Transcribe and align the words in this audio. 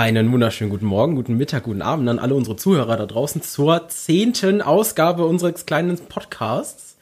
Einen 0.00 0.32
wunderschönen 0.32 0.70
guten 0.70 0.86
Morgen, 0.86 1.14
guten 1.14 1.36
Mittag, 1.36 1.64
guten 1.64 1.82
Abend 1.82 2.08
an 2.08 2.18
alle 2.18 2.34
unsere 2.34 2.56
Zuhörer 2.56 2.96
da 2.96 3.04
draußen 3.04 3.42
zur 3.42 3.86
zehnten 3.88 4.62
Ausgabe 4.62 5.26
unseres 5.26 5.66
kleinen 5.66 5.98
Podcasts. 5.98 6.96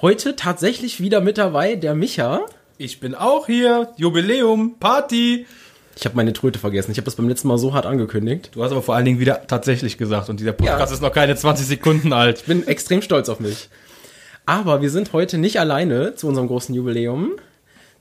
Heute 0.00 0.34
tatsächlich 0.34 1.00
wieder 1.00 1.20
mit 1.20 1.38
dabei 1.38 1.76
der 1.76 1.94
Micha. 1.94 2.40
Ich 2.78 2.98
bin 2.98 3.14
auch 3.14 3.46
hier. 3.46 3.92
Jubiläum, 3.96 4.74
Party. 4.80 5.46
Ich 5.96 6.04
habe 6.04 6.16
meine 6.16 6.32
Tröte 6.32 6.58
vergessen. 6.58 6.90
Ich 6.90 6.96
habe 6.96 7.04
das 7.04 7.14
beim 7.14 7.28
letzten 7.28 7.46
Mal 7.46 7.58
so 7.58 7.74
hart 7.74 7.86
angekündigt. 7.86 8.50
Du 8.54 8.64
hast 8.64 8.72
aber 8.72 8.82
vor 8.82 8.96
allen 8.96 9.04
Dingen 9.04 9.20
wieder 9.20 9.46
tatsächlich 9.46 9.96
gesagt 9.96 10.28
und 10.28 10.40
dieser 10.40 10.50
Podcast 10.50 10.90
ja. 10.90 10.94
ist 10.96 11.00
noch 11.00 11.12
keine 11.12 11.36
20 11.36 11.64
Sekunden 11.64 12.12
alt. 12.12 12.40
Ich 12.40 12.46
bin 12.46 12.66
extrem 12.66 13.02
stolz 13.02 13.28
auf 13.28 13.38
mich. 13.38 13.68
Aber 14.46 14.82
wir 14.82 14.90
sind 14.90 15.12
heute 15.12 15.38
nicht 15.38 15.60
alleine 15.60 16.16
zu 16.16 16.26
unserem 16.26 16.48
großen 16.48 16.74
Jubiläum. 16.74 17.36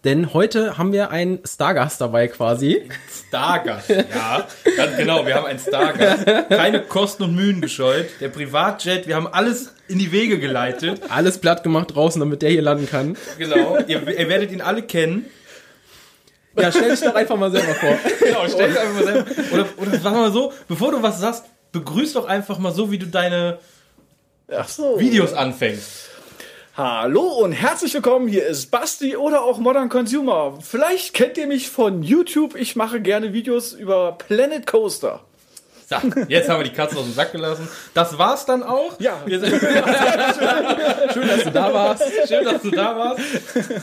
Denn 0.04 0.34
heute 0.34 0.80
haben 0.80 0.94
wir 0.94 1.12
einen 1.12 1.40
Stargast 1.46 2.02
dabei 2.02 2.28
quasi. 2.28 2.90
Stargast, 3.28 3.90
ja, 3.90 4.48
ganz 4.76 4.98
genau. 4.98 5.28
Wir 5.28 5.36
haben 5.36 5.46
einen 5.46 5.60
Stargast. 5.60 6.26
Keine 6.50 6.82
Kosten 6.82 7.24
und 7.24 7.36
Mühen 7.36 7.62
gescheut. 7.62 8.08
Der 8.20 8.30
Privatjet, 8.30 9.08
wir 9.08 9.16
haben 9.16 9.28
alles 9.28 9.74
in 9.88 10.00
die 10.00 10.12
Wege 10.12 10.40
geleitet. 10.40 11.02
Alles 11.10 11.38
platt 11.38 11.62
gemacht 11.62 11.94
draußen, 11.94 12.20
damit 12.20 12.42
der 12.42 12.50
hier 12.50 12.64
landen 12.64 12.90
kann. 12.90 13.16
Genau. 13.38 13.78
Ihr, 13.88 14.08
ihr 14.08 14.28
werdet 14.28 14.52
ihn 14.52 14.62
alle 14.62 14.82
kennen. 14.82 15.28
Ja, 16.58 16.72
stell 16.72 16.90
dich 16.90 17.02
doch 17.02 17.14
einfach 17.14 17.38
mal 17.38 17.52
selber 17.52 17.76
vor. 17.76 17.98
Genau, 18.20 18.48
stell 18.48 18.70
dich 18.70 18.80
einfach 18.80 18.96
mal 18.96 19.04
selber. 19.04 19.32
Oder, 19.54 19.68
oder 19.78 20.00
sag 20.00 20.14
mal 20.14 20.32
so, 20.32 20.52
bevor 20.68 20.92
du 20.92 21.04
was 21.04 21.20
sagst, 21.20 21.46
begrüß 21.74 22.14
doch 22.14 22.26
einfach 22.26 22.58
mal 22.58 22.74
so, 22.74 22.92
wie 22.92 22.98
du 22.98 23.06
deine 23.06 23.60
so. 24.68 25.00
Videos 25.00 25.34
anfängst. 25.34 26.10
Hallo 26.78 27.24
und 27.44 27.52
herzlich 27.52 27.94
willkommen. 27.94 28.30
Hier 28.30 28.46
ist 28.46 28.72
Basti 28.72 29.18
oder 29.18 29.44
auch 29.44 29.58
Modern 29.58 29.90
Consumer. 29.90 30.58
Vielleicht 30.62 31.14
kennt 31.14 31.38
ihr 31.38 31.46
mich 31.46 31.70
von 31.70 32.02
YouTube. 32.02 32.56
Ich 32.56 32.78
mache 32.78 33.02
gerne 33.02 33.34
Videos 33.34 33.74
über 33.74 34.14
Planet 34.14 34.66
Coaster. 34.66 35.20
So, 35.92 35.98
jetzt 36.30 36.48
haben 36.48 36.60
wir 36.60 36.64
die 36.64 36.76
Katze 36.76 36.98
aus 36.98 37.04
dem 37.04 37.14
Sack 37.14 37.34
gelassen. 37.34 37.68
Das 37.94 38.18
war's 38.18 38.46
dann 38.46 38.64
auch. 38.64 38.98
Ja. 39.00 39.18
schön, 39.28 39.42
dass 41.28 41.44
du 41.44 41.52
da 41.52 41.74
warst. 41.74 42.04
Schön, 42.28 42.46
dass 42.46 42.62
du 42.62 42.72
da 42.72 42.98
warst. 42.98 43.22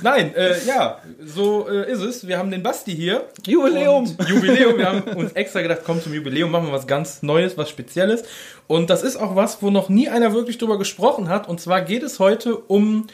Nein, 0.03 0.35
äh, 0.35 0.65
ja, 0.65 1.03
so 1.23 1.69
äh, 1.69 1.91
ist 1.93 2.01
es. 2.01 2.27
Wir 2.27 2.39
haben 2.39 2.51
den 2.51 2.63
Basti 2.63 2.95
hier. 2.95 3.27
Jubiläum. 3.47 4.17
Jubiläum. 4.27 4.79
Wir 4.79 4.87
haben 4.87 5.03
uns 5.17 5.33
extra 5.33 5.61
gedacht, 5.61 5.81
komm 5.85 6.01
zum 6.03 6.15
Jubiläum, 6.15 6.51
machen 6.51 6.67
wir 6.67 6.73
was 6.73 6.87
ganz 6.87 7.23
Neues, 7.23 7.59
was 7.59 7.69
Spezielles. 7.69 8.25
Und 8.67 8.89
das 8.89 9.03
ist 9.03 9.17
auch 9.17 9.37
was, 9.37 9.63
wo 9.63 9.71
noch 9.71 9.91
nie 9.91 10.09
einer 10.09 10.33
wirklich 10.33 10.57
drüber 10.59 10.79
gesprochen 10.79 11.29
hat. 11.29 11.47
Und 11.49 11.61
zwar 11.61 11.83
geht 11.83 12.03
es 12.03 12.19
heute 12.19 12.57
um 12.57 13.07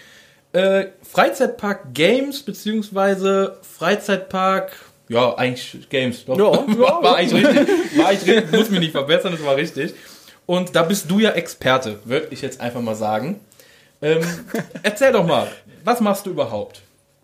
äh, 0.52 0.86
Freizeitpark 1.02 1.94
Games 1.94 2.44
beziehungsweise 2.44 3.58
Freizeitpark 3.62 4.72
ja, 5.08 5.34
eigentlich 5.36 5.88
Games. 5.91 6.24
Doch. 6.24 6.38
Ja, 6.38 6.52
ja, 6.72 7.02
war, 7.02 7.16
eigentlich 7.16 7.47
richtig. 7.47 7.98
War 7.98 8.08
eigentlich 8.08 8.36
richtig. 8.36 8.52
Muss 8.52 8.70
mich 8.70 8.80
nicht 8.80 8.92
verbessern, 8.92 9.33
das 9.33 9.44
war 9.44 9.56
richtig. 9.56 9.94
Und 10.46 10.77
da 10.77 10.83
bist 10.83 11.11
du 11.11 11.19
ja 11.20 11.30
Experte, 11.30 12.00
würde 12.05 12.28
ich 12.30 12.42
jetzt 12.42 12.61
einfach 12.61 12.80
mal 12.80 12.94
sagen. 12.94 13.41
Ähm, 14.02 14.22
erzähl 14.83 15.12
doch 15.12 15.27
mal, 15.27 15.48
was 15.84 16.00
machst 16.00 16.27
du 16.27 16.30
überhaupt? 16.30 16.83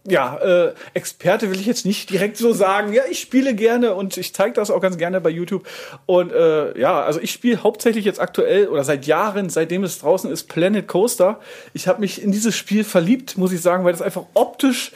Ja, 0.09 0.39
äh, 0.39 0.73
Experte 0.95 1.51
will 1.51 1.61
ich 1.61 1.67
jetzt 1.67 1.85
nicht 1.85 2.09
direkt 2.09 2.39
so 2.39 2.55
sagen. 2.55 2.95
Ja, 2.95 3.03
ich 3.11 3.21
spiele 3.21 3.55
gerne 3.55 3.95
und 3.95 4.17
ich 4.17 4.35
zeige 4.35 4.55
das 4.55 4.71
auch 4.71 4.81
ganz 4.81 4.97
gerne 4.97 5.21
bei 5.21 5.29
YouTube. 5.29 5.67
Und 6.07 6.33
äh, 6.33 6.79
ja, 6.79 7.03
also 7.03 7.21
ich 7.21 7.33
spiele 7.33 7.63
hauptsächlich 7.63 8.07
jetzt 8.07 8.19
aktuell 8.19 8.69
oder 8.69 8.83
seit 8.83 9.05
Jahren, 9.05 9.51
seitdem 9.51 9.85
es 9.85 9.99
draußen 9.99 10.31
ist, 10.31 10.45
Planet 10.45 10.89
Coaster. 10.89 11.39
Ich 11.75 11.87
habe 11.87 12.01
mich 12.01 12.23
in 12.23 12.33
dieses 12.33 12.57
Spiel 12.57 12.83
verliebt, 12.83 13.37
muss 13.37 13.53
ich 13.53 13.61
sagen, 13.61 13.85
weil 13.85 13.93
das 13.93 14.01
einfach 14.01 14.25
optisch 14.33 14.93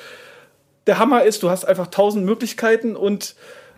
der 0.87 0.99
Hammer 0.99 1.25
ist, 1.25 1.43
du 1.43 1.51
hast 1.51 1.65
einfach 1.65 1.89
tausend 1.89 2.25
Möglichkeiten 2.25 2.97
und 2.97 3.35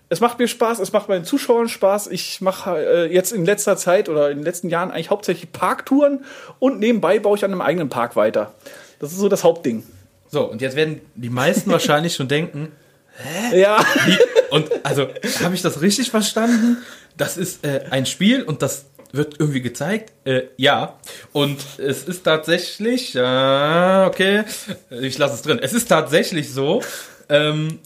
es 0.08 0.20
macht 0.20 0.38
mir 0.38 0.46
Spaß, 0.46 0.78
es 0.78 0.92
macht 0.92 1.08
meinen 1.08 1.24
Zuschauern 1.24 1.68
Spaß. 1.68 2.06
Ich 2.08 2.40
mache 2.40 2.78
äh, 2.78 3.12
jetzt 3.12 3.32
in 3.32 3.44
letzter 3.44 3.76
Zeit 3.76 4.08
oder 4.08 4.30
in 4.30 4.38
den 4.38 4.44
letzten 4.44 4.68
Jahren 4.68 4.90
eigentlich 4.90 5.10
hauptsächlich 5.10 5.50
Parktouren 5.50 6.24
und 6.58 6.78
nebenbei 6.78 7.18
baue 7.18 7.36
ich 7.36 7.44
an 7.44 7.52
einem 7.52 7.60
eigenen 7.60 7.88
Park 7.88 8.14
weiter. 8.14 8.54
Das 9.00 9.12
ist 9.12 9.18
so 9.18 9.28
das 9.28 9.42
Hauptding. 9.42 9.82
So, 10.28 10.44
und 10.44 10.60
jetzt 10.60 10.76
werden 10.76 11.00
die 11.14 11.30
meisten 11.30 11.70
wahrscheinlich 11.70 12.14
schon 12.14 12.28
denken, 12.28 12.72
Hä? 13.16 13.60
Ja. 13.60 13.78
Wie? 14.04 14.18
Und 14.50 14.70
also, 14.84 15.08
habe 15.42 15.54
ich 15.54 15.62
das 15.62 15.80
richtig 15.80 16.10
verstanden? 16.10 16.78
Das 17.16 17.36
ist 17.36 17.64
äh, 17.64 17.84
ein 17.90 18.06
Spiel 18.06 18.42
und 18.42 18.62
das 18.62 18.86
wird 19.12 19.36
irgendwie 19.38 19.60
gezeigt? 19.60 20.12
Äh, 20.24 20.42
ja. 20.56 20.98
Und 21.32 21.58
es 21.78 22.04
ist 22.04 22.24
tatsächlich, 22.24 23.14
äh, 23.14 24.06
okay, 24.06 24.44
ich 24.90 25.18
lasse 25.18 25.34
es 25.34 25.42
drin. 25.42 25.58
Es 25.60 25.72
ist 25.72 25.88
tatsächlich 25.88 26.52
so, 26.52 26.82
ähm, 27.28 27.78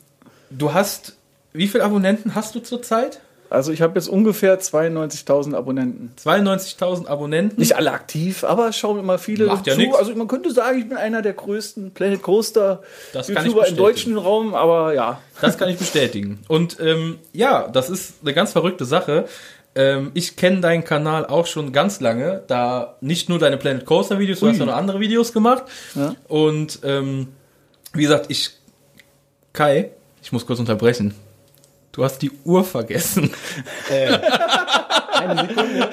du 0.50 0.72
hast, 0.72 1.16
wie 1.52 1.68
viele 1.68 1.84
Abonnenten 1.84 2.34
hast 2.34 2.54
du 2.54 2.60
zurzeit? 2.60 3.20
Also 3.50 3.72
ich 3.72 3.82
habe 3.82 3.96
jetzt 3.96 4.08
ungefähr 4.08 4.60
92.000 4.60 5.56
Abonnenten. 5.56 6.12
92.000 6.24 7.08
Abonnenten? 7.08 7.58
Nicht 7.58 7.74
alle 7.74 7.90
aktiv, 7.90 8.44
aber 8.44 8.72
schauen 8.72 9.00
immer 9.00 9.18
viele 9.18 9.46
Macht 9.46 9.66
ja 9.66 9.74
zu. 9.74 9.80
Nix. 9.80 9.96
Also 9.96 10.14
man 10.14 10.28
könnte 10.28 10.52
sagen, 10.52 10.78
ich 10.78 10.88
bin 10.88 10.96
einer 10.96 11.20
der 11.20 11.32
größten 11.32 11.90
Planet 11.90 12.22
Coaster 12.22 12.82
YouTuber 13.12 13.66
im 13.66 13.76
deutschen 13.76 14.16
Raum, 14.16 14.54
aber 14.54 14.94
ja. 14.94 15.20
Das 15.40 15.58
kann 15.58 15.68
ich 15.68 15.78
bestätigen. 15.78 16.38
Und 16.46 16.78
ähm, 16.78 17.18
ja, 17.32 17.66
das 17.66 17.90
ist 17.90 18.14
eine 18.22 18.34
ganz 18.34 18.52
verrückte 18.52 18.84
Sache. 18.84 19.26
Ähm, 19.74 20.10
ich 20.14 20.36
kenne 20.36 20.60
deinen 20.60 20.84
Kanal 20.84 21.26
auch 21.26 21.46
schon 21.46 21.72
ganz 21.72 22.00
lange, 22.00 22.42
da 22.48 22.96
nicht 23.00 23.28
nur 23.28 23.38
deine 23.38 23.56
Planet 23.56 23.84
Coaster 23.84 24.18
Videos, 24.18 24.40
du 24.40 24.48
hast 24.48 24.58
ja 24.58 24.66
noch 24.66 24.74
andere 24.74 25.00
Videos 25.00 25.32
gemacht. 25.32 25.64
Ja. 25.94 26.16
Und 26.28 26.80
ähm, 26.82 27.28
wie 27.92 28.02
gesagt, 28.02 28.26
ich 28.28 28.50
Kai, 29.52 29.90
ich 30.22 30.32
muss 30.32 30.46
kurz 30.46 30.58
unterbrechen. 30.58 31.14
Du 31.92 32.04
hast 32.04 32.18
die 32.18 32.30
Uhr 32.44 32.64
vergessen. 32.64 33.30
Äh, 33.90 34.18
eine 35.12 35.48
Sekunde. 35.48 35.90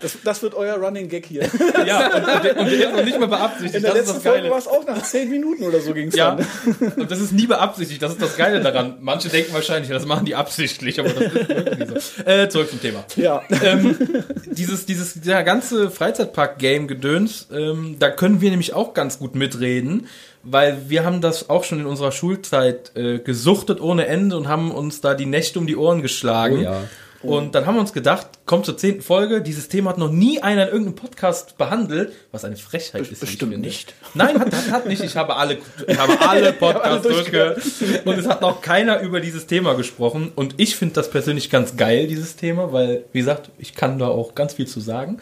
Das, 0.00 0.16
das, 0.24 0.42
wird 0.42 0.54
euer 0.54 0.76
Running 0.76 1.08
Gag 1.08 1.26
hier. 1.26 1.42
Ja, 1.86 2.06
und, 2.06 2.26
und, 2.26 2.44
der, 2.44 2.56
und 2.58 2.70
der 2.70 2.88
ist 2.88 2.96
noch 2.96 3.04
nicht 3.04 3.18
mal 3.18 3.26
beabsichtigt. 3.26 3.74
In 3.74 3.82
der 3.82 3.94
das 3.94 4.06
letzten 4.06 4.20
Folge 4.22 4.50
war 4.50 4.58
es 4.58 4.66
auch 4.66 4.86
nach 4.86 5.02
zehn 5.02 5.28
Minuten 5.28 5.64
oder 5.64 5.80
so 5.80 5.92
ging 5.92 6.08
es 6.08 6.14
Ja, 6.14 6.36
dann. 6.36 6.92
und 6.96 7.10
das 7.10 7.20
ist 7.20 7.32
nie 7.32 7.46
beabsichtigt. 7.46 8.00
Das 8.02 8.12
ist 8.12 8.22
das 8.22 8.36
Geile 8.36 8.60
daran. 8.60 8.98
Manche 9.00 9.28
denken 9.28 9.52
wahrscheinlich, 9.52 9.90
das 9.90 10.06
machen 10.06 10.24
die 10.24 10.34
absichtlich, 10.34 11.00
aber 11.00 11.10
das 11.10 11.32
ist 11.32 11.48
wirklich 11.48 12.04
so. 12.04 12.22
Äh, 12.22 12.48
zurück 12.48 12.70
zum 12.70 12.80
Thema. 12.80 13.04
Ja. 13.16 13.42
Ähm, 13.62 14.24
dieses, 14.46 14.86
dieses 14.86 15.16
ja, 15.24 15.42
ganze 15.42 15.90
Freizeitpark-Game-Gedöns, 15.90 17.48
ähm, 17.52 17.96
da 17.98 18.10
können 18.10 18.40
wir 18.40 18.50
nämlich 18.50 18.72
auch 18.72 18.94
ganz 18.94 19.18
gut 19.18 19.34
mitreden 19.34 20.06
weil 20.42 20.88
wir 20.88 21.04
haben 21.04 21.20
das 21.20 21.50
auch 21.50 21.64
schon 21.64 21.80
in 21.80 21.86
unserer 21.86 22.12
Schulzeit 22.12 22.96
äh, 22.96 23.18
gesuchtet 23.18 23.80
ohne 23.80 24.06
Ende 24.06 24.36
und 24.36 24.48
haben 24.48 24.70
uns 24.70 25.00
da 25.00 25.14
die 25.14 25.26
Nächte 25.26 25.58
um 25.58 25.66
die 25.66 25.76
Ohren 25.76 26.02
geschlagen. 26.02 26.58
Oh 26.58 26.62
ja. 26.62 26.82
Und 27.22 27.54
dann 27.54 27.66
haben 27.66 27.74
wir 27.74 27.82
uns 27.82 27.92
gedacht, 27.92 28.28
kommt 28.46 28.64
zur 28.64 28.78
zehnten 28.78 29.02
Folge, 29.02 29.42
dieses 29.42 29.68
Thema 29.68 29.90
hat 29.90 29.98
noch 29.98 30.10
nie 30.10 30.40
einer 30.40 30.62
in 30.62 30.68
irgendeinem 30.68 30.94
Podcast 30.94 31.58
behandelt, 31.58 32.12
was 32.32 32.44
eine 32.44 32.56
Frechheit 32.56 33.10
ist. 33.10 33.20
Bestimmt 33.20 33.58
nicht. 33.58 33.92
Nein, 34.14 34.40
hat, 34.40 34.54
hat, 34.54 34.70
hat 34.70 34.86
nicht. 34.86 35.02
Ich 35.02 35.16
habe 35.16 35.36
alle, 35.36 35.58
ich 35.86 35.98
habe 35.98 36.18
alle 36.26 36.54
Podcasts 36.54 37.06
durchgehört. 37.06 37.60
Und 38.06 38.18
es 38.18 38.26
hat 38.26 38.40
noch 38.40 38.62
keiner 38.62 39.00
über 39.00 39.20
dieses 39.20 39.46
Thema 39.46 39.74
gesprochen. 39.74 40.32
Und 40.34 40.54
ich 40.56 40.76
finde 40.76 40.94
das 40.94 41.10
persönlich 41.10 41.50
ganz 41.50 41.76
geil, 41.76 42.06
dieses 42.06 42.36
Thema, 42.36 42.72
weil, 42.72 43.04
wie 43.12 43.18
gesagt, 43.18 43.50
ich 43.58 43.74
kann 43.74 43.98
da 43.98 44.08
auch 44.08 44.34
ganz 44.34 44.54
viel 44.54 44.66
zu 44.66 44.80
sagen. 44.80 45.18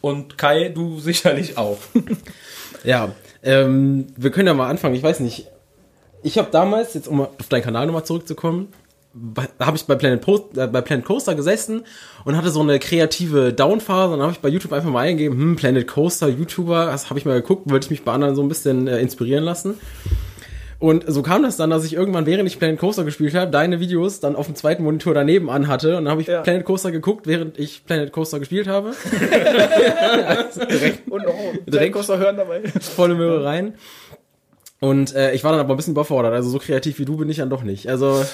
Und 0.00 0.38
Kai, 0.38 0.68
du 0.68 1.00
sicherlich 1.00 1.58
auch. 1.58 1.78
ja, 2.84 3.10
ähm, 3.42 4.06
wir 4.16 4.30
können 4.30 4.48
ja 4.48 4.54
mal 4.54 4.68
anfangen. 4.68 4.94
Ich 4.94 5.02
weiß 5.02 5.20
nicht. 5.20 5.46
Ich 6.22 6.36
habe 6.36 6.48
damals, 6.50 6.94
jetzt 6.94 7.08
um 7.08 7.20
auf 7.22 7.48
deinen 7.48 7.62
Kanal 7.62 7.86
nochmal 7.86 8.04
zurückzukommen, 8.04 8.68
habe 9.58 9.76
ich 9.76 9.84
bei 9.84 9.96
Planet, 9.96 10.20
Post, 10.20 10.56
äh, 10.56 10.66
bei 10.66 10.80
Planet 10.82 11.04
Coaster 11.04 11.34
gesessen 11.34 11.84
und 12.24 12.36
hatte 12.36 12.50
so 12.50 12.60
eine 12.60 12.78
kreative 12.78 13.52
Downphase. 13.52 14.12
Dann 14.12 14.22
habe 14.22 14.32
ich 14.32 14.40
bei 14.40 14.48
YouTube 14.48 14.72
einfach 14.72 14.90
mal 14.90 15.00
eingegeben, 15.00 15.38
hm, 15.38 15.56
Planet 15.56 15.86
Coaster, 15.88 16.28
YouTuber, 16.28 16.86
das 16.86 17.10
habe 17.10 17.18
ich 17.18 17.24
mal 17.24 17.40
geguckt, 17.40 17.68
wollte 17.70 17.86
ich 17.86 17.90
mich 17.90 18.04
bei 18.04 18.12
anderen 18.12 18.36
so 18.36 18.42
ein 18.42 18.48
bisschen 18.48 18.86
äh, 18.86 19.00
inspirieren 19.00 19.44
lassen. 19.44 19.74
Und 20.80 21.04
so 21.06 21.22
kam 21.22 21.42
das 21.42 21.58
dann, 21.58 21.68
dass 21.68 21.84
ich 21.84 21.92
irgendwann, 21.92 22.24
während 22.24 22.48
ich 22.48 22.58
Planet 22.58 22.80
Coaster 22.80 23.04
gespielt 23.04 23.34
habe, 23.34 23.50
deine 23.50 23.80
Videos 23.80 24.18
dann 24.18 24.34
auf 24.34 24.46
dem 24.46 24.54
zweiten 24.54 24.82
Monitor 24.82 25.12
daneben 25.12 25.50
anhatte. 25.50 25.98
Und 25.98 26.06
dann 26.06 26.10
habe 26.10 26.22
ich 26.22 26.28
ja. 26.28 26.40
Planet 26.40 26.64
Coaster 26.64 26.90
geguckt, 26.90 27.26
während 27.26 27.58
ich 27.58 27.84
Planet 27.84 28.10
Coaster 28.12 28.38
gespielt 28.38 28.66
habe. 28.66 28.94
also 30.26 30.64
direkt, 30.70 31.06
und 31.08 31.26
oh, 31.26 31.52
direkt 31.66 31.94
Coaster 31.94 32.16
hören 32.18 32.38
dabei. 32.38 32.62
Volle 32.80 33.14
Möhre 33.14 33.44
rein. 33.44 33.74
Und 34.80 35.14
äh, 35.14 35.32
ich 35.34 35.44
war 35.44 35.52
dann 35.52 35.60
aber 35.60 35.74
ein 35.74 35.76
bisschen 35.76 35.92
überfordert. 35.92 36.32
Also 36.32 36.48
so 36.48 36.58
kreativ 36.58 36.98
wie 36.98 37.04
du 37.04 37.18
bin 37.18 37.28
ich 37.28 37.36
dann 37.36 37.50
doch 37.50 37.62
nicht. 37.62 37.90
Also 37.90 38.24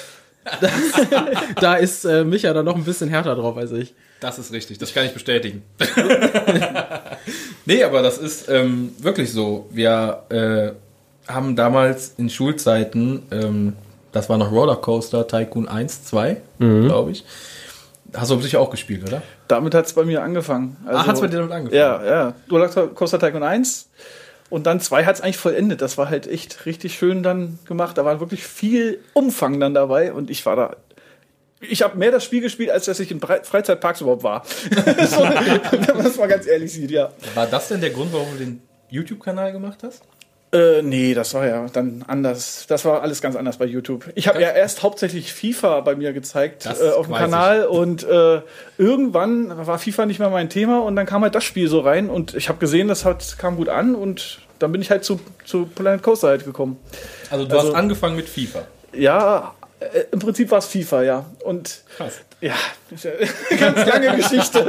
das, 0.61 0.71
da 1.59 1.75
ist 1.75 2.05
äh, 2.05 2.23
Micha 2.23 2.53
dann 2.53 2.63
noch 2.63 2.77
ein 2.77 2.85
bisschen 2.85 3.09
härter 3.09 3.35
drauf 3.35 3.57
als 3.57 3.73
ich. 3.73 3.93
Das 4.21 4.39
ist 4.39 4.53
richtig, 4.53 4.77
das 4.77 4.93
kann 4.93 5.05
ich 5.05 5.13
bestätigen. 5.13 5.63
nee, 7.65 7.83
aber 7.83 8.01
das 8.01 8.17
ist 8.17 8.47
ähm, 8.49 8.95
wirklich 8.99 9.33
so. 9.33 9.67
Wir 9.69 10.23
äh, 10.29 10.86
haben 11.27 11.55
damals 11.55 12.13
in 12.17 12.29
Schulzeiten, 12.29 13.23
ähm, 13.31 13.73
das 14.11 14.29
war 14.29 14.37
noch 14.37 14.51
Rollercoaster 14.51 15.27
Tycoon 15.27 15.67
1, 15.67 16.05
2, 16.05 16.37
mhm. 16.59 16.85
glaube 16.85 17.11
ich. 17.11 17.25
Hast 18.15 18.31
du 18.31 18.39
sicher 18.39 18.61
auch 18.61 18.69
gespielt, 18.69 19.03
oder? 19.07 19.21
Damit 19.47 19.73
hat 19.75 19.85
es 19.85 19.93
bei 19.93 20.05
mir 20.05 20.23
angefangen. 20.23 20.77
Also, 20.85 20.99
ah, 20.99 21.05
hat 21.07 21.15
es 21.15 21.21
bei 21.21 21.27
dir 21.27 21.37
damit 21.37 21.51
angefangen? 21.51 21.79
Ja, 21.79 22.05
ja. 22.05 22.33
Rollercoaster 22.49 23.19
Tycoon 23.19 23.43
1 23.43 23.89
und 24.49 24.65
dann 24.65 24.79
zwei 24.79 25.05
hat 25.05 25.15
es 25.15 25.21
eigentlich 25.21 25.37
vollendet. 25.37 25.81
Das 25.81 25.97
war 25.97 26.09
halt 26.09 26.25
echt 26.27 26.65
richtig 26.65 26.95
schön 26.95 27.21
dann 27.21 27.59
gemacht. 27.65 27.97
Da 27.97 28.05
war 28.05 28.19
wirklich 28.19 28.43
viel 28.43 28.99
Umfang 29.13 29.59
dann 29.59 29.73
dabei 29.73 30.13
und 30.13 30.29
ich 30.29 30.45
war 30.45 30.55
da 30.55 30.75
ich 31.59 31.81
habe 31.81 31.97
mehr 31.97 32.11
das 32.11 32.23
Spiel 32.23 32.41
gespielt, 32.41 32.69
als 32.69 32.85
dass 32.85 32.99
ich 32.99 33.11
in 33.11 33.19
Bre- 33.19 33.43
Freizeitparks 33.43 34.01
überhaupt 34.01 34.23
war. 34.23 34.43
so, 34.69 35.21
wenn 35.21 35.95
man 35.95 36.03
das 36.03 36.17
mal 36.17 36.27
ganz 36.27 36.45
ehrlich 36.45 36.71
sieht, 36.71 36.91
ja. 36.91 37.11
War 37.33 37.47
das 37.47 37.69
denn 37.69 37.81
der 37.81 37.89
Grund, 37.89 38.13
warum 38.13 38.27
du 38.33 38.37
den 38.37 38.61
YouTube-Kanal 38.89 39.51
gemacht 39.51 39.79
hast? 39.83 40.03
Äh, 40.53 40.81
nee, 40.81 41.13
das 41.13 41.33
war 41.33 41.45
ja 41.45 41.65
dann 41.73 42.05
anders. 42.07 42.65
Das 42.67 42.85
war 42.85 43.01
alles 43.01 43.21
ganz 43.21 43.35
anders 43.35 43.57
bei 43.57 43.65
YouTube. 43.65 44.05
Ich 44.15 44.27
habe 44.29 44.41
ja 44.41 44.49
erst 44.51 44.81
hauptsächlich 44.81 45.33
FIFA 45.33 45.81
bei 45.81 45.95
mir 45.95 46.13
gezeigt 46.13 46.65
äh, 46.65 46.89
auf 46.91 47.07
dem 47.07 47.15
Kanal 47.15 47.65
und 47.65 48.03
äh, 48.03 48.41
irgendwann 48.77 49.67
war 49.67 49.77
FIFA 49.77 50.05
nicht 50.05 50.19
mehr 50.19 50.29
mein 50.29 50.49
Thema 50.49 50.81
und 50.83 50.95
dann 50.95 51.05
kam 51.05 51.21
halt 51.23 51.35
das 51.35 51.43
Spiel 51.43 51.67
so 51.67 51.81
rein 51.81 52.09
und 52.09 52.33
ich 52.33 52.47
habe 52.47 52.59
gesehen, 52.59 52.87
das 52.87 53.03
hat, 53.03 53.37
kam 53.37 53.57
gut 53.57 53.67
an 53.67 53.93
und 53.93 54.39
dann 54.59 54.71
bin 54.71 54.81
ich 54.81 54.89
halt 54.89 55.03
zu, 55.03 55.19
zu 55.45 55.65
Planet 55.65 56.01
Coaster 56.01 56.29
halt 56.29 56.45
gekommen. 56.45 56.77
Also 57.29 57.45
du 57.45 57.55
Also- 57.57 57.69
hast 57.69 57.75
angefangen 57.75 58.15
mit 58.15 58.29
FIFA. 58.29 58.61
Ja, 58.93 59.53
äh, 59.81 60.03
im 60.11 60.19
Prinzip 60.19 60.49
war 60.49 60.59
es 60.59 60.65
FIFA, 60.67 61.03
ja. 61.03 61.25
Und 61.43 61.81
Krass. 61.97 62.21
Ja, 62.39 62.53
ganz 63.59 63.85
lange 63.87 64.15
Geschichte. 64.15 64.65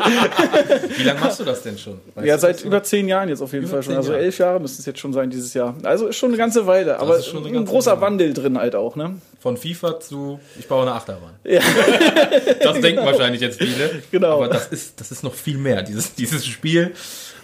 Wie 0.96 1.02
lange 1.02 1.20
machst 1.20 1.38
du 1.40 1.44
das 1.44 1.62
denn 1.62 1.76
schon? 1.76 2.00
Weißt 2.14 2.26
Ja, 2.26 2.38
seit 2.38 2.56
das 2.56 2.62
über 2.62 2.82
zehn 2.82 3.08
Jahren 3.08 3.28
jetzt 3.28 3.42
auf 3.42 3.52
jeden 3.52 3.64
Über 3.66 3.74
Fall 3.74 3.82
schon. 3.82 3.94
Also 3.94 4.12
Jahre. 4.12 4.24
elf 4.24 4.38
Jahre 4.38 4.60
müsste 4.60 4.80
es 4.80 4.86
jetzt 4.86 4.98
schon 5.00 5.12
sein 5.12 5.28
dieses 5.28 5.52
Jahr. 5.52 5.74
Also 5.82 6.06
ist 6.06 6.16
schon 6.16 6.30
eine 6.30 6.38
ganze 6.38 6.66
Weile, 6.66 6.98
aber 6.98 7.18
ist 7.18 7.26
schon 7.26 7.46
ein 7.46 7.52
ganze 7.52 7.70
großer 7.70 7.92
Weile. 7.92 8.00
Wandel 8.00 8.32
drin 8.32 8.56
halt 8.58 8.74
auch, 8.74 8.96
ne? 8.96 9.16
Von 9.40 9.56
FIFA 9.58 10.00
zu 10.00 10.40
ich 10.58 10.66
baue 10.66 10.82
eine 10.82 10.92
Achterbahn. 10.92 11.34
Ja. 11.44 11.60
Das 12.62 12.80
denken 12.80 13.04
wahrscheinlich 13.04 13.40
jetzt 13.40 13.58
viele. 13.62 14.02
Genau. 14.10 14.36
Aber 14.36 14.48
das 14.48 14.68
ist, 14.68 15.00
das 15.00 15.10
ist 15.10 15.22
noch 15.22 15.34
viel 15.34 15.58
mehr, 15.58 15.82
dieses, 15.82 16.14
dieses 16.14 16.46
Spiel. 16.46 16.92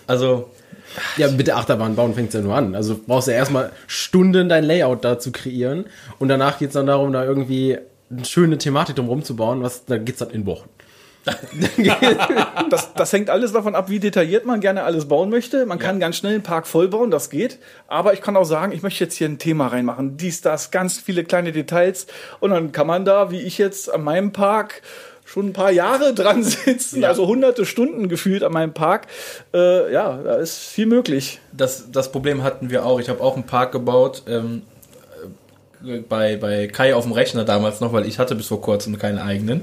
Also, 0.06 0.50
Ja, 1.17 1.29
mit 1.31 1.47
der 1.47 1.56
Achterbahn 1.56 1.97
bauen 1.97 2.15
fängt 2.15 2.32
ja 2.35 2.41
nur 2.41 2.55
an. 2.55 2.75
Also 2.75 2.99
brauchst 3.06 3.29
du 3.29 3.32
ja 3.32 3.38
erstmal 3.38 3.73
Stunden 3.87 4.49
dein 4.49 4.65
Layout 4.65 5.05
da 5.05 5.19
zu 5.19 5.32
kreieren 5.32 5.85
und 6.19 6.29
danach 6.29 6.59
geht's 6.59 6.75
dann 6.75 6.87
darum, 6.87 7.12
da 7.12 7.25
irgendwie 7.25 7.79
eine 8.10 8.24
schöne 8.24 8.58
Thematik 8.58 8.96
drumherum 8.96 9.22
zu 9.24 9.36
bauen, 9.36 9.62
was, 9.62 9.84
da 9.84 9.98
geht's 9.98 10.18
dann 10.18 10.30
in 10.30 10.46
Wochen. 10.46 10.68
Das, 12.70 12.94
das 12.94 13.12
hängt 13.12 13.30
alles 13.30 13.52
davon 13.52 13.74
ab, 13.74 13.88
wie 13.88 13.98
detailliert 13.98 14.46
man 14.46 14.60
gerne 14.60 14.82
alles 14.84 15.06
bauen 15.06 15.30
möchte. 15.30 15.66
Man 15.66 15.78
kann 15.78 16.00
ganz 16.00 16.16
schnell 16.16 16.34
einen 16.34 16.42
Park 16.42 16.66
vollbauen, 16.66 17.10
das 17.10 17.30
geht. 17.30 17.58
Aber 17.88 18.12
ich 18.14 18.20
kann 18.20 18.36
auch 18.36 18.44
sagen, 18.44 18.72
ich 18.72 18.82
möchte 18.82 19.04
jetzt 19.04 19.14
hier 19.16 19.28
ein 19.28 19.38
Thema 19.38 19.68
reinmachen. 19.68 20.16
Dies, 20.16 20.40
das, 20.40 20.70
ganz 20.70 20.98
viele 20.98 21.24
kleine 21.24 21.52
Details. 21.52 22.06
Und 22.40 22.50
dann 22.50 22.72
kann 22.72 22.86
man 22.86 23.04
da, 23.04 23.30
wie 23.30 23.40
ich 23.40 23.58
jetzt 23.58 23.92
an 23.92 24.02
meinem 24.02 24.32
Park, 24.32 24.82
schon 25.24 25.46
ein 25.48 25.52
paar 25.52 25.70
Jahre 25.70 26.14
dran 26.14 26.42
sitzen, 26.42 27.02
Ja. 27.02 27.08
also 27.08 27.26
hunderte 27.26 27.64
Stunden 27.64 28.08
gefühlt 28.08 28.42
an 28.42 28.52
meinem 28.52 28.74
Park. 28.74 29.06
Äh, 29.54 29.92
ja, 29.92 30.18
da 30.22 30.34
ist 30.34 30.58
viel 30.58 30.86
möglich. 30.86 31.40
das, 31.52 31.90
das 31.90 32.12
Problem 32.12 32.42
hatten 32.42 32.70
wir 32.70 32.84
auch. 32.84 33.00
Ich 33.00 33.08
habe 33.08 33.22
auch 33.22 33.34
einen 33.34 33.46
Park 33.46 33.72
gebaut. 33.72 34.22
Ähm, 34.28 34.62
äh, 34.66 34.74
bei, 36.08 36.36
bei 36.36 36.66
Kai 36.69 36.94
auf 36.94 37.04
dem 37.04 37.12
Rechner 37.12 37.44
damals 37.44 37.81
noch, 37.81 37.92
weil 37.92 38.06
ich 38.06 38.19
hatte 38.19 38.34
bis 38.34 38.46
vor 38.48 38.60
kurzem 38.60 38.98
keinen 38.98 39.19
eigenen. 39.19 39.62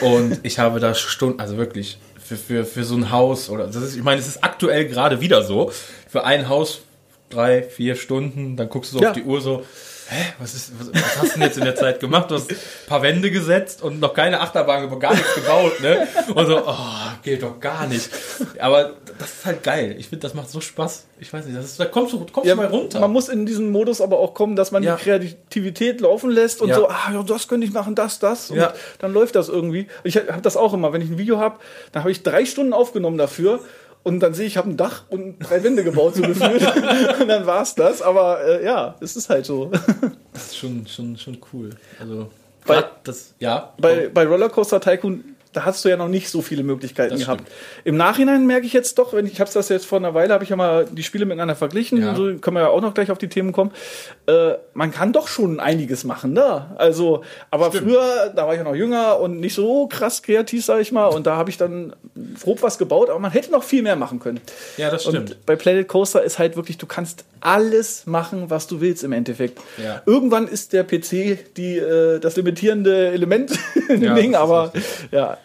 Und 0.00 0.40
ich 0.44 0.58
habe 0.58 0.80
da 0.80 0.94
Stunden, 0.94 1.40
also 1.40 1.56
wirklich, 1.56 1.98
für, 2.22 2.36
für, 2.36 2.64
für 2.64 2.84
so 2.84 2.94
ein 2.96 3.10
Haus, 3.10 3.48
oder 3.50 3.66
das 3.66 3.76
ist, 3.76 3.96
ich 3.96 4.02
meine, 4.02 4.20
es 4.20 4.26
ist 4.26 4.42
aktuell 4.42 4.86
gerade 4.86 5.20
wieder 5.20 5.42
so. 5.42 5.70
Für 6.08 6.24
ein 6.24 6.48
Haus 6.48 6.80
drei, 7.30 7.62
vier 7.62 7.94
Stunden, 7.96 8.56
dann 8.56 8.68
guckst 8.68 8.92
du 8.92 8.98
so 8.98 9.02
Ja. 9.02 9.10
auf 9.10 9.14
die 9.16 9.22
Uhr 9.24 9.40
so, 9.40 9.64
hä, 10.08 10.24
was, 10.38 10.54
ist, 10.54 10.72
was, 10.78 10.88
was 10.92 11.16
hast 11.18 11.34
du 11.34 11.38
denn 11.38 11.42
jetzt 11.48 11.58
in 11.58 11.64
der 11.64 11.74
Zeit 11.76 12.00
gemacht? 12.00 12.30
Du 12.30 12.34
hast 12.36 12.50
ein 12.50 12.56
paar 12.86 13.02
Wände 13.02 13.30
gesetzt 13.30 13.82
und 13.82 14.00
noch 14.00 14.14
keine 14.14 14.40
Achterbahn, 14.40 14.98
gar 15.00 15.12
nichts 15.14 15.34
gebaut, 15.34 15.80
ne? 15.80 16.06
Und 16.34 16.46
so, 16.46 16.62
oh, 16.66 16.74
geht 17.22 17.42
doch 17.42 17.58
gar 17.60 17.86
nicht. 17.86 18.08
Aber 18.58 18.94
das 19.18 19.30
ist 19.32 19.46
halt 19.46 19.62
geil. 19.62 19.96
Ich 19.98 20.08
finde, 20.08 20.22
das 20.22 20.34
macht 20.34 20.50
so 20.50 20.60
Spaß. 20.60 21.04
Ich 21.18 21.32
weiß 21.32 21.46
nicht, 21.46 21.56
das 21.56 21.64
ist, 21.64 21.80
da 21.80 21.86
kommst 21.86 22.12
du, 22.12 22.26
kommst 22.30 22.50
du 22.50 22.54
mal 22.56 22.66
runter. 22.66 23.00
Man 23.00 23.10
muss 23.12 23.28
in 23.28 23.46
diesen 23.46 23.70
Modus 23.72 24.00
aber 24.00 24.18
auch 24.18 24.34
kommen, 24.34 24.54
dass 24.56 24.70
man 24.70 24.82
Ja. 24.82 24.96
die 24.96 25.02
Kreativität 25.02 26.00
laufen 26.00 26.30
lässt 26.30 26.60
und 26.62 26.68
Ja. 26.68 26.76
so, 26.76 26.88
ah, 26.88 27.10
ja, 27.12 27.22
das 27.22 27.48
könnte 27.48 27.66
ich 27.66 27.72
machen, 27.72 27.94
das, 27.94 28.18
das. 28.18 28.50
Und 28.50 28.58
Ja. 28.58 28.74
dann 28.98 29.12
läuft 29.12 29.34
das 29.34 29.48
irgendwie. 29.48 29.86
Ich 30.04 30.16
habe 30.16 30.42
das 30.42 30.56
auch 30.56 30.72
immer, 30.74 30.92
wenn 30.92 31.00
ich 31.00 31.08
ein 31.10 31.18
Video 31.18 31.38
habe, 31.38 31.56
dann 31.92 32.02
habe 32.02 32.10
ich 32.10 32.22
drei 32.22 32.44
Stunden 32.44 32.72
aufgenommen 32.72 33.18
dafür. 33.18 33.60
Und 34.06 34.20
dann 34.20 34.34
sehe 34.34 34.46
ich, 34.46 34.52
ich 34.52 34.56
habe 34.56 34.70
ein 34.70 34.76
Dach 34.76 35.02
und 35.08 35.40
drei 35.40 35.64
Wände 35.64 35.82
gebaut, 35.82 36.14
so 36.14 36.22
gefühlt. 36.22 36.62
und 37.20 37.26
dann 37.26 37.44
war's 37.44 37.74
das. 37.74 38.02
Aber 38.02 38.40
äh, 38.40 38.64
ja, 38.64 38.94
es 39.00 39.16
ist 39.16 39.28
halt 39.28 39.44
so. 39.44 39.72
Das 40.32 40.46
ist 40.46 40.56
schon, 40.58 40.86
schon, 40.86 41.16
schon 41.18 41.38
cool. 41.52 41.70
Also, 41.98 42.30
Bei- 42.64 42.84
das, 43.02 43.34
ja. 43.40 43.74
bei, 43.80 44.08
bei 44.08 44.24
Rollercoaster 44.24 44.80
Tycoon, 44.80 45.35
da 45.56 45.64
hast 45.64 45.84
du 45.84 45.88
ja 45.88 45.96
noch 45.96 46.08
nicht 46.08 46.28
so 46.28 46.42
viele 46.42 46.62
Möglichkeiten 46.62 47.12
Das 47.14 47.20
gehabt. 47.20 47.44
Im 47.84 47.96
Nachhinein 47.96 48.46
merke 48.46 48.66
ich 48.66 48.72
jetzt 48.72 48.98
doch, 48.98 49.12
wenn 49.14 49.26
ich, 49.26 49.40
habe 49.40 49.50
das 49.52 49.68
jetzt 49.68 49.86
vor 49.86 49.98
einer 49.98 50.12
Weile, 50.14 50.34
habe 50.34 50.44
ich 50.44 50.50
ja 50.50 50.56
mal 50.56 50.84
die 50.90 51.02
Spiele 51.02 51.24
miteinander 51.24 51.56
verglichen, 51.56 52.00
Ja. 52.00 52.14
so 52.14 52.24
können 52.36 52.56
wir 52.56 52.60
ja 52.62 52.68
auch 52.68 52.80
noch 52.80 52.94
gleich 52.94 53.10
auf 53.10 53.18
die 53.18 53.28
Themen 53.28 53.52
kommen. 53.52 53.70
Äh, 54.26 54.54
man 54.74 54.90
kann 54.92 55.12
doch 55.12 55.28
schon 55.28 55.58
einiges 55.60 56.04
machen, 56.04 56.32
ne? 56.34 56.66
Also, 56.76 57.22
aber 57.50 57.72
früher, 57.72 58.32
da 58.36 58.46
war 58.46 58.52
ich 58.52 58.58
ja 58.58 58.64
noch 58.64 58.74
jünger 58.74 59.18
und 59.20 59.40
nicht 59.40 59.54
so 59.54 59.86
krass 59.86 60.22
kreativ, 60.22 60.64
sag 60.64 60.80
ich 60.80 60.92
mal, 60.92 61.06
und 61.06 61.26
da 61.26 61.36
habe 61.36 61.48
ich 61.50 61.56
dann 61.56 61.94
grob 62.42 62.62
was 62.62 62.76
gebaut, 62.78 63.08
aber 63.08 63.18
man 63.18 63.30
hätte 63.30 63.50
noch 63.50 63.62
viel 63.64 63.82
mehr 63.82 63.96
machen 63.96 64.18
können. 64.20 64.40
Ja, 64.76 64.90
das 64.90 65.02
stimmt. 65.04 65.30
Und 65.32 65.46
bei 65.46 65.56
Planet 65.56 65.88
Coaster 65.88 66.22
ist 66.22 66.38
halt 66.38 66.56
wirklich, 66.56 66.76
du 66.78 66.86
kannst 66.86 67.24
alles 67.40 68.06
machen, 68.06 68.50
was 68.50 68.66
du 68.66 68.80
willst 68.80 69.04
im 69.04 69.12
Endeffekt. 69.12 69.58
Ja. 69.82 70.02
Irgendwann 70.06 70.48
ist 70.48 70.72
der 70.72 70.84
PC 70.84 71.38
die, 71.56 71.78
äh, 71.78 72.18
das 72.18 72.36
limitierende 72.36 73.08
Element 73.08 73.52
in 73.88 74.00
dem 74.00 74.02
Ja, 74.02 74.14
Ding, 74.14 74.34
aber 74.34 74.74
richtig. 74.74 75.08
ja. 75.12 75.38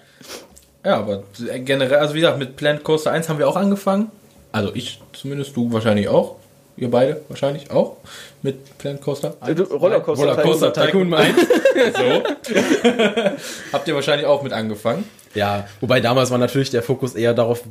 Ja, 0.84 0.98
aber 0.98 1.24
generell, 1.66 1.98
also 2.00 2.14
wie 2.16 2.20
gesagt, 2.22 2.40
mit 2.40 2.56
Planet 2.56 2.84
Coaster 2.84 3.12
1 3.12 3.30
haben 3.30 3.38
wir 3.40 3.48
auch 3.48 3.56
angefangen. 3.56 4.10
Also 4.52 4.72
ich 4.74 5.00
zumindest, 5.14 5.56
du 5.56 5.72
wahrscheinlich 5.72 6.08
auch. 6.08 6.36
Ihr 6.78 6.90
beide 6.90 7.22
wahrscheinlich 7.30 7.70
auch. 7.70 7.98
Mit 8.42 8.78
Planet 8.80 9.02
Coaster 9.02 9.36
1. 9.42 9.56
Du- 9.58 9.64
Rollercoaster 9.64 10.26
Rollercoaster 10.26 10.74
Tycoon 10.74 11.10
Tycoon 11.10 11.14
1. 11.14 11.36
so. 11.96 12.54
Habt 13.74 13.88
ihr 13.88 13.96
wahrscheinlich 13.96 14.26
auch 14.26 14.42
mit 14.44 14.54
angefangen. 14.54 15.04
Ja, 15.36 15.68
wobei 15.80 16.00
damals 16.02 16.32
war 16.32 16.38
natürlich 16.38 16.70
der 16.72 16.82
Fokus 16.84 17.14
eher 17.14 17.34
darauf, 17.34 17.64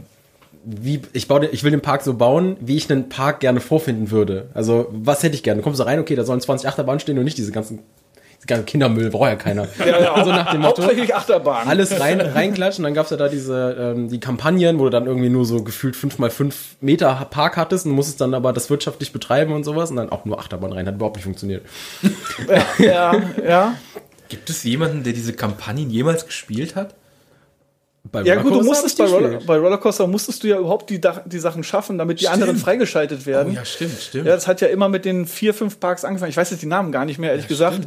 wie 0.65 1.03
ich 1.13 1.27
baue, 1.29 1.41
den- 1.41 1.51
ich 1.53 1.65
will 1.65 1.71
den 1.71 1.81
Park 1.81 2.03
so 2.03 2.15
bauen, 2.15 2.57
wie 2.61 2.77
ich 2.77 2.91
einen 2.91 3.09
Park 3.09 3.41
gerne 3.41 3.61
vorfinden 3.61 4.11
würde. 4.11 4.49
Also 4.55 4.87
was 4.93 5.23
hätte 5.23 5.35
ich 5.35 5.43
gerne? 5.43 5.61
Du 5.61 5.65
kommst 5.65 5.81
da 5.81 5.85
rein, 5.85 5.99
okay, 5.99 6.15
da 6.15 6.25
sollen 6.25 6.41
20 6.41 6.69
Achterbahnen 6.69 7.01
stehen 7.01 7.19
und 7.19 7.25
nicht 7.25 7.39
diese 7.39 7.53
ganzen 7.53 7.81
Kindermüll, 8.47 9.11
braucht 9.11 9.29
ja 9.29 9.37
keiner. 9.37 9.67
so 10.25 10.31
nach 10.31 10.51
dem 10.53 10.63
Motto. 10.63 10.83
Hauptsächlich 10.83 11.15
Achterbahn. 11.15 11.69
Alles 11.69 12.01
rein, 12.01 12.21
reinklatschen, 12.21 12.85
dann 12.85 12.95
gab's 12.95 13.11
ja 13.11 13.17
da 13.17 13.29
diese 13.29 13.77
ähm, 13.79 14.09
die 14.09 14.21
Kampagnen, 14.21 14.79
wo 14.79 14.85
du 14.85 14.91
dann 14.91 15.07
irgendwie 15.07 15.29
nur 15.29 15.45
so 15.45 15.63
gefühlt 15.63 15.95
5 15.97 16.19
mal 16.19 16.31
5 16.31 16.77
Meter 16.81 17.27
Park 17.31 17.57
hattest 17.57 17.87
und 17.87 17.93
musstest 17.93 18.21
dann 18.21 18.35
aber 18.35 18.53
das 18.53 18.71
wirtschaftlich 18.71 19.13
betreiben 19.13 19.53
und 19.53 19.65
sowas 19.65 19.91
und 19.91 19.97
dann 19.97 20.11
auch 20.11 20.25
nur 20.25 20.39
Achterbahn 20.39 20.73
rein, 20.73 20.87
hat 20.87 20.95
überhaupt 20.95 21.17
nicht 21.17 21.25
funktioniert. 21.25 21.65
ja, 22.79 23.15
ja. 23.47 23.75
Gibt 24.29 24.49
es 24.49 24.63
jemanden, 24.63 25.03
der 25.03 25.13
diese 25.13 25.33
Kampagnen 25.33 25.91
jemals 25.91 26.25
gespielt 26.27 26.77
hat? 26.77 26.95
Bei 28.13 28.23
Ja 28.23 28.37
gut, 28.43 28.53
du 28.53 28.63
musstest 28.63 28.99
bei, 28.99 29.05
Roller, 29.05 29.39
bei 29.47 29.57
Rollercoaster 29.57 30.07
musstest 30.07 30.43
du 30.43 30.49
ja 30.49 30.59
überhaupt 30.59 30.91
die, 30.91 31.01
die 31.27 31.39
Sachen 31.39 31.63
schaffen, 31.63 31.97
damit 31.99 32.21
die 32.21 32.25
Stimmt. 32.25 32.43
anderen 32.43 32.57
freigeschaltet 32.57 33.25
werden. 33.27 33.53
Oh 33.53 33.57
ja, 33.57 33.65
stimmt, 33.65 34.01
stimmt. 34.01 34.27
Ja, 34.27 34.35
das 34.35 34.47
hat 34.49 34.61
ja 34.61 34.69
immer 34.69 34.89
mit 34.89 35.05
den 35.05 35.27
vier, 35.27 35.55
fünf 35.55 35.79
Parks 35.79 36.05
angefangen. 36.05 36.31
Ich 36.31 36.37
weiß 36.37 36.51
jetzt 36.51 36.63
die 36.63 36.67
Namen 36.67 36.91
gar 36.93 37.05
nicht 37.05 37.19
mehr, 37.19 37.31
ehrlich 37.31 37.47
gesagt. 37.49 37.81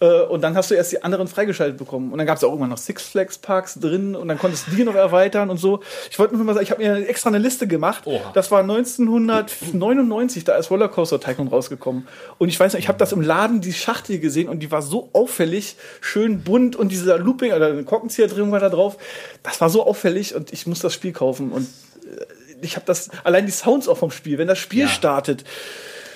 Äh, 0.00 0.22
Und 0.22 0.40
dann 0.42 0.56
hast 0.56 0.70
du 0.70 0.74
erst 0.74 0.92
die 0.92 1.02
anderen 1.02 1.28
freigeschaltet 1.28 1.76
bekommen. 1.76 2.10
Und 2.10 2.18
dann 2.18 2.26
gab 2.26 2.36
es 2.38 2.42
auch 2.44 2.48
irgendwann 2.48 2.70
noch 2.70 2.78
Six 2.78 3.02
Flags 3.02 3.38
Parks 3.38 3.74
drin 3.78 4.16
und 4.16 4.28
dann 4.28 4.38
konntest 4.38 4.66
du 4.66 4.76
die 4.76 4.82
noch 4.84 4.94
erweitern 4.94 5.50
und 5.50 5.58
so. 5.58 5.80
Ich 6.10 6.18
wollte 6.18 6.34
nur 6.36 6.44
mal 6.44 6.54
sagen, 6.54 6.64
ich 6.64 6.70
habe 6.70 6.82
mir 6.82 7.08
extra 7.08 7.28
eine 7.28 7.38
Liste 7.38 7.66
gemacht. 7.66 8.02
Oha. 8.06 8.30
Das 8.34 8.50
war 8.50 8.60
1999, 8.60 10.44
da 10.44 10.56
ist 10.56 10.70
Rollercoaster 10.70 11.20
Tycoon 11.20 11.48
rausgekommen. 11.48 12.08
Und 12.38 12.48
ich 12.48 12.58
weiß 12.58 12.72
noch, 12.72 12.80
ich 12.80 12.88
habe 12.88 12.98
das 12.98 13.12
im 13.12 13.20
Laden, 13.20 13.60
die 13.60 13.72
Schachtel 13.72 14.18
gesehen 14.18 14.48
und 14.48 14.60
die 14.60 14.70
war 14.70 14.82
so 14.82 15.10
auffällig, 15.12 15.76
schön 16.00 16.40
bunt 16.42 16.76
und 16.76 16.90
dieser 16.92 17.18
Looping 17.18 17.52
oder 17.52 17.68
ein 17.68 17.84
Korkenzieher 17.84 18.28
drin 18.28 18.50
war 18.52 18.60
da 18.60 18.68
drauf. 18.68 18.96
Das 19.42 19.59
war 19.60 19.70
so 19.70 19.86
auffällig 19.86 20.34
und 20.34 20.52
ich 20.52 20.66
muss 20.66 20.80
das 20.80 20.94
Spiel 20.94 21.12
kaufen. 21.12 21.52
Und 21.52 21.66
äh, 22.04 22.24
ich 22.62 22.76
habe 22.76 22.86
das, 22.86 23.10
allein 23.24 23.46
die 23.46 23.52
Sounds 23.52 23.88
auch 23.88 23.98
vom 23.98 24.10
Spiel, 24.10 24.38
wenn 24.38 24.48
das 24.48 24.58
Spiel 24.58 24.82
Ja. 24.82 24.88
startet. 24.88 25.44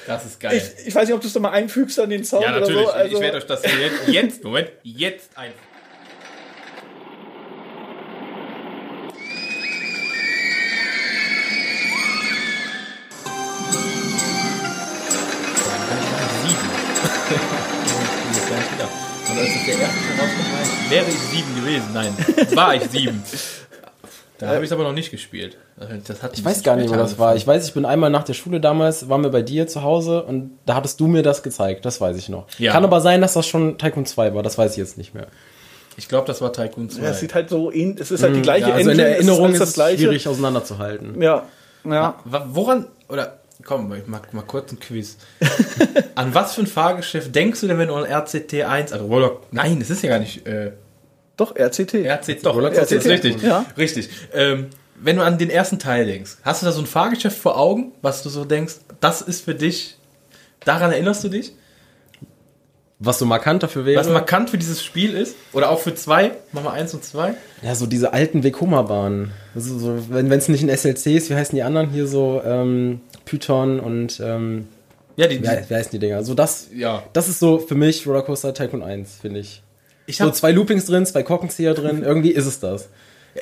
Das 0.07 0.25
ist 0.27 0.39
geil. 0.39 0.57
Ich, 0.79 0.89
ich 0.89 0.95
weiß 0.95 1.07
nicht, 1.07 1.15
ob 1.15 1.21
du 1.23 1.27
es 1.27 1.33
da 1.33 1.41
mal 1.41 1.51
einfügst 1.53 1.99
an 1.99 2.11
den 2.11 2.25
Sound 2.25 2.43
ja, 2.45 2.51
oder 2.51 2.61
natürlich. 2.61 2.85
so. 2.87 2.91
Also, 2.93 3.17
ich 3.17 3.23
werde 3.23 3.37
euch 3.39 3.47
das 3.47 3.63
jetzt, 3.63 4.09
jetzt, 4.09 4.45
Moment, 4.45 4.71
jetzt 4.83 5.31
ein. 5.37 5.53
Und 19.31 19.39
als 19.39 19.49
es 19.49 19.65
der 19.67 19.75
erste 19.79 20.19
war 20.19 20.27
ich- 20.27 20.91
wäre 20.91 21.05
ich 21.09 21.19
sieben 21.19 21.55
gewesen. 21.57 21.89
Nein, 21.95 22.17
war 22.55 22.75
ich 22.75 22.83
sieben. 22.85 23.23
Da 24.39 24.49
habe 24.49 24.59
ich 24.59 24.65
es 24.65 24.73
aber 24.73 24.83
noch 24.83 24.93
nicht 24.93 25.11
gespielt. 25.11 25.57
Das 26.07 26.23
hat 26.23 26.37
Ich 26.37 26.45
weiß 26.45 26.63
gar 26.63 26.77
nicht, 26.77 26.91
wo 26.91 26.95
das 26.95 27.19
war. 27.19 27.35
Ich 27.37 27.47
weiß, 27.47 27.67
ich 27.67 27.73
bin 27.75 27.85
einmal 27.85 28.11
nach 28.11 28.25
der 28.25 28.35
Schule 28.35 28.61
damals, 28.61 29.09
waren 29.09 29.23
wir 29.23 29.31
bei 29.31 29.43
dir 29.43 29.67
zu 29.67 29.83
Hause 29.83 30.23
und 30.25 30.59
da 30.67 30.75
hattest 30.75 31.01
du 31.01 31.07
mir 31.07 31.23
das 31.23 31.43
gezeigt. 31.43 31.85
Das 31.85 32.01
weiß 32.01 32.17
ich 32.17 32.29
noch. 32.29 32.47
Ja. 32.59 32.73
Kann 32.73 32.85
aber 32.85 33.01
sein, 33.01 33.21
dass 33.21 33.33
das 33.35 33.47
schon 33.47 33.79
Tycoon 33.79 34.07
2 34.07 34.35
war. 34.35 34.43
Das 34.43 34.59
weiß 34.59 34.73
ich 34.73 34.77
jetzt 34.79 34.99
nicht 34.99 35.15
mehr. 35.15 35.27
Ich 35.97 36.09
glaube, 36.09 36.27
das 36.27 36.41
war 36.41 36.53
Tycoon 36.53 36.91
2. 36.91 37.03
ja, 37.03 37.11
es 37.11 37.21
sieht 37.21 37.35
halt 37.35 37.49
so 37.49 37.71
ähnlich, 37.73 38.01
es 38.01 38.11
ist 38.11 38.23
halt 38.25 38.35
die 38.37 38.43
gleiche 38.43 38.69
Ja, 38.69 38.75
also 38.75 38.91
in 38.91 38.97
der 38.99 39.11
es 39.11 39.15
Erinnerung 39.17 39.45
alles 39.47 39.55
ist 39.55 39.61
das 39.61 39.69
es 39.71 39.75
gleiche. 39.77 39.99
schwierig 40.03 40.29
auseinanderzuhalten. 40.29 41.23
Ja, 41.23 41.45
ja. 41.85 42.17
Woran, 42.25 42.87
oder 43.09 43.39
komm, 43.65 43.93
ich 43.95 44.07
mach 44.07 44.33
mal 44.33 44.43
kurz 44.43 44.73
ein 44.73 44.79
Quiz. 44.79 45.17
an 46.15 46.35
was 46.35 46.55
für 46.55 46.63
ein 46.63 46.67
Fahrgeschäft 46.67 47.35
denkst 47.35 47.61
du 47.61 47.67
denn, 47.69 47.79
wenn 47.79 47.89
du 47.89 47.95
an 47.95 48.05
RCT 48.05 48.63
1, 48.63 48.93
also 48.93 49.07
Roller, 49.07 49.39
nein, 49.51 49.81
es 49.81 49.91
ist 49.91 50.03
ja 50.03 50.11
gar 50.11 50.19
nicht, 50.19 50.47
äh, 50.47 50.73
Doch, 51.37 51.57
RCT. 51.57 51.95
RC, 51.95 52.43
doch, 52.43 52.55
Rollercoaster 52.55 52.97
RCT 52.97 53.07
ist 53.07 53.07
RCT, 53.07 53.25
richtig. 53.25 53.43
ja. 53.43 53.67
Richtig. 53.77 54.09
Ähm, 54.33 54.69
wenn 55.01 55.17
du 55.17 55.23
an 55.23 55.39
den 55.39 55.51
ersten 55.51 55.79
Teil 55.79 56.07
denkst, 56.07 56.37
hast 56.43 56.63
du 56.63 56.67
da 56.67 56.73
so 56.73 56.81
ein 56.81 56.87
Fahrgeschäft 56.87 57.37
vor 57.37 57.59
Augen, 57.59 57.93
was 58.03 58.23
du 58.23 58.29
so 58.29 58.45
denkst, 58.45 58.75
das 59.01 59.23
ist 59.23 59.45
für 59.45 59.55
dich, 59.55 59.97
daran 60.65 60.93
erinnerst 60.93 61.25
du 61.25 61.29
dich? 61.29 61.53
Was 63.01 63.19
so 63.19 63.27
markant 63.27 63.63
dafür 63.63 63.85
wäre. 63.85 64.01
Was 64.01 64.09
markant 64.09 64.51
für 64.51 64.57
dieses 64.57 64.83
Spiel 64.83 65.15
ist? 65.15 65.35
Oder 65.53 65.71
auch 65.71 65.81
für 65.81 65.95
zwei? 65.95 66.31
Machen 66.53 66.65
wir 66.65 66.73
eins 66.73 66.95
und 66.95 67.05
zwei? 67.05 67.35
Ja, 67.61 67.75
so 67.75 67.87
diese 67.87 68.13
alten 68.13 68.45
Vekoma-Bahnen. 68.45 69.33
Also 69.55 69.79
so, 69.79 69.99
wenn 70.09 70.31
es 70.31 70.49
nicht 70.49 70.63
ein 70.63 70.75
SLC 70.75 71.07
ist, 71.17 71.29
wie 71.29 71.35
heißen 71.35 71.57
die 71.57 71.65
anderen 71.65 71.91
hier 71.91 72.07
so? 72.07 72.41
Ähm, 72.45 73.01
Python 73.25 73.81
und 73.81 74.21
ähm, 74.21 74.69
Ja, 75.17 75.27
die, 75.27 75.43
wie, 75.43 75.49
he- 75.49 75.65
wie 75.69 75.75
heißen 75.75 75.91
die 75.93 75.99
Dinger? 75.99 76.23
So 76.25 76.35
das, 76.35 76.69
Ja. 76.75 77.03
das 77.13 77.29
ist 77.29 77.39
so 77.41 77.59
für 77.59 77.75
mich 77.75 78.07
Rollercoaster 78.07 78.53
Tycoon 78.55 78.83
1, 78.83 79.19
finde 79.23 79.41
ich. 79.41 79.63
ich 80.07 80.17
So 80.19 80.25
habe 80.25 80.33
zwei 80.35 80.53
Loopings 80.53 80.87
drin, 80.87 81.07
zwei 81.07 81.23
Korkenzieher 81.23 81.75
drin, 81.81 82.03
irgendwie 82.03 82.31
ist 82.33 82.47
es 82.47 82.61
das. 82.61 82.89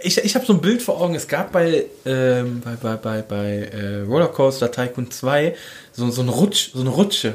ich, 0.03 0.19
ich 0.19 0.35
hab 0.35 0.45
so 0.47 0.53
ein 0.55 0.61
Bild 0.61 0.83
vor 0.83 1.01
Augen. 1.01 1.15
Es 1.15 1.29
gab 1.29 1.53
bei, 1.53 1.85
ähm, 2.07 2.61
bei, 2.65 2.77
bei, 2.81 2.97
bei, 2.97 3.23
bei 3.23 3.47
äh, 3.73 4.01
Rollercoaster 4.03 4.71
Tycoon 4.71 5.11
2 5.11 5.55
so, 5.93 6.11
so, 6.11 6.23
ein 6.23 6.29
Rutsch, 6.29 6.71
so 6.75 6.81
eine 6.81 6.91
Rutsche. 6.91 7.35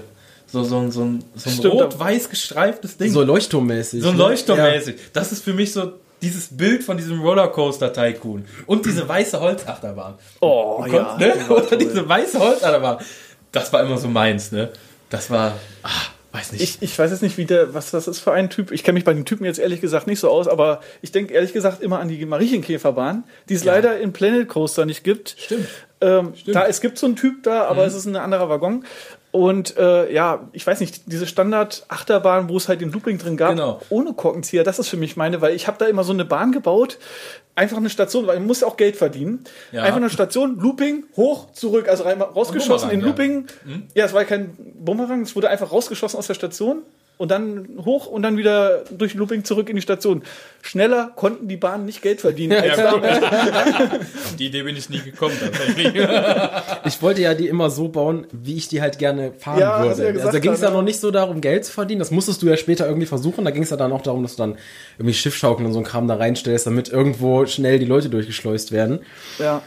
So, 0.50 0.63
so, 0.63 0.77
ein- 0.80 0.92
so 0.92 1.04
ein, 1.04 1.24
so 1.36 1.50
ein 1.50 1.68
rot-weiß 1.68 2.30
gestreiftes 2.30 2.96
Ding. 2.98 3.12
So 3.12 3.22
leuchtturmmäßig. 3.22 4.01
So 4.01 4.12
ne? 4.12 4.18
leuchtturmmäßig. 4.18 4.96
Das 5.12 5.32
ist 5.34 5.44
für 5.44 5.54
mich 5.54 5.74
so 5.74 5.92
dieses 6.21 6.55
Bild 6.57 6.83
von 6.83 6.97
diesem 6.97 7.21
Rollercoaster 7.21 7.93
Tycoon. 7.93 8.45
Und 8.65 8.86
diese 8.86 9.07
weiße 9.07 9.39
Holzachterbahn. 9.39 10.15
Oh, 10.41 10.83
Du 10.86 10.91
konntest, 10.91 11.50
ne? 11.50 11.55
Oder 11.55 11.75
diese 11.77 12.07
weiße 12.07 12.39
Holzachterbahn. 12.39 12.97
Das 13.51 13.71
war 13.74 13.83
immer 13.83 13.97
so 13.97 14.07
meins, 14.07 14.51
ne? 14.51 14.69
Das 15.09 15.29
war, 15.31 15.53
ah, 15.83 15.89
weiß 16.33 16.51
nicht. 16.53 16.62
Ich, 16.62 16.81
ich 16.81 16.97
weiß 17.00 17.12
jetzt 17.12 17.21
nicht, 17.21 17.38
wie 17.38 17.45
der, 17.45 17.74
was 17.74 17.91
das 17.91 18.07
ist 18.07 18.19
für 18.19 18.33
ein 18.33 18.50
Typ. 18.50 18.71
Ich 18.71 18.83
kenne 18.83 18.95
mich 18.95 19.05
bei 19.05 19.13
den 19.13 19.25
Typen 19.25 19.45
jetzt 19.45 19.59
ehrlich 19.59 19.79
gesagt 19.79 20.07
nicht 20.07 20.19
so 20.19 20.29
aus, 20.29 20.47
aber 20.47 20.81
ich 21.01 21.12
denke 21.12 21.33
ehrlich 21.33 21.53
gesagt 21.53 21.81
immer 21.81 22.00
an 22.00 22.07
die 22.09 22.25
Marienkäferbahn, 22.25 23.24
die 23.47 23.53
es 23.53 23.63
leider 23.63 24.00
in 24.00 24.12
Planet 24.13 24.47
Coaster 24.50 24.86
nicht 24.86 25.03
gibt. 25.03 25.36
Stimmt. 25.39 25.67
Ähm, 26.01 26.33
Da, 26.45 26.65
es 26.67 26.81
gibt 26.81 26.97
so 27.00 27.05
einen 27.07 27.15
Typ 27.15 27.43
da, 27.43 27.63
aber 27.65 27.86
es 27.86 27.95
ist 27.95 28.05
ein 28.05 28.15
anderer 28.15 28.50
Waggon. 28.50 28.86
Und 29.38 29.77
äh, 29.77 30.12
ja, 30.12 30.50
ich 30.51 30.65
weiß 30.65 30.79
nicht, 30.79 31.03
diese 31.12 31.27
Standard-Achterbahn, 31.27 32.50
wo 32.50 32.58
es 32.58 32.67
halt 32.67 32.82
den 32.82 32.91
Looping 32.91 33.20
drin 33.20 33.38
gab, 33.38 33.51
Genau. 33.51 33.79
ohne 33.89 34.13
Korkenzieher, 34.13 34.63
das 34.63 34.79
ist 34.79 34.89
für 34.89 34.98
mich 34.98 35.15
meine, 35.15 35.41
weil 35.41 35.56
ich 35.56 35.67
habe 35.67 35.77
da 35.77 35.86
immer 35.86 36.03
so 36.03 36.12
eine 36.12 36.25
Bahn 36.25 36.51
gebaut, 36.51 36.98
einfach 37.53 37.77
eine 37.77 37.91
Station, 37.91 38.25
weil 38.25 38.38
man 38.39 38.48
muss 38.48 38.62
ja 38.62 38.67
auch 38.67 38.77
Geld 38.77 38.96
verdienen. 38.96 39.44
Ja. 39.72 39.84
Einfach 39.84 39.98
eine 39.98 40.10
Station, 40.10 40.58
Looping, 40.60 41.03
hoch, 41.15 41.51
zurück, 41.51 41.88
also 41.88 42.03
rein, 42.03 42.20
rausgeschossen 42.20 42.89
in 42.89 43.01
ja. 43.01 43.06
Looping. 43.06 43.46
Ja, 43.94 44.06
es 44.06 44.13
war 44.13 44.25
kein 44.25 44.56
Bumerang, 44.79 45.22
es 45.22 45.36
wurde 45.36 45.50
einfach 45.50 45.72
rausgeschossen 45.72 46.17
aus 46.17 46.25
der 46.25 46.34
Station 46.34 46.82
und 47.17 47.31
dann 47.31 47.67
hoch 47.83 48.05
und 48.05 48.21
dann 48.21 48.38
wieder 48.38 48.83
durch 48.91 49.15
Looping 49.15 49.43
zurück 49.43 49.69
in 49.69 49.75
die 49.75 49.81
Station. 49.81 50.24
Schneller 50.62 51.12
konnten 51.15 51.47
die 51.47 51.57
Bahnen 51.57 51.86
nicht 51.86 52.01
Geld 52.01 52.21
verdienen. 52.21 52.57
als 52.59 52.77
Ja, 52.77 52.91
gut. 52.91 53.03
Auf 53.03 54.36
die 54.38 54.47
Idee 54.47 54.63
bin 54.63 54.77
ich 54.77 54.89
nie 54.89 55.00
gekommen, 55.01 55.36
tatsächlich. 55.39 55.93
Ich 56.86 57.01
wollte 57.01 57.21
ja 57.21 57.33
die 57.33 57.47
immer 57.47 57.69
so 57.69 57.89
bauen, 57.89 58.27
wie 58.31 58.55
ich 58.55 58.67
die 58.67 58.81
halt 58.81 58.97
gerne 58.97 59.33
fahren 59.33 59.59
Ja, 59.59 59.83
ja 59.83 59.97
würde. 59.97 60.13
gesagt 60.13 60.27
also 60.27 60.39
ging 60.39 60.51
es 60.51 60.62
ja 60.62 60.69
noch 60.69 60.81
nicht 60.83 61.00
so 61.00 61.12
darum, 61.12 61.41
Geld 61.41 61.65
zu 61.65 61.71
verdienen. 61.71 62.00
Das 62.00 62.12
musstest 62.12 62.41
du 62.41 62.47
ja 62.47 62.55
später 62.55 62.88
irgendwie 62.88 63.07
versuchen. 63.07 63.43
Da 63.45 63.51
ging 63.51 63.63
es 63.63 63.69
ja 63.71 63.77
dann 63.77 63.91
auch 63.91 64.01
darum, 64.01 64.24
dass 64.24 64.36
du 64.36 64.43
dann 64.43 64.57
irgendwie 64.97 65.13
Schiffschaukeln 65.13 65.65
und 65.65 65.74
so 65.74 65.79
ein 65.79 65.86
Kram 65.86 66.07
da 66.07 66.15
reinstellst, 66.15 66.65
damit 66.67 66.89
irgendwo 66.89 67.45
schnell 67.45 67.79
die 67.79 67.86
Leute 67.86 68.09
durchgeschleust 68.09 68.71
werden. 68.71 69.00
ja. 69.39 69.62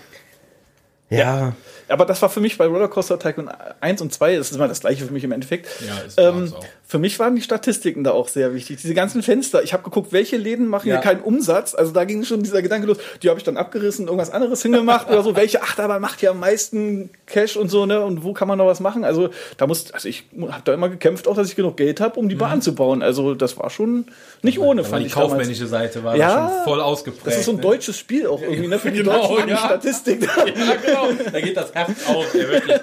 Ja. 1.11 1.55
Aber 1.89 2.07
das 2.07 2.23
war 2.23 2.29
für 2.31 2.39
mich 2.39 2.57
bei 2.57 2.67
Rollercoaster 2.67 3.19
Tycoon 3.19 3.51
1 3.81 4.01
und 4.01 4.13
2, 4.15 4.37
das 4.37 4.51
ist 4.51 4.57
immer 4.57 4.69
das 4.69 4.79
gleiche 4.79 5.05
für 5.05 5.13
mich 5.13 5.25
im 5.25 5.33
Endeffekt. 5.33 5.67
Ja, 5.85 5.99
ist 6.07 6.19
ähm, 6.21 6.45
ist 6.45 6.55
auch. 6.55 6.65
Für 6.91 6.99
mich 6.99 7.21
waren 7.21 7.37
die 7.37 7.41
Statistiken 7.43 8.03
da 8.03 8.11
auch 8.11 8.27
sehr 8.27 8.53
wichtig. 8.53 8.79
Diese 8.83 8.95
ganzen 8.95 9.23
Fenster, 9.23 9.63
ich 9.63 9.73
habe 9.73 9.85
geguckt, 9.85 10.11
welche 10.13 10.37
Läden 10.37 10.67
machen 10.67 10.89
Ja. 10.89 10.97
hier 10.97 11.03
keinen 11.03 11.21
Umsatz. 11.21 11.77
Also 11.77 11.93
da 11.93 12.05
ging 12.05 12.25
schon 12.25 12.43
dieser 12.43 12.63
Gedanke 12.63 12.89
los, 12.89 12.97
die 13.23 13.29
habe 13.29 13.39
ich 13.39 13.45
dann 13.45 13.57
abgerissen, 13.57 14.07
irgendwas 14.07 14.31
anderes 14.33 14.63
hingemacht 14.63 15.09
oder 15.09 15.23
so. 15.23 15.37
Welche 15.37 15.63
Achterbahn 15.63 16.03
macht 16.03 16.19
hier 16.19 16.33
am 16.33 16.41
meisten 16.41 17.11
Cash 17.27 17.57
und 17.57 17.69
so, 17.69 17.87
ne? 17.87 18.05
Und 18.05 18.25
wo 18.25 18.33
kann 18.33 18.49
man 18.49 18.59
noch 18.59 18.67
was 18.67 18.81
machen? 18.81 19.05
Also 19.05 19.31
da 19.57 19.69
muss, 19.69 19.93
also 19.93 20.09
ich 20.09 20.25
habe 20.51 20.63
da 20.65 20.75
immer 20.75 20.89
gekämpft, 20.89 21.29
auch 21.29 21.37
dass 21.37 21.49
ich 21.49 21.55
genug 21.55 21.77
Geld 21.77 22.01
habe, 22.01 22.19
um 22.19 22.29
die 22.29 22.35
Bahn 22.35 22.61
zu 22.61 22.75
bauen. 22.75 23.03
Also 23.05 23.37
das 23.37 23.57
war 23.57 23.71
schon 23.71 24.07
nicht 24.43 24.59
ohne, 24.59 24.83
fand 24.83 25.03
die 25.03 25.07
ich 25.07 25.13
damals. 25.13 25.31
kaufmännische 25.31 25.69
Seite 25.69 26.03
war 26.03 26.17
Ja, 26.17 26.51
schon 26.57 26.65
voll 26.65 26.81
ausgeprägt. 26.81 27.25
Das 27.29 27.37
ist 27.37 27.45
so 27.45 27.53
ein 27.53 27.57
ne? 27.59 27.63
deutsches 27.63 27.99
Spiel 27.99 28.27
auch 28.27 28.43
irgendwie, 28.43 28.67
ne? 28.67 28.81
Für 28.81 28.91
die 28.91 28.99
Genau, 29.05 29.29
Deutschen 29.29 29.47
die 29.47 29.53
ja. 29.53 29.59
Statistik. 29.59 30.29
Ja, 30.37 30.75
genau. 30.85 31.09
Da 31.33 31.41
geht 31.41 31.57
das 31.57 31.73
Herz 31.73 31.91
auf, 32.09 32.35
ey, 32.35 32.49
wirklich. 32.49 32.81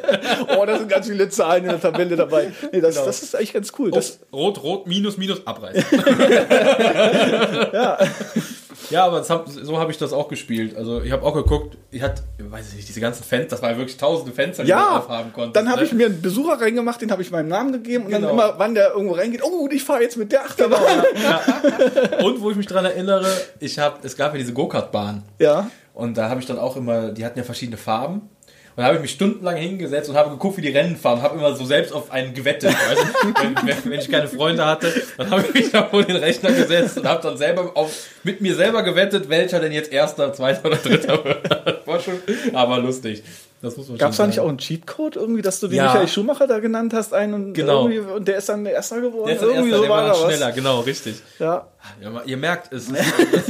Oh, 0.58 0.66
da 0.66 0.78
sind 0.78 0.88
ganz 0.90 1.08
viele 1.08 1.28
Zahlen 1.28 1.66
in 1.66 1.72
der 1.72 1.82
Tabelle 1.82 2.16
dabei. 2.16 2.52
Nee, 2.72 2.80
das, 2.80 2.96
das 3.04 3.22
ist 3.22 3.36
eigentlich 3.36 3.52
ganz 3.54 3.74
cool. 3.78 3.92
Das, 3.98 4.20
rot, 4.32 4.64
rot, 4.64 4.88
minus, 4.88 5.18
minus, 5.18 5.46
abreißen. 5.46 5.84
ja. 7.74 9.06
aber 9.06 9.18
das 9.20 9.30
hab, 9.30 9.48
so 9.50 9.78
habe 9.78 9.92
ich 9.92 9.98
das 9.98 10.14
auch 10.14 10.28
gespielt. 10.28 10.76
Also 10.76 11.02
ich 11.02 11.12
habe 11.12 11.26
auch 11.26 11.34
geguckt, 11.34 11.78
ich 11.92 12.02
hatte, 12.02 12.24
weiß 12.40 12.70
ich 12.70 12.76
nicht, 12.76 12.88
diese 12.88 13.00
ganzen 13.02 13.24
Fenster, 13.24 13.52
das 13.56 13.62
waren 13.62 13.78
wirklich 13.78 13.98
tausende 13.98 14.32
Fenster, 14.32 14.64
die 14.64 14.72
man 14.72 14.80
ja, 14.80 14.98
aufhaben 15.00 15.34
konnte. 15.34 15.54
dann 15.54 15.70
habe 15.70 15.82
ne? 15.82 15.88
ich 15.88 15.94
mir 15.94 16.06
einen 16.08 16.22
Besucher 16.22 16.60
reingemacht, 16.60 17.02
den 17.02 17.12
habe 17.12 17.22
ich 17.22 17.32
meinem 17.32 17.50
Namen 17.50 17.74
gegeben 17.74 18.06
und 18.06 18.12
Genau. 18.12 18.28
dann 18.28 18.36
immer, 18.36 18.54
wann 18.58 18.76
der 18.76 18.92
irgendwo 18.94 19.16
reingeht, 19.16 19.44
oh, 19.44 19.68
ich 19.72 19.84
fahre 19.84 20.02
jetzt 20.02 20.18
mit 20.18 20.32
der 20.32 20.46
Achterbahn. 20.46 21.04
Und 22.24 22.42
wo 22.42 22.52
ich 22.52 22.58
mich 22.58 22.68
dran 22.68 22.86
erinnere, 22.86 23.28
ich 23.60 23.78
habe, 23.80 24.00
es 24.04 24.16
gab 24.16 24.34
ja 24.34 24.40
diese 24.40 24.54
Go-Kart-Bahn. 24.54 25.24
Ja. 25.40 25.70
Und 25.94 26.18
da 26.18 26.30
habe 26.30 26.40
ich 26.40 26.46
dann 26.46 26.60
auch 26.60 26.76
immer, 26.76 27.10
die 27.10 27.26
hatten 27.26 27.40
ja 27.40 27.44
verschiedene 27.44 27.78
Farben. 27.78 28.30
Und 28.78 28.84
da 28.84 28.90
habe 28.90 28.98
ich 28.98 29.02
mich 29.02 29.12
stundenlang 29.12 29.56
hingesetzt 29.56 30.08
und 30.08 30.16
habe 30.16 30.30
geguckt, 30.30 30.58
wie 30.58 30.62
die 30.62 30.70
Rennen 30.70 30.98
fahren. 30.98 31.24
Habe 31.24 31.40
immer 31.40 31.56
so 31.56 31.66
selbst 31.66 31.92
auf 31.92 32.12
einen 32.12 32.36
gewettet. 32.36 32.76
Weißt 32.76 33.02
du? 33.24 33.34
wenn, 33.66 33.92
wenn, 33.92 34.00
ich 34.00 34.08
keine 34.08 34.28
Freunde 34.28 34.64
hatte, 34.64 34.94
dann 35.18 35.32
habe 35.32 35.46
ich 35.48 35.54
mich 35.56 35.72
da 35.72 35.86
vor 35.86 36.04
den 36.04 36.16
Rechner 36.16 36.52
gesetzt 36.52 37.00
und 37.00 37.08
habe 37.08 37.24
dann 37.24 37.38
selber 37.38 37.72
auf, 37.74 37.92
mit 38.22 38.40
mir 38.40 38.54
selber 38.54 38.84
gewettet, 38.84 39.30
welcher 39.30 39.60
denn 39.60 39.72
jetzt 39.72 39.92
erster, 39.92 40.32
zweiter 40.32 40.68
oder 40.68 40.78
dritter 40.78 41.26
wird. 41.26 41.88
War 41.88 42.00
schon, 42.00 42.22
aber 42.54 42.78
lustig. 42.78 43.24
Das 43.60 43.76
muss 43.76 43.88
man 43.90 43.98
Gab 43.98 44.12
es 44.12 44.18
da 44.18 44.28
nicht 44.28 44.40
auch 44.40 44.48
einen 44.50 44.60
Cheatcode 44.60 45.16
irgendwie, 45.16 45.42
dass 45.42 45.60
du 45.60 45.68
den 45.68 45.78
Ja. 45.78 45.86
Michael 45.86 46.08
Schumacher 46.08 46.46
da 46.46 46.60
genannt 46.60 46.94
hast, 46.94 47.12
einen 47.14 47.34
und, 47.34 47.54
Genau. 47.54 47.88
irgendwie, 47.90 48.12
und 48.14 48.28
der 48.28 48.38
ist 48.38 48.50
dann 48.50 48.64
der 48.64 48.74
Erster 48.74 49.02
geworden? 49.02 49.26
Der 49.26 49.36
ist 49.38 49.42
irgendwie 49.42 49.70
erster, 49.72 49.82
der 49.82 49.90
war 49.90 50.02
da 50.04 50.14
dann 50.14 50.22
was. 50.24 50.26
schneller, 50.36 50.52
genau, 50.52 50.80
richtig. 50.82 51.16
Ja. 51.40 51.68
Ja, 52.02 52.22
ihr 52.26 52.38
merkt, 52.38 52.72
es 52.74 52.84
ist, 52.90 52.94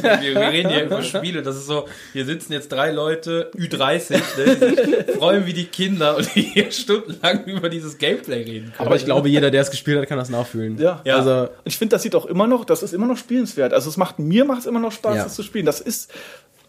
wir, 0.04 0.22
wir 0.22 0.38
reden 0.40 0.70
hier 0.70 0.84
über 0.86 1.02
Spiele. 1.02 1.42
Das 1.42 1.58
ist 1.58 1.66
so, 1.68 1.86
hier 2.14 2.24
sitzen 2.26 2.54
jetzt 2.54 2.72
drei 2.72 2.92
Leute, 2.92 3.52
Ü30, 3.58 4.12
ne, 4.12 4.56
die 4.56 5.06
sich 5.06 5.16
freuen 5.18 5.46
wie 5.46 5.54
die 5.54 5.66
Kinder 5.66 6.16
und 6.16 6.34
die 6.36 6.42
hier 6.42 6.72
stundenlang 6.72 7.44
über 7.46 7.68
dieses 7.68 7.98
Gameplay 7.98 8.44
reden 8.44 8.72
können. 8.78 8.88
Aber 8.88 8.96
ich 8.96 9.04
glaube, 9.06 9.28
jeder, 9.28 9.52
der 9.52 9.62
es 9.62 9.72
gespielt 9.72 10.00
hat, 10.00 10.08
kann 10.08 10.18
das 10.20 10.30
nachfühlen. 10.30 10.78
Ja. 10.78 11.02
Ja. 11.04 11.18
Also, 11.18 11.50
ich 11.66 11.78
finde, 11.78 11.96
das 11.96 12.04
sieht 12.04 12.16
auch 12.16 12.28
immer 12.28 12.48
noch, 12.48 12.64
das 12.64 12.82
ist 12.84 12.94
immer 12.94 13.08
noch 13.08 13.18
spielenswert. 13.18 13.74
Also 13.74 13.90
es 13.90 13.98
macht 13.98 14.20
mir 14.20 14.46
macht 14.46 14.62
es 14.62 14.66
immer 14.68 14.80
noch 14.80 14.92
Spaß, 14.94 15.16
Ja. 15.18 15.24
das 15.24 15.36
zu 15.36 15.44
spielen. 15.44 15.66
Das 15.66 15.82
ist 15.82 16.14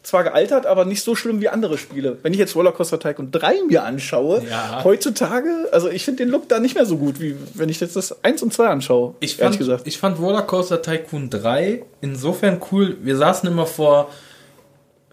zwar 0.08 0.24
gealtert, 0.24 0.66
aber 0.66 0.84
nicht 0.84 1.02
so 1.02 1.14
schlimm 1.14 1.40
wie 1.40 1.48
andere 1.48 1.78
Spiele. 1.78 2.18
Wenn 2.22 2.32
ich 2.32 2.38
jetzt 2.38 2.56
Rollercoaster 2.56 2.98
Tycoon 2.98 3.30
3 3.30 3.62
mir 3.68 3.84
anschaue, 3.84 4.42
Ja. 4.48 4.82
heutzutage, 4.84 5.48
also 5.70 5.88
ich 5.88 6.04
finde 6.04 6.24
den 6.24 6.30
Look 6.30 6.48
da 6.48 6.58
nicht 6.58 6.74
mehr 6.74 6.86
so 6.86 6.96
gut, 6.96 7.20
wie 7.20 7.36
wenn 7.54 7.68
ich 7.68 7.78
jetzt 7.80 7.94
das 7.96 8.24
1 8.24 8.42
und 8.42 8.52
2 8.52 8.66
anschaue. 8.68 9.14
Ich 9.20 9.36
fand, 9.36 9.58
gesagt. 9.58 9.86
ich 9.86 9.98
fand 9.98 10.18
Rollercoaster 10.18 10.82
Tycoon 10.82 11.30
3 11.30 11.82
insofern 12.00 12.60
cool. 12.72 12.96
Wir 13.02 13.16
saßen 13.16 13.48
immer 13.48 13.66
vor, 13.66 14.10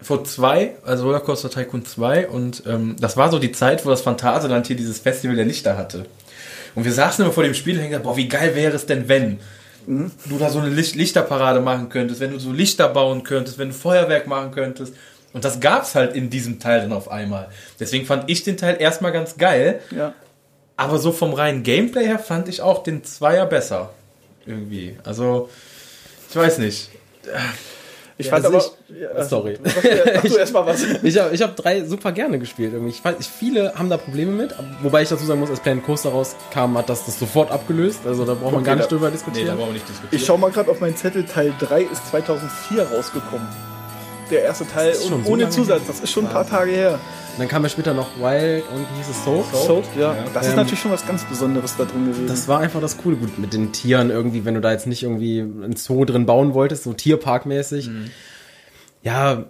vor 0.00 0.24
zwei, 0.24 0.76
also 0.84 1.04
Rollercoaster 1.04 1.50
Tycoon 1.50 1.84
2 1.84 2.28
und 2.28 2.62
ähm, 2.66 2.96
das 3.00 3.16
war 3.16 3.30
so 3.30 3.38
die 3.38 3.52
Zeit, 3.52 3.84
wo 3.86 3.90
das 3.90 4.00
Phantasialand 4.02 4.66
hier 4.66 4.76
dieses 4.76 4.98
Festival 4.98 5.36
der 5.36 5.44
Lichter 5.44 5.76
hatte. 5.78 6.06
Und 6.74 6.84
wir 6.84 6.92
saßen 6.92 7.24
immer 7.24 7.32
vor 7.32 7.44
dem 7.44 7.54
Spiel 7.54 7.74
und 7.76 7.80
haben 7.82 7.88
gesagt, 7.88 8.04
boah, 8.04 8.16
wie 8.16 8.28
geil 8.28 8.54
wäre 8.54 8.74
es 8.76 8.84
denn, 8.86 9.08
wenn 9.08 9.38
du 9.86 10.38
da 10.38 10.50
so 10.50 10.58
eine 10.58 10.68
Licht 10.68 10.94
Lichterparade 10.94 11.60
machen 11.60 11.88
könntest, 11.88 12.20
wenn 12.20 12.32
du 12.32 12.38
so 12.38 12.52
Lichter 12.52 12.88
bauen 12.88 13.22
könntest, 13.22 13.58
wenn 13.58 13.68
du 13.68 13.74
Feuerwerk 13.74 14.26
machen 14.26 14.50
könntest. 14.50 14.94
Und 15.32 15.44
das 15.44 15.60
gab's 15.60 15.94
halt 15.94 16.14
in 16.14 16.30
diesem 16.30 16.58
Teil 16.60 16.80
dann 16.80 16.92
auf 16.92 17.10
einmal. 17.10 17.48
Deswegen 17.78 18.06
fand 18.06 18.30
ich 18.30 18.42
den 18.42 18.56
Teil 18.56 18.76
erstmal 18.80 19.12
ganz 19.12 19.36
geil. 19.36 19.80
ja. 19.90 20.14
Aber 20.78 20.98
so 20.98 21.10
vom 21.10 21.32
reinen 21.32 21.62
Gameplay 21.62 22.04
her 22.04 22.18
fand 22.18 22.48
ich 22.48 22.60
auch 22.60 22.82
den 22.82 23.02
Zweier 23.02 23.46
besser. 23.46 23.94
Irgendwie. 24.44 24.98
Also, 25.04 25.48
ich 26.28 26.36
weiß 26.36 26.58
nicht. 26.58 26.90
Ich 28.18 28.30
fand 28.30 28.44
also 28.46 28.56
aber. 28.58 29.18
ja, 29.18 29.24
sorry. 29.24 29.58
Sag 29.62 30.22
du 30.22 30.36
erst 30.36 30.52
mal 30.54 30.64
was. 30.64 30.82
Ich 31.02 31.18
habe 31.18 31.34
ich 31.34 31.42
hab 31.42 31.54
drei 31.54 31.84
super 31.84 32.12
gerne 32.12 32.38
gespielt. 32.38 32.72
Irgendwie. 32.72 32.90
Ich 32.90 33.04
weiß, 33.04 33.16
ich, 33.20 33.26
viele 33.28 33.74
haben 33.74 33.90
da 33.90 33.98
Probleme 33.98 34.32
mit, 34.32 34.54
wobei 34.82 35.02
ich 35.02 35.08
dazu 35.10 35.26
sagen 35.26 35.40
muss, 35.40 35.50
als 35.50 35.60
Planet 35.60 35.84
Coaster 35.84 36.08
rauskam, 36.10 36.78
hat 36.78 36.88
das 36.88 37.04
das 37.04 37.18
sofort 37.18 37.50
abgelöst. 37.50 38.00
Also 38.06 38.24
da 38.24 38.32
braucht 38.32 38.52
man 38.52 38.54
Okay, 38.56 38.64
gar 38.64 38.76
nicht 38.76 38.86
da- 38.86 38.90
drüber 38.96 39.06
Nee, 39.08 39.12
diskutieren. 39.12 39.48
da 39.48 39.54
brauchen 39.54 39.68
wir 39.68 39.72
nicht 39.74 39.88
diskutieren. 39.88 40.18
Ich 40.20 40.24
schau 40.26 40.38
mal 40.38 40.50
gerade 40.50 40.70
auf 40.70 40.80
meinen 40.80 40.96
Zettel. 40.96 41.24
Teil 41.26 41.52
3 41.60 41.82
ist 41.82 42.06
2004 42.10 42.84
rausgekommen. 42.84 43.46
Der 44.30 44.42
erste 44.42 44.66
Teil 44.66 44.90
ist 44.90 45.10
und 45.10 45.24
so 45.24 45.32
ohne 45.32 45.48
Zusatz. 45.50 45.82
Das 45.86 46.00
ist 46.00 46.10
schon 46.10 46.26
ein 46.26 46.32
paar 46.32 46.48
Tage 46.48 46.72
her. 46.72 46.92
Und 46.92 47.40
dann 47.40 47.48
kam 47.48 47.62
ja 47.62 47.68
später 47.68 47.92
noch 47.94 48.08
Wild 48.18 48.64
und 48.74 48.86
hieß 48.96 49.08
es 49.10 49.24
Soap. 49.24 49.44
So, 49.52 49.82
ja. 50.00 50.16
Das 50.32 50.46
ist 50.46 50.50
Ähm, 50.52 50.56
natürlich 50.56 50.80
schon 50.80 50.90
was 50.90 51.06
ganz 51.06 51.22
Besonderes 51.24 51.76
da 51.76 51.84
drin 51.84 52.06
gewesen. 52.06 52.26
Das 52.26 52.48
war 52.48 52.60
einfach 52.60 52.80
das 52.80 52.96
Coole. 52.96 53.16
Gut, 53.16 53.38
mit 53.38 53.52
den 53.52 53.72
Tieren 53.72 54.10
irgendwie, 54.10 54.44
wenn 54.44 54.54
du 54.54 54.60
da 54.60 54.72
jetzt 54.72 54.86
nicht 54.86 55.02
irgendwie 55.02 55.40
ein 55.40 55.76
Zoo 55.76 56.04
drin 56.04 56.24
bauen 56.26 56.54
wolltest, 56.54 56.84
so 56.84 56.92
Tierparkmäßig. 56.94 57.90
Ja, 59.02 59.44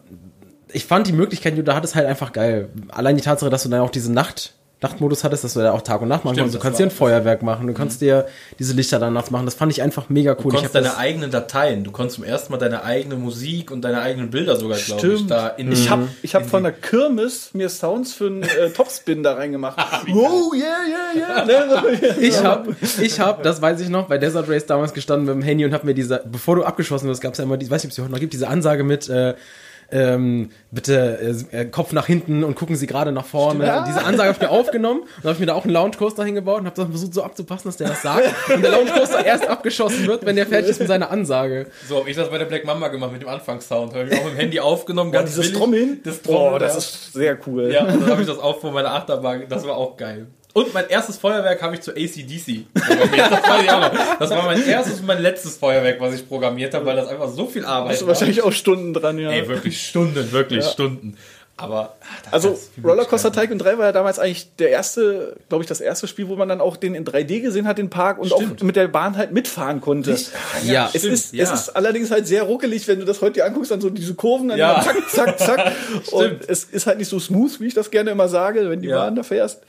ich 0.73 0.85
fand 0.85 1.07
die 1.07 1.13
Möglichkeit, 1.13 1.53
die 1.53 1.59
du 1.59 1.65
da 1.65 1.75
hattest, 1.77 1.95
halt 1.95 2.07
einfach 2.07 2.33
geil. 2.33 2.69
Allein 2.89 3.17
die 3.17 3.23
Tatsache, 3.23 3.51
dass 3.51 3.63
du 3.63 3.69
dann 3.69 3.81
auch 3.81 3.91
diese 3.91 4.13
Nacht 4.13 4.56
Nachtmodus 4.83 5.25
hattest, 5.25 5.43
dass 5.43 5.55
du 5.55 5.61
da 5.61 5.73
auch 5.73 5.81
Tag 5.81 6.03
und 6.03 6.09
Nacht 6.09 6.27
machen 6.27 6.37
konntest. 6.37 6.55
Du 6.55 6.59
kannst 6.59 6.79
dir 6.79 6.85
ein 6.85 6.91
Feuerwerk 6.91 7.43
machen, 7.43 7.67
du 7.67 7.73
kannst 7.73 8.03
dir 8.03 8.27
diese 8.59 8.75
Lichter 8.75 8.99
dann 8.99 9.15
nachts 9.15 9.31
machen. 9.31 9.47
Das 9.47 9.55
fand 9.55 9.73
ich 9.73 9.81
einfach 9.81 10.11
mega 10.11 10.33
cool. 10.33 10.43
Du 10.43 10.49
ich 10.49 10.55
konntest 10.57 10.75
deine 10.75 10.99
eigenen 10.99 11.31
Dateien, 11.31 11.83
du 11.83 11.91
konntest 11.91 12.17
zum 12.17 12.25
ersten 12.25 12.53
Mal 12.53 12.59
deine 12.59 12.85
eigene 12.85 13.17
Musik 13.17 13.71
und 13.71 13.81
deine 13.83 14.03
eigenen 14.03 14.29
Bilder 14.31 14.57
sogar, 14.57 14.77
glaube 14.77 15.15
ich, 15.15 15.27
da 15.27 15.49
in 15.49 15.73
Ich 15.73 15.89
habe 15.89 16.03
Mhm. 16.03 16.09
ich 16.21 16.35
hab 16.35 16.45
von 16.45 16.63
der 16.63 16.73
Kirmes 16.73 17.51
mir 17.55 17.71
Sounds 17.71 18.13
für 18.13 18.27
einen 18.27 18.43
äh, 18.43 18.69
Topspin 18.69 19.23
da 19.23 19.33
reingemacht. 19.35 19.79
wow, 20.09 20.53
yeah, 20.55 20.65
yeah, 20.87 21.45
yeah. 21.47 21.47
Ne, 21.47 21.99
ich 22.21 22.45
habe, 22.45 22.77
ich 23.01 23.19
hab, 23.19 23.43
das 23.43 23.63
weiß 23.63 23.81
ich 23.81 23.89
noch, 23.89 24.09
bei 24.09 24.19
Desert 24.19 24.47
Race 24.49 24.67
damals 24.67 24.93
gestanden 24.93 25.25
mit 25.27 25.35
dem 25.35 25.43
Handy 25.43 25.65
und 25.65 25.73
habe 25.73 25.87
mir 25.87 25.95
diese, 25.95 26.23
bevor 26.31 26.55
du 26.57 26.65
abgeschossen 26.65 27.09
wirst, 27.09 27.23
gab 27.23 27.33
es 27.33 27.39
ja 27.39 27.45
immer, 27.45 27.57
die, 27.57 27.71
weiß 27.71 27.83
nicht, 27.83 27.87
ob 27.87 27.91
es 27.91 27.95
die 27.97 28.03
heute 28.03 28.13
noch 28.13 28.21
gibt, 28.21 28.35
diese 28.35 28.49
Ansage 28.49 28.85
mit, 28.85 29.09
äh, 29.09 29.35
ähm, 29.91 30.51
bitte 30.71 31.35
äh, 31.53 31.65
Kopf 31.67 31.93
nach 31.93 32.07
hinten 32.07 32.45
und 32.45 32.55
gucken 32.55 32.77
Sie 32.77 32.87
gerade 32.87 33.13
nach 33.13 33.25
vorne. 33.25 33.67
Stimmt. 33.67 33.89
Diese 33.89 34.05
Ansage 34.05 34.29
habe 34.29 34.33
ich 34.33 34.41
mir 34.41 34.51
aufgenommen 34.51 35.03
und 35.03 35.25
habe 35.25 35.33
ich 35.33 35.39
mir 35.39 35.47
da 35.47 35.55
auch 35.55 35.65
einen 35.65 35.73
Lounge 35.73 35.97
Coaster 35.97 36.25
hingebaut 36.25 36.61
und 36.61 36.67
habe 36.67 36.77
das 36.77 36.89
versucht 36.89 37.15
so 37.15 37.23
abzupassen, 37.23 37.69
dass 37.69 37.77
der 37.77 37.89
das 37.89 38.03
sagt. 38.03 38.27
Und 38.53 38.63
der 38.63 38.73
Lounge 38.73 38.91
Coaster 38.91 39.25
erst 39.25 39.49
abgeschossen 39.49 40.07
wird, 40.07 40.25
wenn 40.27 40.37
der 40.37 40.47
fertig 40.47 40.71
ist 40.71 40.81
mit 40.81 40.89
seiner 40.89 41.11
Ansage. 41.11 41.67
So 41.89 41.99
habe 41.99 42.11
ich 42.11 42.17
das 42.17 42.31
bei 42.31 42.39
der 42.39 42.47
Black 42.47 42.65
Mamba 42.65 42.89
gemacht 42.89 43.13
mit 43.13 43.23
dem 43.23 43.29
Anfangssound. 43.29 43.95
Habe 43.95 44.09
ich 44.09 44.19
auch 44.19 44.25
mit 44.25 44.35
dem 44.35 44.39
Handy 44.39 44.61
aufgenommen, 44.61 45.13
ganz 45.13 45.31
dieses 45.31 45.47
billig. 45.47 45.59
Trommeln. 45.59 46.01
Das 46.05 46.23
Trommeln, 46.23 46.51
Boah, 46.51 46.59
das 46.59 46.73
ja. 46.73 46.79
ist 46.79 47.13
sehr 47.13 47.39
cool. 47.47 47.73
Ja, 47.73 47.85
und 47.85 48.03
dann 48.03 48.11
habe 48.11 48.23
ich 48.23 48.29
das 48.29 48.39
auch 48.39 48.61
vor 48.61 48.73
meiner 48.73 48.93
Achterbahn. 48.93 49.45
Das 49.49 49.67
war 49.67 49.77
auch 49.77 49.97
geil. 49.97 50.27
Und 50.57 50.73
mein 50.73 50.89
erstes 50.89 51.19
Feuerwerk 51.19 51.61
habe 51.63 51.75
ich 51.75 51.83
zu 51.83 51.91
ACDC 51.93 52.65
programmiert. 52.75 53.31
Das 53.31 53.43
weiß 53.51 53.63
ich 53.63 53.71
auch 53.71 53.81
noch. 53.81 54.19
Das 54.19 54.31
war 54.31 54.43
mein 54.47 54.67
erstes 54.67 55.01
und 55.01 55.07
mein 55.07 55.21
letztes 55.21 55.57
Feuerwerk, 55.59 56.01
was 56.01 56.15
ich 56.15 56.27
programmiert 56.27 56.73
habe, 56.73 56.87
weil 56.87 56.97
das 56.97 57.09
einfach 57.09 57.29
so 57.29 57.47
viel 57.47 57.65
Arbeit 57.67 57.93
Hast 57.93 58.01
du 58.01 58.07
war. 58.07 58.15
wahrscheinlich 58.15 58.43
auch 58.43 58.53
Stunden 58.53 58.95
dran, 58.95 59.19
ja. 59.19 59.31
Ey, 59.31 59.47
wirklich 59.49 59.87
Stunden, 59.87 60.33
wirklich 60.33 60.65
Ja. 60.65 60.71
Stunden. 60.71 61.17
Aber 61.59 61.97
das 62.25 62.33
Also 62.33 62.59
Rollercoaster. 62.85 63.33
Tycoon 63.33 63.59
3 63.59 63.79
war 63.79 63.87
ja 63.87 63.93
damals 63.93 64.19
eigentlich 64.19 64.55
der 64.57 64.69
erste, 64.71 65.37
glaube 65.49 65.65
ich, 65.65 65.69
das 65.69 65.81
erste 65.81 66.07
Spiel, 66.07 66.29
wo 66.29 66.37
man 66.37 66.49
dann 66.49 66.61
auch 66.61 66.77
den 66.77 66.95
in 66.95 67.05
3D 67.07 67.41
gesehen 67.41 67.67
hat, 67.67 67.79
den 67.79 67.89
Park 67.91 68.19
und 68.19 68.27
Stimmt. 68.31 68.61
auch 68.61 68.65
mit 68.65 68.77
der 68.77 68.89
Bahn 68.89 69.17
halt 69.17 69.33
mitfahren 69.33 69.81
konnte. 69.81 70.17
Ja. 70.65 70.91
Es 70.93 71.01
Stimmt, 71.01 71.15
ist, 71.15 71.33
ja. 71.35 71.45
es 71.45 71.53
ist 71.53 71.69
allerdings 71.71 72.11
halt 72.11 72.27
sehr 72.27 72.43
ruckelig, 72.43 72.87
wenn 72.89 72.99
du 73.01 73.07
das 73.07 73.23
heute 73.23 73.35
dir 73.35 73.47
anguckst, 73.47 73.71
dann 73.71 73.81
so 73.81 73.89
diese 73.89 74.15
Kurven, 74.15 74.49
dann 74.49 74.59
Ja. 74.59 74.83
zack, 74.83 74.97
zack, 75.11 75.39
zack. 75.39 75.73
und 76.13 76.47
es 76.49 76.65
ist 76.65 76.87
halt 76.87 76.99
nicht 76.99 77.09
so 77.09 77.19
smooth, 77.19 77.59
wie 77.61 77.67
ich 77.69 77.75
das 77.75 77.91
gerne 77.91 78.11
immer 78.11 78.29
sage, 78.29 78.69
wenn 78.69 78.81
die 78.83 78.89
Ja. 78.89 78.99
Bahn 79.05 79.17
da 79.17 79.23
fährst. 79.23 79.61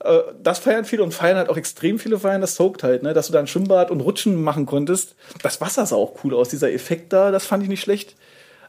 Äh, 0.00 0.18
Das 0.42 0.58
feiern 0.58 0.84
viele 0.84 1.02
und 1.02 1.12
feiern 1.12 1.36
halt 1.36 1.48
auch 1.48 1.56
extrem 1.56 1.98
viele 1.98 2.18
feiern 2.18 2.40
das 2.40 2.54
Soaked 2.56 2.82
halt, 2.82 3.02
ne? 3.02 3.14
dass 3.14 3.26
du 3.28 3.32
da 3.32 3.38
ein 3.40 3.46
Schwimmbad 3.46 3.90
und 3.90 4.00
Rutschen 4.00 4.42
machen 4.42 4.66
konntest. 4.66 5.14
Das 5.42 5.60
Wasser 5.60 5.86
sah 5.86 5.96
auch 5.96 6.24
cool 6.24 6.34
aus, 6.34 6.48
dieser 6.48 6.72
Effekt 6.72 7.12
da, 7.12 7.30
das 7.30 7.46
fand 7.46 7.62
ich 7.62 7.68
nicht 7.68 7.80
schlecht. 7.80 8.16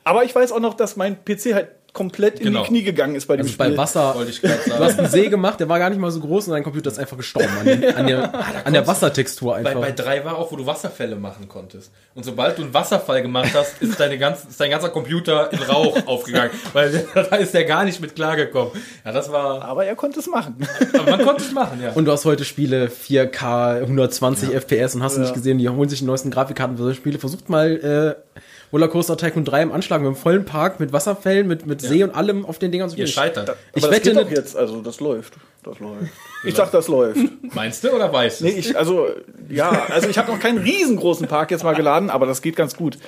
Aber 0.04 0.24
ich 0.24 0.36
weiß 0.36 0.52
auch 0.52 0.60
noch, 0.60 0.76
dass 0.76 0.96
mein 0.96 1.24
PC 1.26 1.54
halt 1.54 1.70
komplett 1.96 2.38
in 2.40 2.46
Genau. 2.46 2.62
die 2.62 2.68
Knie 2.68 2.84
gegangen 2.84 3.16
ist 3.16 3.26
bei 3.26 3.36
dem 3.38 3.42
Also 3.46 3.54
Spiel. 3.54 3.72
bei 3.72 3.78
Wasser, 3.78 4.14
Wollte 4.14 4.30
ich 4.30 4.40
gerade 4.42 4.60
du 4.64 4.70
sagen. 4.70 4.84
hast 4.84 5.00
einen 5.00 5.08
See 5.10 5.30
gemacht, 5.30 5.60
der 5.60 5.68
war 5.68 5.80
gar 5.80 5.90
nicht 5.90 6.00
mal 6.00 6.12
so 6.12 6.20
groß 6.20 6.48
und 6.48 6.54
dein 6.54 6.64
Computer 6.64 6.92
ist 6.92 7.00
einfach 7.00 7.18
gestorben 7.18 7.50
an, 7.60 7.66
den, 7.66 7.96
an, 7.96 8.06
der, 8.06 8.34
an 8.66 8.74
der 8.74 8.86
Wassertextur 8.86 9.54
Bei, 9.54 9.58
einfach. 9.70 9.82
bei 9.82 9.92
drei 9.92 10.24
war 10.24 10.38
auch, 10.38 10.52
wo 10.52 10.58
du 10.58 10.66
Wasserfälle 10.68 11.16
machen 11.16 11.48
konntest. 11.48 11.92
Und 12.14 12.24
sobald 12.24 12.58
du 12.60 12.62
einen 12.64 12.74
Wasserfall 12.74 13.24
gemacht 13.24 13.50
hast, 13.56 13.82
ist, 13.82 14.00
deine 14.00 14.18
ganz, 14.20 14.44
ist 14.44 14.60
dein 14.60 14.70
ganzer 14.70 14.90
Computer 14.90 15.52
in 15.52 15.60
Rauch 15.64 15.98
aufgegangen. 16.06 16.52
Weil 16.74 17.08
da 17.16 17.36
ist 17.38 17.54
der 17.56 17.64
gar 17.66 17.84
nicht 17.86 18.00
mit 18.02 18.14
klargekommen. 18.14 18.72
Ja, 19.04 19.12
das 19.12 19.32
war. 19.32 19.64
Aber 19.64 19.86
er 19.86 19.96
konnte 19.96 20.20
es 20.20 20.28
machen. 20.28 20.56
Aber 20.94 21.10
man 21.12 21.26
konnte 21.26 21.44
es 21.44 21.52
machen, 21.54 21.82
ja. 21.82 21.92
Und 21.94 22.06
du 22.06 22.12
hast 22.12 22.26
heute 22.26 22.44
Spiele 22.46 22.88
4K, 22.90 23.80
120 23.82 24.50
FPS 24.54 24.96
und 24.96 25.04
hast 25.04 25.16
du 25.18 25.22
nicht 25.22 25.34
gesehen, 25.34 25.58
die 25.58 25.70
holen 25.70 25.90
sich 25.90 26.00
die 26.00 26.06
neuesten 26.06 26.30
Grafikkarten 26.30 26.76
für 26.78 26.84
solche 26.84 26.98
Spiele. 26.98 27.20
Versucht 27.20 27.50
mal 27.50 28.16
äh, 28.38 28.40
Rollercoaster 28.74 29.16
Tycoon 29.18 29.46
3 29.46 29.62
im 29.64 29.72
Anschlag 29.72 30.02
mit 30.02 30.08
einem 30.08 30.16
vollen 30.16 30.46
Park, 30.46 30.80
mit 30.80 30.92
Wasserfällen, 30.94 31.48
mit, 31.48 31.66
mit 31.66 31.82
See 31.82 32.04
und 32.04 32.12
allem 32.14 32.46
auf 32.46 32.60
den 32.60 32.72
Dingern 32.72 32.90
zu 32.90 32.98
Ihr 32.98 33.08
scheitert. 33.08 33.56
Ich 33.74 33.84
Aber 33.84 33.92
das 33.92 34.00
wette, 34.00 34.10
geht 34.14 34.22
doch 34.22 34.30
ne- 34.30 34.36
jetzt, 34.36 34.56
also 34.58 34.82
das 34.82 35.00
läuft. 35.00 35.34
Das 35.64 35.80
läuft. 35.80 36.12
Ich 36.48 36.54
sag, 36.54 36.70
das 36.72 36.88
läuft. 36.88 37.18
Meinst 37.56 37.84
du 37.84 37.90
oder 37.90 38.14
weißt 38.14 38.42
du? 38.42 38.46
Nee, 38.46 38.52
ich, 38.52 38.78
also, 38.78 39.08
ja, 39.50 39.88
also 39.90 40.08
ich 40.10 40.18
habe 40.20 40.32
noch 40.32 40.40
keinen 40.40 40.60
riesengroßen 40.60 41.28
Park 41.28 41.50
jetzt 41.50 41.64
mal 41.64 41.74
geladen, 41.74 42.12
aber 42.12 42.28
das 42.28 42.44
geht 42.44 42.56
ganz 42.56 42.76
gut. 42.76 43.00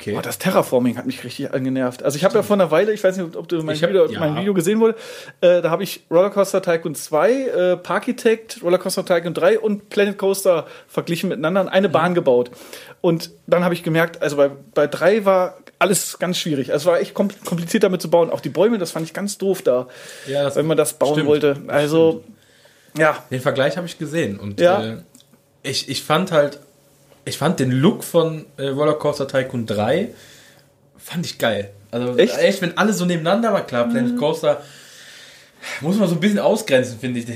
Okay. 0.00 0.12
Boah, 0.12 0.22
das 0.22 0.38
Terraforming 0.38 0.96
hat 0.96 1.04
mich 1.04 1.22
richtig 1.24 1.52
angenervt. 1.52 2.02
Also 2.02 2.16
ich 2.16 2.24
habe 2.24 2.34
ja 2.34 2.42
vor 2.42 2.54
einer 2.56 2.70
Weile, 2.70 2.92
ich 2.92 3.04
weiß 3.04 3.18
nicht, 3.18 3.36
ob 3.36 3.48
du 3.48 3.62
mein, 3.62 3.76
hab- 3.80 3.90
Video, 3.90 4.06
ja. 4.06 4.18
mein 4.20 4.36
Video 4.36 4.54
gesehen 4.54 4.80
wurde, 4.80 4.94
äh, 5.42 5.60
da 5.60 5.70
habe 5.70 5.82
ich 5.82 6.04
Rollercoaster 6.10 6.62
Tycoon 6.62 6.94
2, 6.94 7.32
äh, 7.32 7.76
Parkitect, 7.76 8.62
Rollercoaster 8.62 9.04
Tycoon 9.04 9.34
3 9.34 9.58
und 9.60 9.90
Planet 9.90 10.16
Coaster 10.16 10.66
verglichen 10.88 11.28
miteinander 11.28 11.60
und 11.60 11.68
eine 11.68 11.88
Mhm. 11.88 11.92
Bahn 11.92 12.14
gebaut. 12.14 12.50
Und 13.02 13.30
dann 13.46 13.62
habe 13.64 13.74
ich 13.74 13.82
gemerkt, 13.82 14.22
also 14.22 14.36
bei, 14.36 14.50
bei 14.74 14.86
3 14.86 15.24
war 15.26 15.58
alles 15.78 16.18
ganz 16.18 16.38
schwierig. 16.38 16.72
Also 16.72 16.88
es 16.88 16.92
war 16.94 17.00
echt 17.00 17.14
kom- 17.14 17.32
kompliziert 17.44 17.82
damit 17.82 18.00
zu 18.00 18.10
bauen. 18.10 18.30
Auch 18.30 18.40
die 18.40 18.48
Bäume, 18.48 18.78
das 18.78 18.90
fand 18.92 19.04
ich 19.06 19.12
ganz 19.12 19.36
doof 19.38 19.60
da, 19.62 19.86
Ja, 20.26 20.54
wenn 20.56 20.66
man 20.66 20.76
das 20.78 20.94
bauen 20.94 21.12
stimmt. 21.14 21.28
wollte. 21.28 21.56
Also, 21.68 22.24
ja, 22.96 23.22
Den 23.30 23.40
Vergleich 23.40 23.76
habe 23.76 23.86
ich 23.86 23.98
gesehen. 23.98 24.38
Und 24.38 24.60
Ja. 24.60 24.82
äh, 24.82 24.96
ich, 25.62 25.88
ich 25.90 26.02
fand 26.02 26.32
halt, 26.32 26.58
ich 27.24 27.38
fand 27.38 27.60
den 27.60 27.70
Look 27.70 28.02
von 28.04 28.46
äh, 28.56 28.68
Rollercoaster 28.68 29.28
Tycoon 29.28 29.66
3 29.66 30.08
fand 30.98 31.26
ich 31.26 31.38
geil. 31.38 31.70
Also 31.90 32.16
Echt? 32.16 32.38
echt, 32.38 32.62
wenn 32.62 32.76
alle 32.78 32.92
so 32.92 33.04
nebeneinander 33.04 33.52
war, 33.52 33.66
klar, 33.66 33.88
Planet 33.88 34.16
Coaster 34.16 34.62
muss 35.80 35.96
man 35.96 36.08
so 36.08 36.14
ein 36.14 36.20
bisschen 36.20 36.38
ausgrenzen, 36.38 36.98
finde 37.00 37.20
ich. 37.20 37.26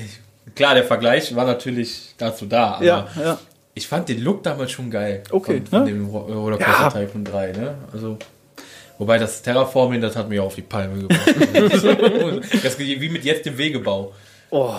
Klar, 0.55 0.75
der 0.75 0.85
Vergleich 0.85 1.35
war 1.35 1.45
natürlich 1.45 2.15
dazu 2.19 2.47
da, 2.47 2.75
aber 2.75 2.85
ja, 2.85 3.09
ja. 3.19 3.39
ich 3.75 3.89
fand 3.89 4.09
den 4.09 4.23
Look 4.23 4.43
damals 4.43 4.71
schon 4.71 4.91
geil. 4.91 5.23
Okay, 5.31 5.59
Von, 5.59 5.67
von 5.67 5.79
ne? 5.85 5.91
dem 5.91 6.07
Ro- 6.07 6.21
Rollercoaster 6.33 7.01
Ja. 7.01 7.07
Tycoon 7.07 7.25
3, 7.25 7.53
ne? 7.53 7.75
Also. 7.93 8.19
Wobei 8.97 9.19
das 9.19 9.43
Terraforming, 9.43 10.01
das 10.01 10.15
hat 10.15 10.29
mir 10.29 10.41
auf 10.45 10.55
die 10.55 10.63
Palme 10.63 11.01
gebracht. 11.03 11.27
das, 12.63 12.79
wie 12.79 13.09
mit 13.09 13.25
jetzt 13.25 13.45
dem 13.45 13.59
Wegebau. 13.59 14.13
Oh, 14.51 14.73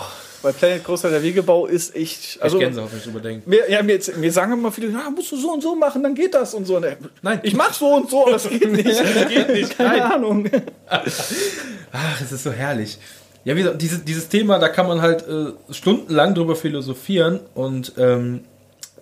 bei 0.46 0.52
Planet 0.52 0.84
Coaster 0.84 1.10
der 1.10 1.24
Wegebau 1.24 1.66
ist 1.66 1.96
echt. 1.96 2.40
Also, 2.40 2.58
ich 2.58 2.64
Gänsehaut, 2.64 2.92
wenn 2.92 2.98
ich 2.98 3.04
drüber 3.04 3.18
denke. 3.18 3.50
mir, 3.50 3.68
ja, 3.68 3.82
mir, 3.82 3.98
mir 4.16 4.30
sagen 4.30 4.52
immer 4.52 4.70
viele, 4.70 4.92
ja, 4.92 5.10
musst 5.10 5.32
du 5.32 5.36
so 5.36 5.52
und 5.52 5.60
so 5.60 5.74
machen, 5.74 6.04
dann 6.04 6.14
geht 6.14 6.34
das 6.34 6.54
und 6.54 6.66
so. 6.66 6.78
Ne, 6.78 6.96
Nein. 7.20 7.40
Ich 7.42 7.56
mach 7.56 7.74
so 7.74 7.94
und 7.96 8.08
so, 8.08 8.22
aber 8.22 8.32
das 8.34 8.48
geht 8.48 8.70
nicht. 8.70 8.86
das 9.16 9.28
geht 9.28 9.48
nicht. 9.48 9.70
Keine 9.76 9.98
Nein. 9.98 10.12
Ahnung. 10.12 10.50
Ach, 10.88 12.20
es 12.22 12.30
ist 12.30 12.44
so 12.44 12.52
herrlich. 12.52 12.96
Ja, 13.42 13.56
wie 13.56 13.62
gesagt, 13.62 13.82
dieses, 13.82 14.04
dieses 14.04 14.28
Thema, 14.28 14.60
da 14.60 14.68
kann 14.68 14.86
man 14.86 15.02
halt 15.02 15.26
äh, 15.26 15.52
stundenlang 15.72 16.34
drüber 16.36 16.54
philosophieren 16.54 17.40
und 17.54 17.94
ähm, 17.98 18.44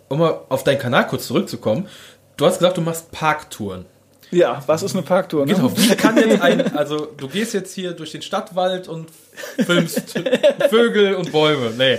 um 0.09 0.20
mal 0.20 0.40
auf 0.48 0.64
deinen 0.64 0.78
Kanal 0.78 1.07
kurz 1.07 1.26
zurückzukommen, 1.26 1.88
du 2.38 2.46
hast 2.46 2.59
gesagt, 2.59 2.78
du 2.78 2.80
machst 2.80 3.11
Parktouren. 3.11 3.85
Ja, 4.31 4.63
was 4.67 4.83
ist 4.83 4.95
eine 4.95 5.03
Parktour? 5.03 5.47
Ne? 5.47 5.55
Genau, 5.55 5.71
wie 5.77 5.95
kann 5.97 6.17
jetzt 6.17 6.41
ein, 6.41 6.77
also 6.77 7.07
du 7.17 7.29
gehst 7.29 7.55
jetzt 7.55 7.75
hier 7.75 7.93
durch 7.93 8.13
den 8.13 8.23
Stadtwald 8.23 8.89
und 8.89 9.09
filmst 9.65 10.19
Vögel 10.71 11.15
und 11.15 11.33
Bäume. 11.33 11.73
Nee. 11.77 11.99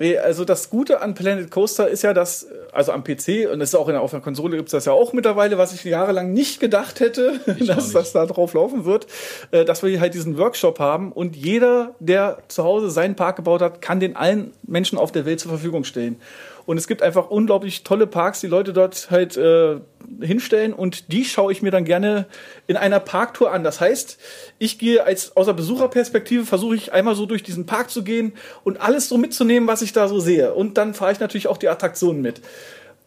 Nee, 0.00 0.16
also 0.16 0.44
das 0.44 0.70
Gute 0.70 1.00
an 1.00 1.14
Planet 1.14 1.50
Coaster 1.50 1.88
ist 1.88 2.02
ja, 2.02 2.14
dass, 2.14 2.46
also 2.72 2.92
am 2.92 3.02
PC 3.02 3.48
und 3.52 3.58
das 3.58 3.70
ist 3.70 3.74
auch 3.74 3.88
in 3.88 3.94
der, 3.94 4.02
auf 4.02 4.12
der 4.12 4.20
Konsole 4.20 4.56
gibt 4.56 4.68
es 4.68 4.72
das 4.72 4.84
ja 4.84 4.92
auch 4.92 5.12
mittlerweile, 5.12 5.58
was 5.58 5.72
ich 5.72 5.82
jahrelang 5.82 6.32
nicht 6.32 6.60
gedacht 6.60 7.00
hätte, 7.00 7.40
dass 7.46 7.84
nicht. 7.86 7.94
das 7.94 8.12
da 8.12 8.26
drauf 8.26 8.54
laufen 8.54 8.84
wird, 8.84 9.06
äh, 9.50 9.64
dass 9.64 9.82
wir 9.82 9.90
hier 9.90 10.00
halt 10.00 10.14
diesen 10.14 10.38
Workshop 10.38 10.78
haben 10.78 11.10
und 11.10 11.34
jeder, 11.34 11.94
der 11.98 12.38
zu 12.48 12.62
Hause 12.62 12.90
seinen 12.90 13.16
Park 13.16 13.36
gebaut 13.36 13.60
hat, 13.60 13.82
kann 13.82 13.98
den 13.98 14.14
allen 14.14 14.52
Menschen 14.62 14.98
auf 14.98 15.10
der 15.10 15.26
Welt 15.26 15.40
zur 15.40 15.50
Verfügung 15.50 15.82
stellen. 15.84 16.20
Und 16.68 16.76
es 16.76 16.86
gibt 16.86 17.00
einfach 17.00 17.30
unglaublich 17.30 17.82
tolle 17.82 18.06
Parks, 18.06 18.40
die 18.40 18.46
Leute 18.46 18.74
dort 18.74 19.10
halt 19.10 19.38
äh, 19.38 19.76
hinstellen 20.20 20.74
und 20.74 21.10
die 21.10 21.24
schaue 21.24 21.50
ich 21.50 21.62
mir 21.62 21.70
dann 21.70 21.86
gerne 21.86 22.26
in 22.66 22.76
einer 22.76 23.00
Parktour 23.00 23.52
an. 23.52 23.64
Das 23.64 23.80
heißt, 23.80 24.18
ich 24.58 24.78
gehe 24.78 25.02
als 25.02 25.34
aus 25.34 25.46
der 25.46 25.54
Besucherperspektive 25.54 26.44
versuche 26.44 26.74
ich 26.76 26.92
einmal 26.92 27.14
so 27.14 27.24
durch 27.24 27.42
diesen 27.42 27.64
Park 27.64 27.88
zu 27.88 28.04
gehen 28.04 28.34
und 28.64 28.82
alles 28.82 29.08
so 29.08 29.16
mitzunehmen, 29.16 29.66
was 29.66 29.80
ich 29.80 29.94
da 29.94 30.08
so 30.08 30.20
sehe. 30.20 30.52
Und 30.52 30.76
dann 30.76 30.92
fahre 30.92 31.10
ich 31.10 31.20
natürlich 31.20 31.46
auch 31.46 31.56
die 31.56 31.70
Attraktionen 31.70 32.20
mit. 32.20 32.42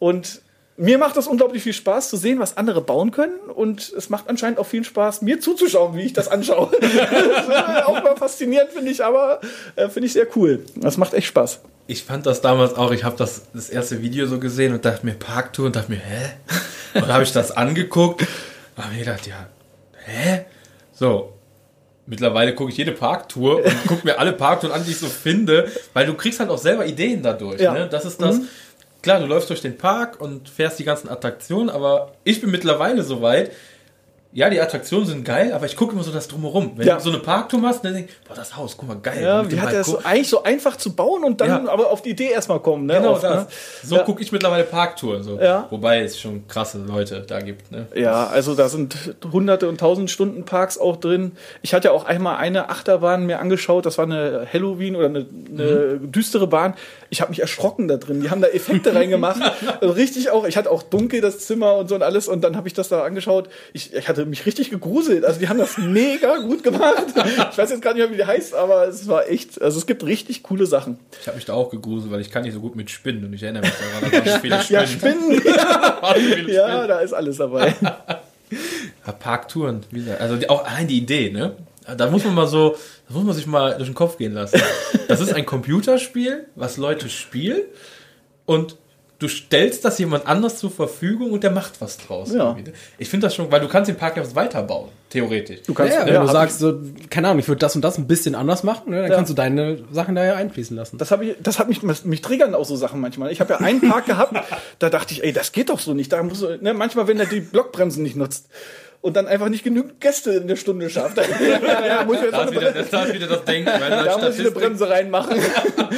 Und 0.00 0.42
mir 0.76 0.98
macht 0.98 1.16
das 1.16 1.26
unglaublich 1.26 1.62
viel 1.62 1.72
Spaß 1.72 2.08
zu 2.08 2.16
sehen, 2.16 2.38
was 2.38 2.56
andere 2.56 2.80
bauen 2.80 3.10
können. 3.10 3.38
Und 3.54 3.92
es 3.96 4.08
macht 4.08 4.28
anscheinend 4.28 4.58
auch 4.58 4.66
viel 4.66 4.84
Spaß, 4.84 5.22
mir 5.22 5.40
zuzuschauen, 5.40 5.96
wie 5.96 6.02
ich 6.02 6.12
das 6.12 6.28
anschaue. 6.28 6.70
das 6.80 7.84
auch 7.86 8.02
mal 8.02 8.16
faszinierend, 8.16 8.70
finde 8.70 8.90
ich, 8.90 9.04
aber 9.04 9.40
äh, 9.76 9.88
finde 9.88 10.06
ich 10.06 10.14
sehr 10.14 10.26
cool. 10.36 10.64
Das 10.76 10.96
macht 10.96 11.14
echt 11.14 11.28
Spaß. 11.28 11.60
Ich 11.86 12.04
fand 12.04 12.26
das 12.26 12.40
damals 12.40 12.74
auch, 12.74 12.92
ich 12.92 13.04
habe 13.04 13.16
das, 13.16 13.42
das 13.52 13.68
erste 13.68 14.02
Video 14.02 14.26
so 14.26 14.38
gesehen 14.38 14.72
und 14.72 14.84
dachte 14.84 15.04
mir 15.04 15.14
Parktour 15.14 15.66
und 15.66 15.76
dachte 15.76 15.90
mir, 15.90 15.98
hä? 15.98 16.30
Und 16.94 17.02
dann 17.02 17.12
habe 17.12 17.24
ich 17.24 17.32
das 17.32 17.50
angeguckt 17.50 18.22
und 18.76 18.84
habe 18.84 18.94
mir 18.94 19.00
gedacht, 19.00 19.26
ja, 19.26 19.46
hä? 20.04 20.44
So, 20.92 21.32
mittlerweile 22.06 22.54
gucke 22.54 22.70
ich 22.70 22.76
jede 22.76 22.92
Parktour 22.92 23.64
und 23.64 23.86
gucke 23.86 24.06
mir 24.06 24.18
alle 24.18 24.32
Parktouren 24.32 24.74
an, 24.74 24.84
die 24.84 24.92
ich 24.92 24.98
so 24.98 25.06
finde, 25.06 25.70
weil 25.92 26.06
du 26.06 26.14
kriegst 26.14 26.40
halt 26.40 26.50
auch 26.50 26.58
selber 26.58 26.86
Ideen 26.86 27.22
dadurch. 27.22 27.60
Ja. 27.60 27.72
Ne? 27.72 27.88
Das 27.90 28.04
ist 28.04 28.20
das. 28.22 28.40
Klar, 29.02 29.18
du 29.18 29.26
läufst 29.26 29.50
durch 29.50 29.60
den 29.60 29.76
Park 29.76 30.20
und 30.20 30.48
fährst 30.48 30.78
die 30.78 30.84
ganzen 30.84 31.08
Attraktionen, 31.08 31.70
aber 31.70 32.12
ich 32.22 32.40
bin 32.40 32.52
mittlerweile 32.52 33.02
so 33.02 33.20
weit, 33.20 33.50
ja, 34.34 34.48
die 34.48 34.60
Attraktionen 34.60 35.06
sind 35.06 35.24
geil, 35.24 35.52
aber 35.52 35.66
ich 35.66 35.76
gucke 35.76 35.92
immer 35.92 36.02
so 36.02 36.10
das 36.10 36.26
drumherum. 36.26 36.72
Wenn 36.76 36.86
Ja. 36.86 36.96
du 36.96 37.02
so 37.02 37.10
eine 37.10 37.18
Parktour 37.18 37.60
machst, 37.60 37.84
dann 37.84 37.92
denk 37.92 38.08
ich, 38.08 38.14
boah, 38.26 38.34
das 38.34 38.56
Haus, 38.56 38.76
guck 38.78 38.88
mal, 38.88 38.96
geil. 38.96 39.22
Ja, 39.22 39.50
wie 39.50 39.60
hat 39.60 39.72
er 39.72 39.78
das 39.80 39.88
so 39.88 39.98
eigentlich 40.02 40.28
so 40.28 40.42
einfach 40.42 40.76
zu 40.76 40.94
bauen 40.96 41.22
und 41.24 41.40
dann 41.42 41.48
Ja. 41.66 41.70
aber 41.70 41.90
auf 41.90 42.00
die 42.00 42.10
Idee 42.10 42.30
erstmal 42.30 42.60
kommen, 42.60 42.86
ne? 42.86 42.94
Genau 42.94 43.12
Oft, 43.12 43.24
das. 43.24 43.44
ne? 43.44 43.46
So 43.84 43.96
Ja. 43.96 44.02
gucke 44.04 44.22
ich 44.22 44.32
mittlerweile 44.32 44.64
Parktouren. 44.64 45.22
So. 45.22 45.38
Ja. 45.38 45.66
Wobei 45.70 46.00
es 46.02 46.18
schon 46.18 46.48
krasse 46.48 46.78
Leute 46.78 47.24
da 47.28 47.40
gibt. 47.40 47.70
Ne? 47.70 47.86
Ja, 47.94 48.26
also 48.28 48.54
da 48.54 48.68
sind 48.70 48.96
hunderte 49.30 49.68
und 49.68 49.78
tausend 49.78 50.10
Stunden 50.10 50.44
Parks 50.44 50.78
auch 50.78 50.96
drin. 50.96 51.32
Ich 51.60 51.74
hatte 51.74 51.88
ja 51.88 51.92
auch 51.92 52.06
einmal 52.06 52.36
eine 52.38 52.70
Achterbahn 52.70 53.26
mir 53.26 53.38
angeschaut, 53.38 53.84
das 53.84 53.98
war 53.98 54.06
eine 54.06 54.46
Halloween 54.50 54.96
oder 54.96 55.06
eine, 55.06 55.26
eine 55.50 55.98
düstere 55.98 56.46
Bahn. 56.46 56.74
Ich 57.10 57.20
habe 57.20 57.30
mich 57.30 57.40
erschrocken 57.40 57.86
da 57.88 57.98
drin. 57.98 58.22
Die 58.22 58.30
haben 58.30 58.40
da 58.40 58.48
Effekte 58.48 58.94
reingemacht. 58.94 59.42
Also 59.82 59.92
richtig 59.92 60.30
auch, 60.30 60.46
ich 60.46 60.56
hatte 60.56 60.70
auch 60.70 60.82
dunkel 60.82 61.20
das 61.20 61.40
Zimmer 61.40 61.74
und 61.76 61.88
so 61.90 61.94
und 61.94 62.02
alles 62.02 62.28
und 62.28 62.42
dann 62.42 62.56
habe 62.56 62.66
ich 62.66 62.72
das 62.72 62.88
da 62.88 63.02
angeschaut. 63.04 63.50
Ich, 63.74 63.92
ich 63.92 64.08
hatte 64.08 64.21
mich 64.26 64.46
richtig 64.46 64.70
gegruselt. 64.70 65.24
Also 65.24 65.38
die 65.40 65.48
haben 65.48 65.58
das 65.58 65.78
mega 65.78 66.38
gut 66.38 66.62
gemacht. 66.62 67.04
Ich 67.50 67.58
weiß 67.58 67.70
jetzt 67.70 67.82
gar 67.82 67.94
nicht 67.94 68.02
mehr, 68.02 68.10
wie 68.10 68.16
die 68.16 68.24
heißt, 68.24 68.54
aber 68.54 68.88
es 68.88 69.06
war 69.08 69.28
echt, 69.28 69.60
also 69.60 69.78
es 69.78 69.86
gibt 69.86 70.04
richtig 70.04 70.42
coole 70.42 70.66
Sachen. 70.66 70.98
Ich 71.20 71.26
habe 71.26 71.36
mich 71.36 71.44
da 71.44 71.54
auch 71.54 71.70
gegruselt, 71.70 72.10
weil 72.12 72.20
ich 72.20 72.30
kann 72.30 72.42
nicht 72.42 72.54
so 72.54 72.60
gut 72.60 72.76
mit 72.76 72.90
Spinnen 72.90 73.24
und 73.24 73.32
ich 73.32 73.42
erinnere 73.42 73.62
mich 73.62 73.72
daran, 73.72 74.10
da 74.10 74.32
waren 74.32 74.40
viele 74.40 74.62
Spinnen. 74.62 74.62
Ja, 74.70 74.86
Spinnen. 74.86 75.42
Ja, 76.48 76.68
Spinnen. 76.72 76.88
da 76.88 77.00
ist 77.00 77.12
alles 77.12 77.36
dabei. 77.36 77.74
Ja, 79.06 79.12
Parktouren, 79.12 79.80
also 80.18 80.36
die, 80.36 80.48
auch 80.50 80.64
allein 80.64 80.86
die 80.86 80.98
Idee, 80.98 81.30
ne? 81.30 81.56
Da 81.96 82.10
muss 82.10 82.22
man 82.24 82.34
mal 82.34 82.46
so, 82.46 82.76
da 83.08 83.14
muss 83.14 83.24
man 83.24 83.34
sich 83.34 83.46
mal 83.46 83.74
durch 83.76 83.88
den 83.88 83.94
Kopf 83.94 84.18
gehen 84.18 84.34
lassen. 84.34 84.60
Das 85.08 85.20
ist 85.20 85.32
ein 85.32 85.46
Computerspiel, 85.46 86.46
was 86.54 86.76
Leute 86.76 87.08
spielen 87.08 87.62
und 88.44 88.76
du 89.22 89.28
stellst 89.28 89.84
das 89.84 89.98
jemand 89.98 90.26
anders 90.26 90.58
zur 90.58 90.70
Verfügung 90.70 91.30
und 91.30 91.44
der 91.44 91.50
macht 91.52 91.80
was 91.80 91.96
draus. 91.96 92.32
Ja. 92.32 92.56
Ich 92.98 93.08
finde 93.08 93.26
das 93.26 93.34
schon, 93.34 93.50
weil 93.52 93.60
du 93.60 93.68
kannst 93.68 93.88
den 93.88 93.96
Park 93.96 94.16
ja 94.16 94.34
weiterbauen, 94.34 94.88
theoretisch. 95.10 95.62
Du 95.62 95.74
kannst, 95.74 95.94
Ja, 95.94 96.04
wenn 96.04 96.14
ja, 96.14 96.20
du 96.22 96.26
sagst, 96.28 96.58
so, 96.58 96.80
keine 97.08 97.28
Ahnung, 97.28 97.38
ich 97.38 97.48
würde 97.48 97.60
das 97.60 97.76
und 97.76 97.82
das 97.82 97.98
ein 97.98 98.06
bisschen 98.06 98.34
anders 98.34 98.64
machen, 98.64 98.90
ne, 98.90 99.02
dann 99.02 99.10
Ja. 99.10 99.16
kannst 99.16 99.30
du 99.30 99.34
deine 99.34 99.78
Sachen 99.92 100.14
da 100.14 100.24
ja 100.24 100.34
einfließen 100.34 100.76
lassen. 100.76 100.98
Das, 100.98 101.10
hab 101.10 101.22
ich, 101.22 101.36
das 101.40 101.58
hat 101.58 101.68
mich, 101.68 101.82
mich 101.82 102.20
triggern 102.22 102.54
auch 102.54 102.64
so 102.64 102.74
Sachen 102.76 103.00
manchmal. 103.00 103.30
Ich 103.30 103.40
habe 103.40 103.52
ja 103.52 103.60
einen 103.60 103.80
Park 103.80 104.06
gehabt, 104.06 104.34
da 104.78 104.90
dachte 104.90 105.14
ich, 105.14 105.22
ey, 105.22 105.32
das 105.32 105.52
geht 105.52 105.68
doch 105.68 105.78
so 105.78 105.94
nicht. 105.94 106.12
Da 106.12 106.22
muss, 106.22 106.44
ne, 106.60 106.74
manchmal, 106.74 107.06
wenn 107.06 107.20
er 107.20 107.26
die 107.26 107.40
Blockbremsen 107.40 108.02
nicht 108.02 108.16
nutzt 108.16 108.48
und 109.02 109.16
dann 109.16 109.26
einfach 109.26 109.48
nicht 109.48 109.64
genügend 109.64 110.00
Gäste 110.00 110.30
in 110.30 110.46
der 110.46 110.56
Stunde 110.56 110.88
schafft, 110.88 111.16
ja, 111.86 112.04
muss 112.04 112.16
ich 112.16 112.22
jetzt 112.22 112.32
Da 112.32 112.44
ist 112.44 112.52
wieder, 112.52 112.70
Bremse, 112.72 112.88
da 112.90 113.04
ist 113.04 113.14
wieder 113.14 113.26
das 113.26 113.44
Denken. 113.44 113.70
Weil 113.70 113.90
da 113.90 113.96
muss 113.96 114.06
ich 114.06 114.12
eine 114.12 114.32
Statistik- 114.32 114.54
Bremse 114.54 114.88
reinmachen 114.88 115.36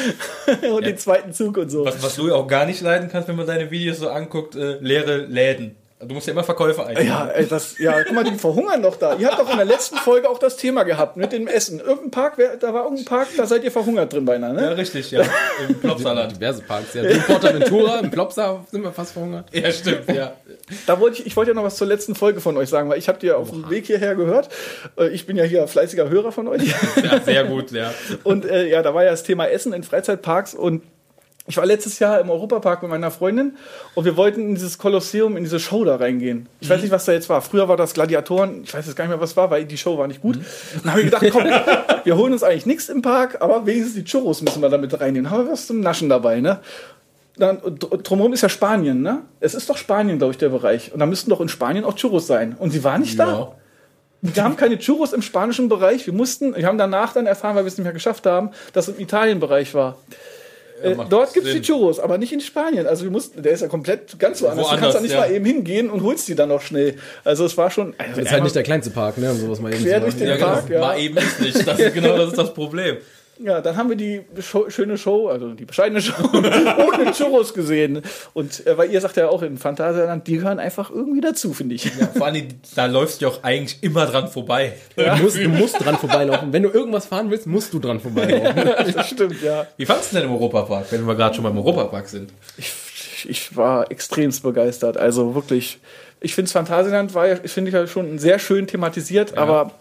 und 0.74 0.84
den 0.86 0.96
zweiten 0.96 1.32
Zug 1.32 1.58
und 1.58 1.68
so. 1.68 1.84
Was, 1.84 2.02
was 2.02 2.16
du 2.16 2.28
ja 2.28 2.34
auch 2.34 2.48
gar 2.48 2.66
nicht 2.66 2.80
leiden 2.80 3.08
kannst, 3.12 3.28
wenn 3.28 3.36
man 3.36 3.46
deine 3.46 3.70
Videos 3.70 3.98
so 3.98 4.08
anguckt, 4.08 4.56
äh, 4.56 4.78
leere 4.80 5.18
Läden. 5.18 5.76
Du 6.06 6.14
musst 6.14 6.26
ja 6.26 6.32
immer 6.32 6.44
Verkäufer 6.44 6.86
ein. 6.86 7.06
Ja, 7.06 7.28
ey, 7.28 7.46
das, 7.46 7.78
ja, 7.78 8.02
guck 8.04 8.12
mal, 8.14 8.24
die 8.24 8.34
verhungern 8.36 8.82
doch 8.82 8.96
da. 8.96 9.14
Ihr 9.16 9.26
habt 9.28 9.38
doch 9.40 9.50
in 9.50 9.56
der 9.56 9.66
letzten 9.66 9.96
Folge 9.96 10.28
auch 10.28 10.38
das 10.38 10.56
Thema 10.56 10.82
gehabt 10.84 11.16
mit 11.16 11.32
dem 11.32 11.46
Essen. 11.46 11.80
Irgendein 11.80 12.10
Park, 12.10 12.34
wer- 12.36 12.56
da 12.56 12.72
war 12.74 12.82
irgendein 12.84 13.04
Park, 13.06 13.28
da 13.36 13.46
seid 13.46 13.64
ihr 13.64 13.72
verhungert 13.72 14.12
drin 14.12 14.24
beinahe, 14.24 14.54
Ja, 14.54 14.60
ne? 14.70 14.76
richtig, 14.76 15.10
ja. 15.10 15.22
Im 15.68 15.74
Plopsalat. 15.80 16.32
Diverse 16.36 16.62
Parks, 16.62 16.94
ja. 16.94 17.02
In 17.02 17.20
Portaventura, 17.22 17.98
im 18.00 18.10
Plopsa 18.10 18.64
sind 18.70 18.82
wir 18.82 18.92
fast 18.92 19.12
verhungert. 19.12 19.46
Ja, 19.52 19.70
stimmt, 19.72 20.08
ja. 20.12 20.32
Da 20.86 21.00
wollte 21.00 21.20
ich, 21.20 21.26
ich 21.26 21.36
wollte 21.36 21.50
ja 21.50 21.54
noch 21.54 21.64
was 21.64 21.76
zur 21.76 21.86
letzten 21.86 22.14
Folge 22.14 22.40
von 22.40 22.56
euch 22.56 22.68
sagen, 22.68 22.88
weil 22.88 22.98
ich 22.98 23.08
habe 23.08 23.18
die 23.18 23.26
ja 23.26 23.36
auf 23.36 23.50
dem 23.50 23.68
Weg 23.70 23.86
hierher 23.86 24.14
gehört. 24.14 24.48
Äh, 24.98 25.08
Ich 25.08 25.26
bin 25.26 25.36
ja 25.36 25.44
hier 25.44 25.66
fleißiger 25.68 26.08
Hörer 26.08 26.32
von 26.32 26.48
euch. 26.48 26.62
ja. 27.02 27.20
Sehr 27.24 27.44
gut, 27.44 27.70
ja. 27.72 27.92
Und 28.24 28.44
äh, 28.44 28.66
ja, 28.68 28.82
da 28.82 28.94
war 28.94 29.04
ja 29.04 29.10
das 29.10 29.22
Thema 29.22 29.46
Essen 29.46 29.72
in 29.72 29.82
Freizeitparks 29.82 30.54
und 30.54 30.82
ich 31.46 31.56
war 31.58 31.66
letztes 31.66 31.98
Jahr 31.98 32.20
im 32.20 32.30
Europapark 32.30 32.80
mit 32.82 32.90
meiner 32.90 33.10
Freundin 33.10 33.56
und 33.94 34.04
wir 34.06 34.16
wollten 34.16 34.40
in 34.40 34.54
dieses 34.54 34.78
Kolosseum, 34.78 35.36
in 35.36 35.44
diese 35.44 35.60
Show 35.60 35.84
da 35.84 35.96
reingehen. 35.96 36.48
Ich 36.60 36.70
weiß 36.70 36.80
nicht, 36.80 36.90
was 36.90 37.04
da 37.04 37.12
jetzt 37.12 37.28
war. 37.28 37.42
Früher 37.42 37.68
war 37.68 37.76
das 37.76 37.92
Gladiatoren, 37.94 38.62
ich 38.64 38.72
weiß 38.72 38.86
jetzt 38.86 38.96
gar 38.96 39.04
nicht 39.04 39.10
mehr, 39.10 39.20
was 39.20 39.36
war, 39.36 39.50
weil 39.50 39.64
die 39.66 39.76
Show 39.76 39.98
war 39.98 40.06
nicht 40.06 40.22
gut. 40.22 40.38
Dann 40.82 40.90
habe 40.92 41.00
ich 41.02 41.06
gedacht, 41.10 41.26
komm, 41.30 41.44
wir 42.04 42.16
holen 42.16 42.32
uns 42.32 42.42
eigentlich 42.42 42.64
nichts 42.66 42.88
im 42.88 43.02
Park, 43.02 43.42
aber 43.42 43.66
wenigstens 43.66 43.94
die 43.94 44.04
Churros 44.04 44.40
müssen 44.42 44.62
wir 44.62 44.70
damit 44.70 44.98
reinnehmen. 44.98 45.30
Haben 45.30 45.46
wir 45.46 45.52
was 45.52 45.66
zum 45.66 45.80
Naschen 45.80 46.08
dabei, 46.08 46.40
ne? 46.40 46.60
Dann, 47.36 47.58
dr- 47.78 47.98
drumherum 47.98 48.32
ist 48.32 48.42
ja 48.42 48.48
Spanien, 48.48 49.02
ne? 49.02 49.22
Es 49.40 49.54
ist 49.54 49.68
doch 49.68 49.76
Spanien, 49.76 50.18
glaube 50.18 50.30
ich, 50.30 50.38
der 50.38 50.50
Bereich. 50.50 50.92
Und 50.92 51.00
da 51.00 51.06
müssten 51.06 51.30
doch 51.30 51.40
in 51.40 51.48
Spanien 51.48 51.84
auch 51.84 51.94
Churros 51.96 52.26
sein. 52.26 52.54
Und 52.58 52.70
sie 52.70 52.84
war 52.84 52.96
nicht 52.98 53.18
da. 53.18 53.26
Ja. 53.28 53.52
Wir 54.22 54.42
haben 54.44 54.56
keine 54.56 54.78
Churros 54.78 55.12
im 55.12 55.20
spanischen 55.20 55.68
Bereich. 55.68 56.06
Wir 56.06 56.14
mussten, 56.14 56.56
wir 56.56 56.64
haben 56.66 56.78
danach 56.78 57.12
dann 57.12 57.26
erfahren, 57.26 57.56
weil 57.56 57.64
wir 57.64 57.68
es 57.68 57.76
nicht 57.76 57.84
mehr 57.84 57.92
geschafft 57.92 58.24
haben, 58.24 58.50
dass 58.72 58.88
es 58.88 58.94
im 58.96 59.02
Italien-Bereich 59.02 59.74
war. 59.74 59.98
Äh, 60.82 60.96
dort 61.08 61.32
gibt 61.32 61.46
es 61.46 61.52
die. 61.54 61.62
Churros, 61.62 61.98
aber 62.00 62.18
nicht 62.18 62.32
in 62.32 62.40
Spanien. 62.40 62.86
Also 62.86 63.04
wir 63.04 63.10
mussten, 63.10 63.42
der 63.42 63.52
ist 63.52 63.60
ja 63.60 63.68
komplett 63.68 64.18
ganz 64.18 64.42
woanders. 64.42 64.66
du 64.66 64.70
Woanders, 64.72 64.80
kannst 64.80 64.96
da 64.96 65.00
nicht 65.00 65.12
ja. 65.12 65.20
mal 65.20 65.30
eben 65.30 65.44
hingehen 65.44 65.90
und 65.90 66.02
holst 66.02 66.26
die 66.28 66.34
dann 66.34 66.48
noch 66.48 66.60
schnell. 66.60 66.96
Also 67.24 67.44
es 67.44 67.56
war 67.56 67.70
schon. 67.70 67.94
Also 67.96 68.16
Das 68.16 68.24
ist 68.26 68.32
halt 68.32 68.42
nicht 68.42 68.56
der 68.56 68.62
kleinste 68.64 68.90
Park, 68.90 69.18
ne, 69.18 69.30
um 69.30 69.38
sowas 69.38 69.60
mal 69.60 69.72
eben 69.72 69.82
Quer 69.84 69.96
zu 69.96 70.00
durch 70.02 70.14
machen. 70.14 70.18
den 70.20 70.28
Ja, 70.28 70.36
genau. 70.36 70.46
Park, 70.48 70.70
ja. 70.70 70.80
War 70.80 70.98
eben 70.98 71.16
ist 71.16 71.40
nicht. 71.40 71.66
Das 71.66 71.78
ist 71.78 71.94
genau 71.94 72.16
das 72.16 72.28
ist 72.30 72.38
das 72.38 72.52
Problem. 72.54 72.96
Ja, 73.38 73.60
dann 73.60 73.76
haben 73.76 73.88
wir 73.88 73.96
die 73.96 74.22
Show, 74.40 74.70
schöne 74.70 74.96
Show, 74.96 75.28
also 75.28 75.54
die 75.54 75.64
bescheidene 75.64 76.00
Show, 76.00 76.14
ohne 76.32 77.12
Churros 77.12 77.52
gesehen. 77.52 78.02
Und 78.32 78.66
äh, 78.66 78.78
weil 78.78 78.90
ihr 78.90 79.00
sagt 79.00 79.16
ja 79.16 79.28
auch 79.28 79.42
in 79.42 79.58
Phantasialand, 79.58 80.26
die 80.26 80.36
gehören 80.36 80.60
einfach 80.60 80.90
irgendwie 80.90 81.20
dazu, 81.20 81.52
finde 81.52 81.74
ich. 81.74 81.84
Ja, 81.84 82.06
vor 82.14 82.26
allem, 82.26 82.48
da 82.76 82.86
läufst 82.86 83.20
du 83.20 83.26
ja 83.26 83.32
auch 83.32 83.42
eigentlich 83.42 83.82
immer 83.82 84.06
dran 84.06 84.28
vorbei. 84.28 84.74
Du, 84.96 85.22
musst, 85.22 85.36
du 85.36 85.48
musst 85.48 85.84
dran 85.84 85.96
vorbeilaufen. 85.96 86.52
Wenn 86.52 86.62
du 86.62 86.70
irgendwas 86.70 87.06
fahren 87.06 87.30
willst, 87.30 87.46
musst 87.46 87.72
du 87.72 87.80
dran 87.80 87.98
vorbeilaufen. 87.98 88.94
das 88.94 89.08
stimmt, 89.08 89.42
ja. 89.42 89.66
Wie 89.76 89.86
fandest 89.86 90.12
du 90.12 90.16
denn 90.16 90.26
im 90.26 90.32
Europapark, 90.32 90.86
wenn 90.90 91.04
wir 91.04 91.14
gerade 91.14 91.34
schon 91.34 91.44
beim 91.44 91.56
Europapark 91.56 92.08
sind? 92.08 92.30
ich, 92.56 93.28
ich 93.28 93.56
war 93.56 93.90
extremst 93.90 94.42
begeistert. 94.42 94.96
Also 94.96 95.34
wirklich, 95.34 95.78
ich 96.20 96.34
finde 96.34 96.50
Phantasialand 96.50 97.14
war 97.14 97.26
ja, 97.28 97.36
finde 97.36 97.68
ich 97.70 97.74
ja 97.74 97.86
schon 97.86 98.18
sehr 98.18 98.38
schön 98.38 98.66
thematisiert, 98.66 99.36
aber 99.36 99.72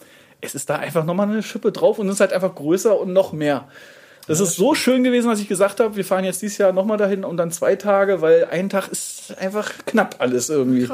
es 0.44 0.56
ist 0.56 0.70
da 0.70 0.76
einfach 0.76 1.06
nochmal 1.06 1.28
eine 1.30 1.42
Schippe 1.44 1.72
drauf 1.72 2.00
und 2.00 2.08
es 2.08 2.16
ist 2.16 2.20
halt 2.20 2.34
einfach 2.34 2.54
größer 2.54 3.00
und 3.00 3.14
noch 3.14 3.32
mehr. 3.34 3.68
Das 4.28 4.40
ist 4.40 4.56
so 4.56 4.74
schön 4.74 5.04
gewesen, 5.04 5.30
dass 5.30 5.40
ich 5.42 5.50
gesagt 5.50 5.80
habe, 5.82 5.96
wir 5.98 6.06
fahren 6.06 6.24
jetzt 6.24 6.42
dieses 6.42 6.58
Jahr 6.58 6.72
nochmal 6.72 6.98
dahin 6.98 7.26
und 7.26 7.36
dann 7.38 7.52
zwei 7.52 7.76
Tage, 7.76 8.22
weil 8.22 8.46
ein 8.52 8.70
Tag 8.70 8.88
ist 8.90 9.36
einfach 9.40 9.72
knapp 9.86 10.16
alles 10.20 10.50
irgendwie. 10.50 10.88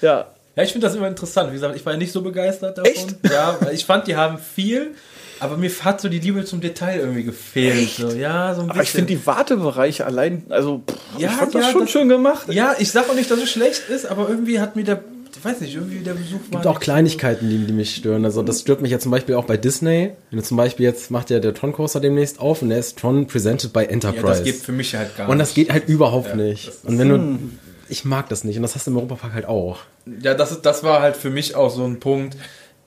Ja. 0.00 0.26
Ja, 0.54 0.62
ich 0.64 0.72
finde 0.72 0.86
das 0.86 0.96
immer 0.96 1.08
interessant. 1.08 1.48
Wie 1.50 1.54
gesagt, 1.54 1.76
ich 1.76 1.86
war 1.86 1.92
ja 1.94 1.98
nicht 1.98 2.12
so 2.12 2.20
begeistert 2.20 2.76
davon. 2.78 2.90
Echt? 2.92 3.16
Ja, 3.32 3.56
weil 3.60 3.74
ich 3.74 3.86
fand, 3.86 4.06
die 4.06 4.16
haben 4.16 4.36
viel, 4.38 4.90
aber 5.40 5.56
mir 5.56 5.70
hat 5.82 6.00
so 6.00 6.08
die 6.10 6.18
Liebe 6.18 6.44
zum 6.44 6.60
Detail 6.60 6.98
irgendwie 7.00 7.22
gefehlt. 7.22 7.88
So, 7.88 8.08
ja, 8.10 8.52
so 8.54 8.60
ein 8.62 8.66
bisschen. 8.66 8.70
Aber 8.70 8.82
ich 8.82 8.90
finde 8.90 9.06
die 9.14 9.26
Wartebereiche 9.26 10.04
allein, 10.04 10.44
also 10.50 10.82
pff, 10.86 10.96
Ja, 11.18 11.30
ich 11.30 11.36
fand 11.36 11.54
das 11.54 11.66
ja, 11.66 11.70
schon 11.72 11.80
das- 11.82 11.90
schön 11.90 12.08
gemacht. 12.10 12.52
Ja, 12.52 12.74
ich 12.78 12.90
sag 12.90 13.08
auch 13.08 13.14
nicht, 13.14 13.30
dass 13.30 13.38
es 13.40 13.50
schlecht 13.50 13.88
ist, 13.88 14.04
aber 14.04 14.28
irgendwie 14.28 14.60
hat 14.60 14.76
mir 14.76 14.84
der, 14.84 15.02
ich 15.42 15.50
weiß 15.50 15.60
nicht, 15.60 15.74
irgendwie 15.74 15.98
der 15.98 16.14
Besuch 16.14 16.38
war. 16.50 16.60
gibt 16.60 16.66
auch 16.66 16.74
nicht- 16.74 16.82
Kleinigkeiten, 16.82 17.48
die, 17.50 17.58
die 17.58 17.72
mich 17.72 17.94
stören. 17.96 18.24
Also 18.24 18.42
das 18.42 18.60
stört 18.60 18.80
mich 18.80 18.92
ja 18.92 18.98
zum 19.00 19.10
Beispiel 19.10 19.34
auch 19.34 19.44
bei 19.44 19.56
Disney. 19.56 20.10
Wenn 20.30 20.38
du 20.38 20.44
zum 20.44 20.56
Beispiel 20.56 20.86
jetzt 20.86 21.10
macht 21.10 21.30
ja 21.30 21.40
der 21.40 21.52
Tron 21.54 21.72
Coaster 21.72 21.98
demnächst 22.00 22.38
auf 22.40 22.62
und 22.62 22.68
der 22.68 22.78
ist 22.78 22.98
Tron 22.98 23.26
presented 23.26 23.72
by 23.72 23.80
Ja, 23.80 23.86
Enterprise. 23.86 24.26
das 24.26 24.44
geht 24.44 24.54
für 24.56 24.72
mich 24.72 24.94
halt 24.94 25.16
gar 25.16 25.28
und 25.28 25.38
das 25.38 25.48
nicht. 25.48 25.54
geht 25.66 25.72
halt 25.72 25.88
überhaupt 25.88 26.28
Ja, 26.28 26.36
nicht. 26.36 26.70
Und 26.84 26.98
wenn 26.98 27.08
du, 27.08 27.38
ich 27.88 28.04
mag 28.04 28.28
das 28.28 28.44
nicht. 28.44 28.56
Und 28.56 28.62
das 28.62 28.74
hast 28.74 28.86
du 28.86 28.90
im 28.92 28.96
Europapark 28.98 29.32
halt 29.34 29.46
auch. 29.46 29.78
Ja, 30.22 30.34
das, 30.34 30.52
ist, 30.52 30.62
das 30.62 30.82
war 30.84 31.02
halt 31.02 31.16
für 31.16 31.30
mich 31.30 31.54
auch 31.56 31.70
so 31.70 31.84
ein 31.84 31.98
Punkt. 32.00 32.36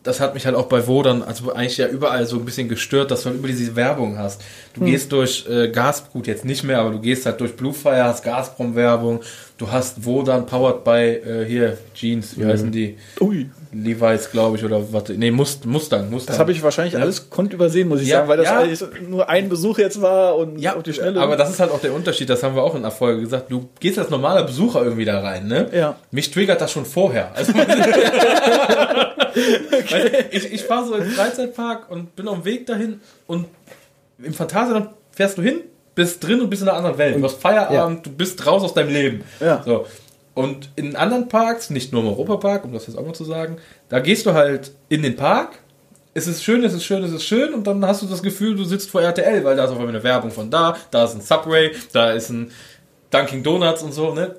Das 0.05 0.19
hat 0.21 0.33
mich 0.35 0.45
halt 0.45 0.55
auch 0.55 0.67
bei 0.67 0.87
Wodern, 0.87 1.23
also 1.23 1.51
eigentlich 1.53 1.77
ja 1.77 1.87
überall 1.87 2.25
so 2.25 2.37
ein 2.37 2.45
bisschen 2.45 2.69
gestört, 2.69 3.11
dass 3.11 3.23
du 3.23 3.29
halt 3.29 3.39
über 3.39 3.47
diese 3.49 3.75
Werbung 3.75 4.17
hast. 4.17 4.41
Du 4.73 4.81
Hm. 4.81 4.87
gehst 4.87 5.11
durch 5.11 5.45
äh, 5.49 5.67
Gas, 5.69 6.03
gut 6.13 6.27
jetzt 6.27 6.45
nicht 6.45 6.63
mehr, 6.63 6.79
aber 6.79 6.91
du 6.91 6.99
gehst 6.99 7.25
halt 7.25 7.41
durch 7.41 7.55
Bluefire, 7.55 8.03
hast 8.05 8.23
Gazprom-Werbung, 8.23 9.21
du 9.57 9.71
hast 9.71 10.05
Wodan 10.05 10.45
powered 10.45 10.83
by 10.83 10.91
äh, 10.91 11.45
hier 11.45 11.77
Jeans, 11.93 12.37
wie 12.37 12.43
Mhm. 12.43 12.47
heißen 12.49 12.71
die? 12.71 12.97
Ui, 13.19 13.49
Levi's, 13.73 14.29
glaube 14.31 14.55
ich, 14.57 14.63
oder 14.63 14.81
was? 14.93 15.09
Nee, 15.09 15.31
Must, 15.31 15.65
Mustang, 15.65 16.09
Mustang. 16.09 16.33
das 16.33 16.39
habe 16.39 16.51
ich 16.53 16.61
wahrscheinlich 16.63 16.95
alles 16.97 17.29
konnt 17.29 17.51
übersehen, 17.51 17.87
muss 17.89 18.01
ich 18.01 18.07
Ja, 18.07 18.17
sagen, 18.17 18.29
weil 18.29 18.37
das 18.37 18.45
ja. 18.45 18.59
alles 18.59 18.85
nur 19.09 19.27
ein 19.27 19.49
Besuch 19.49 19.79
jetzt 19.79 20.01
war 20.01 20.35
und 20.37 20.59
Ja, 20.59 20.75
auf 20.75 20.83
die 20.83 20.93
Schnelle. 20.93 21.19
aber 21.19 21.35
das 21.35 21.49
ist 21.49 21.59
halt 21.59 21.71
auch 21.71 21.81
der 21.81 21.93
Unterschied, 21.93 22.29
das 22.29 22.43
haben 22.43 22.55
wir 22.55 22.63
auch 22.63 22.75
in 22.75 22.83
der 22.83 22.91
Folge 22.91 23.21
gesagt. 23.21 23.51
Du 23.51 23.67
gehst 23.79 23.97
als 23.99 24.09
normaler 24.09 24.43
Besucher 24.43 24.83
irgendwie 24.83 25.05
da 25.05 25.19
rein, 25.19 25.47
ne? 25.47 25.67
Ja. 25.73 25.95
Mich 26.11 26.31
triggert 26.31 26.61
das 26.61 26.71
schon 26.71 26.85
vorher. 26.85 27.31
Also, 27.35 27.51
Du, 29.35 29.41
ich, 30.31 30.53
ich 30.53 30.63
fahre 30.63 30.87
so 30.87 30.95
im 30.95 31.09
Freizeitpark 31.11 31.91
und 31.91 32.15
bin 32.15 32.27
auf 32.27 32.37
dem 32.37 32.45
Weg 32.45 32.65
dahin 32.65 33.01
und 33.27 33.47
im 34.17 34.33
Phantasialand 34.33 34.89
fährst 35.11 35.37
du 35.37 35.41
hin, 35.41 35.61
bist 35.93 36.23
drin 36.23 36.41
und 36.41 36.49
bist 36.49 36.61
in 36.61 36.69
einer 36.69 36.77
anderen 36.77 36.97
Welt. 36.97 37.17
Du 37.17 37.23
hast 37.23 37.41
Feierabend, 37.41 38.05
du 38.05 38.11
bist 38.11 38.45
raus 38.45 38.63
aus 38.63 38.73
deinem 38.73 38.89
Leben. 38.89 39.23
Ja. 39.39 39.61
So. 39.63 39.85
Und 40.33 40.69
in 40.75 40.95
anderen 40.95 41.29
Parks, 41.29 41.69
nicht 41.69 41.93
nur 41.93 42.01
im 42.01 42.09
Europapark, 42.09 42.65
um 42.65 42.73
das 42.73 42.87
jetzt 42.87 42.97
auch 42.97 43.05
mal 43.05 43.13
zu 43.13 43.23
sagen, 43.23 43.57
da 43.87 43.99
gehst 43.99 44.25
du 44.25 44.33
halt 44.33 44.71
in 44.89 45.01
den 45.01 45.15
Park, 45.15 45.59
es 46.13 46.27
ist 46.27 46.43
schön, 46.43 46.63
es 46.63 46.73
ist 46.73 46.85
schön, 46.85 47.03
es 47.03 47.11
ist 47.11 47.23
schön 47.23 47.53
und 47.53 47.67
dann 47.67 47.85
hast 47.85 48.01
du 48.01 48.05
das 48.05 48.21
Gefühl, 48.23 48.55
du 48.55 48.63
sitzt 48.63 48.89
vor 48.89 49.01
RTL, 49.01 49.43
weil 49.43 49.55
da 49.55 49.65
ist 49.65 49.71
auf 49.71 49.77
einmal 49.77 49.89
eine 49.89 50.03
Werbung 50.03 50.31
von 50.31 50.49
da, 50.49 50.77
da 50.91 51.05
ist 51.05 51.15
ein 51.15 51.21
Subway, 51.21 51.71
da 51.91 52.11
ist 52.11 52.29
ein 52.29 52.51
Dunkin' 53.11 53.43
Donuts 53.43 53.83
und 53.83 53.93
so, 53.93 54.13
ne? 54.13 54.35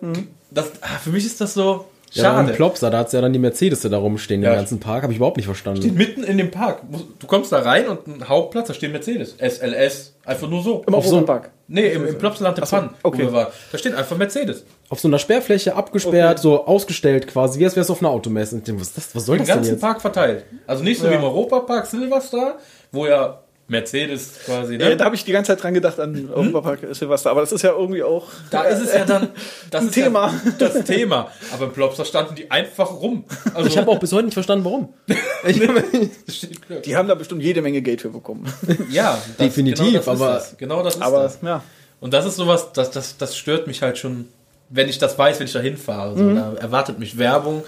Das, 0.51 0.73
ah, 0.81 0.99
für 1.03 1.11
mich 1.11 1.25
ist 1.25 1.41
das 1.41 1.55
so 1.55 1.63
Ja, 1.65 1.85
Schade. 2.23 2.51
im 2.51 2.57
Plopsa, 2.57 2.91
da 2.91 2.99
hat's 2.99 3.13
ja 3.13 3.21
dann 3.21 3.33
die 3.33 3.39
Mercedes 3.39 3.81
da 3.83 3.97
rumstehen 3.99 4.43
Ja. 4.43 4.51
im 4.53 4.57
ganzen 4.57 4.81
Park. 4.81 5.03
Habe 5.03 5.13
ich 5.13 5.19
überhaupt 5.19 5.37
nicht 5.37 5.47
verstanden. 5.47 5.95
Mitten 5.95 6.23
in 6.25 6.39
dem 6.39 6.51
Park. 6.51 6.83
Du 7.19 7.27
kommst 7.27 7.53
da 7.53 7.59
rein 7.61 7.89
und 7.89 8.07
ein 8.07 8.29
Hauptplatz, 8.29 8.69
da 8.69 8.75
steht 8.75 8.93
Mercedes. 8.93 9.35
SLS. 9.39 10.15
Einfach 10.25 10.49
nur 10.49 10.63
so. 10.63 10.83
Im 10.87 10.95
Auf 10.95 11.07
so- 11.07 11.17
Europapark. 11.17 11.51
Nee, 11.69 11.89
im, 11.89 12.07
im 12.07 12.17
Plopsaland 12.19 12.59
der 12.59 12.67
Pfann, 12.67 12.91
okay. 13.03 13.19
wo 13.23 13.27
wir 13.27 13.33
waren. 13.33 13.47
Da 13.73 13.79
steht 13.79 13.93
einfach 13.95 14.17
Mercedes. 14.17 14.65
Auf 14.89 15.01
so 15.01 15.09
einer 15.09 15.19
Sperrfläche 15.19 15.75
abgesperrt, 15.75 16.39
so 16.39 16.65
ausgestellt 16.65 17.27
quasi, 17.27 17.59
wie 17.59 17.65
als 17.65 17.75
wär's 17.75 17.91
auf 17.91 18.01
einer 18.01 18.11
Automesse. 18.11 18.55
Und 18.57 18.69
ich 18.69 18.75
Was, 18.77 18.83
ist 18.89 18.97
das, 18.97 19.15
was 19.17 19.27
soll 19.27 19.37
Im 19.37 19.41
das 19.41 19.49
denn 19.49 19.57
ganzen 19.57 19.73
jetzt? 19.73 19.81
Park 19.81 20.01
verteilt. 20.01 20.45
Also 20.69 20.85
nicht 20.85 21.01
so 21.01 21.07
Ja. 21.07 21.13
wie 21.13 21.17
im 21.17 21.25
Europapark 21.25 21.87
Silverstar, 21.87 22.59
wo 22.93 23.07
ja 23.07 23.41
Mercedes 23.69 24.35
quasi, 24.45 24.75
Ja, 24.77 24.91
ne? 24.91 24.97
da 24.97 25.07
habe 25.07 25.17
ich 25.17 25.25
die 25.25 25.33
ganze 25.33 25.53
Zeit 25.53 25.63
dran 25.63 25.75
gedacht 25.75 25.99
an 25.99 26.31
Europapark 26.33 26.81
Silvester, 26.93 27.31
aber 27.33 27.41
das 27.41 27.51
ist 27.51 27.63
ja 27.63 27.71
irgendwie 27.73 28.03
auch 28.05 28.29
Da 28.51 28.63
ist 28.63 28.81
es 28.81 28.95
ja 28.95 29.05
dann 29.05 29.29
das 29.71 29.81
Ein 29.83 29.87
ist 29.89 29.95
Thema. 29.95 30.29
Ja 30.45 30.51
das 30.59 30.85
Thema. 30.85 31.31
Aber 31.53 31.65
im 31.67 31.73
Plopsa 31.73 32.05
standen 32.05 32.37
die 32.37 32.49
einfach 32.51 32.91
rum. 32.93 33.25
Also, 33.55 33.69
Ich 33.69 33.77
habe 33.77 33.91
auch 33.91 33.99
bis 33.99 34.13
heute 34.13 34.27
nicht 34.27 34.35
verstanden, 34.35 34.65
warum. 34.65 34.95
Die 36.85 36.97
haben 36.97 37.09
da 37.09 37.15
bestimmt 37.15 37.43
jede 37.43 37.63
Menge 37.63 37.83
Geld 37.83 38.01
für 38.03 38.11
bekommen. 38.11 38.45
ja, 38.91 39.19
das, 39.39 39.47
Definitiv, 39.49 39.85
genau 39.87 39.97
das 39.97 40.09
aber- 40.09 40.37
ist 40.37 40.51
das. 40.53 40.57
genau 40.59 40.83
das 40.83 40.95
ist 40.97 41.03
Aber 41.03 41.23
das. 41.23 41.39
ja. 41.43 41.63
Und 42.01 42.13
das 42.15 42.27
ist 42.27 42.37
sowas, 42.37 42.73
das, 42.73 42.91
das, 42.91 43.17
das 43.17 43.37
stört 43.37 43.67
mich 43.67 43.83
halt 43.83 43.99
schon, 43.99 44.29
wenn 44.69 44.89
ich 44.89 44.99
das 44.99 45.19
weiß, 45.19 45.39
wenn 45.41 45.47
ich 45.47 45.53
da 45.53 45.61
hinfahre. 45.61 46.17
So, 46.17 46.23
Mhm. 46.23 46.37
Da 46.37 46.53
erwartet 46.61 46.99
mich 46.99 47.19
Werbung, 47.19 47.65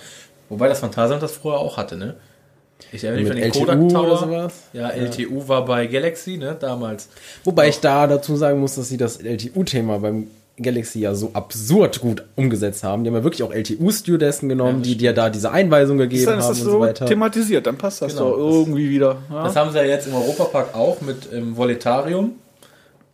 wobei 0.49 0.69
das 0.69 0.81
Phantasialand 0.81 1.23
das 1.23 1.33
früher 1.33 1.59
auch 1.59 1.77
hatte, 1.77 1.97
ne? 1.97 2.15
Ich 2.93 3.05
erinnere 3.05 3.23
mich 3.23 3.35
Mit 3.35 3.45
an 3.45 3.51
den 3.51 3.51
LTU 3.53 3.61
Kodak 3.61 3.79
oder 3.81 3.89
Tower. 4.09 4.19
sowas? 4.19 4.53
Ja, 4.73 4.89
LTU 4.91 5.47
war 5.49 5.65
bei 5.65 5.87
Galaxy, 5.87 6.37
ne, 6.39 6.57
damals. 6.59 7.09
Wobei 7.45 7.69
ich 7.69 7.81
da 7.81 8.07
dazu 8.07 8.37
sagen 8.37 8.61
muss, 8.61 8.77
dass 8.77 8.89
sie 8.89 8.97
das 8.97 9.19
LTU-Thema 9.19 9.99
beim 9.99 10.29
Galaxy 10.61 11.01
ja 11.01 11.15
so 11.15 11.31
absurd 11.35 12.01
gut 12.01 12.25
umgesetzt 12.35 12.83
haben. 12.83 13.05
Die 13.05 13.11
haben 13.11 13.17
ja 13.17 13.23
wirklich 13.23 13.43
auch 13.45 13.53
LTU-Stewardessen 13.53 14.49
genommen, 14.49 14.83
die 14.83 14.97
dir 14.97 15.13
da 15.13 15.31
diese 15.31 15.53
Einweisung 15.53 15.99
gegeben 15.99 16.25
Dann 16.25 16.39
ist 16.39 16.45
haben 16.47 16.51
das 16.51 16.59
und 16.61 16.65
so 16.65 16.71
so 16.73 16.81
weiter. 16.81 17.07
thematisiert, 17.07 17.67
dann 17.67 17.77
passt 17.79 18.03
das 18.03 18.15
Genau, 18.17 18.31
doch 18.31 18.37
das- 18.49 18.55
irgendwie 18.57 18.91
wieder. 18.91 19.19
Ja. 19.31 19.45
Das 19.45 19.55
haben 19.55 19.71
sie 19.71 19.79
ja 19.79 19.85
jetzt 19.85 20.09
im 20.09 20.15
Europapark 20.15 20.75
auch 20.75 21.01
mit 21.01 21.29
ähm, 21.33 21.57
Voletarium. 21.57 22.33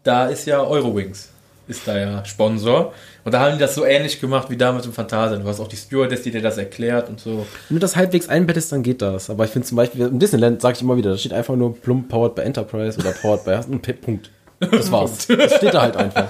Da 0.05 0.27
ist 0.29 0.47
ja 0.47 0.63
Eurowings, 0.63 1.31
ist 1.67 1.87
da 1.89 1.99
ja 1.99 2.25
Sponsor. 2.25 2.93
Und 3.25 3.33
da 3.33 3.41
haben 3.41 3.53
die 3.55 3.59
das 3.59 3.75
so 3.75 3.85
ähnlich 3.85 4.21
gemacht 4.21 4.51
wie 4.51 4.57
damals 4.57 4.85
im 4.87 4.93
Phantasialand. 4.93 5.45
Du 5.45 5.49
hast 5.49 5.61
auch 5.61 5.69
die 5.69 5.77
Stewardess, 5.77 6.23
die 6.23 6.31
dir 6.31 6.43
das 6.43 6.59
erklärt 6.59 7.09
und 7.09 7.21
so. 7.21 7.47
Wenn 7.69 7.77
du 7.77 7.81
das 7.81 7.97
halbwegs 7.97 8.29
einbettest, 8.29 8.71
dann 8.73 8.83
geht 8.83 9.01
das. 9.03 9.31
Aber 9.31 9.45
ich 9.45 9.51
finde 9.51 9.67
zum 9.69 9.77
Beispiel, 9.77 10.03
im 10.03 10.19
Disneyland 10.19 10.61
sage 10.61 10.77
ich 10.77 10.83
immer 10.83 10.97
wieder, 10.97 11.11
da 11.13 11.17
steht 11.19 11.33
einfach 11.33 11.57
nur 11.57 11.75
plump 11.75 12.09
powered 12.09 12.35
by 12.35 12.43
Enterprise 12.43 12.99
oder 12.99 13.13
powered 13.13 13.45
by 13.45 13.73
und 13.73 13.81
P- 13.83 13.93
Punkt. 13.95 14.31
Das 14.61 14.91
war's. 14.93 15.27
Das 15.29 15.57
steht 15.57 15.75
da 15.75 15.83
halt 15.83 15.97
einfach. 15.97 16.29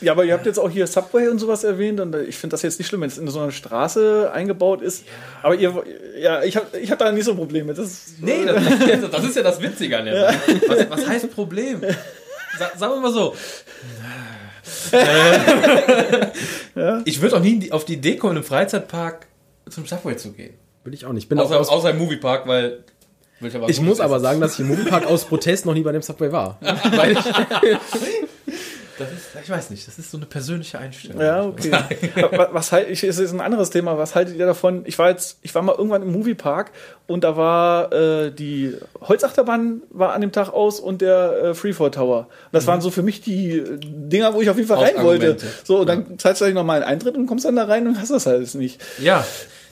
Ja, 0.00 0.12
aber 0.12 0.24
ihr 0.24 0.32
habt 0.32 0.46
jetzt 0.46 0.58
auch 0.58 0.70
hier 0.70 0.86
Subway 0.86 1.26
und 1.28 1.38
sowas 1.40 1.64
erwähnt 1.64 1.98
und 2.00 2.14
ich 2.14 2.36
finde 2.38 2.54
das 2.54 2.62
jetzt 2.62 2.78
nicht 2.78 2.86
schlimm, 2.88 3.00
wenn 3.02 3.08
es 3.08 3.18
in 3.18 3.26
so 3.28 3.40
einer 3.40 3.50
Straße 3.50 4.30
eingebaut 4.32 4.80
ist. 4.80 5.04
Aber 5.42 5.54
ihr, 5.56 5.74
ja, 6.20 6.42
ich 6.44 6.56
habe 6.56 6.66
ich 6.80 6.90
hab 6.90 6.98
da 7.00 7.10
nicht 7.12 7.24
so 7.24 7.32
ein 7.32 7.36
Problem 7.36 7.66
mit. 7.66 7.76
Das, 7.78 8.12
Nee, 8.20 8.44
das, 8.46 9.10
das 9.10 9.24
ist 9.24 9.36
ja 9.36 9.42
das 9.42 9.60
Witzige 9.60 9.98
an 9.98 10.04
der 10.06 10.20
Sache. 10.32 10.38
Was, 10.68 10.90
was 10.90 11.06
heißt 11.08 11.34
Problem? 11.34 11.80
Sa 12.58 12.70
sagen 12.76 12.94
wir 12.94 13.00
mal 13.00 13.12
so. 13.12 13.34
Äh, 14.92 16.26
Ich 17.04 17.20
würde 17.20 17.36
auch 17.36 17.40
nie 17.40 17.72
auf 17.72 17.84
die 17.84 17.94
Idee 17.94 18.16
kommen, 18.16 18.36
im 18.36 18.44
Freizeitpark 18.44 19.26
zum 19.68 19.86
Subway 19.86 20.16
zu 20.16 20.32
gehen. 20.32 20.54
Will 20.84 20.94
ich 20.94 21.04
auch 21.04 21.12
nicht. 21.12 21.24
Ich, 21.24 21.28
bin 21.28 21.38
Außer, 21.38 21.60
auch 21.60 21.68
außer 21.70 21.90
im 21.90 21.98
Moviepark, 21.98 22.46
weil. 22.46 22.84
ja 23.40 23.46
ich 23.46 23.52
Gutes 23.54 23.80
muss 23.80 24.00
aber 24.00 24.20
sagen, 24.20 24.40
dass 24.40 24.54
ich 24.54 24.60
im 24.60 24.68
Moviepark 24.68 25.06
aus 25.06 25.24
Protest 25.24 25.66
noch 25.66 25.74
nie 25.74 25.82
bei 25.82 25.92
dem 25.92 26.02
Subway 26.02 26.32
war. 26.32 26.58
Weil 26.96 27.12
ich, 27.12 27.18
Das 28.98 29.08
ist, 29.12 29.28
ich 29.42 29.50
weiß 29.50 29.70
nicht, 29.70 29.86
das 29.86 29.98
ist 29.98 30.10
so 30.10 30.16
eine 30.16 30.26
persönliche 30.26 30.78
Einstellung. 30.78 31.20
Ja, 31.20 31.44
okay. 31.44 31.72
Was 32.52 32.72
halt, 32.72 32.90
ich, 32.90 33.04
es 33.04 33.18
ist 33.18 33.32
ein 33.32 33.40
anderes 33.40 33.70
Thema. 33.70 33.96
Was 33.96 34.14
haltet 34.14 34.36
ihr 34.36 34.46
davon? 34.46 34.82
Ich 34.86 34.98
war 34.98 35.10
jetzt, 35.10 35.38
ich 35.42 35.54
war 35.54 35.62
mal 35.62 35.74
irgendwann 35.76 36.02
im 36.02 36.12
Moviepark 36.12 36.72
und 37.06 37.24
da 37.24 37.36
war 37.36 37.92
äh, 37.92 38.30
die 38.32 38.74
Holzachterbahn 39.00 39.82
war 39.90 40.12
an 40.12 40.20
dem 40.20 40.32
Tag 40.32 40.52
aus 40.52 40.80
und 40.80 41.00
der 41.00 41.42
äh, 41.42 41.54
Freefall 41.54 41.90
Tower. 41.90 42.20
Und 42.20 42.52
das 42.52 42.66
waren 42.66 42.80
so 42.80 42.90
für 42.90 43.02
mich 43.02 43.20
die 43.20 43.58
äh, 43.58 43.78
Dinger, 43.80 44.34
wo 44.34 44.40
ich 44.40 44.50
auf 44.50 44.56
jeden 44.56 44.68
Fall 44.68 44.78
rein 44.78 45.04
wollte. 45.04 45.36
So, 45.64 45.78
und 45.78 45.86
dann 45.86 46.18
zahlst 46.18 46.40
du 46.40 46.46
halt 46.46 46.54
nochmal 46.54 46.82
einen 46.82 46.90
Eintritt 46.90 47.16
und 47.16 47.26
kommst 47.26 47.44
dann 47.44 47.56
da 47.56 47.64
rein 47.64 47.86
und 47.86 48.00
hast 48.00 48.10
das 48.10 48.26
halt 48.26 48.54
nicht. 48.54 48.80
Ja, 48.98 49.24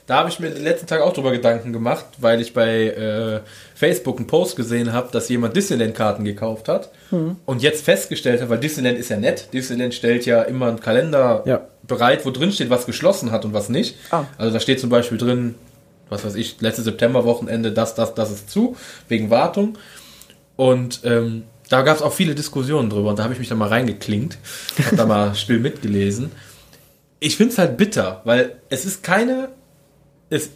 da 0.07 0.17
habe 0.19 0.29
ich 0.29 0.39
mir 0.39 0.49
die 0.49 0.61
letzten 0.61 0.87
Tage 0.87 1.03
auch 1.03 1.13
drüber 1.13 1.31
Gedanken 1.31 1.71
gemacht, 1.73 2.05
weil 2.17 2.41
ich 2.41 2.53
bei 2.53 2.85
äh, 2.87 3.39
Facebook 3.75 4.17
einen 4.17 4.25
Post 4.27 4.55
gesehen 4.55 4.91
habe, 4.93 5.09
dass 5.11 5.29
jemand 5.29 5.55
Disneyland-Karten 5.55 6.23
gekauft 6.23 6.67
hat 6.69 6.89
und 7.45 7.61
jetzt 7.61 7.85
festgestellt 7.85 8.41
hat, 8.41 8.49
weil 8.49 8.57
Disneyland 8.59 8.97
ist 8.97 9.09
ja 9.09 9.17
nett, 9.17 9.49
Disneyland 9.53 9.93
stellt 9.93 10.25
ja 10.25 10.41
immer 10.43 10.67
einen 10.67 10.79
Kalender 10.79 11.43
Ja. 11.45 11.61
bereit, 11.83 12.25
wo 12.25 12.31
drin 12.31 12.51
steht, 12.51 12.69
was 12.69 12.85
geschlossen 12.85 13.31
hat 13.31 13.45
und 13.45 13.53
was 13.53 13.69
nicht. 13.69 13.95
Ah. 14.09 14.23
Also 14.37 14.51
da 14.53 14.59
steht 14.59 14.79
zum 14.79 14.89
Beispiel 14.89 15.17
drin, 15.17 15.55
was 16.09 16.23
weiß 16.25 16.35
ich, 16.35 16.59
letzte 16.61 16.81
Septemberwochenende, 16.83 17.71
das, 17.71 17.93
das, 17.95 18.13
das 18.15 18.31
ist 18.31 18.49
zu, 18.49 18.75
wegen 19.09 19.29
Wartung. 19.29 19.77
Und 20.55 21.01
ähm, 21.03 21.43
da 21.69 21.81
gab 21.81 21.97
es 21.97 22.01
auch 22.01 22.13
viele 22.13 22.33
Diskussionen 22.33 22.89
drüber 22.89 23.09
und 23.09 23.19
da 23.19 23.23
habe 23.23 23.33
ich 23.33 23.39
mich 23.39 23.49
dann 23.49 23.57
mal 23.57 23.67
reingeklinkt, 23.67 24.37
habe 24.85 24.95
da 24.95 25.05
mal 25.05 25.35
still 25.35 25.59
mitgelesen. 25.59 26.31
Ich 27.19 27.35
finde 27.35 27.51
es 27.53 27.57
halt 27.57 27.77
bitter, 27.77 28.21
weil 28.23 28.55
es 28.69 28.85
ist 28.85 29.03
keine, 29.03 29.49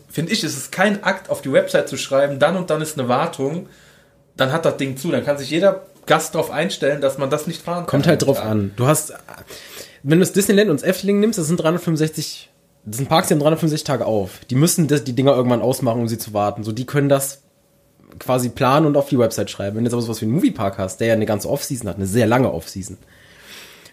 finde 0.10 0.31
ich, 0.31 0.43
es 0.43 0.57
ist 0.57 0.71
kein 0.71 1.03
Akt 1.03 1.29
auf 1.29 1.41
die 1.41 1.51
Website 1.51 1.88
zu 1.88 1.97
schreiben, 1.97 2.39
dann 2.39 2.57
und 2.57 2.69
dann 2.69 2.81
ist 2.81 2.99
eine 2.99 3.07
Wartung, 3.07 3.67
dann 4.36 4.51
hat 4.51 4.65
das 4.65 4.77
Ding 4.77 4.97
zu, 4.97 5.12
dann 5.12 5.23
kann 5.23 5.38
sich 5.38 5.49
jeder 5.49 5.86
Gast 6.05 6.36
darauf 6.36 6.51
einstellen, 6.51 7.01
dass 7.01 7.17
man 7.17 7.29
das 7.29 7.47
nicht 7.47 7.62
fahren 7.62 7.86
kann. 7.86 7.88
kommt 7.88 8.07
halt 8.07 8.25
drauf 8.25 8.39
an. 8.39 8.71
Du 8.75 8.88
hast, 8.88 9.13
wenn 10.03 10.19
du 10.19 10.25
das 10.25 10.34
Disneyland 10.34 10.69
und 10.69 10.81
das 10.81 10.88
Efteling 10.88 11.19
nimmst, 11.19 11.38
das 11.38 11.47
sind 11.47 11.57
365, 11.57 12.49
das 12.86 12.97
sind 12.97 13.10
Parks, 13.10 13.27
die 13.27 13.36
haben 13.36 13.39
365 13.39 13.84
Tage 13.86 14.05
auf. 14.05 14.39
Die 14.49 14.55
müssen 14.55 14.88
das, 14.88 15.03
die 15.03 15.13
Dinger 15.13 15.36
irgendwann 15.36 15.62
ausmachen, 15.62 16.01
um 16.01 16.07
sie 16.07 16.17
zu 16.17 16.34
warten. 16.34 16.63
So, 16.63 16.71
die 16.71 16.86
können 16.86 17.10
das 17.10 17.41
quasi 18.19 18.49
planen 18.49 18.88
und 18.88 18.97
auf 18.97 19.10
die 19.10 19.19
Website 19.19 19.49
schreiben. 19.49 19.77
Wenn 19.77 19.84
du 19.84 19.89
jetzt 19.89 19.93
aber 19.93 20.01
sowas 20.01 20.21
wie 20.21 20.25
einen 20.25 20.34
Moviepark 20.34 20.77
hast, 20.77 20.97
der 20.97 21.07
ja 21.07 21.13
eine 21.13 21.25
ganze 21.25 21.49
Offseason 21.49 21.88
hat, 21.88 21.97
eine 21.97 22.07
sehr 22.07 22.27
lange 22.27 22.51
Offseason, 22.51 22.97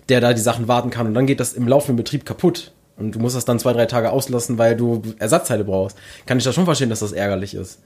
der 0.09 0.21
da 0.21 0.33
die 0.33 0.41
Sachen 0.41 0.69
warten 0.69 0.91
kann 0.91 1.07
und 1.07 1.15
dann 1.15 1.27
geht 1.27 1.41
das 1.41 1.53
im 1.53 1.69
laufenden 1.69 1.97
Betrieb 1.97 2.25
kaputt. 2.25 2.73
Und 2.99 3.13
du 3.13 3.19
musst 3.21 3.37
das 3.37 3.45
dann 3.45 3.59
zwei, 3.59 3.73
drei 3.73 3.87
Tage 3.87 4.11
auslassen, 4.11 4.59
weil 4.59 4.77
du 4.77 5.03
Ersatzteile 5.19 5.65
brauchst. 5.65 5.97
Kann 6.27 6.39
ich 6.39 6.45
da 6.45 6.53
schon 6.53 6.65
verstehen, 6.65 6.91
dass 6.91 7.01
das 7.01 7.13
ärgerlich 7.13 7.55
ist. 7.55 7.79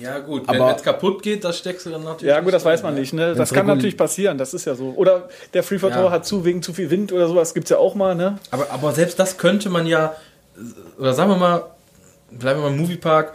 Ja 0.00 0.18
gut, 0.18 0.42
Aber- 0.48 0.68
wenn 0.68 0.74
es 0.76 0.82
kaputt 0.82 1.22
geht, 1.22 1.44
das 1.44 1.58
steckst 1.58 1.86
du 1.86 1.90
dann 1.90 2.02
natürlich 2.04 2.32
Ja, 2.34 2.40
gut, 2.40 2.52
das 2.52 2.64
weiß 2.64 2.82
man 2.82 2.94
ne? 2.94 3.00
nicht. 3.00 3.12
Ne? 3.12 3.34
Das 3.34 3.52
kann 3.52 3.66
regul- 3.66 3.74
natürlich 3.76 3.96
passieren, 3.96 4.38
das 4.38 4.52
ist 4.54 4.64
ja 4.64 4.74
so. 4.74 4.92
Oder 4.96 5.28
der 5.52 5.62
Freefall 5.62 5.90
Ja. 5.90 5.96
Tower 5.96 6.10
hat 6.10 6.26
zu 6.26 6.44
wegen 6.44 6.62
zu 6.62 6.72
viel 6.72 6.90
Wind 6.90 7.12
oder 7.12 7.28
sowas, 7.28 7.54
gibt's 7.54 7.70
ja 7.70 7.78
auch 7.78 7.94
mal, 7.94 8.14
ne? 8.14 8.38
Aber, 8.50 8.70
aber 8.70 8.92
selbst 8.92 9.18
das 9.18 9.36
könnte 9.38 9.70
man 9.70 9.86
ja, 9.86 10.14
oder 10.98 11.14
sagen 11.14 11.30
wir 11.30 11.36
mal, 11.36 11.64
bleiben 12.30 12.60
wir 12.60 12.68
mal 12.70 12.74
im 12.74 12.80
Moviepark, 12.80 13.34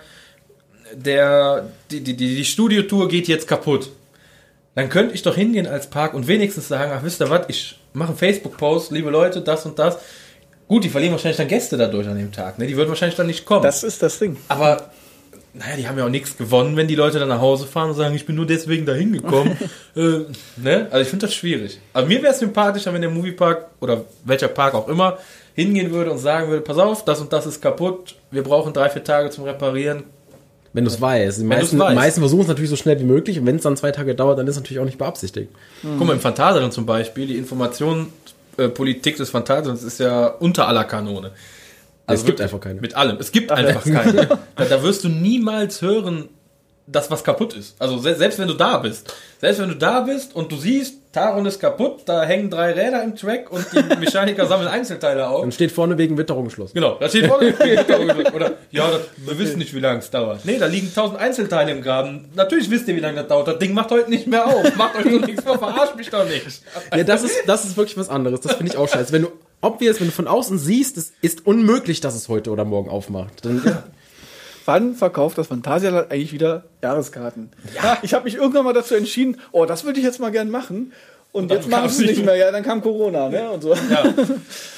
der, 0.94 1.70
die, 1.92 2.02
die, 2.02 2.16
die, 2.18 2.36
die 2.36 2.46
Studiotour 2.46 3.08
geht 3.08 3.28
jetzt 3.28 3.48
kaputt. 3.48 3.90
Dann 4.76 4.90
könnte 4.90 5.14
ich 5.14 5.22
doch 5.24 5.36
hingehen 5.36 5.68
als 5.68 5.88
Park 5.90 6.14
und 6.14 6.28
wenigstens 6.28 6.68
sagen, 6.68 6.92
ach 6.96 7.04
wisst 7.04 7.22
ihr 7.22 7.30
was, 7.30 7.46
ich 7.48 7.80
mache 7.94 8.10
einen 8.10 8.18
Facebook-Post, 8.18 8.92
liebe 8.92 9.10
Leute, 9.10 9.42
das 9.42 9.66
und 9.66 9.78
das. 9.80 9.98
Gut, 10.70 10.84
die 10.84 10.90
verlieren 10.90 11.14
wahrscheinlich 11.14 11.38
dann 11.38 11.48
Gäste 11.48 11.78
dadurch 11.78 12.08
an 12.08 12.18
dem 12.18 12.32
Tag, 12.32 12.60
ne? 12.60 12.68
Die 12.68 12.78
würden 12.78 12.90
wahrscheinlich 12.90 13.18
dann 13.18 13.26
nicht 13.28 13.44
kommen. 13.44 13.64
Das 13.64 13.84
ist 13.84 14.04
das 14.04 14.20
Ding. 14.20 14.38
Aber 14.48 14.92
naja, 15.54 15.76
die 15.76 15.88
haben 15.88 15.98
ja 15.98 16.06
auch 16.06 16.10
nichts 16.10 16.38
gewonnen, 16.38 16.78
wenn 16.78 16.88
die 16.88 16.94
Leute 16.96 17.18
dann 17.18 17.30
nach 17.30 17.42
Hause 17.42 17.66
fahren 17.66 17.90
und 17.90 17.96
sagen, 17.96 18.14
ich 18.14 18.28
bin 18.28 18.36
nur 18.36 18.46
deswegen 18.46 18.86
da 18.86 18.94
hingekommen. 18.94 19.58
äh, 19.96 20.20
ne? 20.58 20.88
Also 20.92 21.02
ich 21.02 21.08
finde 21.08 21.26
das 21.26 21.34
schwierig. 21.34 21.80
Aber 21.92 22.06
mir 22.06 22.22
wäre 22.22 22.34
es 22.34 22.40
sympathischer, 22.40 22.94
wenn 22.94 23.02
der 23.02 23.10
Moviepark 23.10 23.66
oder 23.80 24.06
welcher 24.26 24.48
Park 24.48 24.76
auch 24.76 24.88
immer 24.88 25.18
hingehen 25.56 25.92
würde 25.92 26.12
und 26.12 26.20
sagen 26.20 26.50
würde, 26.50 26.62
pass 26.62 26.78
auf, 26.78 27.04
das 27.04 27.20
und 27.20 27.34
das 27.34 27.48
ist 27.48 27.62
kaputt, 27.62 28.16
wir 28.30 28.44
brauchen 28.44 28.72
drei, 28.72 28.90
vier 28.90 29.04
Tage 29.04 29.32
zum 29.32 29.46
Reparieren. 29.46 30.04
Wenn 30.72 30.86
du 30.86 30.92
es 30.92 31.02
weißt. 31.02 31.40
Die 31.40 31.46
meisten, 31.46 31.78
meisten 31.78 32.22
versuchen 32.22 32.44
es 32.44 32.48
natürlich 32.48 32.70
so 32.70 32.76
schnell 32.76 33.00
wie 33.00 33.06
möglich 33.06 33.40
und 33.40 33.48
wenn 33.48 33.56
es 33.56 33.64
dann 33.64 33.76
zwei 33.76 33.92
Tage 33.92 34.14
dauert, 34.14 34.38
dann 34.38 34.46
ist 34.46 34.56
es 34.56 34.62
natürlich 34.62 34.80
auch 34.80 34.86
nicht 34.86 35.00
beabsichtigt. 35.00 35.52
Guck 35.82 36.06
mal, 36.06 36.14
im 36.14 36.20
Phantasialand 36.20 36.74
zum 36.74 36.86
Beispiel, 36.86 37.26
die 37.26 37.38
Informationspolitik 38.60 39.18
des 39.18 39.30
Phantasialands 39.30 39.84
ist 39.84 40.00
ja 40.00 40.28
unter 40.28 40.68
aller 40.68 40.84
Kanone. 40.84 41.32
es 42.08 42.26
gibt 42.26 42.40
wirklich 42.40 42.44
einfach 42.44 42.60
keine. 42.60 42.82
Mit 42.82 42.96
allem. 42.96 43.18
Es 43.20 43.32
gibt 43.32 43.52
einfach 43.52 43.84
keine. 43.84 44.28
Da, 44.56 44.66
da 44.66 44.84
wirst 44.84 45.04
du 45.04 45.10
niemals 45.10 45.82
hören, 45.82 46.30
dass 46.92 47.12
was 47.12 47.24
kaputt 47.24 47.56
ist. 47.56 47.76
Also 47.80 47.98
se 47.98 48.16
selbst 48.16 48.40
wenn 48.40 48.48
du 48.48 48.54
da 48.54 48.78
bist. 48.78 49.14
Selbst 49.40 49.62
wenn 49.62 49.70
du 49.70 49.76
da 49.76 50.02
bist 50.02 50.36
und 50.36 50.52
du 50.52 50.58
siehst, 50.58 50.96
Taron 51.12 51.46
ist 51.46 51.60
kaputt, 51.60 52.02
da 52.06 52.24
hängen 52.24 52.50
drei 52.50 52.72
Räder 52.72 53.04
im 53.04 53.16
Track 53.16 53.52
und 53.52 53.66
die 53.74 53.96
Mechaniker 54.00 54.46
sammeln 54.46 54.68
Einzelteile 54.68 55.28
auf. 55.28 55.42
Dann 55.42 55.52
steht 55.52 55.72
vorne 55.72 55.98
wegen 55.98 56.18
Witterungsschluss. 56.18 56.74
Genau, 56.74 56.98
da 57.00 57.10
steht 57.10 57.26
vorne, 57.26 57.54
oder, 58.34 58.54
ja, 58.70 58.90
das, 58.92 59.02
wir 59.18 59.40
wissen 59.40 59.58
nicht, 59.58 59.74
wie 59.74 59.80
lange 59.80 60.00
es 60.00 60.12
dauert. 60.12 60.46
Nee, 60.46 60.60
da 60.60 60.68
liegen 60.68 60.94
tausend 60.94 61.20
Einzelteile 61.20 61.72
im 61.72 61.82
Graben. 61.82 62.30
Natürlich 62.36 62.70
wisst 62.70 62.88
ihr, 62.88 62.96
wie 62.96 63.00
lange 63.00 63.18
das 63.18 63.28
dauert. 63.28 63.48
Das 63.48 63.60
Ding 63.60 63.74
macht 63.74 63.90
heute 63.92 64.10
nicht 64.10 64.28
mehr 64.28 64.46
auf. 64.46 64.76
Macht 64.76 64.96
euch 64.98 65.06
doch 65.06 65.26
nichts 65.26 65.44
vor, 65.44 65.58
verarscht 65.58 65.96
mich 65.96 66.10
doch 66.10 66.28
nicht. 66.28 66.46
Ja, 66.96 67.04
das 67.04 67.24
ist, 67.24 67.36
das 67.48 67.66
ist 67.66 67.78
wirklich 67.78 67.98
was 67.98 68.10
anderes. 68.10 68.42
Das 68.42 68.54
finde 68.54 68.72
ich 68.72 68.78
auch 68.78 68.88
scheiße. 68.88 69.12
Wenn 69.12 69.24
du, 69.24 69.32
obvious, 69.62 70.00
wenn 70.00 70.08
du 70.08 70.14
von 70.14 70.28
außen 70.28 70.60
siehst, 70.60 70.98
es 70.98 71.14
ist 71.22 71.46
unmöglich, 71.46 72.02
dass 72.02 72.16
es 72.16 72.30
heute 72.30 72.52
oder 72.52 72.66
morgen 72.66 72.90
aufmacht. 72.90 73.46
Dann, 73.46 73.84
Wann 74.70 74.94
verkauft 74.94 75.40
das 75.40 75.48
Phantasialand 75.48 76.12
eigentlich 76.12 76.32
wieder 76.32 76.66
Jahreskarten? 76.84 77.50
Ja. 77.76 77.98
Ich 78.04 78.14
habe 78.14 78.26
mich 78.26 78.36
irgendwann 78.36 78.66
mal 78.66 78.74
dazu 78.74 78.94
entschieden, 78.94 79.38
oh, 79.52 79.66
das 79.66 79.84
würde 79.84 79.98
ich 79.98 80.06
jetzt 80.06 80.20
mal 80.20 80.30
gern 80.30 80.52
machen. 80.52 80.94
Und, 81.32 81.50
dann 81.50 81.58
jetzt 81.58 81.70
machen 81.72 81.90
sie 81.90 82.06
es 82.06 82.12
nicht 82.12 82.24
mehr. 82.24 82.36
Ja, 82.36 82.52
dann 82.52 82.62
kam 82.62 82.80
Corona, 82.80 83.30
ne? 83.30 83.50
Und 83.50 83.64
so. 83.64 83.74
Ja. 83.74 84.14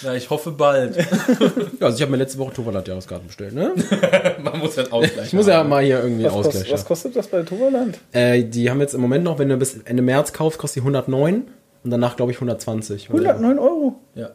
ja, 0.01 0.13
ich 0.13 0.29
hoffe 0.29 0.51
bald. 0.51 0.95
Ja, 1.79 1.87
also 1.87 1.97
ich 1.97 2.01
habe 2.01 2.11
mir 2.11 2.19
letzte 2.19 2.37
Woche 2.37 2.53
Toverland-Jahreskarten 2.53 3.27
bestellt, 3.27 3.53
ne? 3.53 3.73
Man 4.41 4.59
muss 4.59 4.77
halt 4.77 4.93
ausgleichen. 4.93 5.25
Ich 5.25 5.33
muss 5.33 5.47
ja 5.47 5.61
mal 5.65 5.83
hier 5.83 6.01
irgendwie 6.01 6.23
Was, 6.23 6.33
Ausgleich 6.35 6.53
kostet, 6.53 6.73
was 6.73 6.85
kostet 6.85 7.15
das 7.17 7.27
bei 7.27 7.41
Toverland? 7.43 7.99
Äh, 8.13 8.45
die 8.45 8.69
haben 8.69 8.79
jetzt 8.79 8.93
im 8.93 9.01
Moment 9.01 9.25
noch, 9.25 9.39
wenn 9.39 9.49
du 9.49 9.57
bis 9.57 9.77
Ende 9.83 10.03
März 10.03 10.31
kaufst, 10.31 10.57
kostet 10.57 10.83
die 10.83 10.87
109 10.87 11.49
und 11.83 11.91
danach 11.91 12.15
glaube 12.15 12.31
ich 12.31 12.37
120. 12.37 13.09
109 13.09 13.59
Euro. 13.59 13.95
Ja. 14.15 14.29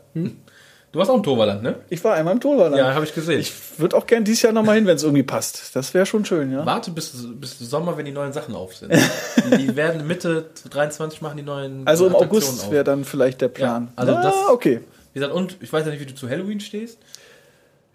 Du 0.97 1.01
warst 1.01 1.11
auch 1.11 1.17
im 1.17 1.23
Toverland, 1.23 1.63
ne? 1.63 1.75
Ich 1.91 2.03
war 2.05 2.15
einmal 2.15 2.33
im 2.33 2.41
Toverland. 2.41 2.75
Ja, 2.75 2.95
habe 2.95 3.05
ich 3.05 3.15
gesehen. 3.15 3.39
Ich 3.39 3.53
würde 3.77 3.95
auch 3.95 4.07
gern 4.07 4.25
dieses 4.25 4.41
Jahr 4.41 4.55
nochmal 4.55 4.77
hin, 4.77 4.87
wenn 4.87 4.97
es 4.97 5.03
irgendwie 5.03 5.25
passt. 5.25 5.77
Das 5.77 5.93
wäre 5.93 6.07
schon 6.07 6.25
schön, 6.25 6.51
ja. 6.51 6.65
Warte 6.65 6.91
bis, 6.91 7.13
bis 7.39 7.59
Sommer, 7.59 7.99
wenn 7.99 8.07
die 8.07 8.13
neuen 8.13 8.33
Sachen 8.33 8.55
auf 8.55 8.75
sind. 8.75 8.95
die, 9.59 9.77
werden 9.77 10.07
Mitte 10.07 10.47
23 10.71 11.21
machen 11.21 11.37
die 11.37 11.43
neuen 11.43 11.87
Also 11.87 12.07
im 12.07 12.15
August 12.17 12.71
wäre 12.71 12.83
dann 12.83 13.05
vielleicht 13.05 13.43
der 13.43 13.49
Plan. 13.49 13.89
Ja, 13.89 13.93
also 13.95 14.15
ah, 14.15 14.23
das- 14.23 14.35
okay. 14.49 14.81
Wie 15.13 15.19
gesagt, 15.21 15.35
und 15.35 15.59
ich 15.61 15.71
weiß 15.71 15.85
ja 15.85 15.91
nicht, 15.91 16.01
wie 16.01 16.07
du 16.07 16.15
zu 16.15 16.31
Halloween 16.31 16.61
stehst. 16.61 16.99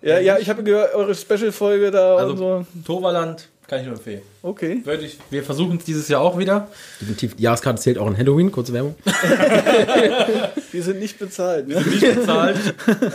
Ja, 0.04 0.20
ja, 0.20 0.38
ich 0.38 0.48
habe 0.48 0.62
gehört, 0.62 0.94
eure 0.94 1.16
Special-Folge 1.16 1.90
da 1.90 2.18
Also 2.18 2.34
und 2.34 2.38
so. 2.38 2.66
Toverland 2.86 3.50
kann 3.72 3.80
ich 3.80 3.86
nur 3.86 3.96
empfehlen. 3.96 4.22
Okay. 4.42 4.82
Würde 4.84 5.06
ich, 5.06 5.18
wir 5.30 5.44
versuchen 5.44 5.78
es 5.78 5.86
dieses 5.86 6.10
Jahr 6.10 6.20
auch 6.20 6.38
wieder. 6.38 6.68
Definitiv. 7.00 7.38
Die 7.38 7.44
Jahreskarte 7.44 7.82
zählt 7.82 7.98
auch 7.98 8.08
in 8.08 8.18
Halloween, 8.18 8.52
kurze 8.52 8.74
Werbung. 8.74 8.96
Die 10.74 10.82
sind 10.82 11.00
nicht 11.00 11.18
bezahlt, 11.18 11.70
ne? 11.70 11.80
Nicht 11.80 12.02
bezahlt. 12.02 12.58